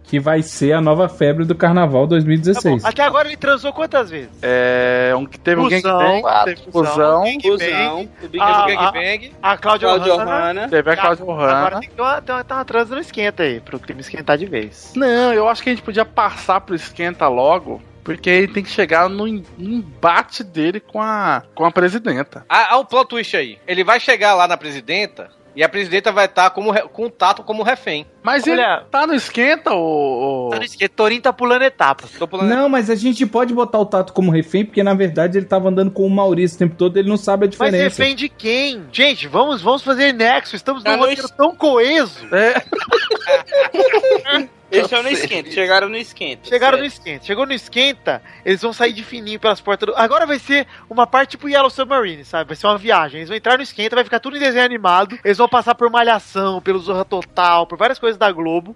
Que 0.05 0.18
vai 0.18 0.43
ser 0.43 0.72
a 0.72 0.80
nova 0.80 1.09
febre 1.09 1.45
do 1.45 1.55
carnaval 1.55 1.91
Tá 1.91 2.07
bom, 2.07 2.07
2016. 2.07 2.84
Até 2.84 3.03
agora 3.03 3.28
ele 3.28 3.36
transou 3.36 3.72
quantas 3.72 4.11
vezes? 4.11 4.30
É. 4.43 5.12
Um 5.16 5.26
que 5.26 5.38
teve 5.38 5.61
alguém 5.61 5.82
que 5.82 5.88
Fusão, 5.88 6.09
tem. 6.09 6.22
teve 6.45 6.70
Fusão. 6.70 7.24
Fusão, 7.43 8.09
o 8.22 8.28
Big 8.28 8.41
Ah, 8.41 8.61
o 8.61 8.62
ah, 8.62 8.66
gangbang. 8.66 9.32
A 9.43 9.57
Cláudia 9.57 9.88
Claudio 9.88 10.14
Ohana. 10.14 10.68
Teve 10.68 10.91
a 10.91 10.97
Cláudia 10.97 11.22
Agora 11.24 11.47
Ohana. 11.47 11.80
tem 11.80 11.88
que 11.88 11.95
ter 11.95 12.03
uma, 12.03 12.22
ter 12.22 12.32
uma, 12.32 12.64
transa 12.64 12.95
no 12.95 13.01
esquenta 13.01 13.43
aí, 13.43 13.61
pro 13.61 13.78
crime 13.78 14.01
esquentar 14.01 14.38
de 14.38 14.47
vez. 14.47 14.93
Não, 14.95 15.32
eu 15.32 15.49
acho 15.49 15.62
que 15.62 15.70
a 15.70 15.72
gente 15.72 15.84
podia 15.84 16.05
passar 16.05 16.61
pro 16.61 16.74
esquenta 16.74 17.28
logo. 17.28 17.82
Porque 18.03 18.30
ele 18.30 18.49
tem 18.49 18.62
que 18.62 18.70
chegar 18.70 19.11
no 19.11 19.28
em- 19.28 19.45
embate 19.59 20.43
dele 20.43 20.80
com 20.80 21.01
a, 21.01 21.43
com 21.55 21.66
a 21.66 21.70
presidenta. 21.70 22.45
Ah, 22.49 22.68
ah, 22.70 22.78
o 22.78 22.84
plot 22.84 23.09
twist 23.09 23.36
aí. 23.36 23.59
Ele 23.66 23.84
vai 23.84 24.01
chegar 24.01 24.34
lá 24.34 24.49
na 24.49 24.57
presidenta 24.57 25.30
e 25.57 25.62
a 25.62 25.68
presidenta 25.68 26.12
vai 26.12 26.26
estar 26.26 26.51
como 26.51 26.70
re- 26.70 26.82
com 26.92 27.07
o 27.07 27.11
Tato 27.11 27.42
como 27.42 27.62
refém. 27.62 28.07
Mas 28.22 28.46
Olha- 28.46 28.76
ele 28.80 28.84
tá 28.90 29.07
no 29.07 29.14
esquenta, 29.14 29.72
ô. 29.72 30.46
ô- 30.46 30.51
Tá 30.51 30.59
no 30.59 30.64
esquenta, 30.64 30.92
Torinho 30.94 31.22
tá 31.22 31.32
pulando 31.32 31.62
etapas. 31.62 32.11
Tô 32.12 32.28
pulando. 32.28 32.48
Não, 32.48 32.68
mas 32.68 32.90
a 32.90 32.94
gente 32.94 33.24
pode 33.26 33.53
botar 33.55 33.78
o 33.78 33.86
Tato 33.86 34.12
como 34.12 34.30
refém, 34.30 34.64
porque 34.64 34.82
na 34.82 34.94
verdade 34.94 35.38
ele 35.38 35.46
tava 35.46 35.68
andando 35.68 35.90
com 35.90 36.07
o 36.07 36.11
Maurício 36.11 36.57
o 36.57 36.59
tempo 36.59 36.74
todo, 36.76 36.96
ele 36.98 37.09
não 37.09 37.16
sabe 37.16 37.44
a 37.44 37.46
Mas 37.46 37.51
diferença. 37.53 37.82
refém 37.84 38.14
de 38.14 38.28
quem? 38.28 38.84
Gente, 38.92 39.26
vamos, 39.26 39.61
vamos 39.62 39.82
fazer 39.82 40.12
nexo. 40.12 40.55
Estamos 40.55 40.82
Tá 40.82 40.92
num 40.92 40.98
roteiro 41.03 41.28
tão 41.36 41.55
coeso. 41.57 42.26
É, 42.34 42.62
Eles 44.71 44.85
estão 44.85 45.03
no 45.03 45.09
esquenta, 45.09 45.51
chegaram 45.51 45.89
no 45.89 45.97
esquenta. 45.97 46.49
Chegaram 46.49 46.79
no 46.79 46.85
certo. 46.85 46.99
esquenta. 46.99 47.25
Chegou 47.25 47.47
no 47.47 47.53
esquenta, 47.53 48.23
eles 48.45 48.62
vão 48.62 48.73
sair 48.73 48.93
de 48.93 49.03
fininho 49.03 49.41
pelas 49.41 49.61
portas 49.61 49.89
do. 49.89 49.97
Agora 49.97 50.27
vai 50.27 50.39
ser 50.39 50.66
uma 50.89 51.07
parte 51.07 51.31
tipo 51.31 51.49
Yellow 51.49 51.71
Submarine, 51.71 52.25
sabe? 52.25 52.49
Vai 52.49 52.57
ser 52.57 52.66
uma 52.66 52.79
viagem. 52.79 53.21
Eles 53.21 53.29
vão 53.29 53.37
entrar 53.37 53.57
no 53.57 53.62
esquenta, 53.62 53.97
vai 53.97 54.05
ficar 54.05 54.21
tudo 54.21 54.37
em 54.37 54.41
desenho 54.41 54.64
animado. 54.64 55.18
Eles 55.25 55.39
vão 55.39 55.49
passar 55.49 55.75
por 55.75 55.91
Malhação, 55.91 56.61
pelo 56.61 56.79
Zorra 56.79 57.05
Total, 57.05 57.66
por 57.66 57.77
várias 57.77 57.99
coisas 57.99 58.18
da 58.18 58.31
Globo. 58.31 58.75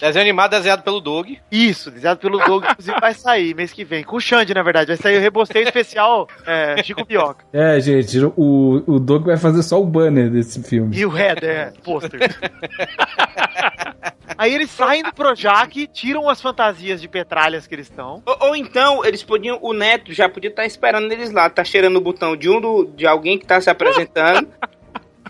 Desenho 0.00 0.22
animado 0.22 0.50
desenhado 0.50 0.82
pelo 0.82 1.00
Doug. 1.00 1.28
Isso, 1.50 1.90
desenhado 1.90 2.20
pelo 2.20 2.38
Doug, 2.38 2.64
inclusive 2.68 3.00
vai 3.00 3.14
sair 3.14 3.54
mês 3.54 3.72
que 3.72 3.84
vem. 3.84 4.04
Com 4.04 4.16
o 4.16 4.20
Xande, 4.20 4.52
na 4.52 4.62
verdade. 4.62 4.88
Vai 4.88 4.96
sair 4.96 5.16
o 5.16 5.20
rebosteio 5.20 5.64
especial 5.64 6.28
é, 6.46 6.82
Chico 6.82 7.04
Bioca. 7.04 7.44
É, 7.52 7.80
gente, 7.80 8.18
o, 8.36 8.82
o 8.86 8.98
Doug 8.98 9.24
vai 9.24 9.38
fazer 9.38 9.62
só 9.62 9.80
o 9.80 9.86
banner 9.86 10.30
desse 10.30 10.62
filme. 10.62 10.96
E 10.96 11.06
o 11.06 11.16
header, 11.16 11.50
é, 11.50 11.72
pôster. 11.82 12.20
Aí 14.36 14.54
eles 14.54 14.70
saem 14.70 15.02
do 15.02 15.12
Projac, 15.12 15.86
tiram 15.88 16.28
as 16.28 16.40
fantasias 16.40 17.00
de 17.00 17.08
petralhas 17.08 17.66
que 17.66 17.74
eles 17.74 17.86
estão. 17.86 18.22
Ou, 18.24 18.36
ou 18.48 18.56
então, 18.56 19.04
eles 19.04 19.22
podiam, 19.22 19.58
o 19.62 19.72
Neto 19.72 20.12
já 20.12 20.28
podia 20.28 20.50
estar 20.50 20.66
esperando 20.66 21.10
eles 21.10 21.30
lá, 21.30 21.48
tá 21.48 21.64
cheirando 21.64 21.96
o 21.96 22.00
botão 22.00 22.36
de 22.36 22.48
um 22.48 22.60
do, 22.60 22.84
de 22.84 23.06
alguém 23.06 23.38
que 23.38 23.46
tá 23.46 23.60
se 23.60 23.70
apresentando. 23.70 24.48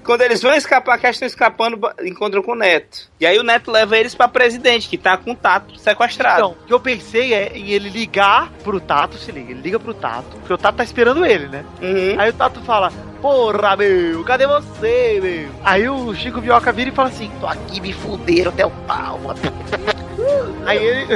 Quando 0.06 0.22
eles 0.22 0.40
vão 0.40 0.54
escapar, 0.54 0.98
que 1.00 1.06
eles 1.06 1.16
estão 1.16 1.26
escapando, 1.26 1.80
encontram 2.04 2.40
com 2.40 2.52
o 2.52 2.54
Neto. 2.54 3.10
E 3.18 3.26
aí 3.26 3.36
o 3.40 3.42
Neto 3.42 3.72
leva 3.72 3.98
eles 3.98 4.14
pra 4.14 4.28
presidente, 4.28 4.88
que 4.88 4.96
tá 4.96 5.16
com 5.16 5.32
o 5.32 5.34
Tato 5.34 5.76
sequestrado. 5.80 6.38
Então, 6.38 6.50
o 6.52 6.66
que 6.66 6.72
eu 6.72 6.78
pensei 6.78 7.34
é 7.34 7.58
em 7.58 7.70
ele 7.70 7.88
ligar 7.88 8.52
pro 8.62 8.78
Tato, 8.78 9.18
se 9.18 9.32
liga, 9.32 9.50
ele 9.50 9.60
liga 9.60 9.80
pro 9.80 9.92
Tato, 9.92 10.36
porque 10.36 10.52
o 10.52 10.58
Tato 10.58 10.78
tá 10.78 10.84
esperando 10.84 11.26
ele, 11.26 11.48
né? 11.48 11.64
Uhum. 11.82 12.20
Aí 12.20 12.30
o 12.30 12.32
Tato 12.32 12.60
fala, 12.60 12.92
porra, 13.20 13.76
meu, 13.76 14.22
cadê 14.24 14.46
você, 14.46 15.20
meu? 15.22 15.48
Aí 15.64 15.88
o 15.88 16.14
Chico 16.14 16.40
Bioca 16.40 16.72
vira 16.72 16.90
e 16.90 16.92
fala 16.92 17.08
assim, 17.08 17.30
tô 17.40 17.46
aqui, 17.46 17.80
me 17.80 17.92
fuderam 17.92 18.50
até 18.50 18.64
o 18.64 18.70
pau. 18.70 19.20
Aí 20.66 20.78
ele... 20.78 21.06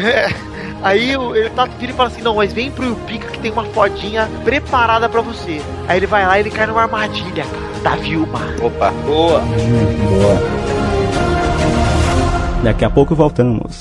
Aí 0.83 1.15
o, 1.17 1.37
ele, 1.37 1.51
Tato 1.51 1.77
vira 1.79 1.93
e 1.93 1.95
fala 1.95 2.09
assim, 2.09 2.23
não, 2.23 2.37
mas 2.37 2.53
vem 2.53 2.71
pro 2.71 2.95
Pica 3.07 3.29
que 3.29 3.39
tem 3.39 3.53
uma 3.53 3.65
fodinha 3.65 4.29
preparada 4.45 5.09
pra 5.09 5.21
você. 5.21 5.61
Aí 5.87 5.99
ele 5.99 6.07
vai 6.07 6.27
lá 6.27 6.39
e 6.39 6.41
ele 6.41 6.51
cai 6.51 6.67
numa 6.67 6.83
armadilha, 6.83 7.45
cara, 7.45 7.83
da 7.83 7.97
Vilma. 7.97 8.41
Opa. 8.63 8.91
Boa. 9.05 9.41
Boa. 9.41 10.71
Daqui 12.63 12.85
a 12.85 12.91
pouco 12.91 13.15
voltamos. 13.15 13.81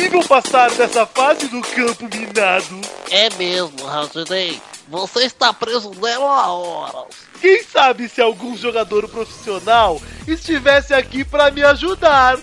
Impossível 0.00 0.22
passar 0.26 0.70
dessa 0.70 1.04
fase 1.04 1.46
do 1.48 1.60
campo 1.60 2.08
minado. 2.10 2.80
É 3.10 3.28
mesmo, 3.36 3.84
Raulzidei. 3.84 4.60
Você 4.88 5.24
está 5.24 5.52
preso 5.52 5.92
nela 6.00 6.42
há 6.42 6.52
horas. 6.52 7.06
Quem 7.40 7.62
sabe 7.62 8.08
se 8.08 8.20
algum 8.20 8.56
jogador 8.56 9.08
profissional 9.08 10.00
estivesse 10.26 10.94
aqui 10.94 11.24
pra 11.24 11.50
me 11.50 11.62
ajudar? 11.62 12.38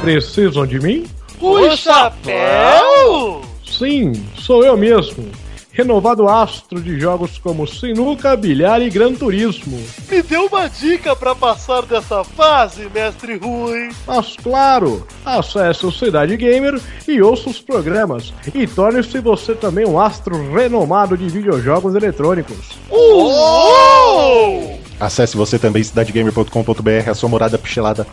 Precisam 0.00 0.66
de 0.66 0.80
mim? 0.80 1.06
O 1.40 1.76
chapéu? 1.76 3.42
Sim, 3.66 4.12
sou 4.38 4.64
eu 4.64 4.76
mesmo. 4.76 5.30
Renovado 5.72 6.28
astro 6.28 6.80
de 6.80 6.98
jogos 6.98 7.38
como 7.38 7.66
Sinuca, 7.66 8.36
Bilhar 8.36 8.82
e 8.82 8.90
Gran 8.90 9.14
Turismo. 9.14 9.80
Me 10.10 10.22
dê 10.22 10.36
uma 10.36 10.68
dica 10.68 11.14
pra 11.14 11.34
passar 11.34 11.82
dessa 11.82 12.24
fase, 12.24 12.90
mestre 12.92 13.36
Rui. 13.36 13.90
Mas 14.06 14.36
claro, 14.36 15.06
acesse 15.24 15.86
o 15.86 15.92
Cidade 15.92 16.36
Gamer 16.36 16.80
e 17.06 17.22
ouça 17.22 17.48
os 17.48 17.60
programas. 17.60 18.34
E 18.52 18.66
torne-se 18.66 19.20
você 19.20 19.54
também 19.54 19.86
um 19.86 19.98
astro 19.98 20.52
renomado 20.52 21.16
de 21.16 21.28
videojogos 21.28 21.94
eletrônicos. 21.94 22.72
Uou! 22.90 24.80
Acesse 24.98 25.36
você 25.36 25.58
também 25.58 25.82
cidadegamer.com.br, 25.82 27.10
a 27.10 27.14
sua 27.14 27.28
morada 27.28 27.56
pichelada. 27.56 28.06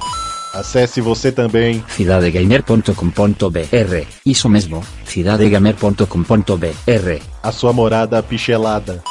Acesse 0.58 1.00
você 1.02 1.32
também. 1.32 1.86
cidadegamer.com.br 1.88 4.08
Isso 4.26 4.50
mesmo, 4.50 4.84
cidadegamer.com.br 5.06 7.22
A 7.44 7.52
sua 7.52 7.72
morada 7.72 8.24
pichelada. 8.24 9.04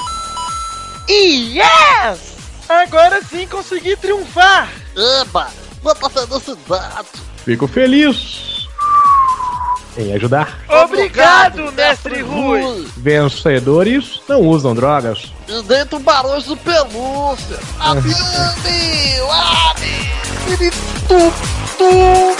Yes! 1.08 2.34
Agora 2.68 3.22
sim 3.22 3.46
consegui 3.46 3.94
triunfar! 3.96 4.68
Eba, 5.22 5.48
quanta 5.80 6.10
felicidade. 6.10 7.06
Fico 7.44 7.68
feliz 7.68 8.66
em 9.96 10.12
ajudar. 10.14 10.58
Obrigado, 10.68 11.72
mestre 11.72 12.22
Rui! 12.22 12.88
Vencedores 12.96 14.20
não 14.28 14.40
usam 14.40 14.74
drogas. 14.74 15.32
E 15.48 15.62
dentro 15.62 16.00
barões 16.00 16.44
do 16.44 16.56
pelúcia. 16.56 17.56
Amigo, 17.78 18.18
amigo, 20.50 20.95
tu, 21.08 21.32
tu, 21.78 22.36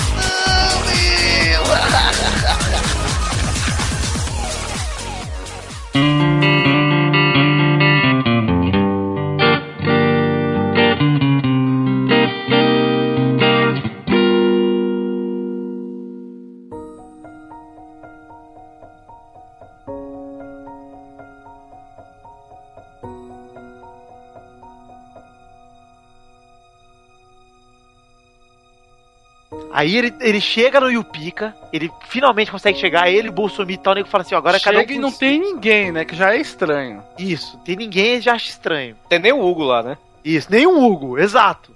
Aí 29.77 29.94
ele, 29.94 30.15
ele 30.20 30.40
chega 30.40 30.81
no 30.81 30.90
Yupika, 30.90 31.55
ele 31.70 31.90
finalmente 32.09 32.51
consegue 32.51 32.78
chegar, 32.78 33.11
ele, 33.11 33.28
o 33.28 33.32
Bolsonaro 33.32 33.70
e 33.70 33.77
tal, 33.77 33.93
o 33.93 33.97
nego 33.97 34.09
fala 34.09 34.23
assim, 34.23 34.35
ó, 34.35 34.39
agora 34.39 34.59
cada 34.59 34.78
um 34.78 34.81
Chega 34.81 34.94
e 34.94 34.98
não 34.98 35.11
si. 35.11 35.19
tem 35.19 35.39
ninguém, 35.39 35.93
né? 35.93 36.03
Que 36.03 36.16
já 36.16 36.32
é 36.35 36.40
estranho. 36.40 37.03
Isso, 37.19 37.59
tem 37.59 37.77
ninguém, 37.77 38.12
ele 38.12 38.23
já 38.23 38.32
acha 38.32 38.48
estranho. 38.48 38.97
Tem 39.07 39.19
nem 39.19 39.35
o 39.35 39.47
Hugo 39.47 39.65
lá, 39.65 39.82
né? 39.82 39.98
Isso, 40.24 40.48
nem 40.51 40.66
um 40.66 40.82
Hugo, 40.82 41.19
exato. 41.19 41.73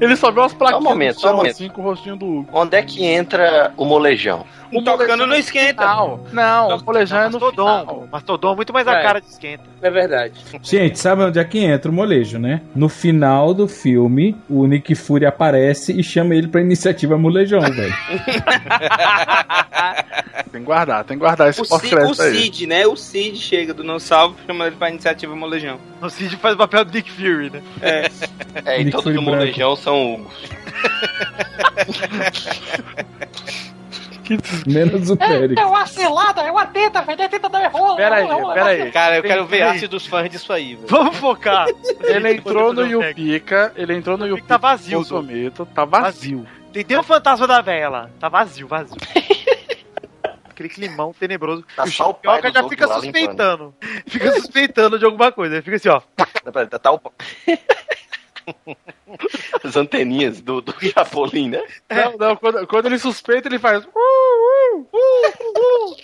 Ele 0.00 0.16
só 0.16 0.32
vê 0.32 0.40
umas 0.40 0.52
plaquinhas 0.52 0.82
Só 0.82 0.88
um 0.88 0.92
momento, 0.92 1.14
no 1.14 1.20
só 1.20 1.32
um 1.32 1.36
momento. 1.36 1.52
assim 1.52 1.68
com 1.68 1.82
o 1.82 1.84
rostinho 1.84 2.16
do 2.16 2.26
Hugo. 2.26 2.48
Onde 2.52 2.76
é 2.76 2.82
que 2.82 3.04
entra 3.04 3.72
o 3.76 3.84
molejão? 3.84 4.44
O 4.72 4.82
Tocando 4.82 5.26
no 5.26 5.34
esquenta. 5.34 5.84
Não, 5.86 6.20
não, 6.32 6.76
o 6.76 6.84
molejão 6.84 7.18
é 7.18 7.28
no 7.28 7.40
Mastodon, 7.40 7.80
final. 7.80 8.08
Mastodon 8.12 8.52
é 8.52 8.56
muito 8.56 8.72
mais 8.72 8.86
a 8.88 8.98
É. 8.98 9.02
cara 9.02 9.20
de 9.20 9.28
esquenta. 9.28 9.64
É 9.80 9.90
verdade. 9.90 10.34
Gente, 10.62 10.98
sabe 10.98 11.22
onde 11.22 11.38
é 11.38 11.44
que 11.44 11.58
entra 11.58 11.90
o 11.90 11.94
molejo, 11.94 12.38
né? 12.38 12.62
No 12.74 12.88
final 12.88 13.54
do 13.54 13.68
filme, 13.68 14.36
o 14.48 14.66
Nick 14.66 14.94
Fury 14.94 15.24
aparece 15.26 15.92
e 15.98 16.02
chama 16.02 16.34
ele 16.34 16.48
pra 16.48 16.60
iniciativa 16.60 17.16
molejão, 17.16 17.60
velho. 17.60 17.94
Tem 20.50 20.60
que 20.62 20.66
guardar, 20.66 21.04
tem 21.04 21.18
que 21.18 21.24
guardar 21.24 21.50
esse 21.50 21.60
O, 21.60 21.64
Cid, 21.64 21.94
o. 21.94 22.14
Cid, 22.14 22.66
né? 22.66 22.86
O 22.86 22.96
Cid 22.96 23.36
chega 23.38 23.74
do 23.74 23.84
Não 23.84 23.98
Salvo 23.98 24.36
chamando 24.46 24.68
ele 24.68 24.76
pra 24.76 24.88
iniciativa 24.88 25.34
Molejão. 25.36 25.78
O 26.00 26.08
Cid 26.08 26.36
faz 26.36 26.54
o 26.54 26.58
papel 26.58 26.84
do 26.86 26.92
Nick 26.92 27.10
Fury, 27.10 27.50
né? 27.50 27.62
É. 27.82 28.10
É, 28.64 28.80
e 28.80 28.84
Nick 28.84 28.92
todos 28.92 29.04
Fury 29.04 29.16
do 29.16 29.22
molejão 29.22 29.76
são 29.76 30.14
Hugo. 30.14 30.28
Menos 34.66 35.10
o 35.10 35.16
Pérez. 35.16 35.56
É 35.56 35.64
uma 35.64 35.86
selada, 35.86 36.42
é 36.42 36.50
uma 36.50 36.66
teta, 36.66 37.02
velho. 37.02 37.22
É 37.22 37.28
teta 37.28 37.48
da 37.48 37.68
rola. 37.68 37.96
Pera 37.96 38.16
aí, 38.16 38.28
é 38.28 38.34
uma- 38.34 38.54
pera 38.54 38.66
aí. 38.66 38.90
Cara, 38.92 39.16
eu 39.16 39.22
quero 39.22 39.46
ver 39.46 39.56
a 39.56 39.66
Peraí. 39.66 39.74
arte 39.76 39.86
dos 39.86 40.06
fãs 40.06 40.30
disso 40.30 40.52
aí, 40.52 40.74
velho. 40.74 40.86
Vamos 40.88 41.16
focar. 41.16 41.66
Ele 42.02 42.32
entrou 42.34 42.72
no 42.72 42.84
Yupika, 42.86 43.72
ele 43.76 43.94
entrou 43.94 44.16
no 44.18 44.26
Yupika 44.26 44.48
tá 44.48 44.56
vazio, 44.56 44.98
Bolsomito, 44.98 45.66
tá 45.66 45.84
vazio. 45.84 46.46
Tem, 46.72 46.84
tem 46.84 46.96
o 46.98 47.02
fantasma 47.02 47.46
da 47.46 47.60
lá. 47.90 48.10
Tá 48.20 48.28
vazio, 48.28 48.66
vazio. 48.68 48.96
Aquele 50.50 50.68
climão 50.68 51.14
tenebroso. 51.18 51.64
Tá 51.76 51.84
o 52.08 52.12
do 52.14 52.50
já 52.52 52.68
fica 52.68 52.88
suspeitando. 52.88 53.74
Fica 54.06 54.32
suspeitando 54.40 54.98
de 54.98 55.04
alguma 55.04 55.30
coisa. 55.30 55.54
Ele 55.54 55.62
fica 55.62 55.76
assim, 55.76 55.88
ó. 55.88 56.00
Peraí, 56.52 56.66
Tá 56.78 56.92
o... 56.92 57.00
As 59.64 59.76
anteninhas 59.76 60.40
do, 60.40 60.60
do 60.60 60.72
Chapolin, 60.80 61.50
né? 61.50 61.62
Não, 61.90 62.16
não, 62.16 62.36
quando, 62.36 62.66
quando 62.66 62.86
ele 62.86 62.98
suspeita, 62.98 63.48
ele 63.48 63.58
faz. 63.58 63.84
"Uh, 63.84 63.88
uh, 63.88 64.86
uh, 64.92 65.58
uh". 65.58 65.96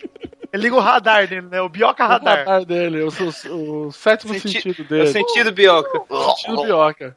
Ele 0.53 0.63
liga 0.63 0.77
o 0.77 0.81
radar 0.81 1.27
dele, 1.27 1.43
né? 1.49 1.61
O 1.61 1.69
Bioca 1.69 2.05
O 2.05 2.09
radar. 2.09 2.39
radar 2.39 2.65
dele, 2.65 3.03
o, 3.03 3.09
o- 3.51 3.87
o 3.89 3.93
sétimo 3.93 4.33
Senti- 4.35 4.61
sentido 4.63 4.83
É 4.83 4.85
o 4.85 4.89
dele. 4.89 5.07
sentido 5.09 5.53
bioca. 5.53 6.01
O 6.09 6.31
sentido 6.37 6.63
bioca. 6.63 7.17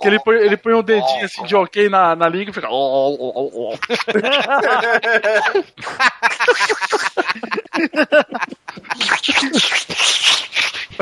Que 0.00 0.08
ele 0.08 0.18
põe, 0.18 0.34
ele 0.36 0.56
põe 0.56 0.74
um 0.74 0.82
dedinho 0.82 1.24
assim 1.24 1.44
de 1.44 1.54
ok 1.54 1.88
na, 1.88 2.16
na 2.16 2.28
língua 2.28 2.50
e 2.50 2.52
fica. 2.52 2.68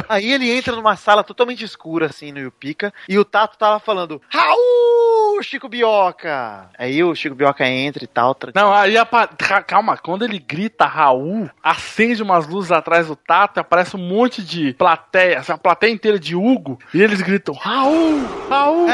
Aí 0.08 0.32
ele 0.32 0.50
entra 0.50 0.74
numa 0.74 0.96
sala 0.96 1.22
totalmente 1.24 1.64
escura, 1.64 2.06
assim, 2.06 2.32
no 2.32 2.38
Yupika, 2.38 2.92
e 3.08 3.18
o 3.18 3.24
Tato 3.24 3.58
tava 3.58 3.78
falando, 3.80 4.20
Raul, 4.28 5.42
Chico 5.42 5.68
Bioca! 5.68 6.70
Aí 6.78 7.02
o 7.02 7.14
Chico 7.14 7.34
Bioca 7.34 7.66
entra 7.68 8.02
e 8.04 8.06
tal. 8.06 8.34
tra- 8.34 8.52
Não, 8.54 8.72
aí 8.72 8.96
apa... 8.96 9.26
calma, 9.66 9.96
quando 9.98 10.24
ele 10.24 10.38
grita 10.38 10.86
Raul, 10.86 11.50
acende 11.62 12.22
umas 12.22 12.46
luzes 12.46 12.70
atrás 12.72 13.08
do 13.08 13.16
Tato 13.16 13.58
e 13.58 13.60
aparece 13.60 13.96
um 13.96 14.00
monte 14.00 14.42
de 14.42 14.72
plateia, 14.74 15.40
assim, 15.40 15.52
a 15.52 15.58
plateia 15.58 15.90
inteira 15.92 16.18
de 16.18 16.34
Hugo, 16.36 16.78
e 16.94 17.02
eles 17.02 17.20
gritam 17.20 17.54
Raul, 17.54 18.22
Raul. 18.48 18.86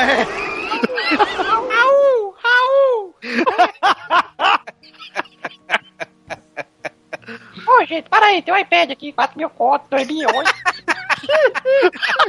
Raul, 1.68 2.34
Raul. 2.42 3.14
Ô, 7.76 7.84
gente, 7.84 8.08
para 8.08 8.26
aí, 8.26 8.42
tem 8.42 8.54
um 8.54 8.56
iPad 8.56 8.90
aqui, 8.90 9.12
4 9.12 9.36
mil 9.36 9.50
contos, 9.50 9.88
2008. 9.90 10.50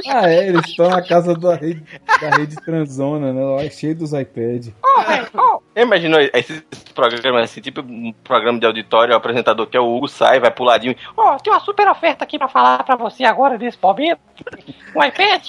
Ah, 0.08 0.28
é, 0.28 0.48
eles 0.48 0.66
estão 0.66 0.88
na 0.88 1.02
casa 1.02 1.34
da 1.34 1.54
rede, 1.54 1.84
da 2.20 2.30
rede 2.30 2.56
transona, 2.56 3.32
né? 3.32 3.44
Lá, 3.44 3.70
cheio 3.70 3.94
dos 3.94 4.12
iPads. 4.12 4.72
Ô, 4.82 5.02
velho, 5.02 5.28
ô. 5.34 5.62
Eu 5.74 5.84
imagino 5.84 6.16
esses 6.32 6.62
programas 6.94 7.44
assim, 7.44 7.60
tipo 7.60 7.82
um 7.82 8.12
programa 8.24 8.58
de 8.58 8.66
auditório, 8.66 9.14
o 9.14 9.16
apresentador 9.16 9.66
que 9.66 9.76
é 9.76 9.80
o 9.80 9.96
Hugo 9.96 10.08
sai, 10.08 10.40
vai 10.40 10.50
pro 10.50 10.64
ladinho. 10.64 10.96
Ó, 11.16 11.36
tem 11.38 11.52
uma 11.52 11.60
super 11.60 11.88
oferta 11.88 12.24
aqui 12.24 12.38
pra 12.38 12.48
falar 12.48 12.82
pra 12.82 12.96
você 12.96 13.24
agora, 13.24 13.56
nesse 13.58 13.78
momento. 13.80 14.18
Um 14.96 15.04
iPad. 15.04 15.46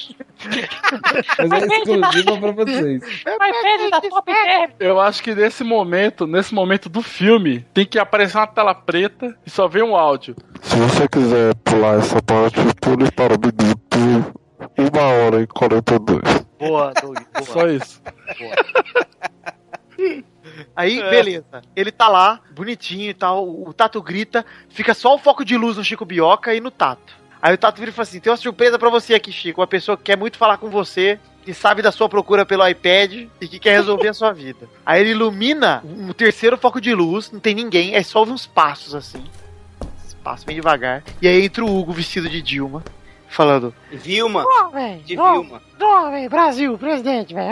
Mas 1.50 1.64
é 1.64 1.78
exclusiva 1.78 2.38
pra 2.38 2.52
vocês. 2.52 3.04
Um 3.26 3.34
iPad 3.34 3.92
da 3.92 4.02
Top 4.02 4.32
Term. 4.32 4.72
Eu 4.80 5.00
acho 5.00 5.24
que 5.24 5.34
nesse 5.34 5.64
momento, 5.64 6.28
nesse 6.28 6.54
momento 6.54 6.90
do 6.90 7.02
filme, 7.02 7.66
tem 7.74 7.86
que 7.86 7.98
aparecer 7.98 8.38
uma 8.38 8.48
tela 8.48 8.76
preta 8.76 9.36
e 9.46 9.50
só 9.50 9.68
vem 9.68 9.82
um 9.82 9.89
áudio. 9.96 10.36
Se 10.62 10.76
você 10.76 11.08
quiser 11.08 11.56
pular 11.56 12.00
essa 12.00 12.22
parte, 12.22 12.60
pule 12.82 13.12
para 13.12 13.34
o 13.34 13.40
minuto 13.40 14.34
1 14.78 15.26
hora 15.26 15.42
e 15.42 15.48
42. 15.48 16.22
Boa, 16.60 16.94
Doug, 17.02 17.18
boa. 17.34 17.46
Só 17.46 17.68
isso. 17.68 18.02
Aí, 20.76 21.02
beleza. 21.10 21.62
Ele 21.76 21.92
tá 21.92 22.08
lá, 22.08 22.42
bonitinho 22.52 23.10
e 23.10 23.14
tal. 23.14 23.48
O 23.48 23.74
Tato 23.74 24.02
grita, 24.02 24.46
fica 24.70 24.94
só 24.94 25.16
o 25.16 25.20
foco 25.20 25.44
de 25.46 25.58
luz 25.58 25.78
no 25.78 25.84
Chico 25.84 26.06
Bioca 26.06 26.54
e 26.54 26.60
no 26.60 26.72
Tato. 26.72 27.18
Aí 27.42 27.54
o 27.54 27.58
Tato 27.58 27.80
vira 27.80 27.92
e 27.92 27.94
fala 27.94 28.04
assim: 28.04 28.20
tem 28.20 28.32
uma 28.32 28.38
surpresa 28.38 28.78
pra 28.78 28.90
você 28.90 29.16
aqui, 29.16 29.32
Chico. 29.32 29.62
Uma 29.62 29.68
pessoa 29.68 29.98
que 29.98 30.04
quer 30.04 30.18
muito 30.18 30.38
falar 30.38 30.58
com 30.58 30.70
você, 30.70 31.20
que 31.44 31.54
sabe 31.54 31.82
da 31.82 31.92
sua 31.92 32.10
procura 32.10 32.46
pelo 32.46 32.68
iPad 32.68 33.28
e 33.40 33.48
que 33.48 33.60
quer 33.60 33.72
resolver 33.72 34.10
a 34.10 34.14
sua 34.14 34.34
vida. 34.34 34.70
Aí 34.86 35.02
ele 35.02 35.12
ilumina 35.12 35.84
o 36.10 36.14
terceiro 36.14 36.58
foco 36.58 36.82
de 36.82 36.94
luz, 36.94 37.32
não 37.32 37.40
tem 37.40 37.56
ninguém, 37.56 37.96
é 37.96 38.04
só 38.04 38.24
uns 38.24 38.46
passos 38.46 38.94
assim. 38.94 39.24
Passo 40.30 40.46
bem 40.46 40.58
devagar. 40.58 41.04
E 41.20 41.28
aí 41.28 41.44
entra 41.44 41.66
o 41.66 41.80
Hugo 41.80 41.92
vestido 41.92 42.30
de 42.30 42.40
Dilma, 42.40 42.84
falando: 43.28 43.74
Vilma. 43.92 44.46
Ó, 44.46 44.70
velho. 44.70 45.00
De 45.02 45.18
ó, 45.18 45.34
Vilma. 45.34 45.60
Ó, 45.82 46.12
velho, 46.12 46.30
Brasil, 46.30 46.78
presidente, 46.78 47.34
velho. 47.34 47.50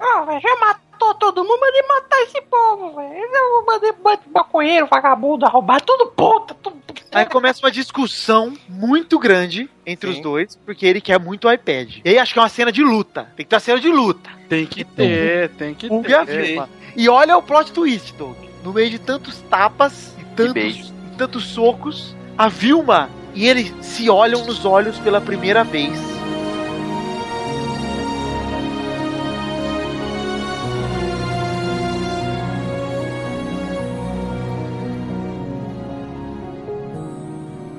Ó, 0.00 0.24
velho, 0.24 0.40
já 0.40 0.56
matou 0.56 1.14
todo 1.14 1.44
mundo, 1.44 1.60
mandei 1.60 1.82
matar 1.82 2.20
esse 2.22 2.42
povo, 2.42 2.96
velho. 2.96 3.14
Eu 3.14 3.64
mandei 3.64 3.92
mandei 4.02 4.26
maconheiro, 4.34 4.88
vagabundo, 4.90 5.46
arrombar, 5.46 5.80
tudo 5.82 6.08
puta, 6.08 6.52
tudo 6.52 6.80
Aí 7.12 7.26
começa 7.26 7.64
uma 7.64 7.70
discussão 7.70 8.52
muito 8.68 9.20
grande 9.20 9.70
entre 9.86 10.10
os 10.10 10.20
dois, 10.20 10.56
porque 10.56 10.84
ele 10.84 11.00
quer 11.00 11.20
muito 11.20 11.46
o 11.46 11.52
iPad. 11.52 11.98
E 12.04 12.08
aí 12.08 12.18
acho 12.18 12.32
que 12.32 12.40
é 12.40 12.42
uma 12.42 12.48
cena 12.48 12.72
de 12.72 12.82
luta. 12.82 13.30
Tem 13.36 13.46
que 13.46 13.50
ter 13.50 13.54
uma 13.54 13.60
cena 13.60 13.78
de 13.78 13.88
luta. 13.88 14.30
Tem 14.48 14.66
que 14.66 14.84
ter, 14.84 15.50
tem 15.50 15.74
que 15.74 15.86
Hugo 15.86 16.08
e 16.08 16.14
a 16.14 16.26
ter. 16.26 16.42
Vilma. 16.42 16.68
E 16.96 17.08
olha 17.08 17.36
o 17.36 17.42
plot 17.42 17.70
twist, 17.70 18.12
Doug. 18.14 18.49
No 18.62 18.72
meio 18.72 18.90
de 18.90 18.98
tantos 18.98 19.38
tapas 19.48 20.14
e 20.18 20.24
tantos, 20.36 20.92
e 21.12 21.16
tantos 21.16 21.44
socos, 21.44 22.14
a 22.36 22.48
Vilma 22.48 23.08
e 23.34 23.46
ele 23.46 23.72
se 23.82 24.10
olham 24.10 24.44
nos 24.44 24.64
olhos 24.64 24.98
pela 24.98 25.20
primeira 25.20 25.64
vez. 25.64 25.98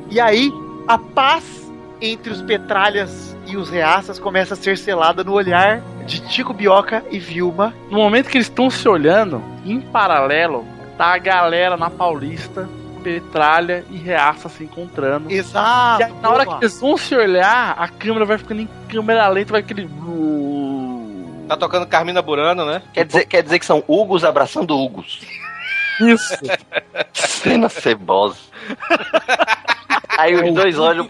E 0.09 0.19
aí, 0.19 0.51
a 0.87 0.97
paz 0.97 1.60
entre 2.01 2.33
os 2.33 2.41
petralhas 2.41 3.37
e 3.45 3.55
os 3.55 3.69
reaças 3.69 4.17
começa 4.17 4.55
a 4.55 4.57
ser 4.57 4.77
selada 4.77 5.23
no 5.23 5.33
olhar 5.33 5.81
de 6.05 6.19
Tico 6.21 6.53
Bioca 6.53 7.03
e 7.11 7.19
Vilma. 7.19 7.73
No 7.89 7.97
momento 7.97 8.29
que 8.29 8.37
eles 8.37 8.47
estão 8.47 8.69
se 8.69 8.87
olhando, 8.89 9.43
em 9.65 9.79
paralelo, 9.79 10.65
tá 10.97 11.13
a 11.13 11.17
galera 11.17 11.77
na 11.77 11.89
Paulista, 11.89 12.67
Petralha 13.03 13.83
e 13.89 13.97
Reaça 13.97 14.49
se 14.49 14.63
encontrando. 14.63 15.31
Exato! 15.31 16.01
E 16.01 16.05
aí, 16.05 16.13
na 16.21 16.29
hora 16.29 16.45
que 16.45 16.53
eles 16.55 16.79
vão 16.79 16.97
se 16.97 17.15
olhar, 17.15 17.75
a 17.77 17.87
câmera 17.87 18.25
vai 18.25 18.37
ficando 18.37 18.61
em 18.61 18.69
câmera 18.89 19.27
lenta, 19.27 19.51
vai 19.51 19.61
aquele. 19.61 19.89
Tá 21.47 21.57
tocando 21.57 21.85
Carmina 21.85 22.21
Burano, 22.21 22.65
né? 22.65 22.81
Quer 22.93 23.05
dizer, 23.05 23.25
quer 23.25 23.43
dizer 23.43 23.59
que 23.59 23.65
são 23.65 23.83
Hugos 23.87 24.23
abraçando 24.23 24.77
Hugos. 24.77 25.21
Isso. 25.99 26.37
Cena 27.13 27.67
cebosa. 27.67 28.37
Aí 30.17 30.35
os 30.35 30.53
dois 30.53 30.77
olham, 30.77 31.09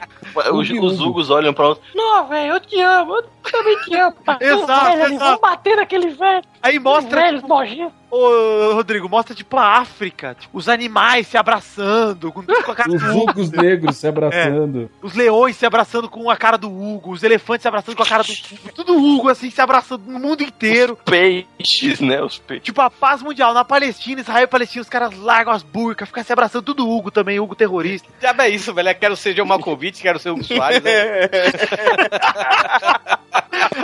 os, 0.52 0.70
os 0.70 0.99
Hugos 0.99 1.30
olham 1.30 1.53
pra 1.53 1.70
outro. 1.70 1.84
Não, 1.95 2.28
velho, 2.28 2.53
eu 2.53 2.60
te 2.60 2.80
amo, 2.80 3.16
eu 3.16 3.24
também 3.44 3.78
te 3.82 3.95
amo. 3.95 4.16
Exato, 4.40 4.86
velho, 4.86 5.14
exato. 5.14 5.20
Vamos 5.20 5.41
bater 5.41 5.76
naquele 5.78 6.10
velho. 6.10 6.44
Aí 6.62 6.80
mostra. 6.80 7.22
Velhos 7.22 7.44
nojentos. 7.44 8.02
Ô, 8.12 8.74
Rodrigo, 8.74 9.08
mostra 9.08 9.34
tipo 9.34 9.56
a 9.56 9.78
África, 9.78 10.36
tipo, 10.38 10.58
os 10.58 10.68
animais 10.68 11.28
se 11.28 11.38
abraçando, 11.38 12.30
com, 12.30 12.44
com 12.44 12.72
a 12.72 12.76
cara 12.76 12.91
Os 12.91 13.02
do 13.02 13.08
Hugo. 13.08 13.14
vulgos 13.14 13.52
negros 13.52 13.95
se 13.95 14.06
abraçando. 14.06 14.91
Os 15.02 15.14
leões 15.16 15.56
se 15.56 15.66
abraçando 15.66 16.10
com 16.10 16.30
a 16.30 16.36
cara 16.36 16.58
do 16.58 16.68
Hugo, 16.70 17.12
os 17.14 17.24
elefantes 17.24 17.62
se 17.62 17.70
abraçando 17.70 17.95
com 17.95 18.03
a 18.03 18.06
cara 18.06 18.22
do 18.22 18.32
Hugo, 18.34 18.72
tudo 18.76 18.98
Hugo 18.98 19.30
assim 19.30 19.49
se 19.49 19.62
abraçando 19.62 20.03
no 20.12 20.20
mundo 20.20 20.44
inteiro. 20.44 20.98
Peixes, 21.06 22.02
né? 22.02 22.22
Os 22.22 22.38
peixes. 22.38 22.66
Tipo, 22.66 22.82
a 22.82 22.90
paz 22.90 23.22
mundial 23.24 23.53
na 23.53 23.64
Palestina, 23.64 24.20
Israel 24.20 24.44
e 24.44 24.48
Palestina, 24.48 24.82
os 24.82 24.90
caras 24.90 25.18
largam 25.18 25.53
as 25.53 25.64
burcas, 25.64 26.10
ficam 26.10 26.22
se 26.22 26.34
abraçando, 26.34 26.66
tudo 26.66 26.90
Hugo 26.90 27.12
também, 27.12 27.40
Hugo 27.40 27.56
terrorista. 27.56 28.10
Já 28.22 28.36
é 28.40 28.49
isso, 28.49 28.74
velho. 28.74 28.90
Eu 28.90 28.95
quero 28.95 29.16
ser 29.16 29.34
John 29.34 29.45
Malkovich, 29.45 30.02
quero 30.02 30.20
ser 30.22 30.31
o 30.31 30.43
Soares. 30.43 30.81
né? 30.84 30.91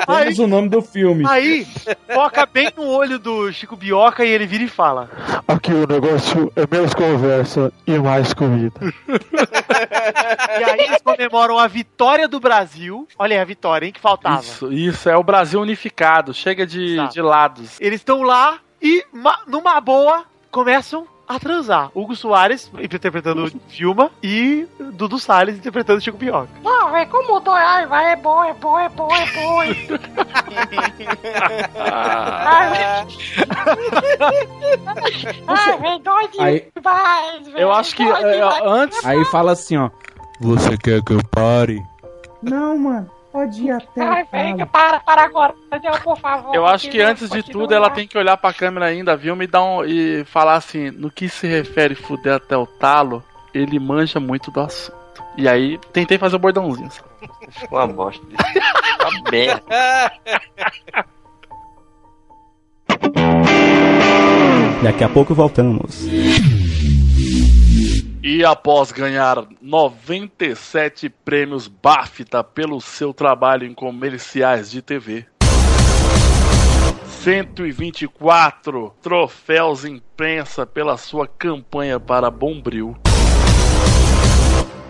Temos 0.05 0.39
o 0.39 0.47
nome 0.47 0.69
do 0.69 0.81
filme. 0.81 1.23
Aí, 1.27 1.65
foca 2.13 2.45
bem 2.45 2.69
no 2.75 2.85
olho 2.87 3.19
do 3.19 3.51
Chico 3.51 3.75
Bioca 3.75 4.25
e 4.25 4.29
ele 4.29 4.45
vira 4.45 4.63
e 4.63 4.67
fala: 4.67 5.09
Aqui 5.47 5.71
o 5.73 5.87
negócio 5.87 6.51
é 6.55 6.65
menos 6.69 6.93
conversa 6.93 7.71
e 7.85 7.97
mais 7.97 8.33
comida. 8.33 8.79
E 10.59 10.63
aí 10.63 10.79
eles 10.79 11.01
comemoram 11.01 11.57
a 11.59 11.67
vitória 11.67 12.27
do 12.27 12.39
Brasil. 12.39 13.07
Olha 13.17 13.35
aí 13.37 13.41
a 13.41 13.45
vitória, 13.45 13.85
hein, 13.85 13.91
que 13.93 13.99
faltava. 13.99 14.41
Isso, 14.41 14.71
isso, 14.71 15.09
é 15.09 15.15
o 15.17 15.23
Brasil 15.23 15.59
unificado. 15.61 16.33
Chega 16.33 16.65
de, 16.65 16.93
Exato. 16.93 17.13
de 17.13 17.21
lados. 17.21 17.77
Eles 17.79 17.99
estão 18.01 18.21
lá 18.23 18.59
e, 18.81 19.03
ma- 19.13 19.39
numa 19.47 19.79
boa, 19.81 20.23
começam 20.51 21.07
a 21.27 21.39
transar. 21.39 21.91
Hugo 21.93 22.15
Soares 22.15 22.71
interpretando 22.79 23.51
Filma 23.67 24.09
e 24.23 24.65
Dudu 24.93 25.19
Salles 25.19 25.57
interpretando 25.57 25.99
Chico 25.99 26.17
Bioca. 26.17 26.49
Não, 26.63 26.91
velho, 26.91 27.09
como 27.09 27.37
o 27.37 27.41
vai, 27.41 28.13
é 28.13 28.15
bom, 28.15 28.43
é 28.43 28.53
bom, 28.53 28.79
é 28.79 28.89
bom, 28.89 29.13
é 29.13 29.25
bom. 29.33 29.61
Ai, 31.75 32.69
Ai, 35.47 35.77
velho, 35.77 35.99
demais, 36.75 37.47
velho. 37.47 37.57
Eu 37.57 37.71
acho 37.73 37.95
que 37.95 38.03
é, 38.03 38.35
demais. 38.35 38.61
antes. 38.65 39.05
Aí 39.05 39.25
fala 39.25 39.51
assim, 39.51 39.77
ó. 39.77 39.89
Você 40.39 40.77
quer 40.77 41.03
que 41.03 41.13
eu 41.13 41.21
pare? 41.31 41.81
Não, 42.41 42.77
mano. 42.77 43.16
Pode 43.31 43.61
ir 43.63 43.71
até. 43.71 44.01
Ai, 44.01 44.21
a 44.21 44.25
casa. 44.25 44.43
velho, 44.43 44.67
para, 44.67 44.99
para 44.99 45.23
agora? 45.23 45.53
Por 46.03 46.17
favor. 46.17 46.55
Eu 46.55 46.65
acho 46.65 46.89
que 46.89 47.01
antes 47.01 47.29
de 47.29 47.43
tudo 47.43 47.73
ela 47.73 47.89
tem 47.89 48.07
que 48.07 48.17
olhar 48.17 48.37
pra 48.37 48.53
câmera 48.53 48.87
ainda, 48.87 49.15
viu? 49.15 49.35
Me 49.35 49.45
dar 49.45 49.63
um, 49.63 49.83
e 49.85 50.23
falar 50.25 50.55
assim, 50.55 50.89
no 50.91 51.11
que 51.11 51.29
se 51.29 51.45
refere 51.47 51.93
fuder 51.95 52.35
até 52.35 52.57
o 52.57 52.65
talo, 52.65 53.23
ele 53.53 53.79
manja 53.79 54.19
muito 54.19 54.49
do 54.49 54.61
assunto. 54.61 54.97
E 55.37 55.47
aí, 55.47 55.77
tentei 55.93 56.17
fazer 56.17 56.35
o 56.35 56.39
bordãozinho. 56.39 56.89
sabe? 56.89 57.07
Ficou 57.51 57.77
uma 57.77 57.87
bosta. 57.87 58.25
Uma 58.25 59.21
merda. 59.29 59.63
Daqui 64.81 65.03
a 65.03 65.09
pouco 65.09 65.33
voltamos. 65.35 66.07
E 68.23 68.43
após 68.43 68.91
ganhar 68.91 69.47
97 69.61 71.07
prêmios 71.07 71.67
BAFTA 71.67 72.43
pelo 72.43 72.81
seu 72.81 73.13
trabalho 73.13 73.65
em 73.67 73.73
comerciais 73.73 74.71
de 74.71 74.81
TV, 74.81 75.25
124 77.23 78.95
troféus 79.01 79.85
imprensa 79.85 80.65
pela 80.65 80.97
sua 80.97 81.27
campanha 81.27 81.99
para 81.99 82.31
Bombril, 82.31 82.97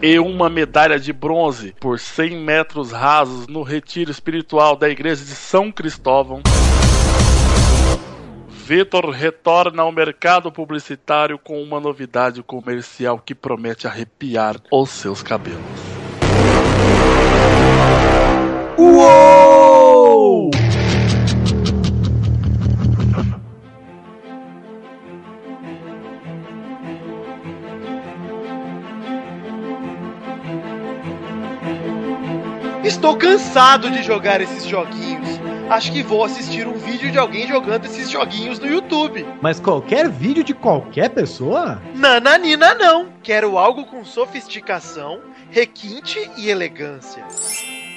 e 0.01 0.17
uma 0.19 0.49
medalha 0.49 0.97
de 0.97 1.11
bronze 1.11 1.75
por 1.81 1.99
100 1.99 2.37
metros 2.37 2.91
rasos 2.91 3.47
no 3.47 3.61
retiro 3.61 4.09
espiritual 4.09 4.77
da 4.77 4.87
igreja 4.87 5.25
de 5.25 5.35
São 5.35 5.69
Cristóvão. 5.71 6.41
Vitor 8.67 9.11
retorna 9.11 9.83
ao 9.83 9.93
mercado 9.93 10.51
publicitário 10.51 11.39
com 11.39 11.63
uma 11.63 11.79
novidade 11.79 12.43
comercial 12.43 13.17
que 13.17 13.33
promete 13.33 13.87
arrepiar 13.87 14.57
os 14.69 14.89
seus 14.89 15.23
cabelos. 15.23 15.61
Uou! 18.77 20.51
Estou 32.83 33.15
cansado 33.17 33.89
de 33.89 34.03
jogar 34.03 34.41
esses 34.41 34.65
joguinhos. 34.65 35.46
Acho 35.69 35.91
que 35.91 36.01
vou 36.01 36.23
assistir 36.23 36.65
um 36.65 36.77
vídeo 36.77 37.11
de 37.11 37.17
alguém 37.17 37.45
jogando 37.45 37.83
esses 37.83 38.09
joguinhos 38.09 38.57
no 38.57 38.67
YouTube. 38.67 39.25
Mas 39.41 39.59
qualquer 39.59 40.09
vídeo 40.09 40.41
de 40.41 40.53
qualquer 40.53 41.09
pessoa? 41.09 41.81
Nananina 41.93 42.73
não. 42.73 43.09
Quero 43.21 43.57
algo 43.57 43.85
com 43.85 44.05
sofisticação, 44.05 45.19
requinte 45.51 46.31
e 46.37 46.49
elegância. 46.49 47.25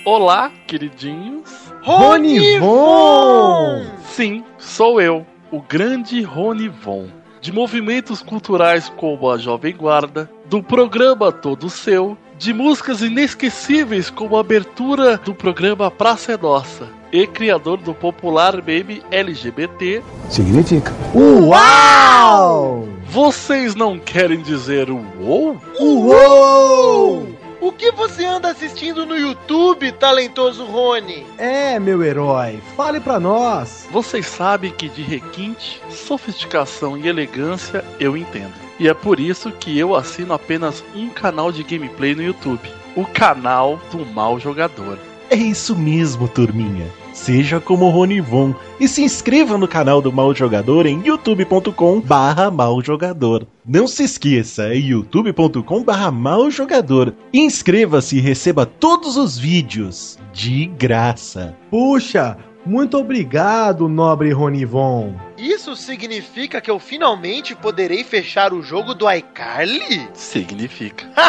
Olá, 0.05 0.51
queridinhos. 0.67 1.73
Ronivon! 1.83 3.87
Sim, 4.03 4.45
sou 4.59 5.01
eu, 5.01 5.25
o 5.53 5.63
grande 5.63 6.23
Ronivon. 6.23 7.07
De 7.41 7.53
movimentos 7.53 8.21
culturais 8.21 8.93
como 8.97 9.31
a 9.31 9.39
Jovem 9.39 9.77
Guarda, 9.77 10.29
do 10.47 10.61
programa 10.61 11.31
Todo 11.31 11.71
Seu, 11.71 12.19
de 12.37 12.53
músicas 12.53 13.01
inesquecíveis 13.01 14.11
como 14.11 14.37
a 14.37 14.41
abertura 14.41 15.17
do 15.19 15.35
programa 15.35 15.91
Praça 15.91 16.33
é 16.33 16.37
Nossa, 16.37 17.00
e 17.13 17.27
criador 17.27 17.79
do 17.79 17.95
popular 17.95 18.63
meme 18.63 19.03
LGBT. 19.11 20.03
Significa. 20.29 20.93
Uau! 21.15 22.89
Vocês 23.07 23.75
não 23.75 23.99
querem 23.99 24.41
dizer 24.41 24.89
uou? 24.91 25.61
Uou! 25.79 27.27
O 27.61 27.73
que 27.73 27.93
você 27.93 28.25
anda 28.25 28.51
assistindo 28.51 29.05
no 29.05 29.15
YouTube, 29.15 29.93
talentoso 29.93 30.65
Rony? 30.65 31.27
É, 31.37 31.79
meu 31.79 32.03
herói, 32.03 32.59
fale 32.75 33.01
pra 33.01 33.21
nós. 33.21 33.87
Vocês 33.91 34.27
sabem 34.27 34.71
que 34.73 34.89
de 34.89 35.03
requinte, 35.03 35.83
sofisticação 35.91 36.97
e 36.97 37.07
elegância 37.07 37.85
eu 37.99 38.17
entendo. 38.17 38.55
E 38.79 38.89
é 38.89 38.95
por 38.95 39.21
isso 39.21 39.53
que 39.53 39.79
eu 39.79 39.95
assino 39.95 40.33
apenas 40.33 40.83
um 40.95 41.11
canal 41.11 41.53
de 41.53 41.63
gameplay 41.63 42.15
no 42.15 42.23
YouTube. 42.23 42.71
O 42.97 43.05
canal 43.05 43.79
do 43.93 44.07
Mal 44.07 44.41
Jogador. 44.41 44.99
É 45.29 45.37
isso 45.37 45.77
mesmo, 45.77 46.27
turminha. 46.27 46.87
Seja 47.21 47.61
como 47.61 47.85
o 47.85 47.91
Ronivon 47.91 48.55
e 48.81 48.89
se 48.89 49.03
inscreva 49.03 49.59
no 49.59 49.69
canal 49.69 50.01
do 50.01 50.11
Mal 50.11 50.35
Jogador 50.35 50.87
em 50.87 51.03
youtube.com 51.05 52.01
barra 52.01 52.51
maljogador. 52.51 53.45
Não 53.63 53.87
se 53.87 54.05
esqueça, 54.05 54.69
é 54.69 54.77
youtube.com 54.77 55.85
barra 55.85 56.11
maljogador. 56.11 57.13
Inscreva-se 57.31 58.17
e 58.17 58.21
receba 58.21 58.65
todos 58.65 59.19
os 59.19 59.39
vídeos 59.39 60.19
de 60.33 60.65
graça. 60.65 61.55
Puxa, 61.71 62.39
muito 62.65 62.97
obrigado, 62.97 63.87
nobre 63.87 64.33
Ronivon. 64.33 65.13
Isso 65.37 65.77
significa 65.77 66.59
que 66.59 66.71
eu 66.71 66.79
finalmente 66.79 67.55
poderei 67.55 68.03
fechar 68.03 68.55
o 68.55 68.63
jogo 68.63 68.95
do 68.95 69.11
iCarly? 69.11 70.09
Significa. 70.15 71.07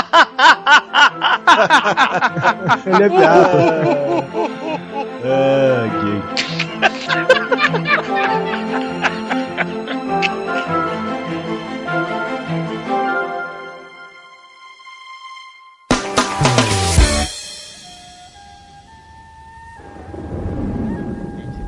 Ele 2.88 3.14
é. 3.14 4.82
Ah, 5.23 5.88
gay. 6.02 7.22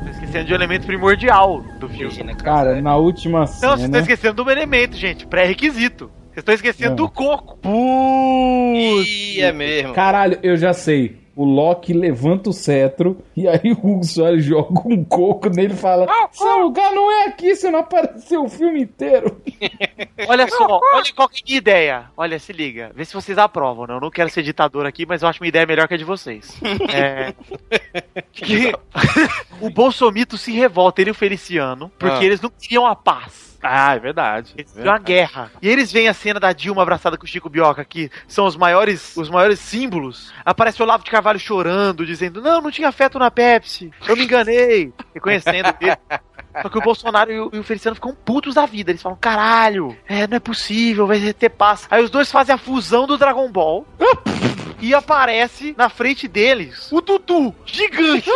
Tô 0.04 0.10
esquecendo 0.10 0.44
de 0.44 0.52
um 0.52 0.56
elemento 0.56 0.86
primordial 0.86 1.62
do 1.78 1.88
filme. 1.88 2.34
Cara, 2.36 2.80
na 2.80 2.96
última 2.96 3.40
Não, 3.40 3.46
vocês 3.46 3.60
cena. 3.60 3.84
estão 3.84 4.00
esquecendo 4.00 4.34
de 4.42 4.48
um 4.48 4.50
elemento, 4.50 4.96
gente. 4.96 5.26
Pré-requisito. 5.26 6.10
Vocês 6.32 6.38
estão 6.38 6.54
esquecendo 6.54 6.90
Não. 6.90 6.96
do 6.96 7.08
coco. 7.08 7.58
Ih, 7.64 9.40
é 9.40 9.52
mesmo. 9.52 9.94
Caralho, 9.94 10.38
eu 10.42 10.56
já 10.56 10.72
sei. 10.72 11.23
O 11.36 11.44
Loki 11.44 11.92
levanta 11.92 12.50
o 12.50 12.52
cetro 12.52 13.18
e 13.36 13.48
aí 13.48 13.72
o 13.72 13.86
Hugo 13.86 14.04
Soares 14.04 14.44
joga 14.44 14.82
um 14.86 15.02
coco 15.04 15.48
nele 15.48 15.74
e 15.74 15.76
fala: 15.76 16.06
Seu 16.30 16.58
lugar 16.58 16.92
não 16.92 17.10
é 17.10 17.24
aqui, 17.26 17.54
você 17.56 17.70
não 17.70 17.80
apareceu 17.80 18.44
o 18.44 18.48
filme 18.48 18.82
inteiro. 18.82 19.40
Olha 20.28 20.46
só, 20.48 20.80
olha 20.94 21.04
qual 21.14 21.28
que 21.28 21.38
é 21.38 21.42
a 21.42 21.44
minha 21.46 21.58
ideia. 21.58 22.04
Olha, 22.16 22.38
se 22.38 22.52
liga. 22.52 22.92
Vê 22.94 23.04
se 23.04 23.12
vocês 23.12 23.36
aprovam, 23.36 23.86
né? 23.86 23.94
Eu 23.94 24.00
não 24.00 24.10
quero 24.10 24.30
ser 24.30 24.42
ditador 24.42 24.86
aqui, 24.86 25.04
mas 25.04 25.22
eu 25.22 25.28
acho 25.28 25.42
uma 25.42 25.48
ideia 25.48 25.66
melhor 25.66 25.86
que 25.88 25.94
a 25.94 25.96
de 25.98 26.04
vocês. 26.04 26.56
É. 26.94 27.34
que 28.32 28.72
o 29.60 29.70
Bolsomito 29.70 30.38
se 30.38 30.52
revolta, 30.52 31.00
ele 31.00 31.10
e 31.10 31.12
o 31.12 31.14
Feliciano, 31.14 31.90
porque 31.98 32.16
Ah. 32.16 32.24
eles 32.24 32.40
não 32.40 32.50
queriam 32.50 32.86
a 32.86 32.94
paz. 32.94 33.53
Ah, 33.66 33.94
é 33.94 33.98
verdade. 33.98 34.52
Eles 34.58 34.72
queriam 34.72 34.94
a 34.94 34.98
guerra. 34.98 35.50
E 35.62 35.68
eles 35.68 35.90
veem 35.90 36.06
a 36.06 36.14
cena 36.14 36.38
da 36.38 36.52
Dilma 36.52 36.82
abraçada 36.82 37.16
com 37.16 37.24
o 37.24 37.26
Chico 37.26 37.48
Bioca, 37.48 37.82
que 37.82 38.10
são 38.28 38.44
os 38.44 38.56
maiores, 38.56 39.16
os 39.16 39.30
maiores 39.30 39.58
símbolos. 39.58 40.32
Aparece 40.44 40.82
o 40.82 40.84
Olavo 40.84 41.02
de 41.02 41.10
Carvalho 41.10 41.38
chorando, 41.38 42.04
dizendo: 42.04 42.42
Não, 42.42 42.60
não 42.60 42.70
tinha 42.70 42.88
afeto 42.88 43.18
na 43.18 43.30
Pepsi. 43.30 43.90
Eu 44.06 44.16
me 44.16 44.24
enganei. 44.24 44.92
Reconhecendo 45.14 45.74
ele. 45.80 45.96
Só 46.62 46.68
que 46.68 46.78
o 46.78 46.82
Bolsonaro 46.82 47.32
e 47.32 47.40
o, 47.40 47.50
e 47.54 47.58
o 47.58 47.64
Feliciano 47.64 47.94
ficam 47.94 48.14
putos 48.14 48.54
da 48.54 48.66
vida. 48.66 48.90
Eles 48.90 49.02
falam: 49.02 49.18
caralho, 49.18 49.96
é, 50.06 50.26
não 50.26 50.36
é 50.36 50.40
possível, 50.40 51.06
vai 51.06 51.32
ter 51.32 51.48
paz. 51.48 51.86
Aí 51.90 52.02
os 52.02 52.10
dois 52.10 52.30
fazem 52.30 52.54
a 52.54 52.58
fusão 52.58 53.06
do 53.06 53.16
Dragon 53.16 53.50
Ball. 53.50 53.86
E 54.84 54.94
aparece 54.94 55.74
na 55.78 55.88
frente 55.88 56.28
deles 56.28 56.92
o 56.92 57.00
Tutu, 57.00 57.54
gigante. 57.64 58.30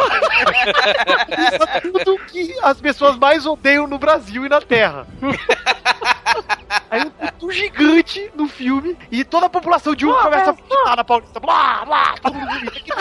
Tudo 1.82 2.18
que 2.20 2.56
as 2.62 2.80
pessoas 2.80 3.18
mais 3.18 3.44
odeiam 3.44 3.86
no 3.86 3.98
Brasil 3.98 4.46
e 4.46 4.48
na 4.48 4.58
Terra. 4.58 5.06
Aí 6.90 7.02
um 7.02 7.10
tutu 7.10 7.51
gigante 7.52 8.31
no 8.35 8.48
filme 8.48 8.97
e 9.10 9.24
toda 9.24 9.47
a 9.47 9.51
população 9.51 9.94
de 9.94 10.06
um 10.06 10.12
começa 10.12 10.51
a 10.51 10.52
vomitar 10.52 10.97
na 10.97 11.05
Paulista. 11.05 11.40
Blá, 11.40 11.85
blá, 11.85 12.15
todo 12.23 12.35
mundo 12.35 12.52
vomita. 12.52 12.81
Que 12.81 12.93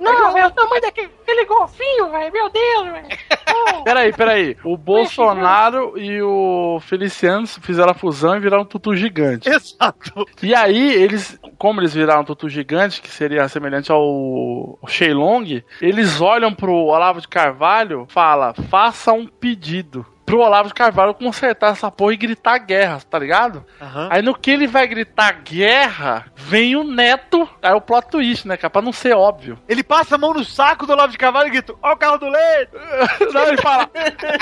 Não, 0.00 0.32
velho, 0.32 0.46
o 0.46 0.50
tamanho 0.50 0.82
daquele 0.82 1.10
aquele 1.28 1.44
golfinho, 1.44 2.10
velho. 2.10 2.32
Meu 2.32 2.50
Deus, 2.50 2.84
velho. 2.86 3.08
Oh. 3.50 3.84
Peraí, 3.84 4.12
peraí. 4.12 4.56
O 4.64 4.76
Bolsonaro 4.76 5.98
e 5.98 6.22
o 6.22 6.80
Feliciano 6.80 7.46
fizeram 7.46 7.90
a 7.90 7.94
fusão 7.94 8.36
e 8.36 8.40
viraram 8.40 8.62
um 8.62 8.66
tutu 8.66 8.96
gigante. 8.96 9.48
Exato. 9.48 10.26
E 10.42 10.54
aí, 10.54 10.94
eles, 10.94 11.38
como 11.58 11.80
eles 11.80 11.94
viraram 11.94 12.22
um 12.22 12.24
tutu 12.24 12.48
gigante, 12.48 13.02
que 13.02 13.08
seria 13.08 13.48
semelhante 13.48 13.92
ao 13.92 14.78
Shenlong, 14.86 15.62
eles 15.80 16.20
olham 16.20 16.54
pro 16.54 16.72
Olavo 16.72 17.20
de 17.20 17.28
Carvalho 17.28 18.06
fala, 18.08 18.54
faça 18.92 19.12
um 19.12 19.26
pedido. 19.26 20.04
Pro 20.24 20.40
Olavo 20.40 20.68
de 20.68 20.74
Carvalho 20.74 21.14
consertar 21.14 21.72
essa 21.72 21.90
porra 21.90 22.12
e 22.12 22.16
gritar 22.18 22.58
guerra, 22.58 23.00
tá 23.08 23.18
ligado? 23.18 23.64
Aí 24.10 24.20
no 24.20 24.34
que 24.34 24.50
ele 24.50 24.66
vai 24.66 24.86
gritar 24.86 25.40
guerra, 25.42 26.26
vem 26.36 26.76
o 26.76 26.84
neto. 26.84 27.48
Aí 27.62 27.72
o 27.72 27.80
plot 27.80 28.08
twist, 28.10 28.46
né, 28.46 28.54
cara? 28.58 28.68
Pra 28.68 28.82
não 28.82 28.92
ser 28.92 29.16
óbvio. 29.16 29.58
Ele 29.66 29.82
passa 29.82 30.16
a 30.16 30.18
mão 30.18 30.34
no 30.34 30.44
saco 30.44 30.86
do 30.86 30.92
Olavo 30.92 31.12
de 31.12 31.16
Carvalho 31.16 31.48
e 31.48 31.52
grita: 31.52 31.72
Ó 31.82 31.92
o 31.92 31.96
carro 31.96 32.18
do 32.18 32.28
leite! 32.28 32.72
Não, 33.32 33.48
ele 33.48 33.56
fala: 33.56 33.88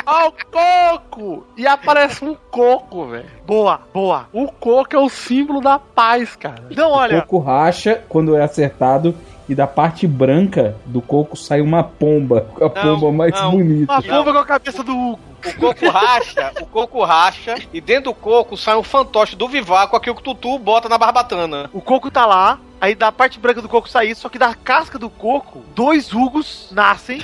Ó 0.07 0.29
o 0.29 0.33
coco! 0.51 1.47
E 1.57 1.65
aparece 1.69 2.25
um 2.25 2.35
coco, 2.51 3.07
velho. 3.07 3.31
Boa, 3.47 3.81
boa. 3.95 4.29
O 4.33 4.51
coco 4.51 4.97
é 4.97 4.99
o 4.99 5.09
símbolo 5.09 5.61
da 5.61 5.79
paz, 5.79 6.35
cara. 6.35 6.65
Não, 6.77 6.91
O 6.95 7.09
coco 7.23 7.39
racha 7.39 8.03
quando 8.09 8.37
é 8.37 8.43
acertado 8.43 9.15
e 9.49 9.55
da 9.55 9.67
parte 9.67 10.07
branca 10.07 10.77
do 10.87 11.01
coco 11.01 11.37
sai 11.37 11.61
uma 11.61 11.83
pomba. 11.83 12.49
A 12.61 12.69
pomba 12.69 13.13
mais 13.13 13.33
não. 13.33 13.53
bonita. 13.53 13.93
Uma 13.93 14.03
pomba 14.03 14.33
com 14.33 14.39
a 14.39 14.45
cabeça 14.45 14.83
do 14.83 14.93
Hugo. 14.93 15.21
O 15.47 15.55
coco 15.61 15.89
racha, 15.89 16.53
o 16.61 16.67
coco 16.67 17.05
racha, 17.05 17.55
e 17.73 17.81
dentro 17.81 18.11
do 18.11 18.15
coco 18.15 18.57
sai 18.57 18.77
um 18.77 18.83
fantoche 18.83 19.37
do 19.37 19.47
Vivaco, 19.47 19.95
aquilo 19.95 20.17
que 20.17 20.23
o 20.23 20.35
Tutu 20.35 20.59
bota 20.59 20.89
na 20.89 20.99
barbatana. 20.99 21.71
O 21.73 21.81
coco 21.81 22.11
tá 22.11 22.27
lá, 22.27 22.59
aí 22.81 22.97
da 22.97 23.13
parte 23.13 23.39
branca 23.39 23.63
do 23.63 23.69
coco 23.69 23.89
sai 23.89 24.09
isso, 24.09 24.23
só 24.23 24.29
que 24.29 24.39
da 24.39 24.55
casca 24.55 24.99
do 24.99 25.09
coco, 25.09 25.63
dois 25.75 26.13
Hugos 26.13 26.69
nascem. 26.73 27.23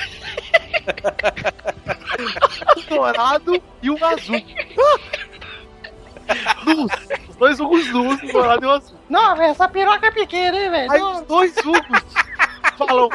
um 2.79 2.83
dourado 2.95 3.63
e 3.83 3.91
um 3.91 4.05
azul. 4.05 4.41
Nus. 6.67 6.93
Os 7.29 7.37
dois 7.37 7.61
Hugos 7.61 7.89
nus, 7.91 8.23
um 8.23 8.27
dourado 8.29 8.65
e 8.65 8.69
um 8.69 8.71
azul. 8.73 8.99
Não, 9.09 9.37
velho, 9.37 9.51
essa 9.51 9.69
piroca 9.69 10.07
é 10.07 10.11
pequena, 10.11 10.59
hein, 10.59 10.71
velho. 10.71 10.93
Aí 10.93 11.01
Não. 11.01 11.13
os 11.15 11.21
dois 11.23 11.57
Hugos 11.59 12.03
falam: 12.77 13.09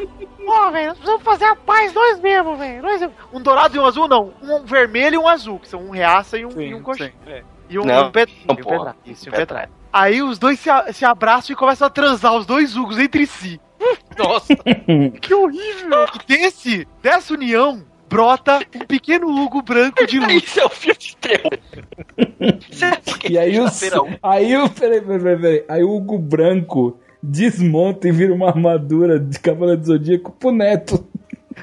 Ó, 0.48 0.72
velho, 0.72 0.88
nós 0.88 0.98
precisamos 0.98 1.23
fazer 1.23 1.45
a 1.45 1.56
paz 1.56 1.91
dois 1.94 2.19
mesmo, 2.19 2.56
velho. 2.56 2.81
Dois... 2.81 3.02
um 3.34 3.41
dourado 3.41 3.76
e 3.76 3.80
um 3.80 3.85
azul, 3.85 4.07
não. 4.07 4.34
Um 4.41 4.64
vermelho 4.64 5.15
e 5.15 5.18
um 5.18 5.27
azul, 5.27 5.60
que 5.60 5.68
são 5.68 5.81
um 5.81 5.89
reaça 5.91 6.38
e 6.38 6.45
um, 6.45 6.61
e 6.61 6.73
um 6.73 6.81
coxinha. 6.81 7.14
E 7.69 7.77
um, 7.77 7.84
Não, 7.84 8.07
um 8.07 8.11
pet- 8.11 8.34
não, 8.48 8.56
um. 8.56 8.94
Isso, 9.06 9.27
e 9.27 9.30
um. 9.30 9.68
Aí 9.91 10.22
os 10.22 10.39
dois 10.39 10.60
se, 10.60 10.69
a- 10.69 10.91
se 10.94 11.03
abraçam 11.03 11.53
e 11.53 11.56
começam 11.56 11.88
a 11.88 11.89
transar, 11.89 12.34
os 12.34 12.45
dois 12.45 12.77
Hugos 12.77 12.98
entre 12.98 13.26
si. 13.26 13.60
Nossa. 14.18 14.56
que 15.22 15.34
horrível! 15.34 16.06
E 16.15 16.26
desse, 16.26 16.88
dessa 17.02 17.34
união, 17.34 17.84
brota 18.09 18.59
um 18.75 18.85
pequeno 18.85 19.29
Hugo 19.29 19.61
branco 19.61 20.05
de 20.05 20.19
luz. 20.19 20.43
Isso 20.43 20.59
é 20.59 20.65
o 20.65 20.69
filme 20.69 20.97
de 20.97 21.15
terror. 21.17 21.59
E 23.29 23.38
aí 23.38 23.59
o. 23.59 23.65
Um. 23.65 24.17
Aí 24.23 24.55
o. 24.55 24.69
Peraí, 24.69 25.01
peraí, 25.01 25.19
peraí, 25.19 25.38
peraí. 25.38 25.65
Aí 25.67 25.84
o 25.84 25.95
Hugo 25.95 26.17
Branco 26.17 26.97
desmonta 27.21 28.07
e 28.07 28.11
vira 28.11 28.34
uma 28.34 28.47
armadura 28.47 29.19
de 29.19 29.39
Cavaleiro 29.39 29.81
do 29.81 29.88
Zodíaco 29.88 30.31
pro 30.31 30.51
neto. 30.51 31.05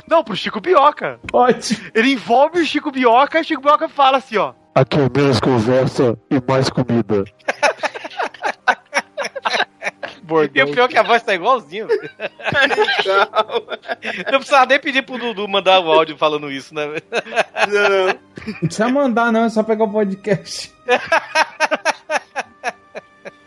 Não, 0.08 0.22
pro 0.22 0.36
Chico 0.36 0.60
Bioca. 0.60 1.18
Pode. 1.26 1.80
Ele 1.94 2.12
envolve 2.12 2.60
o 2.60 2.64
Chico 2.64 2.90
Bioca 2.90 3.38
e 3.38 3.40
o 3.40 3.44
Chico 3.44 3.62
Bioca 3.62 3.88
fala 3.88 4.18
assim, 4.18 4.36
ó. 4.36 4.52
Aqui 4.74 4.98
é 4.98 5.08
menos 5.16 5.40
conversa 5.40 6.18
e 6.30 6.42
mais 6.46 6.68
comida. 6.68 7.24
E 10.54 10.62
o 10.62 10.72
pior 10.72 10.84
é 10.84 10.88
que 10.88 10.98
a 10.98 11.02
voz 11.02 11.22
tá 11.22 11.34
igualzinho. 11.34 11.86
Não 14.32 14.38
precisava 14.38 14.66
nem 14.66 14.80
pedir 14.80 15.02
pro 15.02 15.18
Dudu 15.18 15.46
mandar 15.46 15.80
o 15.80 15.92
áudio 15.92 16.16
falando 16.16 16.50
isso, 16.50 16.74
né? 16.74 16.86
velho? 16.86 17.02
Não 18.46 18.58
precisa 18.60 18.88
mandar, 18.88 19.30
não, 19.30 19.44
é 19.44 19.48
só 19.50 19.62
pegar 19.62 19.84
o 19.84 19.92
podcast. 19.92 20.72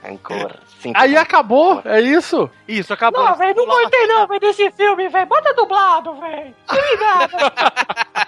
Ancora. 0.03 0.59
Aí 0.93 1.17
acabou, 1.17 1.81
é 1.83 1.99
isso? 1.99 2.49
Isso, 2.67 2.93
acabou. 2.93 3.23
Não, 3.23 3.35
velho, 3.35 3.55
não 3.55 3.65
gostei 3.65 4.07
não, 4.07 4.27
velho, 4.27 4.39
desse 4.39 4.71
filme, 4.71 5.09
velho. 5.09 5.25
Bota 5.25 5.53
dublado, 5.53 6.13
velho. 6.15 6.53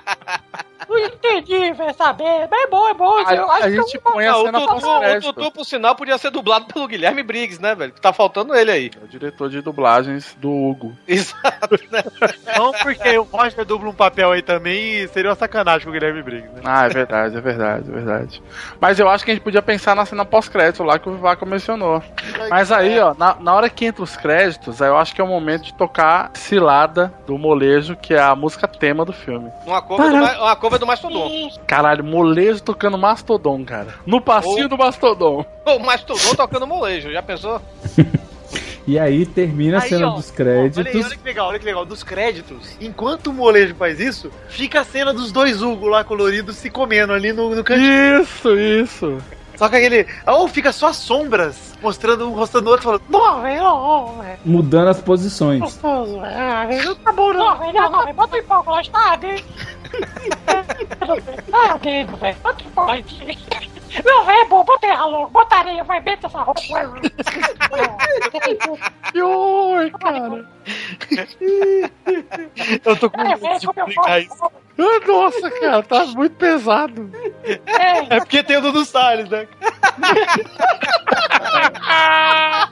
Não 0.90 0.98
entendi, 0.98 1.72
velho, 1.74 1.94
saber. 1.96 2.48
Mas 2.50 2.64
é 2.64 2.68
bom, 2.68 2.88
é 2.90 2.94
bom. 2.94 3.18
A- 3.18 3.34
eu 3.36 3.52
acho 3.52 3.64
a 3.64 3.70
que 3.70 3.76
gente 3.76 4.00
vou- 4.04 4.14
põe 4.14 4.26
a 4.28 4.32
Não, 4.32 4.42
o 4.42 4.46
cena 4.46 4.60
Tutu, 4.60 4.74
o 4.74 5.34
Tutu, 5.34 5.52
por 5.52 5.64
sinal, 5.66 5.96
podia 5.96 6.18
ser 6.18 6.32
dublado 6.32 6.66
pelo 6.66 6.88
Guilherme 6.88 7.22
Briggs, 7.24 7.62
né, 7.62 7.76
velho? 7.76 7.94
Tá 8.02 8.12
faltando 8.12 8.56
ele 8.56 8.72
aí. 8.72 8.92
É 9.00 9.06
o 9.06 9.08
diretor 9.08 9.50
de 9.50 9.62
dublagens 9.62 10.36
do 10.40 10.50
Hugo. 10.52 10.96
Exato, 11.08 11.76
né? 11.92 12.04
Não, 12.58 12.72
porque 12.72 13.18
o 13.18 13.24
Roger 13.24 13.64
dubla 13.66 13.90
um 13.90 13.94
papel 13.94 14.32
aí 14.32 14.42
também 14.42 15.02
e 15.02 15.08
seria 15.10 15.30
uma 15.30 15.36
sacanagem 15.36 15.84
com 15.84 15.90
o 15.90 15.94
Guilherme 15.94 16.24
Briggs, 16.24 16.50
né? 16.56 16.62
Ah, 16.66 16.86
é 16.86 16.90
verdade, 16.90 17.38
é 17.38 17.42
verdade, 17.42 17.90
é 17.90 17.94
verdade. 17.94 18.44
Mas 18.82 19.00
eu 19.00 19.08
acho 19.08 19.24
que 19.24 19.32
a 19.32 19.34
gente 19.36 19.44
podia 19.44 19.62
pensar 19.62 19.96
na 19.96 20.06
cena 20.06 20.26
pós-crédito 20.26 20.84
lá 20.84 20.98
que 20.98 21.08
o 21.08 21.14
Vivaco 21.14 21.46
mencionou. 21.46 22.02
Mas 22.50 22.72
aí, 22.72 23.00
ó, 23.00 23.14
na, 23.14 23.36
na 23.36 23.54
hora 23.54 23.70
que 23.70 23.86
entra 23.86 24.04
os 24.04 24.18
créditos, 24.18 24.82
aí 24.82 24.90
eu 24.90 24.98
acho 24.98 25.14
que 25.14 25.22
é 25.22 25.24
o 25.24 25.28
momento 25.28 25.64
de 25.66 25.74
tocar 25.76 26.32
Cilada 26.34 27.14
do 27.28 27.38
Molejo, 27.38 27.96
que 27.96 28.14
é 28.14 28.20
a 28.20 28.36
música 28.36 28.68
tema 28.68 29.06
do 29.06 29.14
filme. 29.14 29.52
Uma 29.66 29.82
do, 29.82 29.98
Ma- 30.18 30.38
uma 30.40 30.56
cover 30.56 30.79
do 30.80 30.88
Mastodon. 30.88 31.50
Caralho, 31.68 32.04
Molejo 32.04 32.62
tocando 32.62 32.98
Mastodon, 32.98 33.64
cara. 33.66 33.96
No 34.06 34.20
passinho 34.22 34.66
Ô. 34.66 34.70
do 34.70 34.78
Mastodon. 34.78 35.46
O 35.66 35.80
Mastodon 35.80 36.36
tocando 36.36 36.66
molejo, 36.66 37.12
já 37.12 37.22
pensou? 37.22 37.62
E 38.88 38.98
aí 38.98 39.24
termina 39.24 39.78
a 39.78 39.82
Aí, 39.84 39.90
cena 39.90 40.08
ó, 40.08 40.16
dos 40.16 40.32
Olha, 40.40 40.52
aí, 40.52 40.72
créditos. 40.72 41.06
olha 41.06 41.16
que 41.18 41.24
legal, 41.24 41.48
olha 41.50 41.60
que 41.60 41.66
legal. 41.66 41.86
Dos 41.86 42.02
créditos, 42.02 42.76
enquanto 42.82 43.28
o 43.28 43.34
molejo 43.34 43.76
faz 43.76 44.00
isso, 44.00 44.32
fica 44.48 44.82
a 44.82 44.84
cena 44.84 45.14
dos 45.14 45.32
dois 45.32 45.62
Hugo 45.62 45.88
lá 45.88 46.04
coloridos 46.04 46.56
se 46.56 46.72
comendo 46.72 47.14
ali 47.14 47.32
no, 47.32 47.54
no 47.54 47.64
cantinho. 47.64 48.20
Isso, 48.24 48.58
isso. 48.58 49.18
Só 49.60 49.68
que 49.68 49.76
aquele. 49.76 50.08
Ou 50.26 50.48
fica 50.48 50.72
só 50.72 50.88
as 50.88 50.96
sombras, 50.96 51.78
mostrando 51.82 52.26
um 52.30 52.34
rosto 52.34 52.62
do 52.62 52.70
outro, 52.70 52.86
falando. 52.86 53.02
Não, 53.10 53.42
velho, 53.42 53.62
não, 53.62 54.18
velho. 54.20 54.40
Mudando 54.46 54.88
as 54.88 55.02
posições. 55.02 55.60
Gostoso, 55.60 56.22
velho. 56.22 56.68
Velho, 56.70 56.86
não 56.86 56.96
tá 56.96 57.12
bom, 57.12 57.34
não, 57.34 57.58
velho. 57.58 57.74
Não, 57.74 58.04
velho. 58.06 58.16
Bota 58.16 58.38
o 58.38 58.72
lá, 58.72 58.80
está 58.80 59.18
dentro. 59.18 59.44
Tá 61.52 61.78
dentro, 61.78 62.16
velho. 62.16 62.38
Bota 62.42 62.64
o 62.74 62.82
aí. 62.90 63.06
Não, 64.06 64.24
velho, 64.26 64.40
é 64.40 64.46
bom. 64.46 64.64
Bota 64.64 64.86
aí, 64.88 64.98
logo. 64.98 65.30
Bota 65.30 65.56
areia, 65.56 65.84
vai, 65.84 66.00
meta 66.02 66.28
essa 66.28 66.42
roupa. 66.42 66.62
Oi, 69.16 69.92
cara. 69.92 70.46
Eu 72.86 72.96
tô 72.98 73.10
com 73.10 73.22
É, 73.22 73.36
medo 73.36 73.40
de 73.40 73.48
isso. 73.56 73.72
Ah, 74.78 75.08
Nossa, 75.08 75.50
cara, 75.52 75.82
tá 75.84 76.06
muito 76.06 76.36
pesado. 76.36 77.10
É 78.10 78.20
porque 78.20 78.44
tem 78.44 78.58
o 78.58 78.62
Dudu 78.62 78.86
Salles, 78.86 79.30
né? 79.30 79.48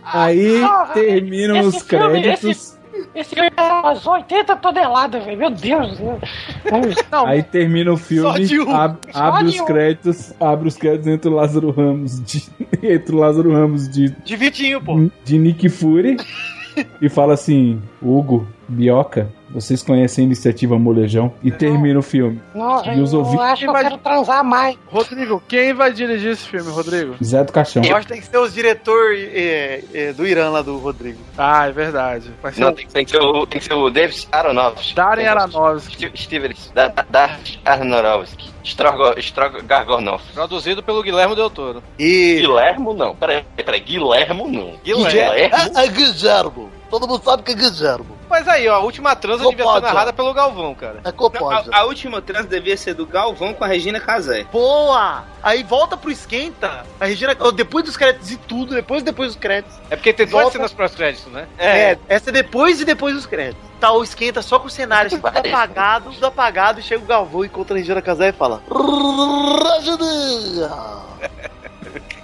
Aí 0.04 0.62
terminam 0.94 1.58
esse 1.58 1.78
os 1.78 1.84
filme, 1.84 2.22
créditos. 2.22 2.77
Esse 3.18 3.34
filme 3.36 3.50
é 3.58 3.62
umas 3.74 4.06
80 4.06 4.56
toneladas, 4.58 5.24
velho. 5.26 5.38
Meu 5.38 5.50
Deus. 5.50 5.98
Deus. 5.98 6.96
Aí 7.26 7.42
termina 7.42 7.92
o 7.92 7.98
filme, 7.98 8.46
de 8.46 8.60
um. 8.62 8.70
ab- 8.76 9.00
Só 9.12 9.20
abre 9.20 9.44
de 9.46 9.56
os 9.56 9.60
um. 9.62 9.66
créditos, 9.66 10.34
abre 10.40 10.68
os 10.68 10.78
créditos 10.78 11.08
entre 11.08 11.30
o 11.30 11.34
Lázaro 11.34 11.72
Ramos 11.72 12.24
de, 12.24 12.44
entre 12.84 13.16
o 13.16 13.20
Lázaro 13.20 13.52
Ramos 13.52 13.90
de, 13.90 14.10
De 14.24 14.36
Vitinho, 14.36 14.80
pô. 14.82 15.10
de 15.26 15.38
Nick 15.40 15.68
Fury 15.70 16.18
e 17.02 17.10
fala 17.10 17.34
assim: 17.34 17.82
Hugo, 18.02 18.48
Bioca, 18.68 19.30
vocês 19.50 19.82
conhecem 19.84 20.24
a 20.24 20.26
iniciativa 20.26 20.78
Molejão? 20.78 21.34
E 21.44 21.52
termina 21.52 22.00
o 22.00 22.02
filme. 22.02 22.42
Não, 22.54 22.84
E 22.94 23.00
os 23.02 23.14
eu 23.14 23.20
ouvintes. 23.20 23.46
acho 23.46 23.64
que 23.64 23.70
eu 23.70 23.74
quero 23.74 23.98
transar 23.98 24.44
mais. 24.44 24.78
Rodrigo, 24.88 25.42
quem 25.48 25.74
vai 25.74 25.92
dirigir 25.94 26.32
esse 26.32 26.48
filme, 26.48 26.70
Rodrigo? 26.72 27.16
Zé 27.24 27.44
do 27.44 27.52
Caixão. 27.52 27.84
Eu 27.84 27.96
acho 27.96 28.08
que 28.08 28.14
tem 28.14 28.22
que 28.22 28.28
ser 28.28 28.38
os 28.38 28.54
diretor 28.54 29.14
é, 29.16 29.84
é, 29.94 30.14
do 30.14 30.28
Irã 30.28 30.50
lá 30.50 30.62
do 30.62 30.78
Rodrigo. 30.78 31.20
Ah, 31.38 31.68
é 31.68 31.72
verdade. 31.72 32.32
Vai 32.42 32.52
ser 32.54 32.62
Não, 32.62 32.70
o 32.70 32.74
tem, 32.74 32.88
tem 32.88 33.06
que 33.06 33.12
ser 33.12 33.22
o, 33.22 33.46
tem 33.48 33.60
que 33.60 33.66
ser 33.66 33.74
o 33.74 33.90
David 33.90 34.28
Aronofsky. 34.32 34.96
Darren 34.96 35.26
Aronofsky. 35.28 36.12
Steven 36.16 36.54
da, 36.74 36.88
da 36.88 37.38
Aronofsky. 37.66 38.50
Strogo, 38.64 39.18
Strogo 39.20 39.64
Gargonoff. 39.64 40.24
Produzido 40.34 40.84
pelo 40.84 41.02
Guilherme 41.02 41.36
Del 41.36 41.50
Toro. 41.50 41.82
E. 41.98 42.40
Guilhermo 42.42 42.94
não. 42.94 43.16
Peraí, 43.16 43.46
peraí. 43.56 43.80
Guilhermo 43.80 44.48
não. 44.50 44.74
Guilherme. 44.84 45.40
É, 45.42 45.86
é 45.86 45.88
Guilhermo. 45.88 46.70
Todo 46.90 47.08
mundo 47.08 47.22
sabe 47.24 47.44
que 47.44 47.52
é 47.52 47.56
Guilhermo. 47.56 48.17
Mas 48.30 48.48
aí, 48.48 48.68
ó, 48.68 48.76
a 48.76 48.80
última 48.80 49.16
transa 49.16 49.44
devia 49.44 49.58
ser 49.58 49.64
Copódia. 49.64 49.88
narrada 49.88 50.12
pelo 50.14 50.34
Galvão, 50.34 50.76
cara. 50.76 51.00
É 51.04 51.12
copódia. 51.12 51.72
A, 51.72 51.80
a 51.80 51.84
última 51.86 52.22
trans 52.22 52.46
devia 52.46 52.76
ser 52.76 52.94
do 52.94 53.06
Galvão 53.06 53.54
com 53.54 53.64
a 53.64 53.68
Regina 53.68 54.00
Casé. 54.00 54.44
Boa! 54.52 55.24
Aí 55.42 55.64
volta 55.64 55.96
pro 55.96 56.12
esquenta. 56.12 56.86
A 57.00 57.06
Regina. 57.06 57.34
Depois 57.56 57.86
dos 57.86 57.96
créditos 57.96 58.30
e 58.32 58.38
tudo, 58.38 58.76
depois 58.76 59.02
depois 59.02 59.30
dos 59.30 59.38
créditos. 59.40 59.78
É 59.90 59.96
porque 59.96 60.12
tem 60.12 60.26
duas 60.26 60.42
Volta- 60.44 60.58
cenas 60.58 60.74
pós-créditos, 60.74 61.32
né? 61.32 61.48
É. 61.58 61.98
essa 62.10 62.30
é 62.30 62.34
depois 62.34 62.82
e 62.82 62.86
depois 62.86 63.16
dos 63.16 63.26
créditos. 63.26 63.66
Tá 63.80 63.92
o 63.92 64.04
esquenta 64.04 64.42
só 64.42 64.60
com 64.60 64.68
o 64.68 64.72
cenário 64.72 65.08
assim, 65.08 65.20
tudo 65.22 65.38
apagado, 65.38 66.12
tudo 66.12 66.26
apagado, 66.26 66.80
e 66.80 66.84
chega 66.84 67.04
o 67.04 67.08
Galvão, 67.08 67.46
encontra 67.46 67.76
a 67.76 67.78
Regina 67.78 68.02
Casé 68.02 68.30
e 68.30 68.34
fala. 68.34 68.62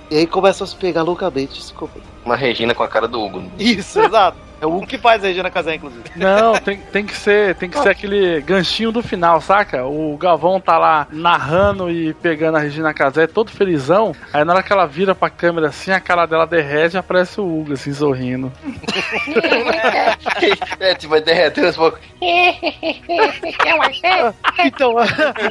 E 0.10 0.18
aí 0.18 0.28
começam 0.28 0.66
a 0.66 0.68
se 0.68 0.76
pegar 0.76 1.02
loucamente. 1.02 1.74
Comer. 1.74 2.04
Uma 2.24 2.36
Regina 2.36 2.76
com 2.76 2.84
a 2.84 2.88
cara 2.88 3.08
do 3.08 3.20
Hugo. 3.22 3.44
Isso, 3.58 4.00
exato. 4.00 4.38
É 4.64 4.65
o 4.65 4.77
Hugo 4.77 4.88
que 4.88 4.98
faz 4.98 5.22
a 5.22 5.27
Regina 5.27 5.52
Casé, 5.52 5.76
inclusive. 5.76 6.03
Não, 6.15 6.53
tem, 6.53 6.77
tem 6.77 7.06
que 7.06 7.18
ser, 7.18 7.53
tem 7.56 7.69
que 7.69 7.77
ser 7.77 7.90
aquele 7.90 8.40
ganchinho 8.40 8.94
do 8.94 9.03
final, 9.03 9.41
saca? 9.41 9.85
O 9.85 10.15
Galvão 10.15 10.57
tá 10.57 10.77
lá 10.77 11.06
narrando 11.11 11.91
e 11.91 12.14
pegando 12.14 12.56
a 12.56 12.61
Regina 12.61 12.94
Casé 12.94 13.27
todo 13.27 13.52
felizão. 13.52 14.15
Aí 14.31 14.45
na 14.45 14.53
hora 14.53 14.64
que 14.64 14.72
ela 14.72 14.85
vira 14.85 15.14
pra 15.14 15.30
câmera 15.30 15.68
assim, 15.68 15.91
a 15.91 15.99
cara 15.99 16.26
dela 16.26 16.48
derrete 16.48 16.95
e 16.95 16.98
aparece 16.98 17.41
o 17.41 17.44
Hugo 17.44 17.73
assim 17.73 17.94
sorrindo. 17.94 18.53
é, 20.80 20.95
tipo, 20.95 21.10
vai 21.10 21.19
derretendo 21.19 21.68
um 21.72 21.73
pouco. 21.73 21.99
Então, 24.64 24.95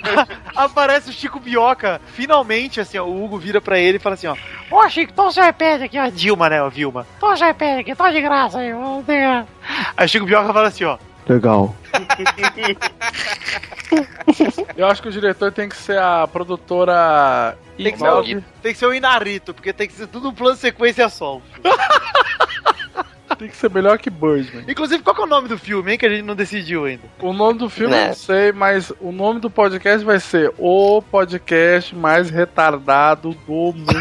aparece 0.56 1.10
o 1.10 1.12
Chico 1.12 1.39
Bioca. 1.39 2.01
Finalmente, 2.14 2.80
assim, 2.80 2.97
ó, 2.97 3.05
o 3.05 3.22
Hugo 3.22 3.36
vira 3.36 3.60
pra 3.60 3.78
ele 3.78 3.98
e 3.98 4.01
fala 4.01 4.14
assim, 4.14 4.26
ó. 4.26 4.36
Ô, 4.70 4.89
Chico, 4.89 5.12
toma 5.12 5.30
seu 5.30 5.47
iPad 5.47 5.82
aqui, 5.82 5.98
ó. 5.98 6.09
Dilma, 6.09 6.48
né, 6.48 6.62
ó, 6.62 6.70
Vilma. 6.70 7.06
Toma 7.20 7.36
seu 7.36 7.51
iPad 7.51 7.80
aqui, 7.80 7.94
tá 7.94 8.10
de 8.10 8.22
graça 8.22 8.59
aí. 8.59 8.72
Vamos 8.72 9.02
pegar. 9.03 9.47
Aí 9.97 10.07
o 10.07 10.09
Chico 10.09 10.27
Bioca 10.27 10.53
fala 10.53 10.69
assim, 10.69 10.85
ó. 10.85 10.99
Legal. 11.29 11.74
Eu 14.77 14.87
acho 14.87 15.03
que 15.03 15.09
o 15.09 15.12
diretor 15.12 15.53
tem 15.53 15.69
que 15.69 15.77
ser 15.77 15.99
a 15.99 16.27
produtora 16.27 17.57
Tem 17.77 17.93
que, 17.93 17.99
ser 17.99 18.09
o, 18.09 18.23
tem 18.62 18.73
que 18.73 18.79
ser 18.79 18.87
o 18.87 18.95
Inarito, 18.95 19.53
porque 19.55 19.73
tem 19.73 19.87
que 19.87 19.93
ser 19.95 20.07
tudo 20.07 20.29
um 20.31 20.35
plano 20.35 20.57
sequência 20.57 21.09
só. 21.09 21.41
Tem 23.39 23.49
que 23.49 23.57
ser 23.57 23.70
melhor 23.70 23.99
que 23.99 24.09
Birdman. 24.09 24.65
Inclusive, 24.69 25.03
qual 25.03 25.16
que 25.16 25.23
é 25.23 25.24
o 25.24 25.29
nome 25.29 25.49
do 25.49 25.59
filme, 25.59 25.91
hein, 25.93 25.99
que 25.99 26.07
a 26.07 26.09
gente 26.09 26.23
não 26.23 26.37
decidiu 26.37 26.85
ainda? 26.85 27.03
O 27.20 27.33
nome 27.33 27.59
do 27.59 27.69
filme 27.69 27.93
eu 27.93 27.99
Né. 27.99 28.07
não 28.09 28.15
sei, 28.15 28.53
mas 28.53 28.93
o 29.01 29.11
nome 29.11 29.41
do 29.41 29.51
podcast 29.51 30.05
vai 30.05 30.20
ser 30.20 30.53
O 30.59 31.03
Podcast 31.03 31.93
Mais 31.97 32.31
Retardado 32.31 33.31
do 33.31 33.53
Mundo. 33.53 33.93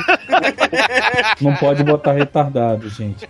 Não 1.40 1.56
pode 1.56 1.84
botar 1.84 2.11
retardado, 2.11 2.88
gente. 2.90 3.28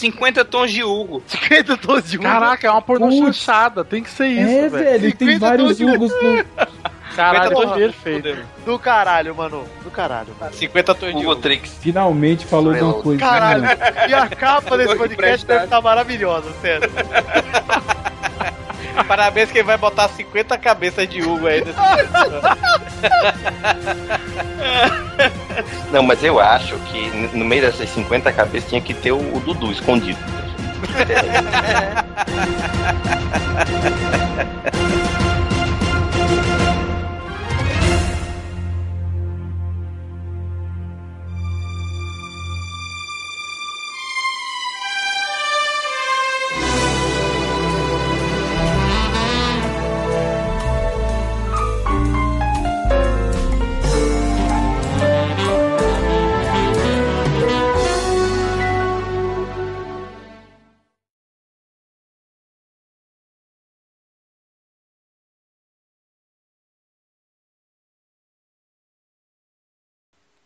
50 0.00 0.44
tons 0.44 0.70
de 0.72 0.82
Hugo. 0.82 1.22
50 1.28 1.76
tons 1.76 2.10
de 2.10 2.16
Hugo. 2.16 2.26
Caraca, 2.26 2.66
é 2.66 2.70
uma 2.70 2.82
pornô 2.82 3.10
chanchada. 3.10 3.84
Tem 3.84 4.02
que 4.02 4.10
ser 4.10 4.26
isso, 4.28 4.50
É, 4.50 4.68
velho. 4.68 5.00
velho, 5.00 5.16
tem 5.16 5.38
vários 5.38 5.80
Hugos 5.80 6.10
no. 6.22 6.44
Caralho, 7.14 7.50
tons 7.56 7.72
de- 7.74 7.78
perfeito. 7.80 8.38
Do 8.64 8.78
caralho, 8.78 9.34
mano. 9.34 9.64
Do 9.82 9.90
caralho. 9.90 10.28
50 10.52 10.94
tons 10.94 11.14
de 11.14 11.26
Hugo 11.26 11.36
Trix. 11.36 11.76
Finalmente 11.80 12.46
falou 12.46 12.72
de 12.72 12.80
uma 12.82 12.94
coisa. 12.94 13.20
Caralho, 13.20 13.62
né? 13.62 13.76
e 14.08 14.14
a 14.14 14.26
capa 14.28 14.78
desse 14.78 14.96
podcast 14.96 15.44
deve 15.46 15.64
estar 15.64 15.80
maravilhosa, 15.80 16.50
sério. 16.62 16.88
Parabéns 19.06 19.50
que 19.50 19.58
ele 19.58 19.66
vai 19.66 19.78
botar 19.78 20.08
50 20.08 20.56
cabeças 20.58 21.08
de 21.08 21.22
Hugo 21.22 21.46
aí 21.46 21.64
nesse 21.64 21.78
Não, 25.92 26.02
mas 26.02 26.22
eu 26.22 26.40
acho 26.40 26.78
que 26.80 27.10
no 27.36 27.44
meio 27.44 27.62
dessas 27.62 27.88
50 27.90 28.32
cabeças 28.32 28.68
tinha 28.68 28.80
que 28.80 28.94
ter 28.94 29.12
o, 29.12 29.18
o 29.18 29.40
Dudu 29.40 29.72
escondido. 29.72 30.18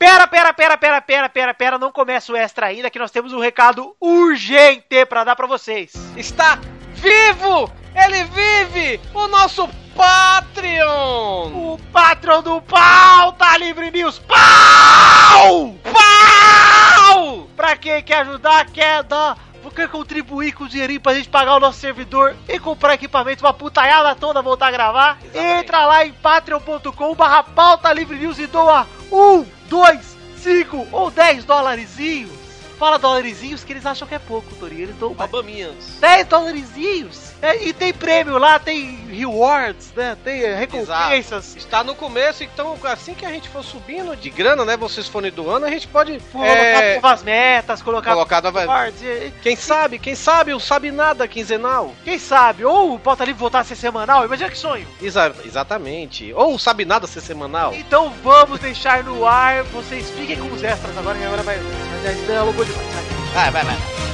Pera, 0.04 0.26
pera, 0.26 0.52
pera, 0.52 0.76
pera, 0.76 1.00
pera, 1.00 1.28
pera, 1.30 1.54
pera, 1.54 1.78
não 1.78 1.90
começa 1.90 2.30
o 2.30 2.36
extra 2.36 2.66
ainda, 2.66 2.90
que 2.90 2.98
nós 2.98 3.10
temos 3.10 3.32
um 3.32 3.40
recado 3.40 3.96
urgente 3.98 5.06
pra 5.06 5.24
dar 5.24 5.34
pra 5.34 5.46
vocês. 5.46 5.94
Está 6.14 6.58
vivo! 6.92 7.72
Ele 7.94 8.24
vive! 8.24 9.00
O 9.14 9.26
nosso 9.28 9.66
Patreon! 9.96 11.46
O 11.54 11.80
Patreon 11.90 12.42
do 12.42 12.60
Pauta 12.60 13.56
Livre 13.56 13.90
News! 13.90 14.18
Pau! 14.18 15.74
Pau! 15.82 17.48
Pra 17.56 17.74
quem 17.74 18.02
quer 18.02 18.18
ajudar, 18.26 18.66
quer 18.66 19.02
dar, 19.04 19.38
quer 19.74 19.88
contribuir 19.88 20.52
com 20.52 20.64
o 20.64 20.68
dinheirinho 20.68 21.00
pra 21.00 21.14
gente 21.14 21.30
pagar 21.30 21.56
o 21.56 21.60
nosso 21.60 21.80
servidor 21.80 22.36
e 22.46 22.58
comprar 22.58 22.92
equipamento, 22.92 23.42
uma 23.42 23.54
putaiada 23.54 24.14
toda 24.14 24.42
voltar 24.42 24.66
a 24.66 24.70
gravar, 24.70 25.18
entra 25.34 25.86
lá 25.86 26.04
em 26.04 26.12
patreon.com 26.12 27.14
barra 27.14 27.42
Pauta 27.42 27.90
Livre 27.90 28.18
News 28.18 28.38
e 28.38 28.46
doa 28.46 28.86
um, 29.10 29.46
dois, 29.74 30.16
cinco 30.36 30.86
ou 30.92 31.10
dez 31.10 31.44
dólarezinhos. 31.44 32.30
fala 32.78 32.96
dolarizinhos 32.96 33.64
que 33.64 33.72
eles 33.72 33.84
acham 33.84 34.06
que 34.06 34.14
é 34.14 34.20
pouco, 34.20 34.54
Torinho. 34.54 34.82
Eles 34.82 34.96
dão 34.96 35.16
Obaminhas. 35.18 35.98
10 36.00 36.28
dolarizinhos. 36.28 37.32
É, 37.44 37.62
e 37.64 37.72
tem 37.72 37.92
prêmio 37.92 38.38
lá, 38.38 38.58
tem 38.58 38.96
rewards, 39.10 39.92
né? 39.94 40.16
Tem 40.24 40.40
recompensas. 40.54 41.54
Está 41.56 41.84
no 41.84 41.94
começo, 41.94 42.42
então 42.42 42.76
assim 42.84 43.12
que 43.14 43.24
a 43.26 43.30
gente 43.30 43.48
for 43.48 43.62
subindo 43.62 44.16
de 44.16 44.30
grana, 44.30 44.64
né? 44.64 44.76
Vocês 44.76 45.06
forem 45.06 45.30
doando, 45.30 45.66
a 45.66 45.70
gente 45.70 45.86
pode 45.86 46.18
Colocar 46.32 46.48
é, 46.50 46.94
novas 46.94 47.22
metas, 47.22 47.82
colocar, 47.82 48.12
colocar 48.12 48.42
nova- 48.42 48.60
rewards. 48.60 49.02
e- 49.02 49.32
Quem 49.42 49.56
sabe, 49.56 49.98
quem 49.98 50.14
sabe 50.14 50.54
o 50.54 50.60
Sabe 50.60 50.90
Nada 50.90 51.28
quinzenal. 51.28 51.92
Quem 52.02 52.18
sabe? 52.18 52.64
Ou 52.64 52.94
o 52.94 52.98
Pauta 52.98 53.24
Livre 53.24 53.38
voltar 53.40 53.60
a 53.60 53.64
ser 53.64 53.76
semanal, 53.76 54.24
imagina 54.24 54.48
que 54.50 54.56
sonho. 54.58 54.86
Exa- 55.02 55.34
exatamente. 55.44 56.32
Ou 56.34 56.54
o 56.54 56.58
Sabe 56.58 56.84
Nada 56.84 57.06
ser 57.06 57.20
semanal. 57.20 57.74
Então 57.74 58.10
vamos 58.22 58.58
deixar 58.60 59.04
no 59.04 59.26
ar, 59.26 59.64
vocês 59.64 60.08
fiquem 60.10 60.36
com 60.38 60.46
os 60.54 60.62
extras 60.62 60.96
agora, 60.96 61.18
que 61.18 61.24
agora 61.24 61.42
vai. 61.42 61.58
Já 62.02 62.10
está 62.12 62.40
alugou 62.40 62.64
demais. 62.64 62.86
Vai, 63.34 63.50
vai, 63.50 63.64
vai. 63.64 64.13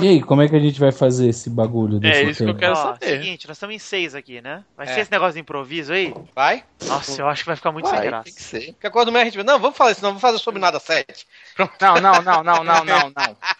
E 0.00 0.06
aí, 0.06 0.22
como 0.22 0.40
é 0.42 0.48
que 0.48 0.54
a 0.54 0.60
gente 0.60 0.78
vai 0.78 0.92
fazer 0.92 1.28
esse 1.28 1.50
bagulho 1.50 1.98
desse 1.98 2.44
tema? 2.44 2.56
Ó, 2.72 2.96
Seguinte, 3.04 3.48
nós 3.48 3.56
estamos 3.56 3.74
em 3.74 3.80
seis 3.80 4.14
aqui, 4.14 4.40
né? 4.40 4.62
Vai 4.76 4.86
É. 4.86 4.94
ser 4.94 5.00
esse 5.00 5.10
negócio 5.10 5.34
de 5.34 5.40
improviso 5.40 5.92
aí? 5.92 6.14
Vai? 6.36 6.62
Nossa, 6.86 7.20
eu 7.20 7.28
acho 7.28 7.42
que 7.42 7.48
vai 7.48 7.56
ficar 7.56 7.72
muito 7.72 7.88
sem 7.88 8.00
graça. 8.00 8.24
Tem 8.24 8.32
que 8.32 8.42
ser. 8.42 8.66
Qualquer 8.74 8.90
coisa 8.90 9.06
do 9.06 9.12
meio 9.12 9.22
a 9.22 9.24
gente... 9.28 9.42
Não, 9.42 9.58
vamos 9.58 9.76
fazer 9.76 9.92
isso, 9.92 10.02
não. 10.02 10.10
Vamos 10.10 10.22
fazer 10.22 10.38
sobre 10.38 10.60
nada 10.60 10.78
sete. 10.78 11.26
Não, 11.58 11.94
não, 11.94 12.22
não, 12.22 12.42
não, 12.44 12.64
não, 12.64 12.84
não, 12.84 12.84
não. 12.84 13.36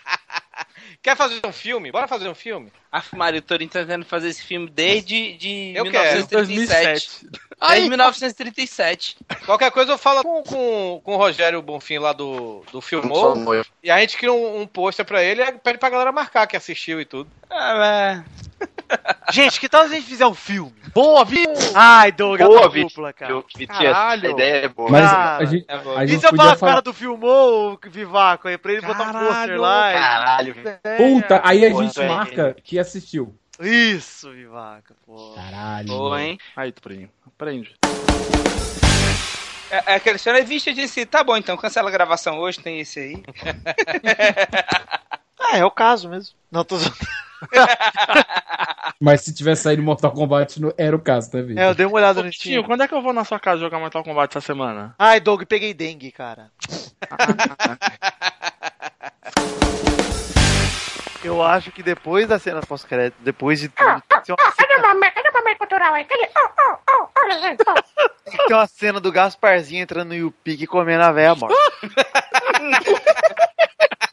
Quer 1.09 1.17
fazer 1.17 1.41
um 1.43 1.53
filme? 1.53 1.91
Bora 1.91 2.07
fazer 2.07 2.29
um 2.29 2.35
filme? 2.35 2.71
A 2.93 3.03
Mário, 3.17 3.39
o 3.39 3.43
Torinho 3.43 3.71
tá 3.71 3.81
tentando 3.81 4.05
fazer 4.05 4.29
esse 4.29 4.43
filme 4.43 4.69
desde 4.69 5.33
de 5.39 5.73
Eu 5.75 5.91
quero. 5.91 6.05
1937. 6.05 7.27
Desde 7.59 7.89
1937. 7.89 9.17
Qualquer 9.47 9.71
coisa 9.71 9.93
eu 9.93 9.97
falo 9.97 10.23
com, 10.23 10.43
com, 10.43 11.01
com 11.03 11.15
o 11.15 11.17
Rogério 11.17 11.63
Bonfim 11.63 11.97
lá 11.97 12.13
do, 12.13 12.63
do 12.71 12.83
Filmou. 12.83 13.35
E 13.83 13.91
a 13.91 13.99
gente 14.01 14.19
cria 14.19 14.31
um, 14.31 14.61
um 14.61 14.67
pôster 14.67 15.03
pra 15.03 15.25
ele 15.25 15.43
e 15.43 15.53
pede 15.53 15.79
pra 15.79 15.89
galera 15.89 16.13
marcar 16.13 16.47
que 16.47 16.59
assistiu 16.59 17.01
e 17.01 17.07
tudo. 17.07 17.31
Ah, 17.49 18.23
Gente, 19.31 19.61
que 19.61 19.69
tal 19.69 19.87
se 19.87 19.93
a 19.93 19.95
gente 19.97 20.07
fizer 20.09 20.27
um 20.27 20.35
filme? 20.35 20.73
Boa, 20.95 21.23
Vitor! 21.25 21.55
Ai, 21.75 22.11
Doug, 22.11 22.41
Boa, 22.41 22.65
a 22.65 22.69
dupla, 22.69 23.13
cara. 23.13 23.33
Eu- 23.33 23.45
Vitinho, 23.55 23.89
essa 23.91 24.17
ideia 24.17 24.65
é 24.65 24.69
boa. 24.69 24.91
Mas 24.91 25.11
Cara, 25.11 25.37
a 25.37 25.45
gente, 25.45 25.67
é 25.69 25.75
a 25.75 26.05
E 26.05 26.09
gente 26.09 26.21
se 26.21 26.27
eu 26.27 26.35
falar 26.35 26.57
com 26.57 26.65
o 26.65 26.69
cara 26.69 26.81
do 26.81 26.95
Filmou, 26.95 27.73
o 27.75 27.91
Vivaco 27.91 28.49
aí, 28.49 28.57
pra 28.57 28.73
ele 28.73 28.81
botar 28.87 29.03
um 29.03 29.13
pôster 29.13 29.61
lá? 29.61 29.91
e- 29.91 29.95
Caralho, 29.95 30.55
Puta, 30.97 31.41
aí 31.45 31.65
a 31.67 31.71
gente 31.71 32.01
marca 32.05 32.57
que 32.65 32.79
assistiu. 32.79 33.35
Isso, 33.61 34.31
Vivaco, 34.33 34.95
pô. 35.05 35.33
Caralho. 35.35 35.89
Boa, 35.89 36.23
hein? 36.23 36.39
Aí, 36.57 36.73
Torinho, 36.73 37.11
aprende. 37.27 37.75
É, 39.71 39.93
é 39.93 39.95
aquele 39.97 40.17
senhor 40.17 40.37
é 40.37 40.43
visto 40.43 40.71
e 40.71 40.73
disse: 40.73 41.05
tá 41.05 41.23
bom, 41.23 41.37
então 41.37 41.57
cancela 41.57 41.91
a 41.91 41.93
gravação 41.93 42.39
hoje, 42.39 42.59
tem 42.61 42.81
esse 42.81 42.99
aí. 42.99 43.23
É, 45.41 45.59
é 45.59 45.65
o 45.65 45.71
caso 45.71 46.09
mesmo. 46.09 46.35
Não, 46.51 46.65
tô 46.65 46.77
zoando. 46.77 46.97
Mas 49.01 49.21
se 49.21 49.33
tivesse 49.33 49.63
saído 49.63 49.83
Mortal 49.83 50.13
Kombat, 50.13 50.61
não 50.61 50.73
era 50.77 50.97
o 50.97 50.99
caso, 50.99 51.31
né, 51.35 51.43
Vitor? 51.43 51.63
É, 51.63 51.69
eu 51.69 51.75
dei 51.75 51.87
uma 51.87 51.97
olhada 51.97 52.23
no 52.23 52.33
Steam. 52.33 52.65
quando 52.65 52.83
é 52.83 52.89
que 52.89 52.95
eu 52.95 53.03
vou 53.03 53.13
na 53.13 53.25
sua 53.25 53.39
casa 53.39 53.61
jogar 53.61 53.79
Mortal 53.79 54.03
Kombat 54.03 54.37
essa 54.37 54.45
semana? 54.45 54.95
Ai, 54.99 55.21
Doug, 55.21 55.45
peguei 55.45 55.73
dengue, 55.73 56.11
cara. 56.11 56.51
Eu 61.23 61.43
acho 61.43 61.73
que 61.73 61.83
depois 61.83 62.29
da 62.29 62.39
cena 62.39 62.61
pós-crédito, 62.61 63.17
depois 63.21 63.61
de 63.61 63.69
tudo, 63.69 64.03
tem 64.25 64.35
uma 68.57 68.67
cena 68.67 69.01
do 69.01 69.11
Gasparzinho 69.11 69.83
entrando 69.83 70.09
no 70.09 70.15
Yupi 70.15 70.53
e 70.53 70.67
comendo 70.67 71.03
a 71.03 71.13
véia 71.13 71.35
morta. 71.35 71.57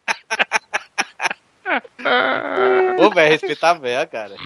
Ô, 3.00 3.10
velho, 3.10 3.32
respeitar 3.32 3.72
a 3.72 3.74
véia, 3.74 4.06
cara. 4.06 4.36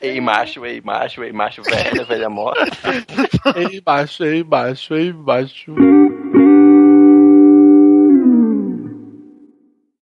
Ei, 0.00 0.20
macho, 0.20 0.64
ei, 0.64 0.80
macho, 0.80 1.22
ei, 1.22 1.32
macho, 1.32 1.62
velha, 1.62 2.04
velha 2.04 2.30
morta. 2.30 2.64
Ei, 3.56 3.80
baixo, 3.80 4.24
ei, 4.24 4.42
baixo, 4.42 4.94
ei, 4.94 5.12
baixo. 5.12 5.74